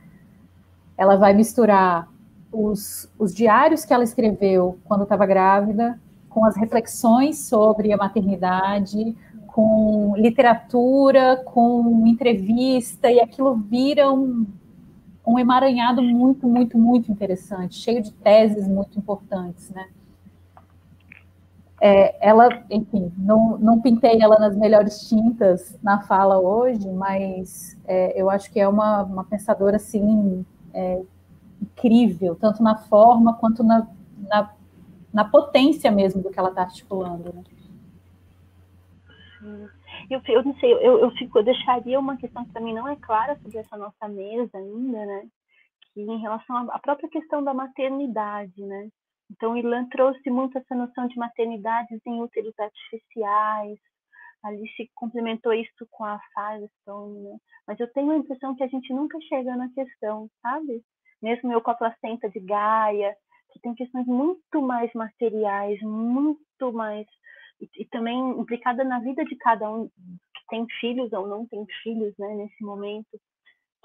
ela 0.97 1.17
vai 1.17 1.33
misturar 1.33 2.09
os, 2.49 3.11
os 3.19 3.35
diários 3.35 3.83
que 3.83 3.93
ela 3.93 4.05
escreveu 4.05 4.79
quando 4.85 5.03
estava 5.03 5.25
grávida, 5.25 5.99
com 6.29 6.45
as 6.45 6.55
reflexões 6.55 7.37
sobre 7.39 7.91
a 7.91 7.97
maternidade, 7.97 9.13
com 9.47 10.13
literatura, 10.15 11.43
com 11.43 12.07
entrevista, 12.07 13.11
e 13.11 13.19
aquilo 13.19 13.55
vira 13.55 14.09
um, 14.09 14.47
um 15.25 15.37
emaranhado 15.37 16.01
muito, 16.01 16.47
muito, 16.47 16.77
muito 16.77 17.11
interessante, 17.11 17.75
cheio 17.75 18.01
de 18.01 18.13
teses 18.13 18.69
muito 18.69 18.97
importantes, 18.97 19.69
né? 19.69 19.89
É, 21.79 22.27
ela, 22.27 22.49
enfim, 22.71 23.13
não, 23.17 23.57
não 23.59 23.79
pintei 23.79 24.19
ela 24.19 24.39
nas 24.39 24.55
melhores 24.55 25.07
tintas 25.07 25.77
na 25.83 26.01
fala 26.01 26.39
hoje, 26.39 26.89
mas 26.89 27.77
é, 27.85 28.19
eu 28.19 28.31
acho 28.31 28.51
que 28.51 28.59
é 28.59 28.67
uma, 28.67 29.03
uma 29.03 29.23
pensadora 29.23 29.75
assim 29.75 30.43
é, 30.73 31.03
incrível, 31.61 32.35
tanto 32.35 32.63
na 32.63 32.77
forma 32.77 33.35
quanto 33.35 33.63
na, 33.63 33.87
na, 34.17 34.55
na, 35.13 35.25
potência 35.25 35.91
mesmo 35.91 36.23
do 36.23 36.31
que 36.31 36.39
ela 36.39 36.49
está 36.49 36.63
articulando. 36.63 37.31
Né? 37.31 37.43
Eu, 40.09 40.21
eu 40.27 40.43
não 40.43 40.55
sei, 40.55 40.73
eu, 40.73 40.99
eu, 40.99 41.11
fico, 41.11 41.37
eu 41.37 41.43
deixaria 41.43 41.99
uma 41.99 42.17
questão 42.17 42.43
que 42.43 42.59
mim 42.59 42.73
não 42.73 42.87
é 42.87 42.95
clara 42.95 43.37
sobre 43.41 43.57
essa 43.59 43.77
nossa 43.77 44.07
mesa 44.07 44.57
ainda, 44.57 45.05
né? 45.05 45.27
Que 45.93 46.01
em 46.01 46.19
relação 46.19 46.71
à 46.71 46.79
própria 46.79 47.09
questão 47.09 47.43
da 47.43 47.53
maternidade, 47.53 48.65
né? 48.65 48.89
Então, 49.29 49.57
Ilan 49.57 49.87
trouxe 49.89 50.29
muito 50.29 50.57
essa 50.57 50.75
noção 50.75 51.07
de 51.07 51.17
maternidades 51.17 51.99
em 52.05 52.21
úteros 52.21 52.57
artificiais, 52.57 53.79
ali 54.43 54.67
se 54.75 54.89
complementou 54.95 55.53
isso 55.53 55.87
com 55.91 56.05
a 56.05 56.19
Firestone, 56.33 57.19
né? 57.21 57.37
mas 57.67 57.79
eu 57.79 57.91
tenho 57.91 58.11
a 58.11 58.17
impressão 58.17 58.55
que 58.55 58.63
a 58.63 58.67
gente 58.67 58.93
nunca 58.93 59.19
chega 59.21 59.55
na 59.55 59.69
questão, 59.73 60.29
sabe? 60.41 60.83
Mesmo 61.21 61.51
eu 61.51 61.61
com 61.61 61.71
a 61.71 61.75
placenta 61.75 62.29
de 62.29 62.39
Gaia, 62.39 63.15
que 63.51 63.59
tem 63.59 63.73
questões 63.73 64.05
muito 64.05 64.61
mais 64.61 64.91
materiais, 64.93 65.81
muito 65.81 66.71
mais. 66.71 67.07
E, 67.59 67.69
e 67.81 67.85
também 67.85 68.17
implicada 68.39 68.83
na 68.83 68.99
vida 68.99 69.25
de 69.25 69.35
cada 69.35 69.69
um 69.69 69.87
que 69.87 70.47
tem 70.49 70.65
filhos 70.79 71.11
ou 71.11 71.27
não 71.27 71.45
tem 71.47 71.65
filhos, 71.83 72.13
né, 72.17 72.35
nesse 72.35 72.63
momento, 72.63 73.19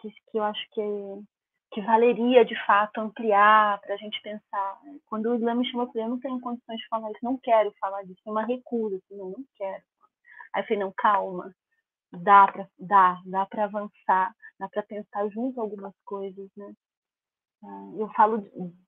que, 0.01 0.11
que 0.31 0.39
eu 0.39 0.45
acho 0.45 0.65
que 0.73 0.81
é 0.81 1.19
que 1.73 1.81
valeria 1.81 2.45
de 2.45 2.55
fato 2.67 3.01
ampliar 3.01 3.81
para 3.81 3.95
a 3.95 3.97
gente 3.97 4.21
pensar. 4.23 4.79
Quando 5.07 5.31
o 5.31 5.35
Islã 5.35 5.55
me 5.55 5.67
chamou, 5.67 5.87
eu 5.87 5.93
falei, 5.93 6.05
eu 6.07 6.11
não 6.11 6.21
tenho 6.21 6.41
condições 6.41 6.79
de 6.79 6.89
falar 6.89 7.11
isso, 7.11 7.25
não 7.25 7.39
quero 7.39 7.73
falar 7.81 8.03
disso, 8.03 8.21
uma 8.27 8.45
recusa, 8.45 8.97
assim, 8.97 9.17
não, 9.17 9.31
não 9.31 9.45
quero. 9.57 9.83
Aí 10.55 10.63
eu 10.63 10.67
falei, 10.67 10.79
não, 10.79 10.93
calma, 10.97 11.55
dá 12.13 12.47
para 12.47 12.69
dá, 12.79 13.23
dá 13.25 13.47
para 13.47 13.65
avançar, 13.65 14.35
dá 14.59 14.69
para 14.69 14.83
pensar 14.83 15.29
junto 15.31 15.61
algumas 15.61 15.95
coisas, 16.05 16.49
né? 16.57 16.73
Ah, 17.65 17.91
eu 17.97 18.09
falo 18.15 18.39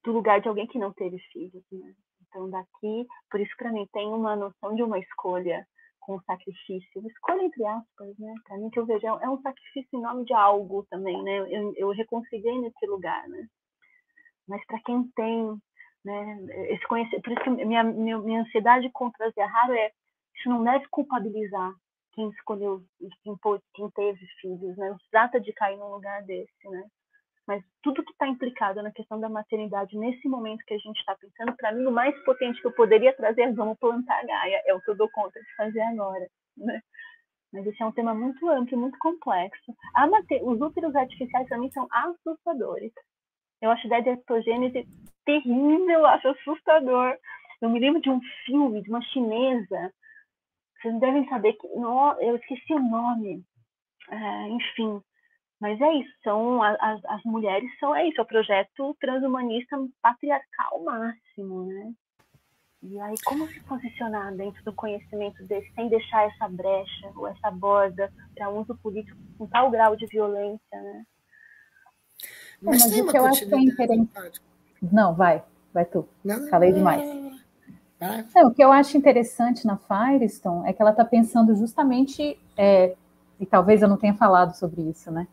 do 0.05 0.13
lugar 0.13 0.41
de 0.41 0.49
alguém 0.49 0.67
que 0.67 0.79
não 0.79 0.93
teve 0.93 1.19
filhos, 1.33 1.65
né? 1.73 1.95
Então 2.29 2.51
daqui, 2.51 3.07
por 3.31 3.41
isso 3.41 3.55
para 3.57 3.73
mim 3.73 3.89
tem 3.93 4.09
uma 4.09 4.37
noção 4.37 4.75
de 4.75 4.83
uma 4.83 4.99
escolha 4.99 5.67
com 6.05 6.21
sacrifício, 6.23 7.07
escolha 7.07 7.43
entre 7.43 7.65
aspas, 7.65 8.19
né? 8.19 8.35
Para 8.45 8.59
mim 8.59 8.69
que 8.71 8.79
eu 8.79 8.87
vejo 8.87 9.07
é 9.07 9.29
um 9.29 9.41
sacrifício 9.41 9.99
em 9.99 10.03
nome 10.03 10.25
de 10.25 10.35
algo 10.35 10.87
também, 10.91 11.23
né? 11.23 11.39
Eu, 11.39 11.73
eu 11.77 11.91
reconciliei 11.91 12.59
nesse 12.61 12.87
lugar, 12.87 13.27
né? 13.29 13.49
Mas 14.47 14.65
para 14.67 14.81
quem 14.83 15.11
tem, 15.17 15.59
né? 16.05 16.39
Esse 16.69 16.87
conhecimento, 16.87 17.23
por 17.23 17.33
isso 17.33 17.43
que 17.43 17.51
minha, 17.51 17.83
minha, 17.83 18.19
minha 18.19 18.43
ansiedade 18.43 18.91
contra 18.91 19.33
raro 19.47 19.73
é 19.73 19.91
isso 20.37 20.49
não 20.49 20.63
deve 20.63 20.87
culpabilizar 20.89 21.73
quem 22.13 22.29
escolheu, 22.31 22.83
quem, 23.23 23.37
quem 23.75 23.91
teve 23.91 24.27
filhos, 24.41 24.77
né? 24.77 24.91
Não 24.91 24.99
se 24.99 25.11
trata 25.11 25.41
de 25.41 25.53
cair 25.55 25.79
num 25.79 25.89
lugar 25.89 26.23
desse, 26.25 26.69
né? 26.69 26.85
Mas 27.47 27.63
tudo 27.83 28.05
que 28.05 28.13
está 28.13 28.27
implicado 28.27 28.83
na 28.83 28.91
questão 28.91 29.21
da 29.21 29.29
maternidade 29.29 29.97
nesse 29.97 30.29
momento 30.29 30.65
que 30.65 30.75
a 30.75 30.79
gente 30.79 30.99
está 30.99 31.15
pensando, 31.15 31.55
para 31.57 31.73
mim 31.73 31.85
o 31.87 31.93
mais 31.93 32.17
potente 32.25 32.61
que 32.61 32.67
eu 32.67 32.73
poderia 32.73 33.15
trazer 33.15 33.43
é 33.43 33.53
vamos 33.53 33.79
plantar 33.79 34.25
Gaia, 34.27 34.63
é 34.67 34.75
o 34.75 34.81
que 34.81 34.91
eu 34.91 34.97
dou 34.97 35.11
conta 35.11 35.39
de 35.41 35.57
fazer 35.57 35.81
agora, 35.81 36.27
né? 36.57 36.81
Mas 37.53 37.67
esse 37.67 37.81
é 37.81 37.87
um 37.87 37.93
tema 37.93 38.13
muito 38.15 38.49
amplo, 38.49 38.77
muito 38.77 38.99
complexo. 38.99 39.73
Os 40.43 40.61
úteros 40.61 40.97
artificiais 40.97 41.49
também 41.49 41.71
são 41.71 41.87
assustadores. 41.89 42.93
Eu 43.63 43.71
acho 43.71 43.85
a 43.85 43.87
ideia 43.87 44.03
de 44.03 44.11
ectogênese 44.11 44.85
terrível, 45.25 46.01
eu 46.01 46.07
acho 46.07 46.29
assustador. 46.29 47.17
Eu 47.63 47.71
me 47.71 47.79
lembro 47.79 48.01
de 48.01 48.11
um 48.11 48.21
filme 48.45 48.83
de 48.83 48.91
uma 48.91 49.01
chinesa, 49.03 49.93
vocês 50.83 50.99
devem 51.01 51.29
saber 51.29 51.55
que, 51.55 51.67
eu 51.67 52.37
esqueci 52.37 52.75
o 52.75 52.79
nome, 52.79 53.43
é, 54.11 54.49
enfim, 54.49 55.01
mas 55.61 55.81
é 55.81 55.93
isso, 55.95 56.13
são 56.23 56.63
as, 56.63 57.05
as 57.05 57.23
mulheres 57.25 57.71
são 57.79 57.95
é 57.95 58.07
isso, 58.09 58.21
é 58.21 58.23
o 58.23 58.27
projeto 58.27 58.97
transhumanista 59.01 59.77
patriarcal 60.03 60.83
máximo, 60.85 61.67
né? 61.67 61.93
E 62.83 63.01
aí 63.01 63.15
como 63.25 63.49
se 63.49 63.61
posicionar 63.61 64.35
dentro 64.35 64.63
do 64.63 64.73
conhecimento 64.75 65.43
desse, 65.45 65.73
sem 65.75 65.89
deixar 65.89 66.27
essa 66.29 66.49
brecha 66.49 67.11
ou 67.17 67.27
essa 67.27 67.51
borda 67.51 68.13
para 68.35 68.51
uso 68.51 68.77
político 68.83 69.19
com 69.39 69.47
tal 69.47 69.71
grau 69.71 69.97
de 69.97 70.07
violência, 70.07 70.61
né? 70.73 71.05
Mas, 72.61 72.83
Mas 72.83 72.93
tem 72.93 73.03
uma 73.03 73.11
que 73.11 73.19
eu 73.19 73.25
acho 73.27 73.47
que 73.47 73.55
é 73.55 73.59
interessante. 73.59 74.41
Não, 74.83 75.15
vai, 75.15 75.43
vai 75.73 75.85
tu. 75.85 76.07
Não, 76.23 76.49
Falei 76.49 76.71
não, 76.71 76.79
demais. 76.79 77.25
Não, 78.01 78.25
é, 78.35 78.45
o 78.45 78.51
que 78.53 78.63
eu 78.63 78.71
acho 78.71 78.99
interessante 78.99 79.67
na 79.67 79.79
Firestone 79.79 80.69
é 80.69 80.73
que 80.73 80.83
ela 80.83 80.91
está 80.91 81.05
pensando 81.05 81.55
justamente, 81.57 82.39
é, 82.57 82.95
e 83.41 83.47
talvez 83.47 83.81
eu 83.81 83.89
não 83.89 83.97
tenha 83.97 84.15
falado 84.15 84.55
sobre 84.55 84.83
isso, 84.83 85.11
né? 85.11 85.27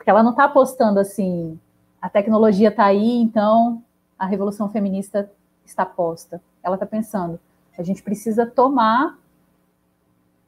Porque 0.00 0.08
ela 0.08 0.22
não 0.22 0.30
está 0.30 0.44
apostando 0.44 0.98
assim, 0.98 1.60
a 2.00 2.08
tecnologia 2.08 2.70
está 2.70 2.86
aí, 2.86 3.20
então 3.20 3.84
a 4.18 4.24
revolução 4.24 4.70
feminista 4.70 5.30
está 5.62 5.84
posta. 5.84 6.40
Ela 6.62 6.76
está 6.76 6.86
pensando, 6.86 7.38
a 7.76 7.82
gente 7.82 8.02
precisa 8.02 8.46
tomar 8.46 9.18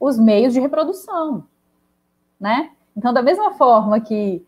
os 0.00 0.18
meios 0.18 0.54
de 0.54 0.60
reprodução, 0.60 1.44
né? 2.40 2.70
Então, 2.96 3.12
da 3.12 3.20
mesma 3.20 3.52
forma 3.52 4.00
que, 4.00 4.42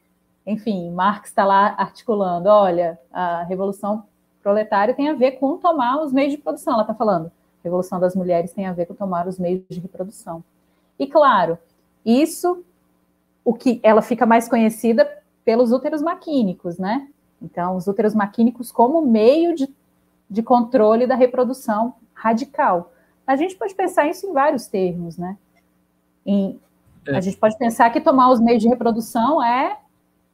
enfim, 0.47 0.91
Marx 0.91 1.29
está 1.29 1.45
lá 1.45 1.75
articulando, 1.77 2.49
olha, 2.49 2.99
a 3.13 3.43
revolução 3.43 4.05
proletária 4.43 4.95
tem 4.95 5.11
a 5.11 5.15
ver 5.15 5.33
com 5.33 5.59
tomar 5.59 6.01
os 6.03 6.15
meios 6.15 6.33
de 6.33 6.39
produção. 6.39 6.73
Ela 6.73 6.83
está 6.83 6.95
falando, 6.95 7.31
revolução 7.63 8.01
das 8.01 8.17
mulheres 8.17 8.55
tem 8.55 8.65
a 8.65 8.73
ver 8.73 8.87
com 8.87 8.95
tomar 8.95 9.29
os 9.29 9.39
meios 9.39 9.63
de 9.69 9.81
reprodução. 9.81 10.43
E 10.99 11.07
claro, 11.07 11.59
isso 12.07 12.65
o 13.45 13.53
que 13.53 13.79
ela 13.83 14.01
fica 14.01 14.25
mais 14.25 14.49
conhecida 14.49 15.09
pelos 15.45 15.71
úteros 15.71 16.01
maquínicos, 16.01 16.79
né? 16.79 17.09
Então, 17.41 17.77
os 17.77 17.87
úteros 17.87 18.15
maquínicos 18.15 18.73
como 18.73 19.03
meio 19.03 19.55
de, 19.55 19.69
de 20.31 20.43
controle 20.43 21.07
da 21.07 21.15
reprodução 21.15 21.95
radical. 22.15 22.93
a 23.27 23.37
gente 23.37 23.57
pode 23.57 23.75
pensar 23.75 24.09
isso 24.09 24.27
em 24.27 24.33
vários 24.33 24.67
termos, 24.67 25.19
né? 25.19 25.37
Em, 26.25 26.59
é. 27.07 27.17
A 27.17 27.21
gente 27.21 27.37
pode 27.37 27.59
pensar 27.59 27.91
que 27.91 28.01
tomar 28.01 28.31
os 28.31 28.41
meios 28.41 28.63
de 28.63 28.69
reprodução 28.69 29.43
é 29.43 29.77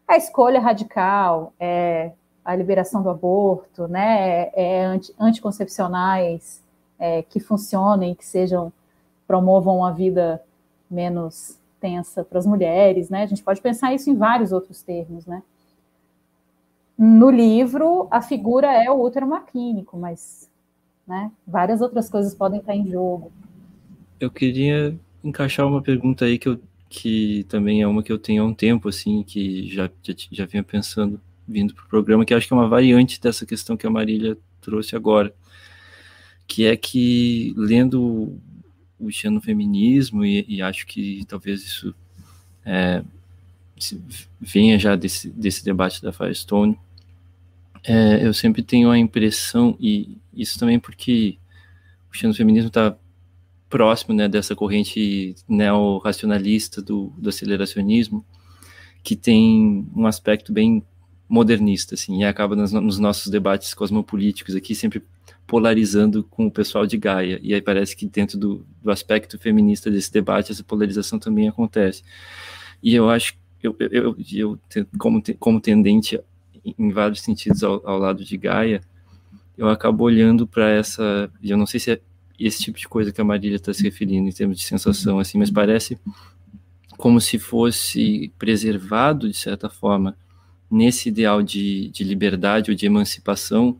a 0.06 0.16
escolha 0.16 0.60
radical, 0.60 1.52
é 1.58 2.12
a 2.44 2.54
liberação 2.54 3.02
do 3.02 3.10
aborto, 3.10 3.88
né? 3.88 4.50
É 4.54 4.84
anti, 4.84 5.12
anticoncepcionais 5.18 6.62
é, 6.98 7.22
que 7.22 7.40
funcionem, 7.40 8.14
que 8.14 8.24
sejam 8.24 8.72
promovam 9.26 9.78
uma 9.78 9.92
vida 9.92 10.42
menos 10.90 11.59
tensa 11.80 12.22
para 12.22 12.38
as 12.38 12.46
mulheres, 12.46 13.08
né? 13.08 13.22
A 13.22 13.26
gente 13.26 13.42
pode 13.42 13.60
pensar 13.60 13.94
isso 13.94 14.10
em 14.10 14.16
vários 14.16 14.52
outros 14.52 14.82
termos, 14.82 15.26
né? 15.26 15.42
No 16.96 17.30
livro, 17.30 18.06
a 18.10 18.20
figura 18.20 18.66
é 18.66 18.90
o 18.90 19.00
útero 19.00 19.26
maclínico, 19.26 19.96
mas 19.96 20.50
né, 21.06 21.32
várias 21.46 21.80
outras 21.80 22.10
coisas 22.10 22.34
podem 22.34 22.60
estar 22.60 22.76
em 22.76 22.86
jogo. 22.86 23.32
Eu 24.20 24.30
queria 24.30 24.94
encaixar 25.24 25.66
uma 25.66 25.80
pergunta 25.80 26.26
aí 26.26 26.38
que, 26.38 26.48
eu, 26.48 26.60
que 26.88 27.44
também 27.48 27.80
é 27.80 27.86
uma 27.86 28.02
que 28.02 28.12
eu 28.12 28.18
tenho 28.18 28.42
há 28.42 28.46
um 28.46 28.52
tempo, 28.52 28.88
assim, 28.88 29.22
que 29.22 29.66
já, 29.68 29.90
já, 30.02 30.14
já 30.30 30.44
vinha 30.44 30.62
pensando, 30.62 31.18
vindo 31.48 31.74
para 31.74 31.84
o 31.84 31.88
programa, 31.88 32.24
que 32.24 32.34
acho 32.34 32.46
que 32.46 32.52
é 32.52 32.56
uma 32.56 32.68
variante 32.68 33.20
dessa 33.20 33.46
questão 33.46 33.78
que 33.78 33.86
a 33.86 33.90
Marília 33.90 34.36
trouxe 34.60 34.94
agora, 34.94 35.34
que 36.46 36.66
é 36.66 36.76
que, 36.76 37.54
lendo 37.56 38.38
o 39.00 39.10
xenofeminismo, 39.10 40.24
e, 40.24 40.44
e 40.48 40.62
acho 40.62 40.86
que 40.86 41.24
talvez 41.26 41.62
isso 41.62 41.94
é, 42.64 43.02
venha 44.40 44.78
já 44.78 44.94
desse, 44.94 45.30
desse 45.30 45.64
debate 45.64 46.02
da 46.02 46.12
Firestone, 46.12 46.78
é, 47.84 48.26
eu 48.26 48.34
sempre 48.34 48.62
tenho 48.62 48.90
a 48.90 48.98
impressão, 48.98 49.76
e 49.80 50.18
isso 50.34 50.58
também 50.58 50.78
porque 50.78 51.38
o 52.12 52.16
xenofeminismo 52.16 52.68
está 52.68 52.96
próximo 53.68 54.14
né, 54.14 54.28
dessa 54.28 54.54
corrente 54.54 55.34
neo-racionalista 55.48 56.82
do, 56.82 57.12
do 57.16 57.28
aceleracionismo, 57.28 58.24
que 59.02 59.16
tem 59.16 59.88
um 59.94 60.06
aspecto 60.06 60.52
bem 60.52 60.82
modernista, 61.28 61.94
assim, 61.94 62.20
e 62.20 62.24
acaba 62.24 62.56
nos, 62.56 62.72
nos, 62.72 62.98
nossos 62.98 63.28
debates 63.28 63.72
cosmopolíticos 63.72 64.56
aqui 64.56 64.74
sempre 64.74 65.00
polarizando 65.46 66.24
com 66.24 66.46
o 66.46 66.50
pessoal 66.50 66.86
de 66.86 66.96
Gaia, 66.96 67.40
e 67.42 67.54
aí 67.54 67.60
parece 67.60 67.96
que 67.96 68.06
dentro 68.06 68.38
do, 68.38 68.66
do 68.82 68.90
aspecto 68.90 69.38
feminista 69.38 69.90
desse 69.90 70.12
debate, 70.12 70.52
essa 70.52 70.62
polarização 70.62 71.18
também 71.18 71.48
acontece. 71.48 72.02
E 72.82 72.94
eu 72.94 73.10
acho, 73.10 73.34
eu, 73.62 73.74
eu, 73.78 74.16
eu, 74.32 74.58
como, 74.98 75.22
como 75.38 75.60
tendente 75.60 76.20
em 76.78 76.90
vários 76.90 77.20
sentidos 77.20 77.64
ao, 77.64 77.86
ao 77.86 77.98
lado 77.98 78.24
de 78.24 78.36
Gaia, 78.36 78.80
eu 79.56 79.68
acabo 79.68 80.04
olhando 80.04 80.46
para 80.46 80.70
essa, 80.70 81.30
eu 81.42 81.56
não 81.56 81.66
sei 81.66 81.80
se 81.80 81.92
é 81.92 82.00
esse 82.38 82.62
tipo 82.62 82.78
de 82.78 82.88
coisa 82.88 83.12
que 83.12 83.20
a 83.20 83.24
Marília 83.24 83.56
está 83.56 83.72
se 83.74 83.82
referindo 83.82 84.28
em 84.28 84.32
termos 84.32 84.58
de 84.58 84.64
sensação, 84.64 85.18
assim, 85.18 85.36
mas 85.36 85.50
parece 85.50 85.98
como 86.96 87.20
se 87.20 87.38
fosse 87.38 88.32
preservado, 88.38 89.28
de 89.28 89.36
certa 89.36 89.68
forma, 89.68 90.16
nesse 90.70 91.08
ideal 91.08 91.42
de, 91.42 91.88
de 91.90 92.04
liberdade 92.04 92.70
ou 92.70 92.76
de 92.76 92.86
emancipação, 92.86 93.76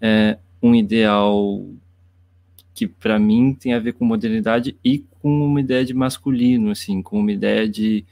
é, 0.00 0.38
um 0.64 0.74
ideal 0.74 1.66
que 2.72 2.88
para 2.88 3.18
mim 3.18 3.54
tem 3.54 3.74
a 3.74 3.78
ver 3.78 3.92
com 3.92 4.04
modernidade 4.04 4.76
e 4.82 5.04
com 5.20 5.46
uma 5.46 5.60
ideia 5.60 5.84
de 5.84 5.92
masculino, 5.94 6.70
assim, 6.70 7.02
com 7.02 7.20
uma 7.20 7.32
ideia 7.32 7.68
de 7.68 8.04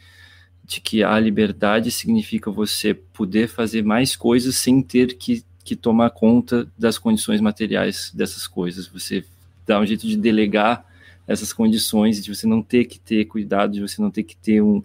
de 0.64 0.80
que 0.80 1.02
a 1.02 1.18
liberdade 1.18 1.90
significa 1.90 2.50
você 2.50 2.94
poder 2.94 3.48
fazer 3.48 3.82
mais 3.82 4.14
coisas 4.14 4.56
sem 4.56 4.80
ter 4.80 5.18
que, 5.18 5.44
que 5.64 5.74
tomar 5.74 6.10
conta 6.10 6.70
das 6.78 6.98
condições 6.98 7.40
materiais 7.40 8.12
dessas 8.14 8.46
coisas. 8.46 8.86
Você 8.86 9.24
dá 9.66 9.80
um 9.80 9.84
jeito 9.84 10.06
de 10.06 10.16
delegar 10.16 10.86
essas 11.26 11.52
condições, 11.52 12.22
de 12.22 12.34
você 12.34 12.46
não 12.46 12.62
ter 12.62 12.84
que 12.84 12.98
ter 12.98 13.24
cuidado, 13.24 13.72
de 13.72 13.80
você 13.80 14.00
não 14.00 14.10
ter 14.10 14.22
que 14.22 14.36
ter 14.36 14.62
um, 14.62 14.82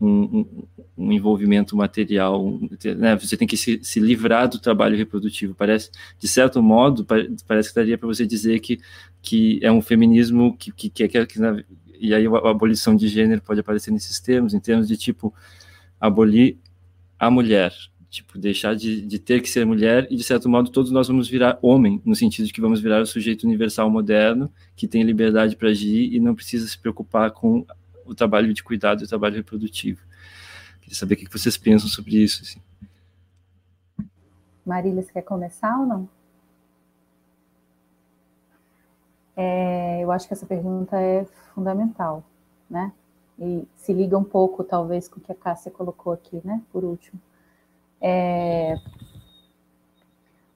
um, 0.00 0.46
um 0.96 1.12
envolvimento 1.12 1.76
material, 1.76 2.58
né? 2.96 3.16
você 3.16 3.36
tem 3.36 3.46
que 3.46 3.56
se, 3.56 3.80
se, 3.82 4.00
livrar 4.00 4.48
do 4.48 4.58
trabalho 4.58 4.96
reprodutivo. 4.96 5.54
Parece, 5.54 5.90
de 6.18 6.26
certo 6.26 6.62
modo, 6.62 7.06
parece 7.46 7.68
que 7.68 7.74
daria 7.74 7.98
para 7.98 8.08
você 8.08 8.26
dizer 8.26 8.60
que, 8.60 8.78
que 9.20 9.60
é 9.62 9.70
um 9.70 9.82
feminismo 9.82 10.56
que, 10.56 10.72
que, 10.72 10.88
que, 10.88 11.08
que, 11.08 11.26
que 11.26 11.38
e 12.00 12.14
aí 12.14 12.26
a 12.26 12.50
abolição 12.50 12.96
de 12.96 13.08
gênero 13.08 13.42
pode 13.42 13.60
aparecer 13.60 13.90
nesses 13.90 14.18
termos, 14.18 14.54
em 14.54 14.60
termos 14.60 14.88
de 14.88 14.96
tipo 14.96 15.34
abolir 16.00 16.56
a 17.18 17.30
mulher, 17.30 17.74
tipo 18.08 18.38
deixar 18.38 18.74
de, 18.74 19.02
de 19.02 19.18
ter 19.18 19.42
que 19.42 19.50
ser 19.50 19.66
mulher 19.66 20.08
e 20.10 20.16
de 20.16 20.22
certo 20.22 20.48
modo 20.48 20.70
todos 20.70 20.90
nós 20.90 21.08
vamos 21.08 21.28
virar 21.28 21.58
homem, 21.60 22.00
no 22.02 22.16
sentido 22.16 22.46
de 22.46 22.54
que 22.54 22.60
vamos 22.60 22.80
virar 22.80 23.02
o 23.02 23.06
sujeito 23.06 23.46
universal 23.46 23.90
moderno 23.90 24.50
que 24.74 24.88
tem 24.88 25.02
liberdade 25.02 25.56
para 25.56 25.68
agir 25.68 26.10
e 26.10 26.18
não 26.18 26.34
precisa 26.34 26.66
se 26.66 26.78
preocupar 26.78 27.32
com 27.32 27.66
o 28.04 28.14
trabalho 28.14 28.52
de 28.52 28.62
cuidado 28.62 29.02
e 29.02 29.04
o 29.04 29.08
trabalho 29.08 29.36
reprodutivo. 29.36 30.02
Queria 30.80 30.96
saber 30.96 31.14
o 31.14 31.16
que 31.16 31.30
vocês 31.30 31.56
pensam 31.56 31.88
sobre 31.88 32.16
isso. 32.16 32.42
Assim. 32.42 32.60
Marília, 34.64 35.02
você 35.02 35.12
quer 35.12 35.22
começar 35.22 35.78
ou 35.78 35.86
não? 35.86 36.08
É, 39.36 40.02
eu 40.02 40.12
acho 40.12 40.26
que 40.26 40.34
essa 40.34 40.46
pergunta 40.46 41.00
é 41.00 41.24
fundamental, 41.54 42.24
né? 42.68 42.92
E 43.38 43.66
se 43.74 43.92
liga 43.92 44.18
um 44.18 44.24
pouco, 44.24 44.62
talvez, 44.62 45.08
com 45.08 45.18
o 45.18 45.22
que 45.22 45.32
a 45.32 45.34
Cássia 45.34 45.70
colocou 45.70 46.12
aqui, 46.12 46.40
né? 46.44 46.60
Por 46.70 46.84
último. 46.84 47.18
É, 48.00 48.76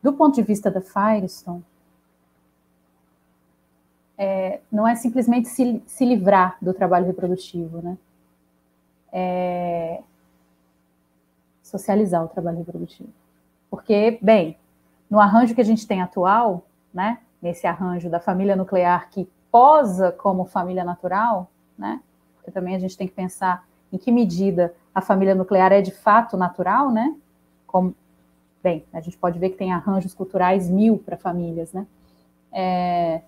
do 0.02 0.12
ponto 0.12 0.34
de 0.34 0.42
vista 0.42 0.70
da 0.70 0.82
Firestone, 0.82 1.64
é, 4.16 4.60
não 4.70 4.86
é 4.86 4.94
simplesmente 4.94 5.48
se, 5.48 5.82
se, 5.86 6.04
livrar 6.04 6.56
do 6.60 6.72
trabalho 6.72 7.06
reprodutivo, 7.06 7.82
né? 7.82 7.98
É 9.12 10.02
socializar 11.62 12.24
o 12.24 12.28
trabalho 12.28 12.58
reprodutivo. 12.58 13.08
Porque, 13.70 14.18
bem, 14.22 14.56
no 15.10 15.18
arranjo 15.18 15.54
que 15.54 15.60
a 15.60 15.64
gente 15.64 15.86
tem 15.86 16.00
atual, 16.00 16.64
né? 16.92 17.18
nesse 17.44 17.66
arranjo 17.66 18.08
da 18.08 18.18
família 18.18 18.56
nuclear 18.56 19.10
que 19.10 19.28
posa 19.50 20.10
como 20.10 20.46
família 20.46 20.82
natural, 20.82 21.50
né? 21.76 22.00
Porque 22.36 22.50
também 22.50 22.74
a 22.74 22.78
gente 22.78 22.96
tem 22.96 23.06
que 23.06 23.12
pensar 23.12 23.68
em 23.92 23.98
que 23.98 24.10
medida 24.10 24.74
a 24.94 25.02
família 25.02 25.34
nuclear 25.34 25.70
é 25.70 25.82
de 25.82 25.90
fato 25.90 26.38
natural, 26.38 26.90
né? 26.90 27.14
Como, 27.66 27.94
bem, 28.62 28.82
a 28.94 29.00
gente 29.02 29.18
pode 29.18 29.38
ver 29.38 29.50
que 29.50 29.58
tem 29.58 29.74
arranjos 29.74 30.14
culturais 30.14 30.70
mil 30.70 30.96
para 30.96 31.18
famílias, 31.18 31.70
né? 31.70 31.86
É, 32.50 33.20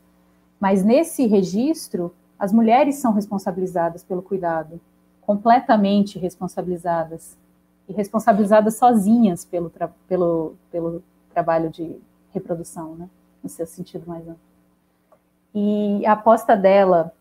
mas 0.61 0.85
nesse 0.85 1.27
registro, 1.27 2.15
as 2.39 2.53
mulheres 2.53 2.97
são 2.97 3.13
responsabilizadas 3.13 4.03
pelo 4.03 4.23
cuidado, 4.23 4.81
completamente 5.21 6.19
responsabilizadas 6.19 7.37
e 7.89 7.93
responsabilizadas 7.93 8.77
sozinhas 8.77 9.45
pelo, 9.45 9.71
tra 9.71 9.89
pelo, 10.09 10.55
pelo 10.71 11.03
trabalho 11.33 11.71
de 11.71 11.97
reprodução, 12.33 12.95
né? 12.95 13.09
no 13.43 13.49
seu 13.49 13.67
sentido 13.67 14.07
mais 14.07 14.23
amplo. 14.27 14.41
E 15.55 16.05
a 16.05 16.13
aposta 16.13 16.57
dela, 16.57 17.13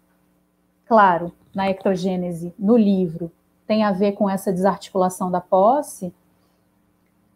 claro, 0.85 1.31
na 1.53 1.69
ectogênese, 1.69 2.53
no 2.59 2.75
livro, 2.75 3.31
tem 3.65 3.83
a 3.83 3.91
ver 3.91 4.13
com 4.13 4.29
essa 4.29 4.51
desarticulação 4.51 5.31
da 5.31 5.39
posse, 5.39 6.13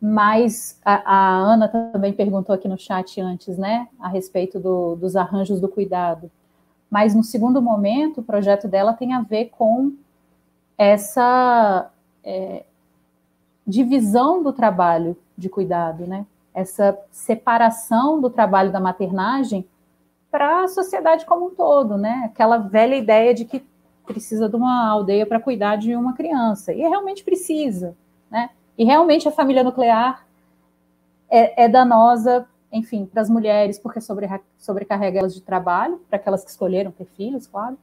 mas 0.02 0.80
a, 0.84 1.14
a 1.14 1.38
Ana 1.38 1.68
também 1.68 2.14
perguntou 2.14 2.56
aqui 2.56 2.68
no 2.68 2.78
chat 2.78 3.20
antes, 3.20 3.58
né, 3.58 3.88
a 4.00 4.08
respeito 4.08 4.60
do, 4.60 4.96
dos 4.96 5.16
arranjos 5.16 5.60
do 5.60 5.68
cuidado. 5.68 6.32
Mas 6.90 7.14
no 7.14 7.24
segundo 7.24 7.62
momento, 7.62 8.22
o 8.22 8.24
projeto 8.24 8.68
dela 8.68 8.94
tem 8.94 9.14
a 9.14 9.22
ver 9.22 9.50
com 9.50 9.94
essa 10.78 11.92
é, 12.24 12.64
divisão 13.68 14.42
do 14.42 14.52
trabalho 14.52 15.16
de 15.38 15.50
cuidado, 15.50 16.08
né? 16.08 16.26
essa 16.54 16.98
separação 17.12 18.20
do 18.20 18.30
trabalho 18.30 18.72
da 18.72 18.80
maternagem 18.80 19.66
para 20.32 20.64
a 20.64 20.68
sociedade 20.68 21.26
como 21.26 21.48
um 21.48 21.56
todo, 21.56 21.98
né? 21.98 22.24
Aquela 22.26 22.58
velha 22.58 22.96
ideia 22.96 23.34
de 23.34 23.46
que 23.46 23.66
precisa 24.06 24.50
de 24.50 24.56
uma 24.56 24.88
aldeia 24.88 25.26
para 25.26 25.40
cuidar 25.40 25.76
de 25.78 25.96
uma 25.96 26.14
criança. 26.14 26.74
E 26.74 26.80
realmente 26.80 27.24
precisa, 27.24 27.96
né? 28.30 28.50
E 28.80 28.86
realmente 28.86 29.28
a 29.28 29.32
família 29.32 29.62
nuclear 29.62 30.26
é, 31.30 31.66
é 31.66 31.68
danosa, 31.68 32.48
enfim, 32.72 33.06
para 33.06 33.22
as 33.22 33.30
mulheres, 33.30 33.78
porque 33.78 34.00
sobre, 34.00 34.26
sobrecarrega 34.58 35.20
elas 35.20 35.34
de 35.34 35.42
trabalho, 35.42 36.00
para 36.10 36.16
aquelas 36.16 36.46
que 36.46 36.50
escolheram 36.50 36.90
ter 36.90 37.04
filhos, 37.04 37.46
claro. 37.46 37.78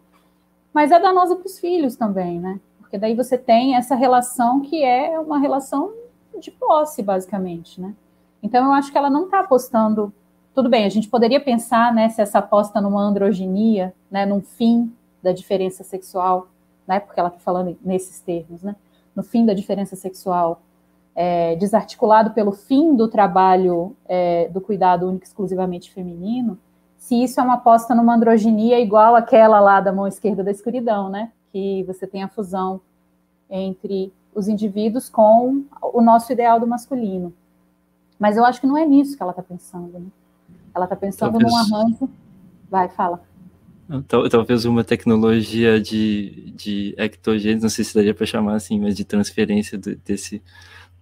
Mas 0.73 0.91
é 0.91 0.99
danosa 0.99 1.37
para 1.37 1.45
os 1.45 1.59
filhos 1.59 1.97
também, 1.97 2.41
né? 2.41 2.59
Porque 2.79 2.97
daí 2.97 3.15
você 3.15 3.37
tem 3.37 3.77
essa 3.77 3.95
relação 3.95 4.63
que 4.63 4.83
é 4.83 5.21
uma 5.21 5.39
relação 5.39 5.93
de 6.41 6.51
posse, 6.51 7.03
basicamente, 7.03 7.79
né? 7.79 7.95
Então, 8.43 8.65
eu 8.65 8.73
acho 8.73 8.91
que 8.91 8.97
ela 8.97 9.11
não 9.11 9.27
está 9.27 9.41
apostando. 9.41 10.11
Tudo 10.55 10.71
bem, 10.71 10.87
a 10.87 10.89
gente 10.89 11.09
poderia 11.09 11.41
pensar 11.41 11.93
né, 11.93 12.09
se 12.09 12.23
essa 12.23 12.39
aposta 12.39 12.81
numa 12.81 13.03
androginia, 13.03 13.95
né, 14.11 14.25
num 14.25 14.41
fim 14.41 14.91
da 15.23 15.33
diferença 15.33 15.85
sexual, 15.85 16.49
né, 16.87 17.01
porque 17.01 17.21
ela 17.21 17.29
está 17.29 17.41
falando 17.41 17.77
nesses 17.85 18.21
termos, 18.21 18.63
né, 18.63 18.75
no 19.15 19.23
fim 19.23 19.45
da 19.45 19.53
diferença 19.53 19.95
sexual, 19.95 20.63
é, 21.17 21.57
desarticulado 21.57 22.33
pelo 22.33 22.53
fim 22.53 22.95
do 22.95 23.09
trabalho 23.09 23.97
é, 24.07 24.51
do 24.51 24.61
cuidado 24.61 25.09
único 25.09 25.25
exclusivamente 25.25 25.91
feminino, 25.91 26.59
se 26.99 27.23
isso 27.23 27.41
é 27.41 27.43
uma 27.43 27.55
aposta 27.55 27.95
numa 27.95 28.15
androginia 28.15 28.79
igual 28.79 29.17
aquela 29.17 29.59
lá 29.59 29.81
da 29.81 29.93
mão 29.93 30.07
esquerda 30.07 30.45
da 30.45 30.51
escuridão, 30.51 31.09
né? 31.09 31.33
Que 31.53 31.83
você 31.85 32.07
tem 32.07 32.23
a 32.23 32.29
fusão 32.29 32.81
entre 33.49 34.13
os 34.35 34.47
indivíduos 34.47 35.09
com 35.09 35.65
o 35.81 36.03
nosso 36.03 36.31
ideal 36.31 36.61
do 36.61 36.67
masculino. 36.67 37.33
Mas 38.19 38.37
eu 38.37 38.45
acho 38.45 38.61
que 38.61 38.67
não 38.67 38.77
é 38.77 38.85
nisso 38.85 39.17
que 39.17 39.23
ela 39.23 39.31
está 39.31 39.43
pensando. 39.43 39.99
Né? 39.99 40.07
Ela 40.75 40.85
está 40.85 40.97
pensando 40.97 41.39
Talvez... 41.39 41.51
num 41.51 41.57
arranjo. 41.57 42.11
Vai, 42.69 42.89
fala. 42.89 43.23
Talvez 44.09 44.65
uma 44.65 44.83
tecnologia 44.83 45.81
de, 45.81 46.53
de 46.57 46.95
ectogênese, 46.99 47.63
não 47.63 47.71
sei 47.71 47.85
se 47.85 47.95
daria 47.95 48.13
para 48.13 48.27
chamar 48.27 48.57
assim, 48.57 48.81
mas 48.81 48.97
de 48.97 49.05
transferência 49.05 49.79
desse, 49.79 50.43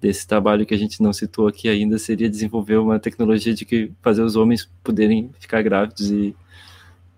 desse 0.05 0.26
trabalho 0.26 0.66
que 0.66 0.74
a 0.74 0.76
gente 0.76 1.02
não 1.02 1.14
citou 1.14 1.48
aqui 1.48 1.66
ainda, 1.66 1.98
seria 1.98 2.28
desenvolver 2.28 2.76
uma 2.76 3.01
tecnologia 3.01 3.55
de 3.55 3.64
que 3.64 3.90
fazer 4.02 4.20
os 4.20 4.36
homens 4.36 4.70
poderem 4.82 5.31
ficar 5.40 5.62
grávidos 5.62 6.10
e, 6.10 6.36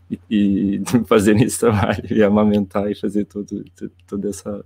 e, 0.08 0.20
e 0.30 0.82
fazerem 1.06 1.42
esse 1.42 1.58
trabalho, 1.58 2.06
e 2.08 2.22
amamentar 2.22 2.88
e 2.88 2.94
fazer 2.94 3.24
todo, 3.24 3.64
toda 4.06 4.28
essa. 4.28 4.64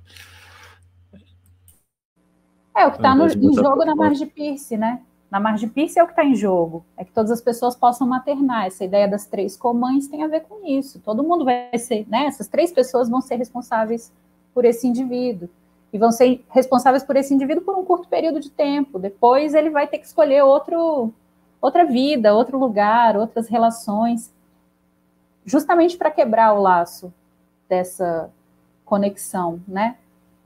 É, 2.76 2.86
o 2.86 2.90
que 2.90 2.98
está 2.98 3.16
em 3.16 3.54
jogo 3.54 3.86
na 3.86 3.96
margem 3.96 4.28
Pierce, 4.28 4.76
né? 4.76 5.00
Na 5.30 5.40
margem 5.40 5.68
Pierce 5.70 5.98
é 5.98 6.02
o 6.02 6.06
que 6.06 6.12
está 6.12 6.24
em 6.24 6.34
jogo. 6.34 6.84
É 6.98 7.04
que 7.06 7.12
todas 7.12 7.30
as 7.30 7.40
pessoas 7.40 7.74
possam 7.74 8.06
maternar. 8.06 8.66
Essa 8.66 8.84
ideia 8.84 9.08
das 9.08 9.24
três 9.24 9.56
comães 9.56 10.08
tem 10.08 10.22
a 10.24 10.28
ver 10.28 10.40
com 10.40 10.66
isso. 10.66 11.00
Todo 11.00 11.22
mundo 11.22 11.42
vai 11.42 11.70
ser, 11.78 12.06
né? 12.06 12.26
Essas 12.26 12.48
três 12.48 12.70
pessoas 12.70 13.08
vão 13.08 13.22
ser 13.22 13.36
responsáveis 13.36 14.12
por 14.52 14.66
esse 14.66 14.86
indivíduo. 14.86 15.48
E 15.92 15.98
vão 15.98 16.12
ser 16.12 16.44
responsáveis 16.50 17.02
por 17.02 17.16
esse 17.16 17.34
indivíduo 17.34 17.64
por 17.64 17.76
um 17.76 17.84
curto 17.84 18.08
período 18.08 18.40
de 18.40 18.50
tempo. 18.50 18.98
Depois 18.98 19.54
ele 19.54 19.70
vai 19.70 19.86
ter 19.86 19.98
que 19.98 20.06
escolher 20.06 20.42
outro, 20.42 21.12
outra 21.60 21.84
vida, 21.84 22.34
outro 22.34 22.58
lugar, 22.58 23.16
outras 23.16 23.48
relações, 23.48 24.32
justamente 25.44 25.96
para 25.96 26.10
quebrar 26.10 26.52
o 26.52 26.62
laço 26.62 27.12
dessa 27.68 28.30
conexão, 28.84 29.60
né? 29.66 29.96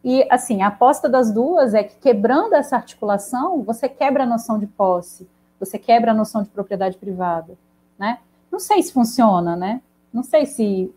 E, 0.05 0.27
assim, 0.31 0.61
a 0.61 0.67
aposta 0.67 1.09
das 1.09 1.33
duas 1.33 1.73
é 1.73 1.83
que 1.83 1.97
quebrando 1.97 2.55
essa 2.55 2.77
articulação, 2.77 3.63
você 3.63 3.89
quebra 3.89 4.25
a 4.25 4.27
noção 4.27 4.59
de 4.59 4.67
posse, 4.67 5.27
você 5.59 5.79
quebra 5.79 6.11
a 6.11 6.15
noção 6.15 6.43
de 6.43 6.51
propriedade 6.51 6.99
privada, 6.99 7.57
né? 7.99 8.19
Não 8.53 8.61
sei 8.61 8.83
se 8.83 8.93
funciona, 8.93 9.57
né? 9.57 9.81
Não 10.13 10.23
sei 10.23 10.45
se... 10.45 10.95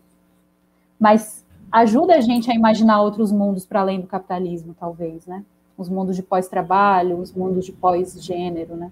Mas 1.00 1.42
ajuda 1.70 2.14
a 2.14 2.20
gente 2.20 2.50
a 2.50 2.54
imaginar 2.54 3.02
outros 3.02 3.32
mundos 3.32 3.66
para 3.66 3.80
além 3.80 4.00
do 4.00 4.06
capitalismo, 4.06 4.74
talvez, 4.78 5.26
né? 5.26 5.44
Os 5.76 5.88
mundos 5.88 6.16
de 6.16 6.22
pós-trabalho, 6.22 7.18
os 7.18 7.32
mundos 7.32 7.64
de 7.64 7.72
pós-gênero, 7.72 8.76
né? 8.76 8.90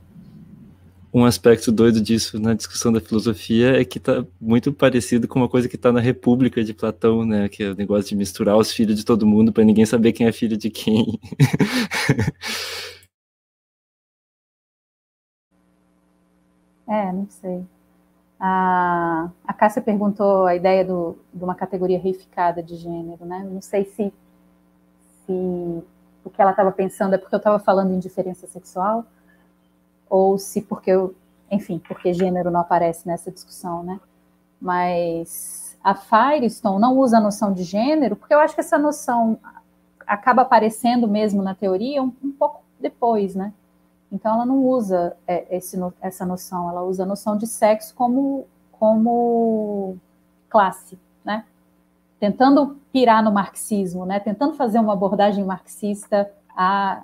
um 1.16 1.24
aspecto 1.24 1.72
doido 1.72 1.98
disso 1.98 2.38
na 2.38 2.52
discussão 2.52 2.92
da 2.92 3.00
filosofia 3.00 3.80
é 3.80 3.84
que 3.86 3.96
está 3.96 4.22
muito 4.38 4.70
parecido 4.70 5.26
com 5.26 5.38
uma 5.38 5.48
coisa 5.48 5.66
que 5.66 5.76
está 5.76 5.90
na 5.90 5.98
República 5.98 6.62
de 6.62 6.74
Platão, 6.74 7.24
né? 7.24 7.48
Que 7.48 7.62
é 7.62 7.70
o 7.70 7.74
negócio 7.74 8.10
de 8.10 8.16
misturar 8.16 8.54
os 8.58 8.70
filhos 8.70 8.96
de 8.96 9.04
todo 9.04 9.26
mundo 9.26 9.50
para 9.50 9.64
ninguém 9.64 9.86
saber 9.86 10.12
quem 10.12 10.26
é 10.26 10.32
filho 10.32 10.58
de 10.58 10.68
quem. 10.68 11.18
é, 16.86 17.12
não 17.12 17.26
sei. 17.30 17.64
A, 18.38 19.30
a 19.46 19.52
Cássia 19.52 19.80
perguntou 19.80 20.46
a 20.46 20.54
ideia 20.54 20.84
do, 20.84 21.16
de 21.32 21.42
uma 21.42 21.54
categoria 21.54 21.98
reificada 21.98 22.62
de 22.62 22.76
gênero, 22.76 23.24
né? 23.24 23.46
Não 23.50 23.62
sei 23.62 23.84
se, 23.84 24.12
se 25.24 25.32
o 26.24 26.30
que 26.30 26.42
ela 26.42 26.50
estava 26.50 26.70
pensando 26.70 27.14
é 27.14 27.18
porque 27.18 27.34
eu 27.34 27.38
estava 27.38 27.58
falando 27.58 27.92
em 27.92 27.98
diferença 27.98 28.46
sexual 28.46 29.04
ou 30.08 30.38
se 30.38 30.60
porque 30.62 30.90
eu, 30.90 31.14
enfim, 31.50 31.78
porque 31.78 32.12
gênero 32.12 32.50
não 32.50 32.60
aparece 32.60 33.06
nessa 33.06 33.30
discussão, 33.30 33.82
né? 33.82 33.98
Mas 34.60 35.76
a 35.82 35.94
Firestone 35.94 36.80
não 36.80 36.98
usa 36.98 37.18
a 37.18 37.20
noção 37.20 37.52
de 37.52 37.62
gênero, 37.62 38.16
porque 38.16 38.34
eu 38.34 38.40
acho 38.40 38.54
que 38.54 38.60
essa 38.60 38.78
noção 38.78 39.38
acaba 40.06 40.42
aparecendo 40.42 41.08
mesmo 41.08 41.42
na 41.42 41.54
teoria 41.54 42.02
um, 42.02 42.12
um 42.22 42.32
pouco 42.32 42.62
depois, 42.78 43.34
né? 43.34 43.52
Então 44.10 44.34
ela 44.34 44.46
não 44.46 44.64
usa 44.64 45.16
é, 45.26 45.56
esse, 45.56 45.76
essa 46.00 46.24
noção, 46.24 46.70
ela 46.70 46.82
usa 46.82 47.02
a 47.02 47.06
noção 47.06 47.36
de 47.36 47.46
sexo 47.46 47.94
como, 47.94 48.46
como 48.72 49.96
classe, 50.48 50.98
né? 51.24 51.44
Tentando 52.18 52.76
pirar 52.92 53.22
no 53.22 53.32
marxismo, 53.32 54.06
né? 54.06 54.20
Tentando 54.20 54.54
fazer 54.54 54.78
uma 54.78 54.92
abordagem 54.92 55.44
marxista 55.44 56.30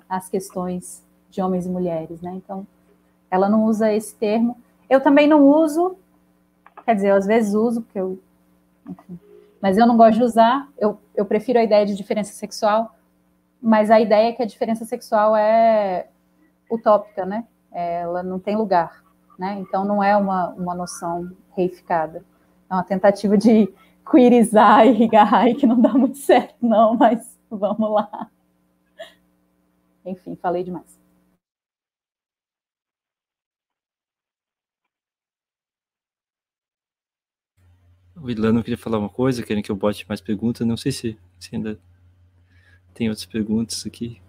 às 0.09 0.29
questões 0.29 1.03
de 1.29 1.41
homens 1.41 1.65
e 1.65 1.69
mulheres, 1.69 2.21
né? 2.21 2.33
Então 2.35 2.65
ela 3.29 3.49
não 3.49 3.65
usa 3.65 3.91
esse 3.91 4.15
termo. 4.15 4.57
Eu 4.89 5.01
também 5.01 5.27
não 5.27 5.47
uso, 5.47 5.97
quer 6.85 6.95
dizer, 6.95 7.09
eu 7.09 7.15
às 7.15 7.25
vezes 7.25 7.53
uso, 7.53 7.81
porque 7.81 7.99
eu. 7.99 8.19
Enfim, 8.89 9.19
mas 9.61 9.77
eu 9.77 9.87
não 9.87 9.95
gosto 9.95 10.17
de 10.17 10.23
usar, 10.25 10.69
eu, 10.77 10.99
eu 11.15 11.25
prefiro 11.25 11.57
a 11.57 11.63
ideia 11.63 11.85
de 11.85 11.95
diferença 11.95 12.33
sexual, 12.33 12.93
mas 13.61 13.89
a 13.89 13.97
ideia 13.97 14.27
é 14.27 14.33
que 14.33 14.43
a 14.43 14.45
diferença 14.45 14.83
sexual 14.83 15.37
é 15.37 16.07
utópica, 16.73 17.25
né? 17.25 17.45
Ela 17.71 18.23
não 18.23 18.39
tem 18.39 18.55
lugar, 18.55 19.03
né? 19.37 19.59
Então 19.59 19.85
não 19.85 20.03
é 20.03 20.15
uma, 20.15 20.49
uma 20.49 20.75
noção 20.75 21.31
reificada. 21.55 22.23
É 22.69 22.73
uma 22.73 22.83
tentativa 22.83 23.37
de 23.37 23.73
queerizar 24.09 24.85
e 24.87 25.05
agarrar 25.05 25.53
que 25.55 25.65
não 25.65 25.79
dá 25.79 25.93
muito 25.93 26.17
certo, 26.17 26.55
não, 26.61 26.95
mas 26.95 27.37
vamos 27.49 27.91
lá. 27.91 28.29
Enfim, 30.05 30.35
falei 30.35 30.63
demais. 30.63 30.99
O 38.15 38.29
Ilano 38.29 38.63
queria 38.63 38.77
falar 38.77 38.99
uma 38.99 39.09
coisa, 39.09 39.43
querem 39.43 39.61
que 39.61 39.71
eu 39.71 39.75
bote 39.75 40.07
mais 40.07 40.21
perguntas, 40.21 40.65
não 40.65 40.77
sei 40.77 40.91
se, 40.91 41.19
se 41.37 41.55
ainda 41.55 41.77
tem 42.93 43.09
outras 43.09 43.25
perguntas 43.25 43.85
aqui. 43.85 44.21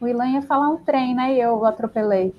O 0.00 0.06
Ilan 0.06 0.28
ia 0.28 0.42
falar 0.42 0.68
um 0.68 0.78
trem, 0.78 1.14
né? 1.14 1.34
E 1.34 1.40
eu 1.40 1.64
atropelei. 1.64 2.34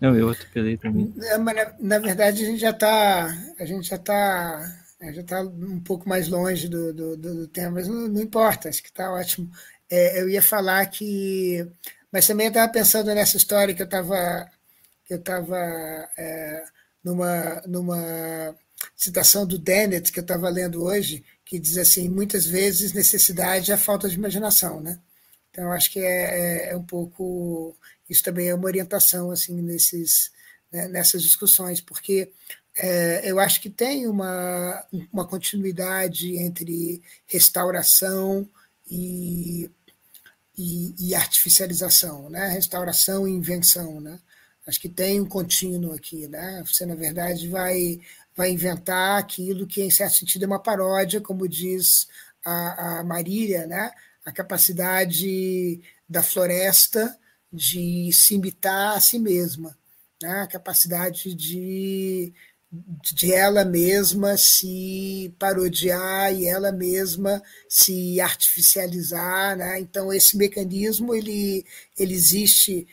Não, 0.00 0.16
eu 0.16 0.30
atropelei 0.30 0.76
também. 0.76 1.12
É, 1.22 1.36
mas 1.36 1.54
na, 1.54 1.74
na, 1.78 1.98
verdade 1.98 2.42
a 2.42 2.46
gente 2.46 2.60
já 2.60 2.70
está, 2.70 3.26
a 3.58 3.64
gente 3.64 3.86
já 3.86 3.96
está, 3.96 4.76
já 5.12 5.20
está 5.20 5.42
um 5.42 5.80
pouco 5.80 6.08
mais 6.08 6.26
longe 6.28 6.68
do, 6.68 6.92
do, 6.92 7.16
do 7.16 7.48
tema, 7.48 7.72
mas 7.72 7.86
não, 7.86 8.08
não, 8.08 8.22
importa, 8.22 8.68
acho 8.68 8.82
que 8.82 8.88
está 8.88 9.12
ótimo. 9.12 9.50
É, 9.90 10.22
eu 10.22 10.28
ia 10.28 10.40
falar 10.40 10.86
que, 10.86 11.66
mas 12.10 12.26
também 12.26 12.46
eu 12.46 12.50
estava 12.50 12.72
pensando 12.72 13.14
nessa 13.14 13.36
história 13.36 13.74
que 13.74 13.82
eu 13.82 13.86
estava, 13.86 14.50
eu 15.08 15.18
estava 15.18 15.56
é, 16.16 16.64
numa, 17.04 17.62
numa 17.66 18.54
citação 18.96 19.46
do 19.46 19.58
Dennett, 19.58 20.12
que 20.12 20.20
eu 20.20 20.22
estava 20.22 20.48
lendo 20.48 20.82
hoje, 20.82 21.24
que 21.44 21.58
diz 21.58 21.76
assim: 21.76 22.08
muitas 22.08 22.46
vezes 22.46 22.92
necessidade 22.92 23.72
é 23.72 23.76
falta 23.76 24.08
de 24.08 24.16
imaginação. 24.16 24.80
Né? 24.80 24.98
Então, 25.60 25.72
acho 25.72 25.90
que 25.90 25.98
é, 26.00 26.68
é, 26.68 26.70
é 26.70 26.76
um 26.76 26.82
pouco. 26.82 27.76
Isso 28.08 28.22
também 28.24 28.48
é 28.48 28.54
uma 28.54 28.64
orientação 28.64 29.30
assim 29.30 29.60
nesses, 29.60 30.32
né, 30.72 30.88
nessas 30.88 31.22
discussões, 31.22 31.82
porque 31.82 32.32
é, 32.74 33.30
eu 33.30 33.38
acho 33.38 33.60
que 33.60 33.68
tem 33.68 34.06
uma, 34.06 34.82
uma 35.12 35.26
continuidade 35.26 36.38
entre 36.38 37.02
restauração 37.26 38.48
e, 38.90 39.70
e, 40.56 40.94
e 40.98 41.14
artificialização, 41.14 42.30
né? 42.30 42.48
restauração 42.48 43.28
e 43.28 43.32
invenção. 43.32 44.00
Né? 44.00 44.18
Acho 44.66 44.80
que 44.80 44.88
tem 44.88 45.20
um 45.20 45.26
contínuo 45.26 45.92
aqui. 45.92 46.26
Né? 46.26 46.64
Você, 46.66 46.86
na 46.86 46.94
verdade, 46.94 47.48
vai 47.48 48.00
vai 48.34 48.50
inventar 48.50 49.18
aquilo 49.18 49.66
que, 49.66 49.82
em 49.82 49.90
certo 49.90 50.14
sentido, 50.14 50.44
é 50.44 50.46
uma 50.46 50.62
paródia, 50.62 51.20
como 51.20 51.46
diz 51.46 52.08
a, 52.42 53.00
a 53.00 53.04
Marília, 53.04 53.66
né? 53.66 53.90
A 54.30 54.32
capacidade 54.32 55.80
da 56.08 56.22
floresta 56.22 57.18
de 57.52 58.10
se 58.12 58.34
imitar 58.34 58.96
a 58.96 59.00
si 59.00 59.18
mesma, 59.18 59.76
né? 60.22 60.42
a 60.42 60.46
capacidade 60.46 61.34
de, 61.34 62.32
de 63.12 63.34
ela 63.34 63.64
mesma 63.64 64.36
se 64.36 65.34
parodiar 65.36 66.32
e 66.32 66.46
ela 66.46 66.70
mesma 66.70 67.42
se 67.68 68.20
artificializar. 68.20 69.56
Né? 69.56 69.80
Então, 69.80 70.12
esse 70.12 70.36
mecanismo 70.36 71.12
ele, 71.12 71.66
ele 71.98 72.14
existe 72.14 72.86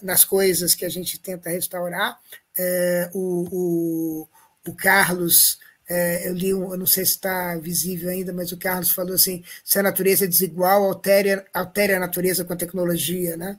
nas 0.00 0.24
coisas 0.24 0.74
que 0.74 0.84
a 0.84 0.88
gente 0.88 1.18
tenta 1.18 1.50
restaurar. 1.50 2.18
É, 2.56 3.10
o, 3.12 3.48
o 3.50 4.28
o 4.66 4.74
Carlos, 4.74 5.58
é, 5.88 6.28
eu 6.28 6.34
li, 6.34 6.54
um, 6.54 6.72
eu 6.72 6.78
não 6.78 6.86
sei 6.86 7.04
se 7.04 7.12
está 7.12 7.56
visível 7.58 8.10
ainda, 8.10 8.32
mas 8.32 8.52
o 8.52 8.56
Carlos 8.56 8.92
falou 8.92 9.14
assim: 9.14 9.44
se 9.64 9.78
a 9.78 9.82
natureza 9.82 10.24
é 10.24 10.28
desigual, 10.28 10.84
altere, 10.84 11.44
altere 11.52 11.94
a 11.94 12.00
natureza 12.00 12.44
com 12.44 12.52
a 12.52 12.56
tecnologia. 12.56 13.36
Né? 13.36 13.58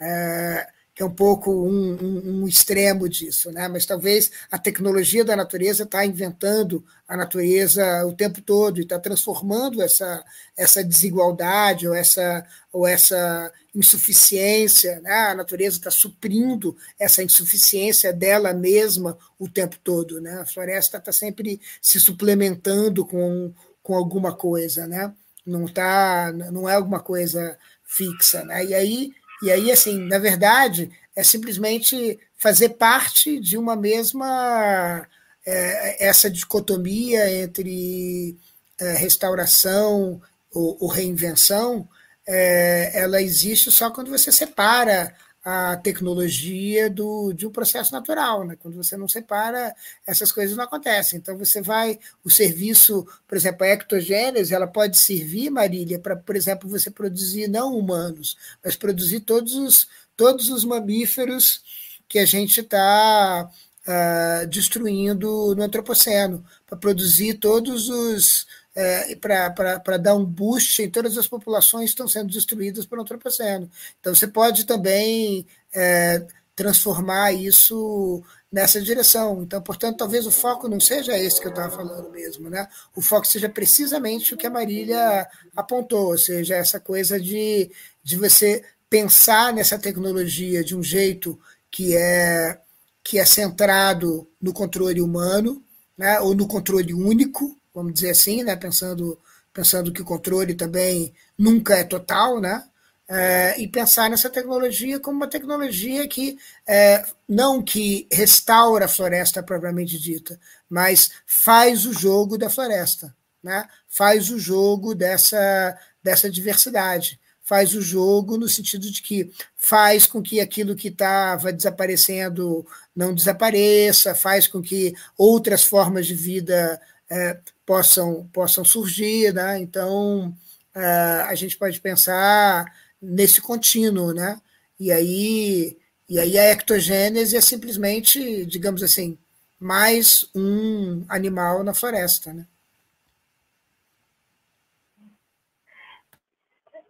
É, 0.00 0.68
que 0.94 1.02
é 1.02 1.06
um 1.06 1.14
pouco 1.14 1.50
um, 1.50 1.96
um, 2.02 2.42
um, 2.42 2.48
extremo 2.48 3.08
disso, 3.08 3.50
né? 3.50 3.66
mas 3.66 3.86
talvez 3.86 4.30
a 4.50 4.58
tecnologia 4.58 5.24
da 5.24 5.34
natureza 5.34 5.84
está 5.84 6.04
inventando 6.04 6.84
a 7.08 7.16
natureza 7.16 8.04
o 8.06 8.12
tempo 8.12 8.42
todo 8.42 8.78
e 8.78 8.82
está 8.82 8.98
transformando 8.98 9.80
essa, 9.80 10.22
essa 10.54 10.84
desigualdade 10.84 11.88
ou 11.88 11.94
essa, 11.94 12.46
ou 12.70 12.86
essa 12.86 13.50
insuficiência, 13.74 15.00
né? 15.00 15.30
a 15.30 15.34
natureza 15.34 15.78
está 15.78 15.90
suprindo 15.90 16.76
essa 16.98 17.22
insuficiência 17.22 18.12
dela 18.12 18.52
mesma 18.52 19.16
o 19.38 19.48
tempo 19.48 19.78
todo. 19.82 20.20
Né? 20.20 20.40
A 20.40 20.46
floresta 20.46 20.98
está 20.98 21.10
sempre 21.10 21.58
se 21.80 21.98
suplementando 21.98 23.06
com, 23.06 23.54
com 23.82 23.94
alguma 23.94 24.34
coisa, 24.34 24.86
né? 24.86 25.10
não, 25.46 25.66
tá, 25.66 26.32
não 26.32 26.68
é 26.68 26.74
alguma 26.74 27.00
coisa 27.00 27.58
fixa. 27.82 28.44
Né? 28.44 28.66
E 28.66 28.74
aí 28.74 29.12
e 29.42 29.50
aí, 29.50 29.72
assim, 29.72 29.98
na 29.98 30.18
verdade, 30.18 30.90
é 31.14 31.22
simplesmente 31.22 32.18
fazer 32.36 32.70
parte 32.70 33.40
de 33.40 33.58
uma 33.58 33.76
mesma 33.76 35.06
é, 35.44 36.06
essa 36.06 36.30
dicotomia 36.30 37.30
entre 37.42 38.36
é, 38.80 38.92
restauração 38.94 40.20
ou, 40.52 40.76
ou 40.80 40.88
reinvenção, 40.88 41.88
é, 42.26 42.92
ela 42.94 43.20
existe 43.20 43.70
só 43.70 43.90
quando 43.90 44.10
você 44.10 44.30
separa 44.30 45.14
a 45.44 45.76
tecnologia 45.76 46.88
do, 46.88 47.32
de 47.32 47.46
um 47.46 47.50
processo 47.50 47.92
natural. 47.92 48.44
Né? 48.44 48.56
Quando 48.60 48.76
você 48.76 48.96
não 48.96 49.08
separa, 49.08 49.74
essas 50.06 50.30
coisas 50.30 50.56
não 50.56 50.64
acontecem. 50.64 51.18
Então, 51.18 51.36
você 51.36 51.60
vai, 51.60 51.98
o 52.24 52.30
serviço, 52.30 53.06
por 53.26 53.36
exemplo, 53.36 53.64
a 53.64 53.70
ectogênese, 53.70 54.54
ela 54.54 54.66
pode 54.66 54.98
servir, 54.98 55.50
Marília, 55.50 55.98
para, 55.98 56.16
por 56.16 56.36
exemplo, 56.36 56.68
você 56.68 56.90
produzir 56.90 57.48
não 57.48 57.76
humanos, 57.76 58.36
mas 58.64 58.76
produzir 58.76 59.20
todos 59.20 59.54
os, 59.54 59.88
todos 60.16 60.48
os 60.48 60.64
mamíferos 60.64 61.62
que 62.08 62.18
a 62.18 62.24
gente 62.24 62.60
está 62.60 63.48
uh, 63.48 63.90
ah, 63.90 64.44
destruindo 64.44 65.54
no 65.56 65.62
antropoceno, 65.62 66.44
para 66.66 66.76
produzir 66.76 67.34
todos 67.34 67.88
os 67.88 68.46
é, 68.74 69.14
para 69.16 69.96
dar 69.98 70.14
um 70.14 70.24
boost 70.24 70.82
em 70.82 70.90
todas 70.90 71.18
as 71.18 71.26
populações 71.28 71.90
que 71.90 71.94
estão 71.94 72.08
sendo 72.08 72.32
destruídas 72.32 72.86
pelo 72.86 73.02
antropoceno. 73.02 73.70
Então, 74.00 74.14
você 74.14 74.26
pode 74.26 74.64
também 74.64 75.46
é, 75.74 76.26
transformar 76.54 77.32
isso 77.32 78.22
nessa 78.50 78.80
direção. 78.80 79.42
Então, 79.42 79.62
portanto, 79.62 79.96
talvez 79.96 80.26
o 80.26 80.30
foco 80.30 80.68
não 80.68 80.78
seja 80.78 81.16
esse 81.16 81.40
que 81.40 81.46
eu 81.46 81.50
estava 81.50 81.74
falando 81.74 82.10
mesmo, 82.10 82.50
né? 82.50 82.68
O 82.94 83.00
foco 83.00 83.26
seja 83.26 83.48
precisamente 83.48 84.34
o 84.34 84.36
que 84.36 84.46
a 84.46 84.50
Marília 84.50 85.26
apontou, 85.56 86.08
ou 86.08 86.18
seja, 86.18 86.56
essa 86.56 86.78
coisa 86.78 87.18
de, 87.18 87.70
de 88.02 88.16
você 88.16 88.62
pensar 88.90 89.52
nessa 89.54 89.78
tecnologia 89.78 90.62
de 90.62 90.76
um 90.76 90.82
jeito 90.82 91.40
que 91.70 91.96
é 91.96 92.58
que 93.04 93.18
é 93.18 93.24
centrado 93.24 94.28
no 94.40 94.52
controle 94.52 95.00
humano, 95.00 95.60
né, 95.98 96.20
ou 96.20 96.36
no 96.36 96.46
controle 96.46 96.94
único, 96.94 97.58
vamos 97.74 97.94
dizer 97.94 98.10
assim, 98.10 98.42
né? 98.42 98.56
pensando, 98.56 99.18
pensando 99.52 99.92
que 99.92 100.02
o 100.02 100.04
controle 100.04 100.54
também 100.54 101.12
nunca 101.38 101.76
é 101.76 101.84
total, 101.84 102.40
né? 102.40 102.64
É, 103.08 103.60
e 103.60 103.68
pensar 103.68 104.08
nessa 104.08 104.30
tecnologia 104.30 104.98
como 104.98 105.16
uma 105.18 105.28
tecnologia 105.28 106.06
que 106.08 106.38
é, 106.66 107.04
não 107.28 107.62
que 107.62 108.06
restaura 108.10 108.86
a 108.86 108.88
floresta 108.88 109.42
propriamente 109.42 109.98
dita, 109.98 110.40
mas 110.70 111.10
faz 111.26 111.84
o 111.84 111.92
jogo 111.92 112.38
da 112.38 112.48
floresta, 112.48 113.14
né? 113.42 113.68
faz 113.88 114.30
o 114.30 114.38
jogo 114.38 114.94
dessa, 114.94 115.76
dessa 116.02 116.30
diversidade, 116.30 117.20
faz 117.42 117.74
o 117.74 117.82
jogo 117.82 118.38
no 118.38 118.48
sentido 118.48 118.90
de 118.90 119.02
que 119.02 119.30
faz 119.56 120.06
com 120.06 120.22
que 120.22 120.40
aquilo 120.40 120.76
que 120.76 120.88
estava 120.88 121.52
desaparecendo 121.52 122.66
não 122.96 123.14
desapareça, 123.14 124.14
faz 124.14 124.46
com 124.46 124.62
que 124.62 124.94
outras 125.18 125.64
formas 125.64 126.06
de 126.06 126.14
vida 126.14 126.80
é, 127.10 127.38
possam, 127.66 128.28
possam 128.32 128.64
surgir. 128.64 129.32
Né? 129.32 129.58
Então, 129.60 130.34
é, 130.74 131.24
a 131.28 131.34
gente 131.34 131.56
pode 131.56 131.80
pensar 131.80 132.64
nesse 133.00 133.40
contínuo. 133.40 134.12
Né? 134.12 134.40
E, 134.78 134.90
aí, 134.92 135.78
e 136.08 136.18
aí 136.18 136.38
a 136.38 136.50
ectogênese 136.50 137.36
é 137.36 137.40
simplesmente, 137.40 138.46
digamos 138.46 138.82
assim, 138.82 139.18
mais 139.58 140.28
um 140.34 141.04
animal 141.08 141.62
na 141.62 141.74
floresta. 141.74 142.32
Né? 142.32 142.46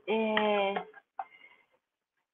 É, 0.09 0.75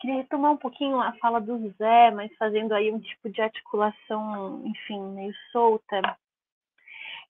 queria 0.01 0.16
retomar 0.16 0.52
um 0.52 0.56
pouquinho 0.56 1.01
a 1.01 1.12
fala 1.15 1.40
do 1.40 1.74
Zé, 1.78 2.10
mas 2.12 2.35
fazendo 2.36 2.73
aí 2.73 2.90
um 2.90 3.01
tipo 3.01 3.28
de 3.28 3.40
articulação, 3.40 4.62
enfim, 4.65 5.01
meio 5.10 5.35
solta 5.52 6.16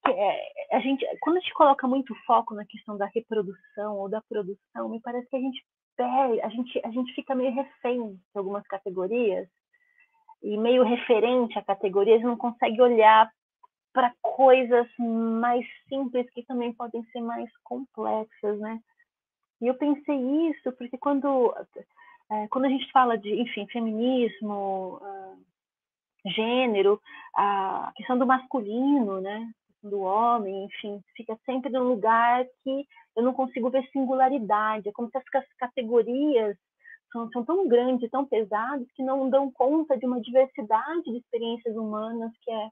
é, 0.07 0.77
a 0.77 0.81
gente, 0.81 1.05
quando 1.21 1.37
a 1.37 1.41
gente 1.41 1.53
coloca 1.55 1.87
muito 1.87 2.15
foco 2.27 2.55
na 2.55 2.65
questão 2.65 2.97
da 2.97 3.07
reprodução 3.07 3.97
ou 3.97 4.09
da 4.09 4.23
produção, 4.23 4.89
me 4.89 5.01
parece 5.01 5.29
que 5.29 5.37
a 5.37 5.41
gente 5.41 5.65
perde, 5.97 6.41
a 6.41 6.49
gente, 6.49 6.81
a 6.85 6.91
gente 6.91 7.15
fica 7.15 7.35
meio 7.35 7.53
refém 7.53 8.15
de 8.15 8.21
algumas 8.39 8.67
categorias 8.67 9.49
e 10.43 10.57
meio 10.57 10.85
referente 10.85 11.59
a 11.59 11.65
categorias, 11.65 12.23
não 12.23 12.37
consegue 12.37 12.81
olhar 12.81 13.31
para 13.93 14.15
coisas 14.23 14.87
mais 14.99 15.67
simples 15.89 16.31
que 16.31 16.45
também 16.45 16.73
podem 16.73 17.03
ser 17.07 17.21
mais 17.21 17.51
complexas, 17.65 18.59
né? 18.61 18.79
E 19.61 19.67
eu 19.67 19.75
pensei 19.75 20.17
isso 20.51 20.73
porque 20.73 20.97
quando 20.97 21.53
é, 22.31 22.47
quando 22.49 22.67
a 22.67 22.69
gente 22.69 22.91
fala 22.93 23.17
de, 23.17 23.33
enfim, 23.41 23.67
feminismo, 23.69 25.01
uh, 25.03 25.39
gênero, 26.31 27.01
a 27.35 27.91
questão 27.97 28.19
do 28.19 28.27
masculino, 28.27 29.21
né? 29.21 29.51
Do 29.83 30.01
homem, 30.01 30.65
enfim, 30.65 31.01
fica 31.17 31.39
sempre 31.45 31.71
num 31.71 31.85
lugar 31.85 32.45
que 32.63 32.87
eu 33.17 33.23
não 33.23 33.33
consigo 33.33 33.71
ver 33.71 33.89
singularidade. 33.91 34.89
É 34.89 34.93
como 34.93 35.11
se 35.11 35.19
as 35.19 35.25
categorias 35.59 36.57
são, 37.13 37.31
são 37.31 37.45
tão 37.45 37.69
grandes, 37.69 38.11
tão 38.11 38.27
pesadas, 38.27 38.87
que 38.95 39.03
não 39.03 39.29
dão 39.31 39.51
conta 39.51 39.97
de 39.97 40.07
uma 40.07 40.21
diversidade 40.21 41.05
de 41.05 41.19
experiências 41.19 41.77
humanas 41.77 42.33
que 42.43 42.51
é 42.51 42.69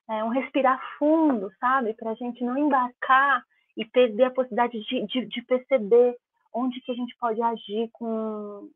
é, 0.10 0.24
um 0.24 0.30
respirar 0.30 0.80
fundo, 0.98 1.52
sabe? 1.60 1.94
Para 1.94 2.11
a 2.11 2.16
gente 2.16 2.44
não 2.44 2.57
embarcar 2.57 3.44
e 3.76 3.84
perder 3.84 4.26
a 4.26 4.32
possibilidade 4.32 4.80
de, 4.80 5.06
de, 5.07 5.26
de 5.26 5.41
perceber 5.41 6.16
onde 6.53 6.80
que 6.82 6.91
a 6.91 6.95
gente 6.95 7.16
pode 7.20 7.41
agir 7.41 7.90
com, 7.94 8.70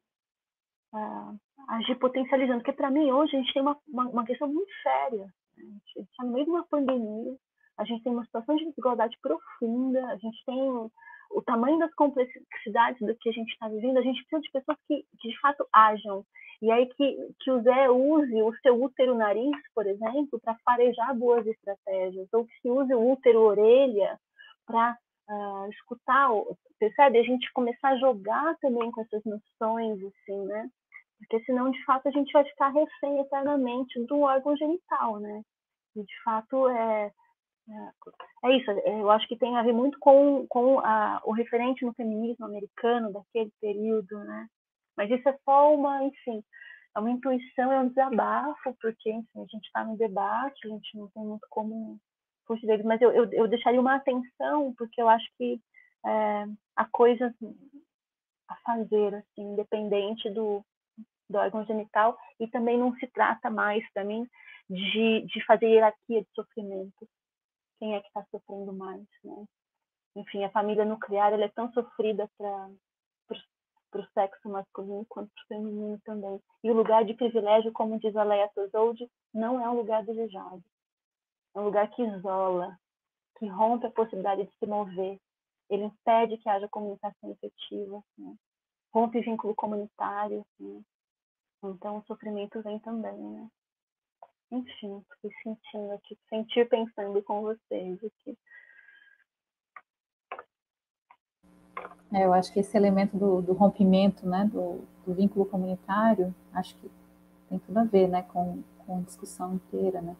uh, 0.93 1.37
agir 1.69 1.95
potencializando. 1.95 2.59
Porque, 2.59 2.73
para 2.73 2.91
mim, 2.91 3.11
hoje, 3.11 3.35
a 3.35 3.39
gente 3.39 3.53
tem 3.53 3.61
uma, 3.61 3.77
uma, 3.87 4.07
uma 4.09 4.25
questão 4.25 4.47
muito 4.47 4.71
séria. 4.81 5.25
Né? 5.57 5.63
A 5.65 5.99
gente 5.99 6.09
está 6.09 6.23
no 6.23 6.31
meio 6.31 6.45
de 6.45 6.51
uma 6.51 6.65
pandemia, 6.67 7.35
a 7.77 7.85
gente 7.85 8.03
tem 8.03 8.13
uma 8.13 8.25
situação 8.25 8.55
de 8.55 8.65
desigualdade 8.65 9.17
profunda, 9.21 10.05
a 10.07 10.17
gente 10.17 10.43
tem 10.45 10.89
o 11.33 11.41
tamanho 11.41 11.79
das 11.79 11.93
complexidades 11.95 12.99
do 12.99 13.15
que 13.15 13.29
a 13.29 13.31
gente 13.31 13.51
está 13.51 13.67
vivendo, 13.67 13.97
a 13.97 14.01
gente 14.01 14.23
precisa 14.23 14.41
de 14.41 14.51
pessoas 14.51 14.77
que, 14.87 15.03
que, 15.19 15.29
de 15.29 15.39
fato 15.39 15.67
ajam. 15.73 16.23
E 16.61 16.71
aí 16.71 16.85
que, 16.85 17.17
que 17.41 17.51
o 17.51 17.61
Zé 17.61 17.89
use 17.89 18.41
o 18.41 18.53
seu 18.61 18.81
útero 18.81 19.15
nariz, 19.15 19.55
por 19.75 19.85
exemplo, 19.85 20.39
para 20.39 20.57
farejar 20.63 21.15
boas 21.15 21.45
estratégias, 21.45 22.27
ou 22.31 22.45
que 22.45 22.53
se 22.61 22.69
use 22.69 22.93
o 22.93 23.11
útero 23.11 23.41
orelha 23.41 24.17
para 24.65 24.91
uh, 24.91 25.33
ah, 25.33 25.67
escutar, 25.69 26.29
percebe? 26.79 27.19
A 27.19 27.23
gente 27.23 27.51
começar 27.51 27.89
a 27.89 27.97
jogar 27.97 28.55
também 28.61 28.91
com 28.91 29.01
essas 29.01 29.23
noções, 29.25 29.99
assim, 30.03 30.45
né? 30.45 30.69
Porque 31.27 31.43
senão, 31.45 31.71
de 31.71 31.83
fato, 31.85 32.07
a 32.07 32.11
gente 32.11 32.31
vai 32.31 32.43
ficar 32.45 32.69
refém 32.69 33.19
eternamente 33.19 33.99
do 34.05 34.21
órgão 34.21 34.55
genital, 34.55 35.19
né? 35.19 35.41
E, 35.95 36.03
de 36.03 36.23
fato, 36.23 36.67
é, 36.69 37.11
é, 37.69 38.49
é 38.49 38.57
isso. 38.57 38.71
Eu 38.71 39.09
acho 39.11 39.27
que 39.27 39.37
tem 39.37 39.57
a 39.57 39.63
ver 39.63 39.73
muito 39.73 39.97
com, 39.99 40.45
com 40.47 40.79
a, 40.79 41.21
o 41.25 41.31
referente 41.31 41.85
no 41.85 41.93
feminismo 41.93 42.45
americano 42.45 43.11
daquele 43.11 43.51
período, 43.61 44.19
né? 44.19 44.47
Mas 44.97 45.09
isso 45.09 45.27
é 45.27 45.37
só 45.43 45.73
uma, 45.73 46.03
enfim, 46.03 46.43
é 46.95 46.99
uma 46.99 47.09
intuição, 47.09 47.71
é 47.71 47.79
um 47.79 47.87
desabafo, 47.87 48.75
porque, 48.79 49.11
enfim, 49.11 49.41
a 49.41 49.45
gente 49.45 49.65
está 49.65 49.83
no 49.83 49.97
debate, 49.97 50.67
a 50.67 50.69
gente 50.69 50.97
não 50.97 51.07
tem 51.09 51.23
muito 51.23 51.47
como 51.49 51.99
fugir 52.45 52.67
dele, 52.67 52.83
mas 52.83 53.01
eu, 53.01 53.11
eu, 53.11 53.31
eu 53.31 53.47
deixaria 53.47 53.79
uma 53.79 53.95
atenção, 53.95 54.73
porque 54.77 55.01
eu 55.01 55.09
acho 55.09 55.25
que 55.37 55.59
é, 56.05 56.45
há 56.75 56.85
coisas 56.91 57.33
a 58.49 58.55
fazer, 58.57 59.15
assim, 59.15 59.41
independente 59.53 60.29
do, 60.29 60.63
do 61.29 61.37
órgão 61.37 61.65
genital, 61.65 62.17
e 62.39 62.47
também 62.47 62.77
não 62.77 62.95
se 62.95 63.07
trata 63.07 63.49
mais, 63.49 63.83
para 63.93 64.03
mim, 64.03 64.27
de, 64.69 65.21
de 65.21 65.45
fazer 65.45 65.67
hierarquia 65.67 66.21
de 66.21 66.29
sofrimento. 66.35 67.07
Quem 67.79 67.95
é 67.95 68.01
que 68.01 68.07
está 68.07 68.25
sofrendo 68.31 68.73
mais, 68.73 69.05
né? 69.23 69.45
Enfim, 70.15 70.43
a 70.43 70.49
família 70.51 70.85
nuclear 70.85 71.33
ela 71.33 71.45
é 71.45 71.49
tão 71.49 71.71
sofrida 71.73 72.29
para 72.37 72.69
para 73.93 74.01
o 74.01 74.07
sexo 74.11 74.49
masculino 74.49 75.05
quanto 75.07 75.31
para 75.31 75.43
o 75.43 75.47
feminino 75.47 75.99
também. 76.03 76.41
E 76.63 76.71
o 76.71 76.73
lugar 76.73 77.05
de 77.05 77.13
privilégio, 77.13 77.71
como 77.71 77.99
diz 77.99 78.15
a 78.15 78.23
Leia 78.23 78.49
Tozold, 78.55 79.07
não 79.31 79.61
é 79.61 79.69
um 79.69 79.75
lugar 79.75 80.03
desejado. 80.03 80.63
É 81.55 81.59
um 81.59 81.65
lugar 81.65 81.87
que 81.91 82.01
isola, 82.01 82.75
que 83.37 83.45
rompe 83.47 83.85
a 83.85 83.91
possibilidade 83.91 84.45
de 84.45 84.51
se 84.57 84.65
mover. 84.65 85.19
Ele 85.69 85.83
impede 85.83 86.37
que 86.37 86.49
haja 86.49 86.67
comunicação 86.67 87.31
efetiva, 87.31 88.03
né? 88.17 88.35
rompe 88.91 89.21
vínculo 89.21 89.53
comunitário. 89.53 90.43
Né? 90.59 90.81
Então, 91.63 91.97
o 91.97 92.03
sofrimento 92.03 92.61
vem 92.61 92.79
também. 92.79 93.17
Né? 93.17 93.47
Enfim, 94.51 95.03
fui 95.21 95.31
sentindo 95.41 95.93
aqui, 95.93 96.17
sentir 96.29 96.67
pensando 96.69 97.21
com 97.23 97.41
vocês 97.41 97.97
aqui. 98.03 98.37
É, 102.13 102.25
eu 102.25 102.33
acho 102.33 102.53
que 102.53 102.59
esse 102.59 102.77
elemento 102.77 103.17
do, 103.17 103.41
do 103.41 103.53
rompimento, 103.53 104.27
né, 104.27 104.45
do, 104.45 104.81
do, 105.05 105.13
vínculo 105.15 105.45
comunitário, 105.45 106.33
acho 106.53 106.75
que 106.75 106.91
tem 107.49 107.57
tudo 107.57 107.79
a 107.79 107.83
ver, 107.83 108.07
né, 108.07 108.21
com, 108.31 108.61
com 108.85 108.97
a 108.99 109.01
discussão 109.01 109.55
inteira, 109.55 109.99
né. 109.99 110.15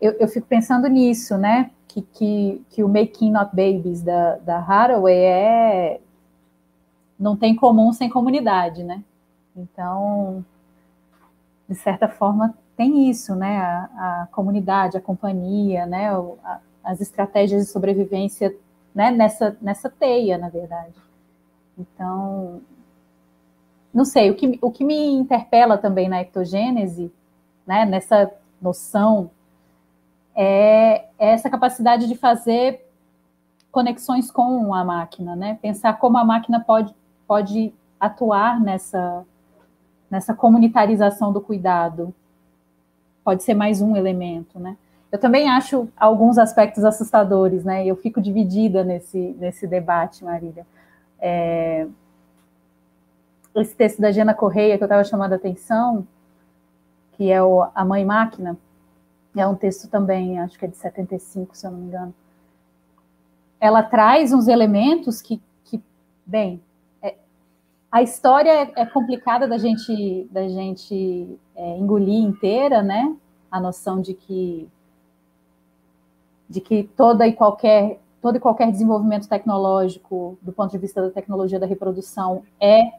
Eu, 0.00 0.12
eu 0.14 0.26
fico 0.26 0.46
pensando 0.46 0.88
nisso, 0.88 1.38
né, 1.38 1.70
que, 1.86 2.02
que, 2.02 2.64
que 2.70 2.82
o 2.82 2.88
Making 2.88 3.30
Not 3.30 3.54
Babies 3.54 4.02
da, 4.02 4.36
da 4.38 4.58
Haraway 4.58 5.16
é 5.16 6.00
não 7.18 7.36
tem 7.36 7.54
comum 7.54 7.92
sem 7.92 8.10
comunidade, 8.10 8.82
né. 8.82 9.04
Então, 9.56 10.44
de 11.68 11.74
certa 11.74 12.08
forma, 12.08 12.54
tem 12.76 13.08
isso, 13.08 13.34
né, 13.34 13.58
a, 13.58 14.22
a 14.22 14.28
comunidade, 14.32 14.96
a 14.96 15.00
companhia, 15.00 15.86
né, 15.86 16.10
a, 16.44 16.60
as 16.84 17.00
estratégias 17.00 17.64
de 17.64 17.72
sobrevivência 17.72 18.54
né, 18.94 19.10
nessa, 19.10 19.56
nessa 19.60 19.90
teia, 19.90 20.38
na 20.38 20.48
verdade. 20.48 20.94
Então, 21.78 22.60
não 23.92 24.04
sei, 24.04 24.30
o 24.30 24.34
que, 24.34 24.58
o 24.60 24.70
que 24.70 24.84
me 24.84 25.12
interpela 25.12 25.78
também 25.78 26.08
na 26.08 26.20
ectogênese, 26.20 27.12
né, 27.66 27.84
nessa 27.84 28.30
noção, 28.60 29.30
é, 30.34 31.06
é 31.18 31.30
essa 31.30 31.48
capacidade 31.48 32.06
de 32.06 32.14
fazer 32.14 32.86
conexões 33.72 34.30
com 34.30 34.72
a 34.74 34.84
máquina, 34.84 35.34
né? 35.36 35.58
Pensar 35.60 35.98
como 35.98 36.16
a 36.16 36.24
máquina 36.24 36.60
pode, 36.60 36.94
pode 37.26 37.74
atuar 37.98 38.60
nessa, 38.60 39.26
nessa 40.10 40.34
comunitarização 40.34 41.32
do 41.32 41.40
cuidado. 41.40 42.14
Pode 43.24 43.42
ser 43.42 43.54
mais 43.54 43.80
um 43.80 43.96
elemento, 43.96 44.58
né? 44.58 44.76
Eu 45.10 45.18
também 45.18 45.48
acho 45.48 45.88
alguns 45.96 46.36
aspectos 46.38 46.84
assustadores, 46.84 47.64
né? 47.64 47.86
Eu 47.86 47.96
fico 47.96 48.20
dividida 48.20 48.84
nesse, 48.84 49.36
nesse 49.38 49.66
debate, 49.66 50.24
Marília. 50.24 50.66
É, 51.18 51.86
esse 53.54 53.74
texto 53.74 54.00
da 54.00 54.12
Jana 54.12 54.34
Correia, 54.34 54.76
que 54.76 54.82
eu 54.82 54.86
estava 54.86 55.04
chamando 55.04 55.32
a 55.32 55.36
atenção, 55.36 56.06
que 57.12 57.30
é 57.30 57.42
o 57.42 57.66
A 57.74 57.84
Mãe 57.84 58.04
Máquina, 58.04 58.56
é 59.34 59.46
um 59.46 59.54
texto 59.54 59.88
também, 59.88 60.38
acho 60.38 60.58
que 60.58 60.64
é 60.64 60.68
de 60.68 60.76
75, 60.76 61.56
se 61.56 61.66
eu 61.66 61.70
não 61.70 61.78
me 61.78 61.86
engano. 61.86 62.14
Ela 63.60 63.82
traz 63.82 64.32
uns 64.32 64.48
elementos 64.48 65.22
que, 65.22 65.40
que 65.64 65.82
bem, 66.24 66.60
a 67.90 68.02
história 68.02 68.50
é, 68.50 68.72
é, 68.76 68.86
complicada 68.86 69.46
da 69.46 69.58
gente, 69.58 70.28
da 70.30 70.46
gente 70.48 71.38
é, 71.54 71.78
engolir 71.78 72.22
inteira, 72.22 72.82
né? 72.82 73.14
A 73.50 73.60
noção 73.60 74.00
de 74.00 74.14
que 74.14 74.68
de 76.48 76.60
que 76.60 76.84
toda 76.96 77.26
e 77.26 77.32
qualquer 77.32 78.00
todo 78.22 78.36
e 78.36 78.40
qualquer 78.40 78.70
desenvolvimento 78.70 79.28
tecnológico, 79.28 80.38
do 80.42 80.52
ponto 80.52 80.70
de 80.70 80.78
vista 80.78 81.02
da 81.02 81.10
tecnologia 81.10 81.58
da 81.58 81.66
reprodução, 81.66 82.42
é 82.60 82.92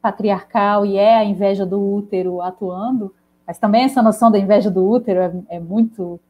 patriarcal 0.00 0.84
e 0.84 0.96
é 0.96 1.16
a 1.16 1.24
inveja 1.24 1.66
do 1.66 1.80
útero 1.80 2.40
atuando, 2.40 3.14
mas 3.46 3.58
também 3.58 3.84
essa 3.84 4.02
noção 4.02 4.30
da 4.30 4.38
inveja 4.38 4.70
do 4.70 4.86
útero 4.88 5.20
é, 5.20 5.56
é 5.56 5.60
muito 5.60 6.20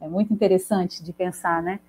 é 0.00 0.08
muito 0.08 0.32
interessante 0.32 1.02
de 1.02 1.12
pensar, 1.12 1.62
né? 1.62 1.80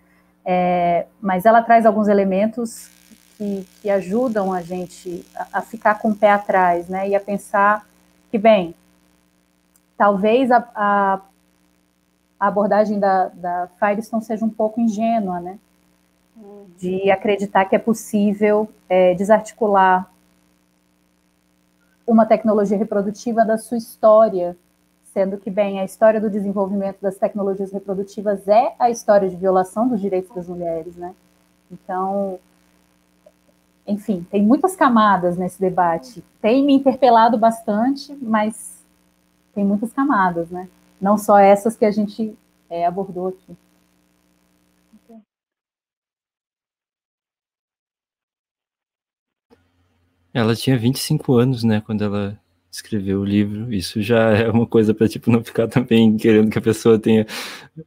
É, 0.44 1.06
mas 1.22 1.46
ela 1.46 1.62
traz 1.62 1.86
alguns 1.86 2.08
elementos 2.08 2.90
que, 3.40 3.66
que 3.82 3.90
ajudam 3.90 4.54
a 4.54 4.62
gente 4.62 5.26
a, 5.36 5.48
a, 5.54 5.62
ficar 5.64 5.96
com 5.96 6.12
o 6.12 6.16
pé 6.16 6.30
atrás, 6.30 6.88
né? 6.88 7.10
E 7.10 7.16
a 7.16 7.20
pensar 7.20 7.88
que, 8.30 8.38
bem, 8.38 8.76
talvez 9.98 10.52
a, 10.52 10.70
a 10.76 11.22
a 12.40 12.48
abordagem 12.48 13.00
da, 13.00 13.28
da 13.28 13.70
Firestone 13.78 14.24
seja 14.24 14.46
um 14.46 14.50
pouco 14.50 14.80
ingênua, 14.80 15.42
né? 15.42 15.60
De 16.78 17.12
acreditar 17.12 17.66
que 17.66 17.76
é 17.76 17.80
possível 17.80 18.70
é, 18.88 19.14
desarticular 19.14 20.10
uma 22.08 22.26
tecnologia 22.26 22.78
reprodutiva 22.78 23.44
da 23.44 23.58
sua 23.58 23.78
história, 23.78 24.56
sendo 25.14 25.38
que, 25.38 25.50
bem, 25.50 25.82
a 25.82 25.84
história 25.84 26.22
do 26.22 26.30
desenvolvimento 26.30 27.02
das 27.02 27.18
tecnologias 27.18 27.74
reprodutivas 27.74 28.48
é 28.48 28.74
a 28.80 28.90
história 28.90 29.28
de 29.28 29.36
violação 29.36 29.88
dos 29.88 30.00
direitos 30.00 30.34
das 30.34 30.48
mulheres, 30.48 30.96
né? 30.96 31.14
Então, 31.70 32.40
enfim, 33.90 34.26
tem 34.30 34.42
muitas 34.42 34.76
camadas 34.76 35.38
nesse 35.38 35.60
debate. 35.60 36.24
Tem 36.42 36.64
me 36.64 36.74
interpelado 36.74 37.38
bastante, 37.38 38.16
mas 38.22 38.84
tem 39.54 39.66
muitas 39.66 39.92
camadas, 39.92 40.50
né? 40.50 40.68
não 41.00 41.18
só 41.18 41.38
essas 41.38 41.78
que 41.78 41.86
a 41.86 41.92
gente 41.92 42.36
é, 42.70 42.86
abordou 42.86 43.30
aqui. 43.30 43.56
Ela 50.32 50.56
tinha 50.56 50.78
25 50.78 51.34
anos, 51.38 51.64
né, 51.64 51.82
quando 51.82 52.04
ela 52.04 52.40
escreveu 52.72 53.22
o 53.22 53.26
livro. 53.26 53.74
Isso 53.74 54.02
já 54.02 54.32
é 54.38 54.50
uma 54.50 54.68
coisa 54.68 54.94
para 54.94 55.08
tipo 55.08 55.32
não 55.32 55.44
ficar 55.44 55.68
também 55.68 56.18
querendo 56.18 56.52
que 56.52 56.58
a 56.58 56.62
pessoa 56.62 57.00
tenha 57.00 57.26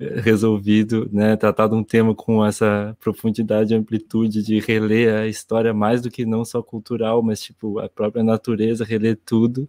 eh, 0.01 0.21
resolvido, 0.21 1.09
né, 1.13 1.37
tratado 1.37 1.77
um 1.77 1.85
tema 1.85 2.15
com 2.15 2.45
essa 2.45 2.97
profundidade 3.01 3.75
amplitude 3.75 4.43
de 4.43 4.59
reler 4.61 5.15
a 5.15 5.27
história 5.27 5.73
mais 5.73 6.03
do 6.03 6.11
que 6.11 6.25
não 6.27 6.45
só 6.45 6.63
cultural, 6.63 7.23
mas 7.23 7.43
tipo 7.43 7.79
a 7.79 7.89
própria 7.89 8.23
natureza, 8.25 8.85
reler 8.85 9.19
tudo 9.25 9.69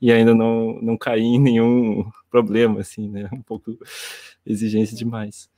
e 0.00 0.12
ainda 0.12 0.34
não, 0.34 0.80
não 0.82 0.96
cair 0.96 1.22
em 1.24 1.40
nenhum 1.40 2.10
problema, 2.30 2.80
assim, 2.80 3.08
né? 3.08 3.28
Um 3.32 3.42
pouco 3.42 3.76
exigência 4.44 4.96
demais. 4.96 5.50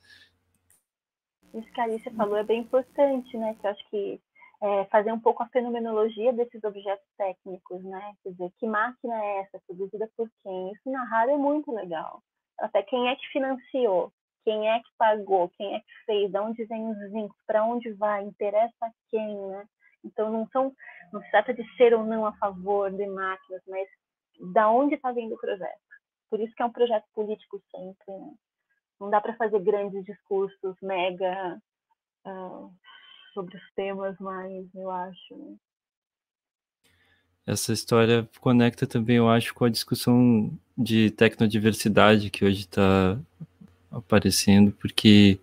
Isso 1.53 1.71
que 1.73 1.81
a 1.81 1.83
Alice 1.83 2.09
falou 2.11 2.37
é 2.37 2.43
bem 2.43 2.61
importante, 2.61 3.35
né? 3.37 3.55
Que 3.59 3.65
eu 3.65 3.71
acho 3.71 3.89
que 3.89 4.19
é, 4.61 4.85
fazer 4.85 5.11
um 5.11 5.19
pouco 5.19 5.41
a 5.41 5.47
fenomenologia 5.47 6.33
desses 6.33 6.63
objetos 6.63 7.07
técnicos, 7.17 7.83
né? 7.83 8.13
Quer 8.23 8.31
dizer, 8.31 8.51
que 8.57 8.67
máquina 8.67 9.15
é 9.15 9.39
essa? 9.39 9.61
Produzida 9.65 10.09
por 10.17 10.29
quem? 10.43 10.71
Isso 10.73 10.91
na 10.91 11.03
rádio 11.05 11.35
é 11.35 11.37
muito 11.37 11.71
legal. 11.71 12.21
Até 12.59 12.83
quem 12.83 13.07
é 13.07 13.15
que 13.15 13.27
financiou? 13.27 14.11
Quem 14.43 14.69
é 14.69 14.79
que 14.79 14.89
pagou? 14.97 15.49
Quem 15.49 15.75
é 15.75 15.79
que 15.79 16.05
fez? 16.05 16.31
De 16.31 16.39
onde 16.39 16.65
vem 16.65 16.89
os 16.89 17.11
vincos? 17.11 17.37
Para 17.47 17.63
onde 17.63 17.91
vai? 17.93 18.23
Interessa 18.23 18.85
a 18.85 18.91
quem, 19.09 19.37
né? 19.47 19.65
Então 20.03 20.31
não 20.31 20.47
são, 20.47 20.73
não 21.11 21.21
se 21.21 21.31
trata 21.31 21.53
de 21.53 21.63
ser 21.75 21.93
ou 21.93 22.05
não 22.05 22.25
a 22.25 22.33
favor 22.33 22.91
de 22.91 23.05
máquinas, 23.07 23.61
mas 23.67 23.87
da 24.53 24.69
onde 24.69 24.95
está 24.95 25.11
vindo 25.11 25.35
o 25.35 25.39
projeto. 25.39 25.79
Por 26.29 26.39
isso 26.39 26.53
que 26.55 26.61
é 26.61 26.65
um 26.65 26.71
projeto 26.71 27.05
político 27.13 27.61
sempre. 27.71 28.05
Né? 28.07 28.33
Não 28.99 29.09
dá 29.09 29.19
para 29.19 29.35
fazer 29.35 29.59
grandes 29.59 30.03
discursos 30.05 30.75
mega 30.81 31.59
uh, 32.25 32.71
sobre 33.33 33.57
os 33.57 33.63
temas 33.75 34.17
mais, 34.19 34.65
eu 34.75 34.89
acho. 34.89 35.35
Né? 35.37 35.55
Essa 37.45 37.73
história 37.73 38.29
conecta 38.39 38.85
também, 38.85 39.17
eu 39.17 39.27
acho, 39.27 39.53
com 39.53 39.65
a 39.65 39.69
discussão 39.69 40.51
de 40.77 41.09
tecnodiversidade 41.11 42.29
que 42.29 42.45
hoje 42.45 42.61
está 42.61 43.19
aparecendo, 43.91 44.71
porque 44.71 45.39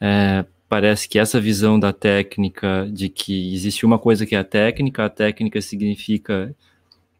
é, 0.00 0.44
parece 0.68 1.08
que 1.08 1.18
essa 1.18 1.40
visão 1.40 1.78
da 1.78 1.92
técnica, 1.92 2.88
de 2.92 3.08
que 3.08 3.52
existe 3.52 3.84
uma 3.84 3.98
coisa 3.98 4.24
que 4.26 4.34
é 4.34 4.38
a 4.38 4.44
técnica, 4.44 5.04
a 5.04 5.10
técnica 5.10 5.60
significa 5.60 6.54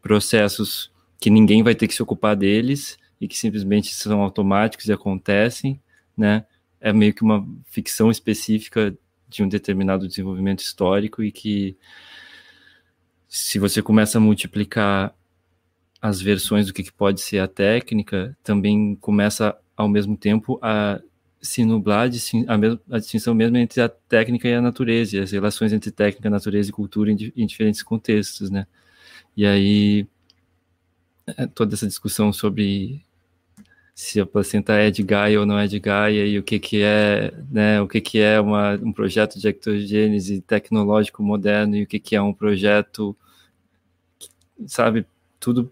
processos 0.01 0.93
que 1.19 1.31
ninguém 1.31 1.63
vai 1.63 1.75
ter 1.75 1.89
que 1.89 1.95
se 1.95 2.03
ocupar 2.03 2.37
deles 2.37 2.99
e 3.21 3.27
que 3.27 3.37
simplesmente 3.37 3.93
são 3.95 4.23
automáticos 4.23 4.87
e 4.87 4.93
acontecem, 4.93 5.81
né? 6.17 6.45
É 6.81 6.93
meio 6.93 7.13
que 7.13 7.23
uma 7.23 7.45
ficção 7.65 8.11
específica 8.11 8.97
de 9.29 9.43
um 9.43 9.49
determinado 9.49 10.09
desenvolvimento 10.09 10.61
histórico 10.61 11.23
e 11.23 11.31
que 11.31 11.77
se 13.29 13.59
você 13.59 13.83
começa 13.83 14.19
a 14.19 14.21
multiplicar 14.21 15.15
as 16.01 16.21
versões 16.21 16.67
do 16.67 16.73
que, 16.73 16.83
que 16.83 16.93
pode 16.93 17.21
ser 17.21 17.41
a 17.41 17.49
técnica, 17.49 18.37
também 18.43 18.97
começa 18.97 19.57
ao 19.77 19.89
mesmo 19.89 20.17
tempo 20.17 20.59
a 20.63 21.01
se 21.41 21.65
nublar 21.65 22.09
a, 22.09 22.97
a, 22.97 22.99
distinção 22.99 23.35
mesmo 23.35 23.57
entre 23.57 23.81
a 23.81 23.89
técnica 23.89 24.49
e 24.49 24.55
a 24.55 24.63
natureza, 24.63 25.17
e 25.17 25.21
as 25.21 25.31
relações 25.31 25.73
entre 25.73 25.91
técnica, 25.91 26.31
natureza 26.31 26.71
e 26.71 26.73
cultura 26.73 27.13
em, 27.13 27.33
em 27.37 27.47
diferentes 27.47 27.83
contextos, 27.83 28.51
né? 28.51 28.67
E 29.37 29.47
aí 29.47 30.07
é, 31.27 31.47
toda 31.47 31.75
essa 31.75 31.87
discussão 31.87 32.33
sobre 32.33 33.05
se 33.99 34.21
a 34.21 34.25
placenta 34.25 34.75
é 34.75 34.93
de 34.93 35.03
Gaia 35.03 35.41
ou 35.41 35.45
não 35.45 35.59
é 35.59 35.67
de 35.67 35.81
Gaia 35.81 36.25
e 36.25 36.39
o 36.39 36.43
que 36.45 36.61
que 36.61 36.83
é, 36.85 37.35
né, 37.51 37.81
o 37.81 37.89
que 37.89 38.01
que 38.01 38.21
é 38.21 38.41
uma, 38.41 38.75
um 38.75 38.93
projeto 38.93 39.41
de 39.41 39.49
ectogênese 39.49 40.41
tecnológico 40.41 41.21
moderno 41.21 41.75
e 41.75 41.83
o 41.83 41.87
que 41.87 41.99
que 41.99 42.15
é 42.15 42.23
um 42.23 42.33
projeto, 42.33 43.17
sabe, 44.67 45.05
tudo 45.41 45.69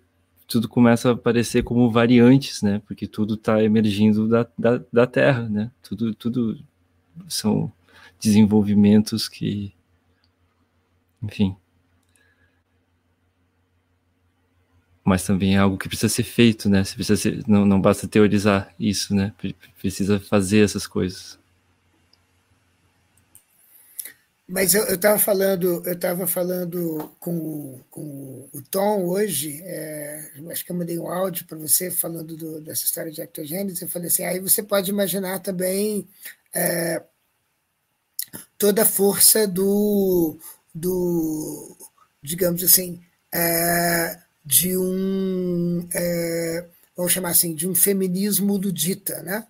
tudo 0.49 0.69
começa 0.69 1.11
a 1.11 1.13
aparecer 1.13 1.63
como 1.63 1.91
variantes, 1.91 2.63
né? 2.63 2.81
Porque 2.87 3.07
tudo 3.07 3.35
está 3.35 3.63
emergindo 3.63 4.29
da, 4.29 4.47
da, 4.59 4.81
da, 4.93 5.07
Terra, 5.07 5.49
né? 5.49 5.71
Tudo, 5.83 6.15
tudo 6.15 6.59
são 7.29 7.73
desenvolvimentos 8.21 9.29
que, 9.29 9.73
enfim. 11.23 11.57
Mas 15.07 15.23
também 15.23 15.55
é 15.55 15.59
algo 15.59 15.79
que 15.79 15.89
precisa 15.89 16.13
ser 16.13 16.25
feito, 16.25 16.69
né? 16.69 16.83
Você 16.83 16.97
precisa 16.97 17.17
ser, 17.17 17.45
não, 17.47 17.65
não 17.65 17.81
basta 17.81 18.09
teorizar 18.09 18.75
isso, 18.77 19.15
né? 19.15 19.33
Precisa 19.79 20.19
fazer 20.19 20.65
essas 20.65 20.85
coisas. 20.85 21.39
Mas 24.49 24.75
eu 24.75 24.85
estava 24.95 25.17
falando, 25.17 25.81
eu 25.87 25.93
estava 25.93 26.27
falando 26.27 27.13
com, 27.21 27.81
com 27.89 28.49
o 28.53 28.61
Tom 28.69 29.07
hoje, 29.07 29.63
é, 29.63 30.29
acho 30.51 30.65
que 30.65 30.73
eu 30.73 30.77
mandei 30.77 30.99
um 30.99 31.09
áudio 31.09 31.47
para 31.47 31.57
você 31.57 31.89
falando 31.89 32.37
do, 32.37 32.61
dessa 32.61 32.85
história 32.85 33.13
de 33.13 33.21
ectogênese. 33.21 33.83
Eu 33.83 33.89
falei 33.89 34.09
assim, 34.09 34.25
aí 34.25 34.41
você 34.41 34.61
pode 34.61 34.91
imaginar 34.91 35.39
também 35.39 36.09
é, 36.53 37.01
toda 38.59 38.83
a 38.83 38.87
força 38.87 39.47
do, 39.47 40.37
do 40.75 41.77
digamos 42.21 42.65
assim, 42.65 43.01
é, 43.33 44.26
de 44.47 44.77
um, 44.79 45.89
é, 45.93 46.67
vamos 46.97 47.13
chamar 47.13 47.31
assim, 47.31 47.55
de 47.55 47.69
um 47.69 47.75
feminismo 47.75 48.57
ludita, 48.57 49.23
né? 49.23 49.47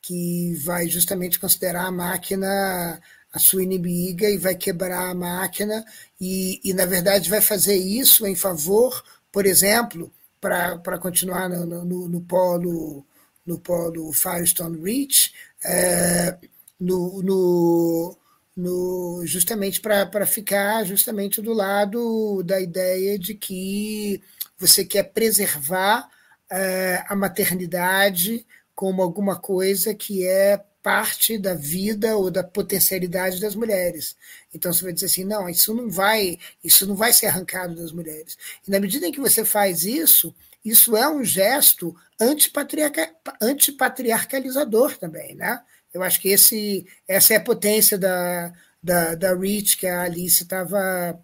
que 0.00 0.54
vai 0.64 0.88
justamente 0.88 1.38
considerar 1.38 1.84
a 1.84 1.92
máquina 1.92 2.98
a 3.30 3.38
sua 3.38 3.62
inimiga 3.62 4.28
e 4.28 4.38
vai 4.38 4.54
quebrar 4.54 5.10
a 5.10 5.14
máquina 5.14 5.84
e, 6.18 6.60
e 6.64 6.72
na 6.72 6.86
verdade 6.86 7.28
vai 7.28 7.42
fazer 7.42 7.76
isso 7.76 8.26
em 8.26 8.34
favor, 8.34 9.04
por 9.30 9.44
exemplo, 9.44 10.10
para 10.40 10.98
continuar 10.98 11.48
no, 11.48 11.84
no, 11.84 12.08
no, 12.08 12.20
polo 12.22 13.04
no 13.44 13.58
polo 13.58 14.12
Firestone 14.12 14.80
Reach, 14.82 15.32
é, 15.62 16.38
no, 16.80 17.22
no, 17.22 18.17
no, 18.58 19.22
justamente 19.24 19.80
para 19.80 20.26
ficar 20.26 20.84
justamente 20.84 21.40
do 21.40 21.52
lado 21.52 22.42
da 22.42 22.60
ideia 22.60 23.16
de 23.16 23.32
que 23.32 24.20
você 24.58 24.84
quer 24.84 25.04
preservar 25.12 26.08
é, 26.50 27.04
a 27.08 27.14
maternidade 27.14 28.44
como 28.74 29.00
alguma 29.00 29.38
coisa 29.38 29.94
que 29.94 30.26
é 30.26 30.60
parte 30.82 31.38
da 31.38 31.54
vida 31.54 32.16
ou 32.16 32.32
da 32.32 32.42
potencialidade 32.42 33.40
das 33.40 33.54
mulheres. 33.54 34.16
Então 34.52 34.72
você 34.72 34.82
vai 34.82 34.92
dizer 34.92 35.06
assim, 35.06 35.22
não, 35.22 35.48
isso 35.48 35.72
não 35.72 35.88
vai, 35.88 36.36
isso 36.64 36.84
não 36.84 36.96
vai 36.96 37.12
ser 37.12 37.26
arrancado 37.26 37.76
das 37.76 37.92
mulheres. 37.92 38.36
E 38.66 38.70
na 38.72 38.80
medida 38.80 39.06
em 39.06 39.12
que 39.12 39.20
você 39.20 39.44
faz 39.44 39.84
isso, 39.84 40.34
isso 40.64 40.96
é 40.96 41.08
um 41.08 41.22
gesto 41.22 41.94
antipatriarca, 42.20 43.14
antipatriarcalizador 43.40 44.96
também, 44.98 45.36
né? 45.36 45.60
Eu 45.92 46.02
acho 46.02 46.20
que 46.20 46.28
esse, 46.28 46.86
essa 47.06 47.34
é 47.34 47.36
a 47.36 47.44
potência 47.44 47.98
da, 47.98 48.52
da, 48.82 49.14
da 49.14 49.34
Reach 49.34 49.76
que 49.76 49.86
a 49.86 50.02
Alice 50.02 50.42
estava 50.42 51.18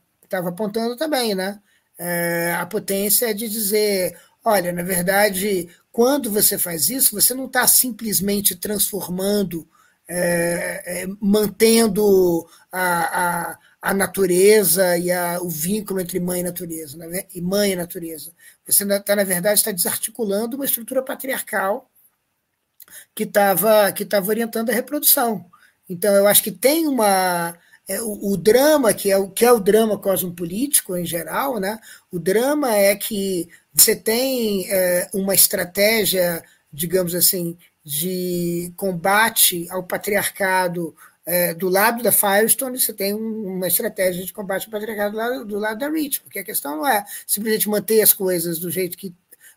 apontando 0.48 0.96
também, 0.96 1.34
né? 1.34 1.60
É, 1.98 2.54
a 2.58 2.66
potência 2.66 3.30
é 3.30 3.34
de 3.34 3.48
dizer, 3.48 4.18
olha, 4.44 4.72
na 4.72 4.82
verdade, 4.82 5.68
quando 5.92 6.30
você 6.30 6.58
faz 6.58 6.88
isso, 6.88 7.14
você 7.14 7.34
não 7.34 7.46
está 7.46 7.66
simplesmente 7.68 8.56
transformando, 8.56 9.68
é, 10.08 11.02
é, 11.02 11.06
mantendo 11.20 12.46
a, 12.70 13.52
a, 13.52 13.58
a, 13.80 13.94
natureza 13.94 14.98
e 14.98 15.10
a, 15.10 15.40
o 15.40 15.48
vínculo 15.48 16.00
entre 16.00 16.18
mãe 16.20 16.40
e 16.40 16.42
natureza, 16.42 16.96
né? 16.96 17.26
e 17.34 17.40
mãe 17.40 17.72
e 17.72 17.76
natureza. 17.76 18.32
Você 18.66 18.84
está, 18.84 19.16
na 19.16 19.24
verdade, 19.24 19.60
está 19.60 19.70
desarticulando 19.70 20.56
uma 20.56 20.64
estrutura 20.64 21.02
patriarcal 21.02 21.88
que 23.14 23.24
estava 23.24 23.92
que 23.92 24.04
tava 24.04 24.28
orientando 24.28 24.70
a 24.70 24.74
reprodução. 24.74 25.44
Então, 25.88 26.14
eu 26.14 26.26
acho 26.26 26.42
que 26.42 26.50
tem 26.50 26.86
uma. 26.86 27.56
É, 27.86 28.00
o, 28.00 28.32
o, 28.32 28.36
drama, 28.36 28.94
que 28.94 29.10
é 29.10 29.18
o, 29.18 29.28
que 29.28 29.44
é 29.44 29.52
o 29.52 29.60
drama 29.60 29.98
cosmopolítico 29.98 30.96
em 30.96 31.04
geral, 31.04 31.60
né? 31.60 31.78
o 32.10 32.18
drama 32.18 32.74
é 32.74 32.96
que 32.96 33.46
você 33.74 33.94
tem 33.94 34.66
é, 34.70 35.10
uma 35.12 35.34
estratégia, 35.34 36.42
digamos 36.72 37.14
assim, 37.14 37.58
de 37.84 38.72
combate 38.76 39.66
ao 39.68 39.82
patriarcado 39.82 40.94
é, 41.26 41.54
do 41.54 41.68
lado 41.68 42.02
da 42.02 42.12
Firestone, 42.12 42.78
você 42.78 42.92
tem 42.92 43.14
uma 43.14 43.66
estratégia 43.66 44.24
de 44.24 44.32
combate 44.32 44.66
ao 44.66 44.70
patriarcado 44.70 45.12
do 45.12 45.16
lado, 45.16 45.44
do 45.44 45.58
lado 45.58 45.78
da 45.78 45.88
Reach, 45.88 46.20
porque 46.20 46.38
a 46.38 46.44
questão 46.44 46.76
não 46.76 46.86
é 46.86 47.04
simplesmente 47.26 47.68
manter 47.68 48.02
as 48.02 48.12
coisas 48.12 48.58
do 48.58 48.70
jeito 48.70 48.96
que 48.96 49.14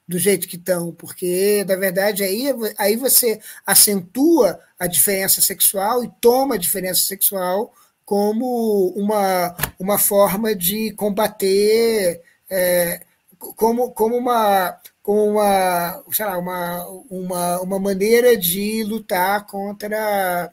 do 0.07 0.17
jeito 0.17 0.47
que 0.47 0.55
estão, 0.55 0.91
porque 0.93 1.65
na 1.67 1.75
verdade 1.75 2.23
aí, 2.23 2.47
aí 2.77 2.95
você 2.95 3.39
acentua 3.65 4.59
a 4.79 4.87
diferença 4.87 5.41
sexual 5.41 6.03
e 6.03 6.11
toma 6.21 6.55
a 6.55 6.59
diferença 6.59 7.01
sexual 7.01 7.73
como 8.05 8.93
uma, 8.95 9.55
uma 9.77 9.97
forma 9.97 10.55
de 10.55 10.91
combater 10.93 12.21
é, 12.49 13.01
como, 13.37 13.91
como 13.91 14.15
uma 14.15 14.79
como 15.03 15.23
uma, 15.23 16.03
sei 16.11 16.25
lá, 16.25 16.37
uma, 16.37 16.85
uma, 17.09 17.61
uma 17.61 17.79
maneira 17.79 18.35
de 18.35 18.83
lutar 18.83 19.45
contra 19.45 20.51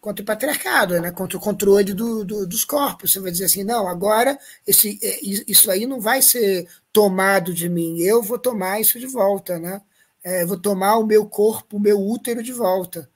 contra 0.00 0.22
o 0.22 0.26
patriarcado, 0.26 1.00
né? 1.00 1.10
contra 1.10 1.36
o 1.36 1.40
controle 1.40 1.92
do, 1.94 2.24
do, 2.24 2.46
dos 2.46 2.64
corpos. 2.64 3.12
Você 3.12 3.20
vai 3.20 3.30
dizer 3.30 3.46
assim, 3.46 3.64
não, 3.64 3.88
agora 3.88 4.38
esse, 4.66 4.98
é, 5.02 5.20
isso 5.22 5.70
aí 5.70 5.86
não 5.86 6.00
vai 6.00 6.22
ser 6.22 6.68
tomado 6.92 7.52
de 7.52 7.68
mim, 7.68 8.00
eu 8.00 8.22
vou 8.22 8.38
tomar 8.38 8.80
isso 8.80 8.98
de 8.98 9.06
volta, 9.06 9.58
né? 9.58 9.80
É, 10.22 10.44
vou 10.44 10.58
tomar 10.58 10.96
o 10.98 11.06
meu 11.06 11.26
corpo, 11.26 11.76
o 11.76 11.80
meu 11.80 12.00
útero 12.00 12.42
de 12.42 12.52
volta. 12.52 13.08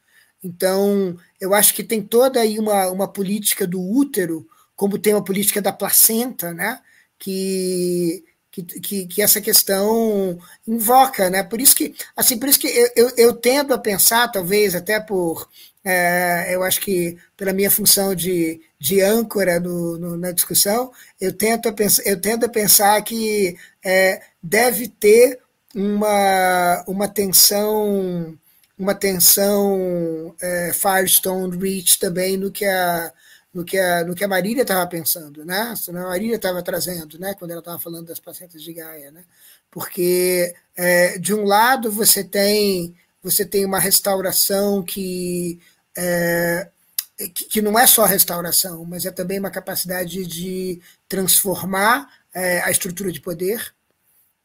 Então, 0.43 1.17
eu 1.41 1.55
acho 1.55 1.75
que 1.75 1.85
tem 1.85 2.03
toda 2.03 2.41
aí 2.41 2.59
uma, 2.59 2.89
uma 2.91 3.09
política 3.09 3.67
do 3.67 3.81
útero, 3.81 4.47
como 4.75 4.99
tem 4.99 5.15
uma 5.15 5.25
política 5.25 5.61
da 5.61 5.73
placenta, 5.73 6.53
né? 6.55 6.81
que 7.23 8.25
que, 8.51 9.07
que, 9.07 9.23
essa 9.23 9.41
questão 9.41 10.39
invoca, 10.69 11.31
né? 11.31 11.43
Por 11.43 11.59
isso 11.59 11.75
que, 11.75 11.95
assim, 12.15 12.39
por 12.39 12.51
isso 12.51 12.59
que 12.59 12.67
eu, 12.69 12.91
eu, 12.95 13.13
eu 13.17 13.33
tendo 13.33 13.73
a 13.73 13.79
pensar, 13.79 14.31
talvez 14.31 14.75
até 14.75 15.01
por, 15.01 15.49
é, 15.85 16.55
eu 16.55 16.63
acho 16.63 16.81
que 16.81 17.19
pela 17.37 17.53
minha 17.53 17.71
função 17.71 18.15
de, 18.15 18.61
de 18.79 19.01
âncora 19.01 19.59
no, 19.59 19.99
no, 19.99 20.17
na 20.17 20.31
discussão, 20.31 20.93
eu 21.21 21.33
tento 21.33 21.73
pensar, 21.73 22.03
eu 22.05 22.21
tento 22.21 22.49
pensar 22.49 23.03
que 23.03 23.57
é, 23.85 24.23
deve 24.43 24.89
ter 24.89 25.41
uma, 25.75 26.85
uma 26.87 27.09
tensão 27.09 28.39
uma 28.79 28.95
tensão 28.95 30.35
é, 30.41 30.73
Firestone 30.73 31.57
Reach 31.59 31.99
também 31.99 32.37
no 32.37 32.51
que 32.51 32.65
a 32.65 33.13
no 33.55 33.65
que 33.65 33.79
a, 33.79 34.03
no 34.05 34.15
que 34.15 34.25
a 34.25 34.29
Marília 34.29 34.63
estava 34.63 34.87
pensando, 34.87 35.45
né? 35.45 35.75
A 35.89 35.93
Marília 35.93 36.37
estava 36.37 36.63
trazendo, 36.63 37.19
né? 37.19 37.35
Quando 37.35 37.51
ela 37.51 37.61
estava 37.61 37.79
falando 37.79 38.07
das 38.07 38.19
pacientes 38.19 38.63
de 38.63 38.73
Gaia, 38.73 39.11
né? 39.11 39.25
Porque 39.71 40.55
é, 40.75 41.19
de 41.19 41.35
um 41.35 41.45
lado 41.45 41.93
você 41.93 42.25
tem 42.25 42.95
você 43.23 43.45
tem 43.47 43.65
uma 43.65 43.79
restauração 43.79 44.83
que, 44.83 45.61
é, 45.97 46.70
que, 47.16 47.44
que 47.47 47.62
não 47.62 47.78
é 47.78 47.86
só 47.86 48.05
restauração, 48.05 48.85
mas 48.85 49.06
é 49.06 49.10
também 49.10 49.39
uma 49.39 49.51
capacidade 49.51 50.27
de 50.27 50.81
transformar 51.09 52.09
é, 52.35 52.60
a 52.62 52.70
estrutura 52.70 53.12
de 53.12 53.20
poder, 53.20 53.74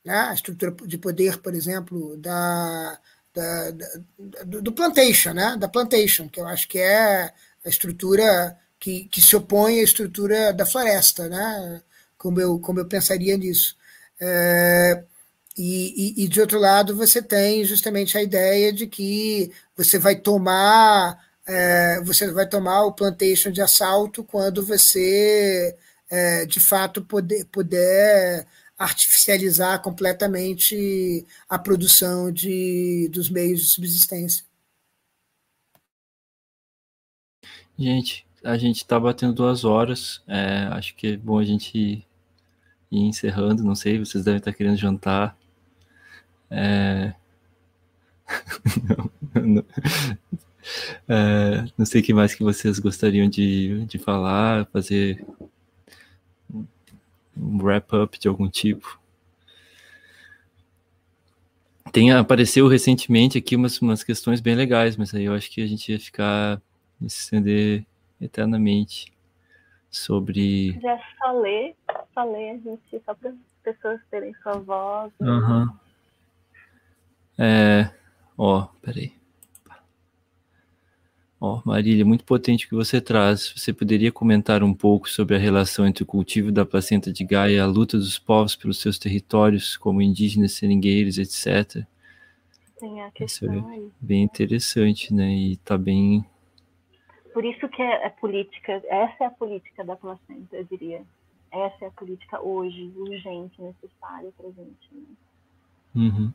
né? 0.06 0.18
A 0.30 0.34
estrutura 0.34 0.72
de 0.86 0.98
poder, 0.98 1.40
por 1.40 1.54
exemplo, 1.54 2.18
da, 2.18 3.00
da, 3.34 3.72
da 3.72 3.88
do, 4.46 4.62
do 4.62 4.72
plantation, 4.72 5.34
né? 5.34 5.58
Da 5.58 5.68
plantation, 5.68 6.30
que 6.30 6.40
eu 6.40 6.48
acho 6.48 6.68
que 6.68 6.80
é 6.80 7.34
a 7.66 7.70
estrutura 7.70 8.58
que, 8.80 9.06
que 9.06 9.22
se 9.22 9.36
opõe 9.36 9.80
à 9.80 9.84
estrutura 9.84 10.54
da 10.54 10.66
floresta, 10.66 11.28
né? 11.28 11.82
como, 12.18 12.42
eu, 12.42 12.60
como 12.60 12.80
eu 12.80 12.86
pensaria 12.86 13.38
nisso. 13.38 13.76
É, 14.20 15.04
e, 15.58 16.16
e, 16.20 16.26
e, 16.26 16.28
de 16.28 16.42
outro 16.42 16.60
lado, 16.60 16.96
você 16.96 17.22
tem 17.22 17.64
justamente 17.66 18.18
a 18.18 18.24
ideia 18.24 18.74
de 18.74 18.88
que 18.88 19.52
você 19.76 19.98
vai 20.00 20.16
tomar 20.16 21.18
é, 21.48 22.02
você 22.02 22.30
vai 22.32 22.48
tomar 22.48 22.84
o 22.84 22.92
plantation 22.92 23.52
de 23.52 23.62
assalto 23.62 24.24
quando 24.24 24.66
você 24.66 25.76
é, 26.10 26.46
de 26.46 26.60
fato 26.60 27.02
poder, 27.04 27.46
puder 27.46 28.46
artificializar 28.78 29.82
completamente 29.82 31.26
a 31.50 31.58
produção 31.58 32.32
de, 32.32 33.10
dos 33.12 33.30
meios 33.30 33.62
de 33.62 33.68
subsistência. 33.68 34.46
Gente, 37.78 38.26
a 38.44 38.58
gente 38.58 38.78
está 38.78 39.00
batendo 39.00 39.34
duas 39.34 39.64
horas. 39.64 40.22
É, 40.28 40.68
acho 40.72 40.96
que 40.96 41.08
é 41.08 41.18
bom 41.18 41.40
a 41.40 41.46
gente 41.46 41.78
ir, 41.78 42.06
encerrando. 42.92 43.64
Não 43.64 43.76
sei, 43.76 44.00
vocês 44.00 44.24
devem 44.24 44.40
estar 44.40 44.54
querendo 44.54 44.78
jantar. 44.78 45.38
É... 46.50 47.14
não, 48.84 49.44
não, 49.44 49.66
é, 51.08 51.66
não 51.78 51.86
sei 51.86 52.02
o 52.02 52.04
que 52.04 52.14
mais 52.14 52.34
que 52.36 52.44
vocês 52.44 52.80
gostariam 52.80 53.30
de, 53.30 53.86
de 53.86 53.98
falar, 53.98 54.66
fazer 54.68 55.26
um 57.36 57.58
wrap-up 57.62 58.20
de 58.20 58.28
algum 58.28 58.50
tipo. 58.50 59.00
Tem, 61.92 62.12
apareceu 62.12 62.68
recentemente 62.68 63.38
aqui 63.38 63.56
umas, 63.56 63.82
umas 63.82 64.04
questões 64.04 64.42
bem 64.42 64.56
legais, 64.56 64.98
mas 64.98 65.14
aí 65.14 65.26
eu 65.26 65.34
acho 65.34 65.50
que 65.50 65.62
a 65.62 65.68
gente 65.68 65.92
ia 65.92 66.00
ficar 66.00 66.62
se 67.02 67.22
estender 67.22 67.86
eternamente 68.20 69.12
sobre. 69.90 70.80
Já 70.82 71.00
só 71.18 71.32
ler, 71.40 71.76
só 72.14 72.24
ler 72.24 72.52
a 72.52 72.58
gente, 72.58 73.02
só 73.06 73.14
para 73.14 73.30
as 73.30 73.36
pessoas 73.64 74.00
terem 74.12 74.34
sua 74.44 74.60
voz. 74.60 75.12
Uhum. 75.20 75.70
É. 77.38 77.90
Ó, 78.38 78.68
peraí. 78.82 79.17
Ó, 81.40 81.62
Marília, 81.64 82.04
muito 82.04 82.24
potente 82.24 82.66
o 82.66 82.70
que 82.70 82.76
você 82.76 83.00
traz. 83.00 83.54
Você 83.56 83.72
poderia 83.72 84.12
comentar 84.12 84.64
um 84.64 84.74
pouco 84.74 85.08
sobre 85.08 85.36
a 85.36 85.40
relação 85.40 85.86
entre 85.86 86.04
o 86.04 86.06
cultivo 86.06 86.52
da 86.52 86.66
placenta 86.66 87.14
de 87.14 87.24
Gaia 87.24 87.58
e 87.58 87.60
a 87.60 87.66
luta 87.66 87.98
dos 87.98 88.18
povos 88.18 88.56
pelos 88.56 88.80
seus 88.80 88.98
territórios, 88.98 89.78
como 89.78 90.02
indígenas, 90.02 90.54
seringueiros, 90.54 91.18
etc. 91.20 91.86
Tem 92.80 93.02
a 93.02 93.12
questão 93.12 93.54
Isso 93.54 93.70
é 93.72 93.82
bem 94.00 94.24
interessante, 94.24 95.14
né? 95.14 95.30
E 95.30 95.58
tá 95.58 95.78
bem 95.78 96.26
por 97.38 97.46
isso 97.46 97.70
que 97.70 97.84
é, 97.84 98.04
é, 98.04 98.10
política, 98.10 98.82
essa 98.88 99.26
é 99.26 99.28
a 99.28 99.30
política 99.30 99.84
da 99.84 99.96
placenta, 99.96 100.56
eu 100.56 100.64
diria. 100.64 101.04
Essa 101.52 101.86
é 101.86 101.88
a 101.88 101.92
política 101.92 102.42
hoje, 102.42 102.92
urgente, 102.96 103.62
necessária 103.62 104.32
para 104.36 104.48
a 104.48 104.52
gente. 104.54 104.90
Né? 104.92 105.06
Uhum. 105.96 106.34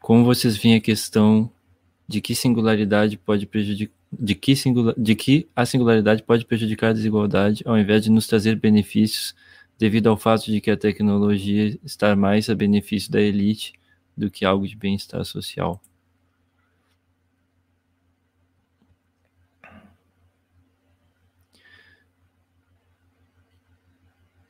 Como 0.00 0.24
vocês 0.24 0.56
veem 0.56 0.76
a 0.76 0.80
questão 0.80 1.50
de 2.08 2.20
que 2.20 2.34
singularidade 2.34 3.16
pode 3.16 3.46
prejudicar 3.46 3.94
de 4.12 4.34
que, 4.34 4.54
singula, 4.56 4.94
de 4.96 5.14
que 5.14 5.48
a 5.54 5.66
singularidade 5.66 6.22
pode 6.22 6.44
prejudicar 6.44 6.90
a 6.90 6.92
desigualdade 6.92 7.62
ao 7.66 7.78
invés 7.78 8.04
de 8.04 8.10
nos 8.10 8.26
trazer 8.26 8.56
benefícios 8.56 9.34
devido 9.78 10.08
ao 10.08 10.16
fato 10.16 10.46
de 10.46 10.60
que 10.60 10.70
a 10.70 10.76
tecnologia 10.76 11.78
está 11.84 12.14
mais 12.16 12.48
a 12.48 12.54
benefício 12.54 13.10
da 13.10 13.20
elite 13.20 13.72
do 14.16 14.30
que 14.30 14.44
algo 14.44 14.66
de 14.66 14.76
bem-estar 14.76 15.24
social. 15.24 15.80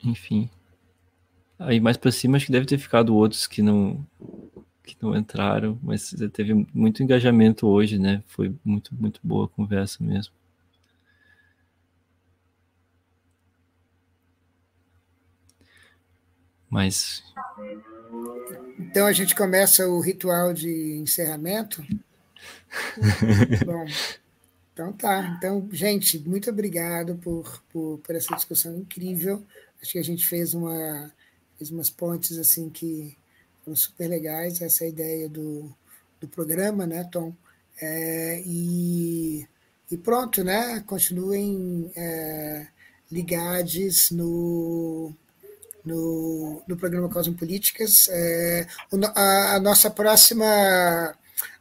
Enfim. 0.05 0.49
Aí 1.59 1.81
mais 1.81 1.97
para 1.97 2.13
cima 2.13 2.37
acho 2.37 2.47
que 2.47 2.53
deve 2.53 2.67
ter 2.67 2.79
ficado 2.79 3.15
outros 3.17 3.47
que 3.47 3.63
não 3.63 4.07
que 4.87 4.97
não 5.03 5.17
entraram, 5.17 5.79
mas 5.83 6.15
teve 6.33 6.67
muito 6.73 7.03
engajamento 7.03 7.67
hoje, 7.67 7.99
né? 7.99 8.23
Foi 8.27 8.55
muito 8.65 8.95
muito 8.95 9.21
boa 9.23 9.47
a 9.47 9.49
conversa 9.49 10.03
mesmo. 10.03 10.33
Mas 16.71 17.23
então 18.79 19.07
a 19.07 19.13
gente 19.13 19.35
começa 19.35 19.87
o 19.87 20.01
ritual 20.01 20.53
de 20.53 20.97
encerramento. 20.97 21.85
Bom, 23.65 23.87
então 24.73 24.93
tá. 24.93 25.35
Então, 25.37 25.69
gente, 25.73 26.19
muito 26.19 26.51
obrigado 26.51 27.17
por, 27.17 27.63
por, 27.71 27.99
por 27.99 28.15
essa 28.15 28.35
discussão 28.35 28.77
incrível. 28.77 29.45
Acho 29.81 29.93
que 29.93 29.99
a 29.99 30.05
gente 30.05 30.27
fez, 30.27 30.55
uma, 30.55 31.13
fez 31.59 31.71
umas 31.71 31.91
pontes 31.91 32.39
assim 32.39 32.69
que 32.71 33.17
foram 33.67 33.77
super 33.77 34.09
legais, 34.09 34.63
essa 34.63 34.85
é 34.85 34.89
ideia 34.89 35.29
do, 35.29 35.75
do 36.21 36.29
programa, 36.29 36.87
né, 36.87 37.03
Tom? 37.11 37.35
É, 37.83 38.41
e, 38.47 39.45
e 39.91 39.97
pronto, 39.97 40.45
né? 40.45 40.85
Continuem 40.87 41.91
é, 41.97 42.69
ligados 43.11 44.13
no, 44.13 45.13
no, 45.85 46.63
no 46.67 46.77
programa 46.77 47.09
Cosmopolíticas. 47.09 48.09
É, 48.09 48.69
a, 49.17 49.57
a 49.57 49.61
nossa 49.61 49.91
próxima 49.91 50.47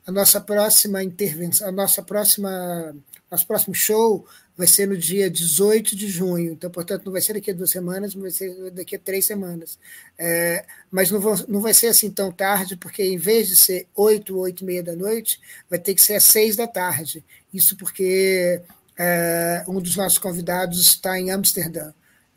a 0.07 0.11
nossa 0.11 0.39
próxima 0.39 1.03
intervenção, 1.03 1.67
a 1.67 1.71
nossa 1.71 2.03
próxima, 2.03 2.95
nosso 3.29 3.45
próximo 3.47 3.73
show 3.73 4.25
vai 4.57 4.67
ser 4.67 4.87
no 4.87 4.97
dia 4.97 5.29
18 5.29 5.95
de 5.95 6.07
junho. 6.07 6.53
Então, 6.53 6.69
portanto, 6.69 7.05
não 7.05 7.11
vai 7.11 7.21
ser 7.21 7.33
daqui 7.33 7.51
a 7.51 7.53
duas 7.53 7.69
semanas, 7.69 8.13
vai 8.13 8.31
ser 8.31 8.71
daqui 8.71 8.95
a 8.95 8.99
três 8.99 9.25
semanas. 9.25 9.77
É, 10.17 10.65
mas 10.89 11.11
não, 11.11 11.19
vou, 11.19 11.35
não 11.47 11.61
vai 11.61 11.73
ser 11.73 11.87
assim 11.87 12.09
tão 12.09 12.31
tarde, 12.31 12.77
porque 12.77 13.03
em 13.03 13.17
vez 13.17 13.47
de 13.49 13.55
ser 13.57 13.87
oito, 13.95 14.37
oito 14.37 14.63
e 14.63 14.65
meia 14.65 14.83
da 14.83 14.95
noite, 14.95 15.39
vai 15.69 15.79
ter 15.79 15.93
que 15.93 16.01
ser 16.01 16.15
às 16.15 16.23
seis 16.23 16.55
da 16.55 16.67
tarde. 16.67 17.23
Isso 17.53 17.75
porque 17.75 18.61
é, 18.97 19.63
um 19.67 19.81
dos 19.81 19.95
nossos 19.95 20.17
convidados 20.17 20.79
está 20.79 21.19
em 21.19 21.31
Amsterdã. 21.31 21.93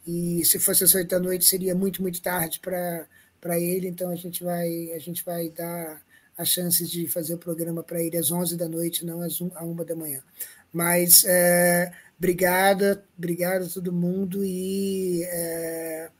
E 0.06 0.44
se 0.44 0.58
fosse 0.58 0.84
às 0.84 0.94
oito 0.94 1.10
da 1.10 1.20
noite, 1.20 1.44
seria 1.44 1.74
muito, 1.74 2.02
muito 2.02 2.20
tarde 2.20 2.58
para 2.60 3.60
ele. 3.60 3.88
Então, 3.88 4.10
a 4.10 4.16
gente 4.16 4.42
vai, 4.42 4.92
a 4.92 4.98
gente 4.98 5.24
vai 5.24 5.50
dar 5.50 6.02
a 6.36 6.44
chance 6.44 6.86
de 6.86 7.08
fazer 7.08 7.34
o 7.34 7.38
programa 7.38 7.82
para 7.82 8.00
ele 8.00 8.16
às 8.16 8.30
onze 8.30 8.56
da 8.56 8.68
noite, 8.68 9.04
não 9.04 9.20
às 9.20 9.40
um, 9.40 9.50
à 9.54 9.64
uma 9.64 9.84
da 9.84 9.96
manhã. 9.96 10.22
Mas 10.72 11.24
é, 11.26 11.92
Obrigada, 12.18 13.04
obrigado 13.16 13.64
a 13.64 13.68
todo 13.68 13.92
mundo 13.92 14.44
e 14.44 15.22
é, 15.22 16.10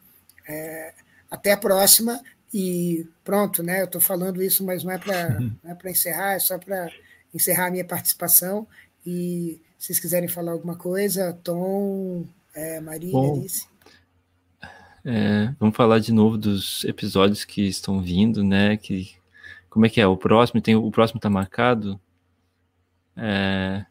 é, 0.48 0.94
até 1.28 1.50
a 1.50 1.56
próxima. 1.56 2.22
E 2.54 3.04
pronto, 3.24 3.64
né? 3.64 3.80
Eu 3.80 3.86
estou 3.86 4.00
falando 4.00 4.40
isso, 4.40 4.64
mas 4.64 4.84
não 4.84 4.92
é 4.92 4.98
para 4.98 5.38
é 5.88 5.90
encerrar, 5.90 6.34
é 6.34 6.38
só 6.38 6.56
para 6.56 6.88
encerrar 7.34 7.66
a 7.66 7.70
minha 7.72 7.84
participação. 7.84 8.66
E 9.04 9.60
se 9.76 9.86
vocês 9.86 9.98
quiserem 9.98 10.28
falar 10.28 10.52
alguma 10.52 10.76
coisa, 10.76 11.36
Tom, 11.42 12.24
é, 12.54 12.80
Maria, 12.80 13.10
Bom, 13.10 13.40
Alice. 13.40 13.66
É, 15.04 15.52
vamos 15.58 15.76
falar 15.76 15.98
de 15.98 16.12
novo 16.12 16.38
dos 16.38 16.84
episódios 16.84 17.44
que 17.44 17.62
estão 17.62 18.00
vindo, 18.00 18.44
né? 18.44 18.76
Que, 18.76 19.10
como 19.68 19.84
é 19.84 19.88
que 19.88 20.00
é? 20.00 20.06
O 20.06 20.16
próximo 20.16 20.60
tem 20.60 20.76
o 20.76 20.90
próximo 20.92 21.18
está 21.18 21.28
marcado? 21.28 22.00
É, 23.16 23.84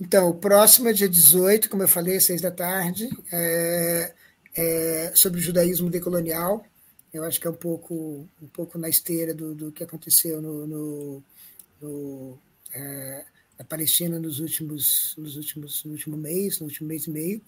então, 0.00 0.30
o 0.30 0.34
próximo 0.34 0.88
é 0.88 0.92
dia 0.92 1.08
18, 1.08 1.70
como 1.70 1.82
eu 1.82 1.88
falei, 1.88 2.16
às 2.16 2.24
seis 2.24 2.40
da 2.40 2.50
tarde, 2.50 3.08
é, 3.32 4.14
é 4.56 5.12
sobre 5.14 5.40
o 5.40 5.42
judaísmo 5.42 5.88
decolonial. 5.88 6.64
Eu 7.12 7.22
acho 7.24 7.40
que 7.40 7.46
é 7.46 7.50
um 7.50 7.54
pouco, 7.54 8.28
um 8.42 8.48
pouco 8.48 8.76
na 8.76 8.88
esteira 8.88 9.32
do, 9.32 9.54
do 9.54 9.72
que 9.72 9.84
aconteceu 9.84 10.42
no, 10.42 10.66
no, 10.66 11.22
no 11.80 12.38
é, 12.74 13.24
na 13.58 13.64
Palestina 13.64 14.18
nos 14.18 14.40
últimos, 14.40 15.14
nos 15.16 15.36
últimos, 15.36 15.84
no 15.84 15.92
último 15.92 16.16
mês, 16.16 16.58
no 16.58 16.66
último 16.66 16.88
mês 16.88 17.06
e 17.06 17.10
meio. 17.10 17.40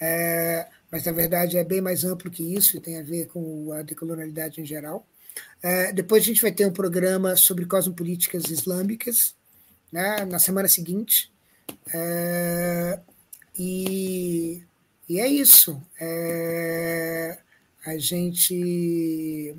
É, 0.00 0.68
mas, 0.90 1.04
na 1.04 1.12
verdade, 1.12 1.58
é 1.58 1.64
bem 1.64 1.80
mais 1.80 2.04
amplo 2.04 2.30
que 2.30 2.42
isso 2.42 2.76
e 2.76 2.80
tem 2.80 2.96
a 2.96 3.02
ver 3.02 3.26
com 3.26 3.72
a 3.72 3.82
decolonialidade 3.82 4.60
em 4.60 4.64
geral. 4.64 5.04
É, 5.60 5.92
depois 5.92 6.22
a 6.22 6.26
gente 6.26 6.42
vai 6.42 6.52
ter 6.52 6.66
um 6.66 6.72
programa 6.72 7.34
sobre 7.34 7.66
cosmopolíticas 7.66 8.44
islâmicas, 8.50 9.34
né, 9.90 10.24
na 10.24 10.38
semana 10.38 10.68
seguinte, 10.68 11.32
é, 11.94 13.00
e, 13.58 14.62
e 15.08 15.20
é 15.20 15.26
isso. 15.26 15.80
É, 16.00 17.38
a 17.84 17.98
gente. 17.98 19.54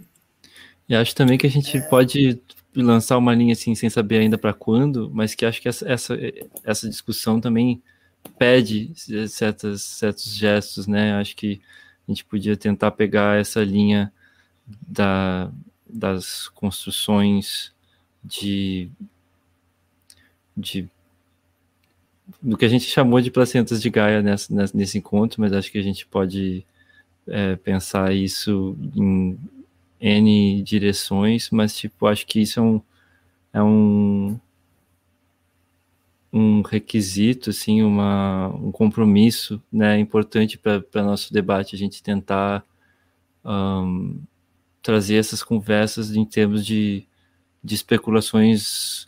E 0.87 0.95
acho 0.95 1.15
também 1.15 1.37
que 1.37 1.47
a 1.47 1.49
gente 1.49 1.77
é, 1.77 1.81
pode 1.81 2.41
lançar 2.75 3.17
uma 3.17 3.33
linha 3.33 3.53
assim 3.53 3.75
sem 3.75 3.89
saber 3.89 4.19
ainda 4.19 4.37
para 4.37 4.53
quando, 4.53 5.09
mas 5.13 5.35
que 5.35 5.45
acho 5.45 5.61
que 5.61 5.67
essa, 5.67 5.87
essa, 5.87 6.17
essa 6.63 6.89
discussão 6.89 7.41
também 7.41 7.81
pede 8.37 8.91
certas, 9.27 9.81
certos 9.83 10.33
gestos, 10.33 10.87
né? 10.87 11.13
Acho 11.15 11.35
que 11.35 11.61
a 12.07 12.11
gente 12.11 12.25
podia 12.25 12.55
tentar 12.57 12.91
pegar 12.91 13.39
essa 13.39 13.63
linha 13.63 14.11
da, 14.87 15.51
das 15.87 16.47
construções 16.49 17.73
de 18.23 18.89
de 20.55 20.89
do 22.41 22.57
que 22.57 22.65
a 22.65 22.69
gente 22.69 22.85
chamou 22.85 23.21
de 23.21 23.31
placentas 23.31 23.81
de 23.81 23.89
Gaia 23.89 24.21
nessa, 24.21 24.53
nesse 24.73 24.97
encontro, 24.97 25.41
mas 25.41 25.53
acho 25.53 25.71
que 25.71 25.77
a 25.77 25.83
gente 25.83 26.05
pode 26.05 26.65
é, 27.27 27.55
pensar 27.55 28.13
isso 28.13 28.77
em 28.95 29.37
N 29.99 30.61
direções, 30.63 31.49
mas 31.49 31.75
tipo, 31.75 32.07
acho 32.07 32.25
que 32.25 32.41
isso 32.41 32.59
é 32.59 32.63
um, 32.63 32.81
é 33.53 33.63
um, 33.63 34.39
um 36.31 36.61
requisito, 36.61 37.49
assim, 37.49 37.81
uma, 37.81 38.49
um 38.49 38.71
compromisso 38.71 39.61
né, 39.71 39.99
importante 39.99 40.57
para 40.57 41.03
nosso 41.03 41.33
debate, 41.33 41.75
a 41.75 41.79
gente 41.79 42.03
tentar 42.03 42.63
um, 43.43 44.19
trazer 44.81 45.15
essas 45.15 45.43
conversas 45.43 46.15
em 46.15 46.25
termos 46.25 46.65
de, 46.65 47.05
de 47.63 47.75
especulações 47.75 49.07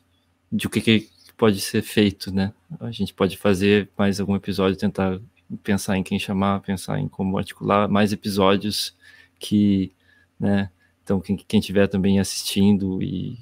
de 0.51 0.67
o 0.67 0.69
que, 0.69 0.81
que 0.81 1.09
pode 1.41 1.59
ser 1.59 1.81
feito, 1.81 2.31
né? 2.31 2.53
A 2.79 2.91
gente 2.91 3.15
pode 3.15 3.35
fazer 3.35 3.89
mais 3.97 4.19
algum 4.19 4.35
episódio, 4.35 4.77
tentar 4.77 5.19
pensar 5.63 5.97
em 5.97 6.03
quem 6.03 6.19
chamar, 6.19 6.61
pensar 6.61 6.99
em 6.99 7.07
como 7.07 7.35
articular 7.35 7.87
mais 7.89 8.13
episódios 8.13 8.95
que, 9.39 9.91
né, 10.39 10.69
então, 11.03 11.19
quem, 11.19 11.35
quem 11.35 11.59
tiver 11.59 11.87
também 11.87 12.19
assistindo 12.19 13.01
e 13.01 13.39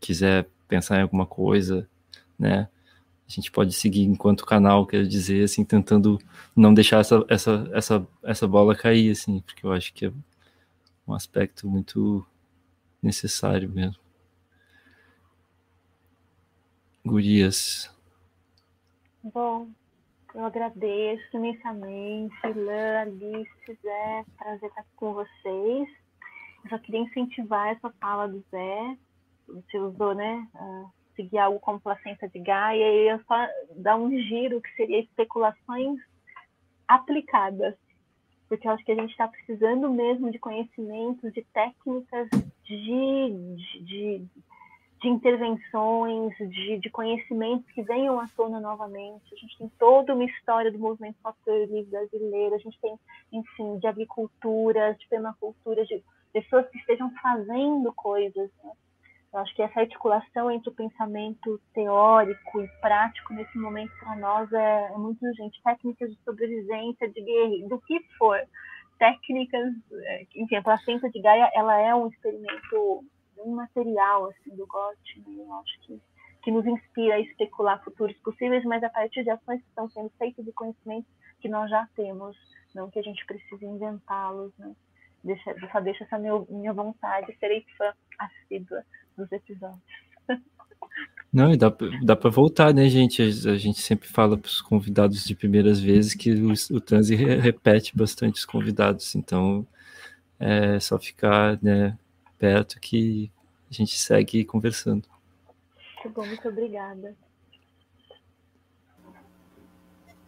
quiser 0.00 0.46
pensar 0.68 1.00
em 1.00 1.02
alguma 1.02 1.26
coisa, 1.26 1.88
né? 2.38 2.68
A 3.28 3.32
gente 3.32 3.50
pode 3.50 3.72
seguir 3.72 4.04
enquanto 4.04 4.46
canal, 4.46 4.86
quero 4.86 5.08
dizer, 5.08 5.42
assim, 5.42 5.64
tentando 5.64 6.20
não 6.54 6.72
deixar 6.72 7.00
essa, 7.00 7.24
essa, 7.28 7.68
essa, 7.74 8.06
essa 8.22 8.46
bola 8.46 8.76
cair, 8.76 9.10
assim, 9.10 9.40
porque 9.40 9.66
eu 9.66 9.72
acho 9.72 9.92
que 9.92 10.06
é 10.06 10.12
um 11.04 11.14
aspecto 11.14 11.68
muito 11.68 12.24
necessário 13.02 13.68
mesmo. 13.68 13.98
Gurias. 17.04 17.90
Bom, 19.22 19.68
eu 20.34 20.44
agradeço 20.44 21.36
imensamente, 21.36 22.34
Lã, 22.54 23.00
Alice, 23.00 23.78
Zé, 23.82 24.24
prazer 24.38 24.68
estar 24.68 24.84
com 24.96 25.14
vocês. 25.14 25.88
Eu 26.64 26.70
só 26.70 26.78
queria 26.78 27.00
incentivar 27.00 27.68
essa 27.68 27.90
fala 28.00 28.28
do 28.28 28.44
Zé, 28.50 28.96
você 29.48 29.78
usou, 29.78 30.14
né? 30.14 30.46
Seguir 31.16 31.38
algo 31.38 31.58
como 31.58 31.80
placenta 31.80 32.28
de 32.28 32.38
Gaia, 32.38 32.92
e 32.92 33.08
eu 33.08 33.20
só 33.24 33.48
dar 33.76 33.96
um 33.96 34.10
giro 34.10 34.60
que 34.60 34.72
seria 34.74 35.00
especulações 35.00 35.98
aplicadas. 36.86 37.74
Porque 38.48 38.66
eu 38.66 38.72
acho 38.72 38.84
que 38.84 38.92
a 38.92 38.96
gente 38.96 39.10
está 39.10 39.28
precisando 39.28 39.90
mesmo 39.90 40.30
de 40.30 40.38
conhecimentos, 40.38 41.32
de 41.32 41.42
técnicas, 41.52 42.28
de, 42.64 43.30
de, 43.56 43.84
de, 43.84 44.26
de 45.00 45.08
intervenções, 45.08 46.36
de, 46.36 46.78
de, 46.78 46.90
conhecimentos 46.90 47.70
que 47.72 47.82
venham 47.82 48.20
à 48.20 48.28
tona 48.36 48.60
novamente. 48.60 49.32
A 49.32 49.36
gente 49.36 49.56
tem 49.56 49.68
toda 49.78 50.14
uma 50.14 50.24
história 50.24 50.70
do 50.70 50.78
movimento 50.78 51.16
livre 51.46 51.90
brasileiro, 51.90 52.54
a 52.54 52.58
gente 52.58 52.78
tem, 52.80 52.98
enfim, 53.32 53.78
de 53.78 53.86
agricultura, 53.86 54.94
de 54.94 55.08
permacultura, 55.08 55.84
de 55.86 56.02
pessoas 56.32 56.68
que 56.68 56.78
estejam 56.78 57.10
fazendo 57.22 57.92
coisas. 57.94 58.50
Né? 58.62 58.70
Eu 59.32 59.40
acho 59.40 59.54
que 59.54 59.62
essa 59.62 59.80
articulação 59.80 60.50
entre 60.50 60.68
o 60.68 60.74
pensamento 60.74 61.58
teórico 61.72 62.60
e 62.60 62.68
prático 62.82 63.32
nesse 63.32 63.56
momento 63.56 63.92
para 64.00 64.16
nós 64.16 64.52
é, 64.52 64.92
é, 64.92 64.98
muito 64.98 65.24
urgente. 65.24 65.62
Técnicas 65.62 66.10
de 66.10 66.18
sobrevivência, 66.24 67.08
de 67.08 67.22
guerra, 67.22 67.68
do 67.68 67.80
que 67.80 68.00
for. 68.18 68.38
Técnicas, 68.98 69.72
é, 69.92 70.26
enfim, 70.36 70.56
a 70.56 70.62
placenta 70.62 71.08
de 71.08 71.22
Gaia, 71.22 71.50
ela 71.54 71.78
é 71.78 71.94
um 71.94 72.08
experimento 72.08 73.02
um 73.44 73.54
material 73.54 74.26
assim, 74.26 74.54
do 74.54 74.66
GOT, 74.66 75.22
né? 75.26 75.44
eu 75.44 75.54
acho 75.54 75.80
que, 75.80 76.00
que 76.42 76.50
nos 76.50 76.66
inspira 76.66 77.14
a 77.14 77.20
especular 77.20 77.82
futuros 77.82 78.16
possíveis, 78.18 78.64
mas 78.64 78.82
a 78.82 78.88
partir 78.90 79.22
de 79.22 79.30
ações 79.30 79.60
que 79.60 79.68
estão 79.68 79.88
sendo 79.90 80.10
feitas 80.18 80.46
e 80.46 80.52
conhecimentos 80.52 81.10
que 81.40 81.48
nós 81.48 81.70
já 81.70 81.88
temos, 81.96 82.36
não 82.74 82.90
que 82.90 82.98
a 82.98 83.02
gente 83.02 83.24
precise 83.26 83.64
inventá-los, 83.64 84.52
né? 84.58 84.74
deixa, 85.24 85.54
só 85.72 85.80
deixa 85.80 86.04
essa 86.04 86.18
meu, 86.18 86.46
minha 86.50 86.72
vontade, 86.72 87.36
serei 87.38 87.64
fã 87.76 87.92
assídua 88.18 88.84
dos 89.16 89.30
episódios. 89.32 89.80
Não, 91.32 91.52
e 91.52 91.56
dá, 91.56 91.72
dá 92.02 92.16
para 92.16 92.28
voltar, 92.28 92.74
né, 92.74 92.88
gente? 92.88 93.22
A, 93.22 93.52
a, 93.52 93.56
gente 93.56 93.80
sempre 93.80 94.08
fala 94.08 94.36
para 94.36 94.48
os 94.48 94.60
convidados 94.60 95.24
de 95.24 95.36
primeiras 95.36 95.78
vezes 95.80 96.12
que 96.12 96.32
o, 96.32 96.52
o 96.76 96.80
transe 96.80 97.14
re, 97.14 97.36
repete 97.36 97.96
bastante 97.96 98.34
os 98.34 98.44
convidados, 98.44 99.14
então 99.14 99.64
é 100.40 100.80
só 100.80 100.98
ficar 100.98 101.56
né, 101.62 101.96
perto 102.40 102.80
que 102.80 103.30
a 103.70 103.74
gente 103.74 103.96
segue 103.96 104.44
conversando. 104.44 105.06
Muito 106.02 106.16
bom, 106.16 106.26
muito 106.26 106.48
obrigada. 106.48 107.14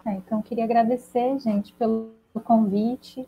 É, 0.05 0.13
então, 0.13 0.43
queria 0.43 0.65
agradecer, 0.65 1.39
gente, 1.41 1.73
pelo 1.73 2.13
convite 2.45 3.27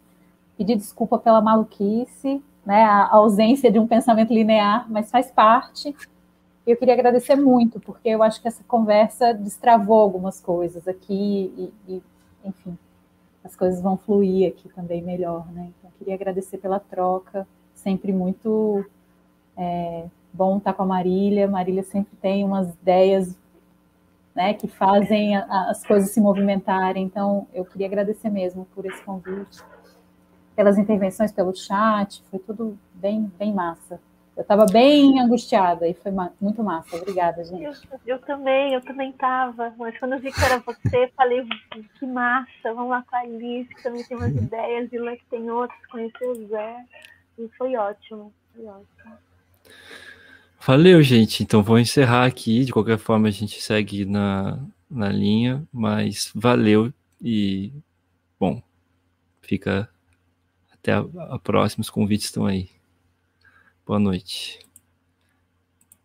pedir 0.56 0.77
desculpa 0.77 1.19
pela 1.19 1.40
maluquice, 1.40 2.43
né, 2.65 2.85
a 2.85 3.09
ausência 3.11 3.70
de 3.70 3.78
um 3.78 3.86
pensamento 3.86 4.32
linear, 4.32 4.86
mas 4.90 5.11
faz 5.11 5.31
parte. 5.31 5.94
Eu 6.66 6.77
queria 6.77 6.94
agradecer 6.94 7.36
muito, 7.36 7.78
porque 7.81 8.09
eu 8.09 8.23
acho 8.23 8.40
que 8.40 8.48
essa 8.48 8.65
conversa 8.65 9.35
destravou 9.35 10.01
algumas 10.01 10.40
coisas 10.40 10.86
aqui 10.89 11.52
e, 11.56 11.93
e 11.93 12.02
enfim, 12.44 12.78
as 13.43 13.55
coisas 13.55 13.82
vão 13.82 13.97
fluir 13.97 14.48
aqui 14.48 14.69
também 14.70 15.02
melhor, 15.02 15.51
né? 15.52 15.73
Então, 15.78 15.90
queria 15.98 16.15
agradecer 16.15 16.59
pela 16.59 16.81
troca, 16.81 17.47
sempre 17.85 18.12
muito 18.12 18.85
é, 19.56 20.06
bom 20.32 20.56
estar 20.56 20.73
com 20.73 20.82
a 20.82 20.86
Marília. 20.86 21.47
Marília 21.47 21.85
sempre 21.85 22.16
tem 22.20 22.43
umas 22.43 22.69
ideias 22.74 23.36
né, 24.35 24.55
que 24.55 24.66
fazem 24.66 25.36
a, 25.36 25.70
as 25.70 25.86
coisas 25.86 26.11
se 26.11 26.20
movimentarem. 26.20 27.05
Então, 27.05 27.47
eu 27.55 27.65
queria 27.65 27.86
agradecer 27.86 28.31
mesmo 28.31 28.66
por 28.74 28.85
esse 28.86 29.01
convite 29.02 29.62
pelas 30.56 30.78
intervenções 30.78 31.32
pelo 31.32 31.55
chat, 31.55 32.23
foi 32.31 32.39
tudo 32.39 32.78
bem, 32.94 33.31
bem 33.39 33.52
massa. 33.52 34.01
Eu 34.36 34.43
estava 34.43 34.66
bem 34.66 35.20
angustiada 35.20 35.86
e 35.86 35.94
foi 35.94 36.11
ma 36.11 36.32
muito 36.40 36.62
massa. 36.62 36.97
Obrigada, 36.97 37.44
gente. 37.44 37.62
Eu, 37.65 38.01
eu, 38.05 38.19
também, 38.19 38.74
eu 38.74 38.81
também 38.81 39.11
estava. 39.11 39.73
Mas 39.78 39.97
quando 39.98 40.15
eu 40.15 40.19
vi 40.19 40.32
que 40.32 40.44
era 40.44 40.59
você, 40.59 41.09
falei, 41.16 41.47
que 41.98 42.06
massa, 42.06 42.74
vamos 42.74 42.90
lá 42.90 43.05
com 43.09 43.15
a 43.15 43.20
Alice, 43.20 43.73
que 43.73 43.82
também 43.82 44.02
tem 44.02 44.16
umas 44.16 44.35
ideias, 44.35 44.93
e 44.93 44.98
lá 44.98 45.16
que 45.16 45.24
tem 45.27 45.48
outros, 45.51 45.86
conhecer 45.86 46.27
o 46.27 46.48
Zé. 46.48 46.85
E 47.39 47.48
foi 47.56 47.77
ótimo, 47.77 48.32
foi 48.55 48.65
ótimo. 48.65 49.19
Valeu, 50.66 51.02
gente. 51.02 51.43
Então 51.43 51.62
vou 51.62 51.78
encerrar 51.78 52.24
aqui. 52.24 52.65
De 52.65 52.73
qualquer 52.73 52.98
forma, 52.98 53.28
a 53.28 53.31
gente 53.31 53.61
segue 53.61 54.05
na, 54.05 54.59
na 54.90 55.09
linha, 55.09 55.66
mas 55.73 56.31
valeu 56.35 56.93
e 57.20 57.73
bom, 58.39 58.62
fica 59.43 59.89
até 60.73 60.93
a, 60.93 61.05
a 61.31 61.39
próxima, 61.39 61.82
os 61.82 61.90
convites 61.90 62.27
estão 62.27 62.47
aí. 62.47 62.70
Boa 63.86 63.98
noite. 63.98 64.59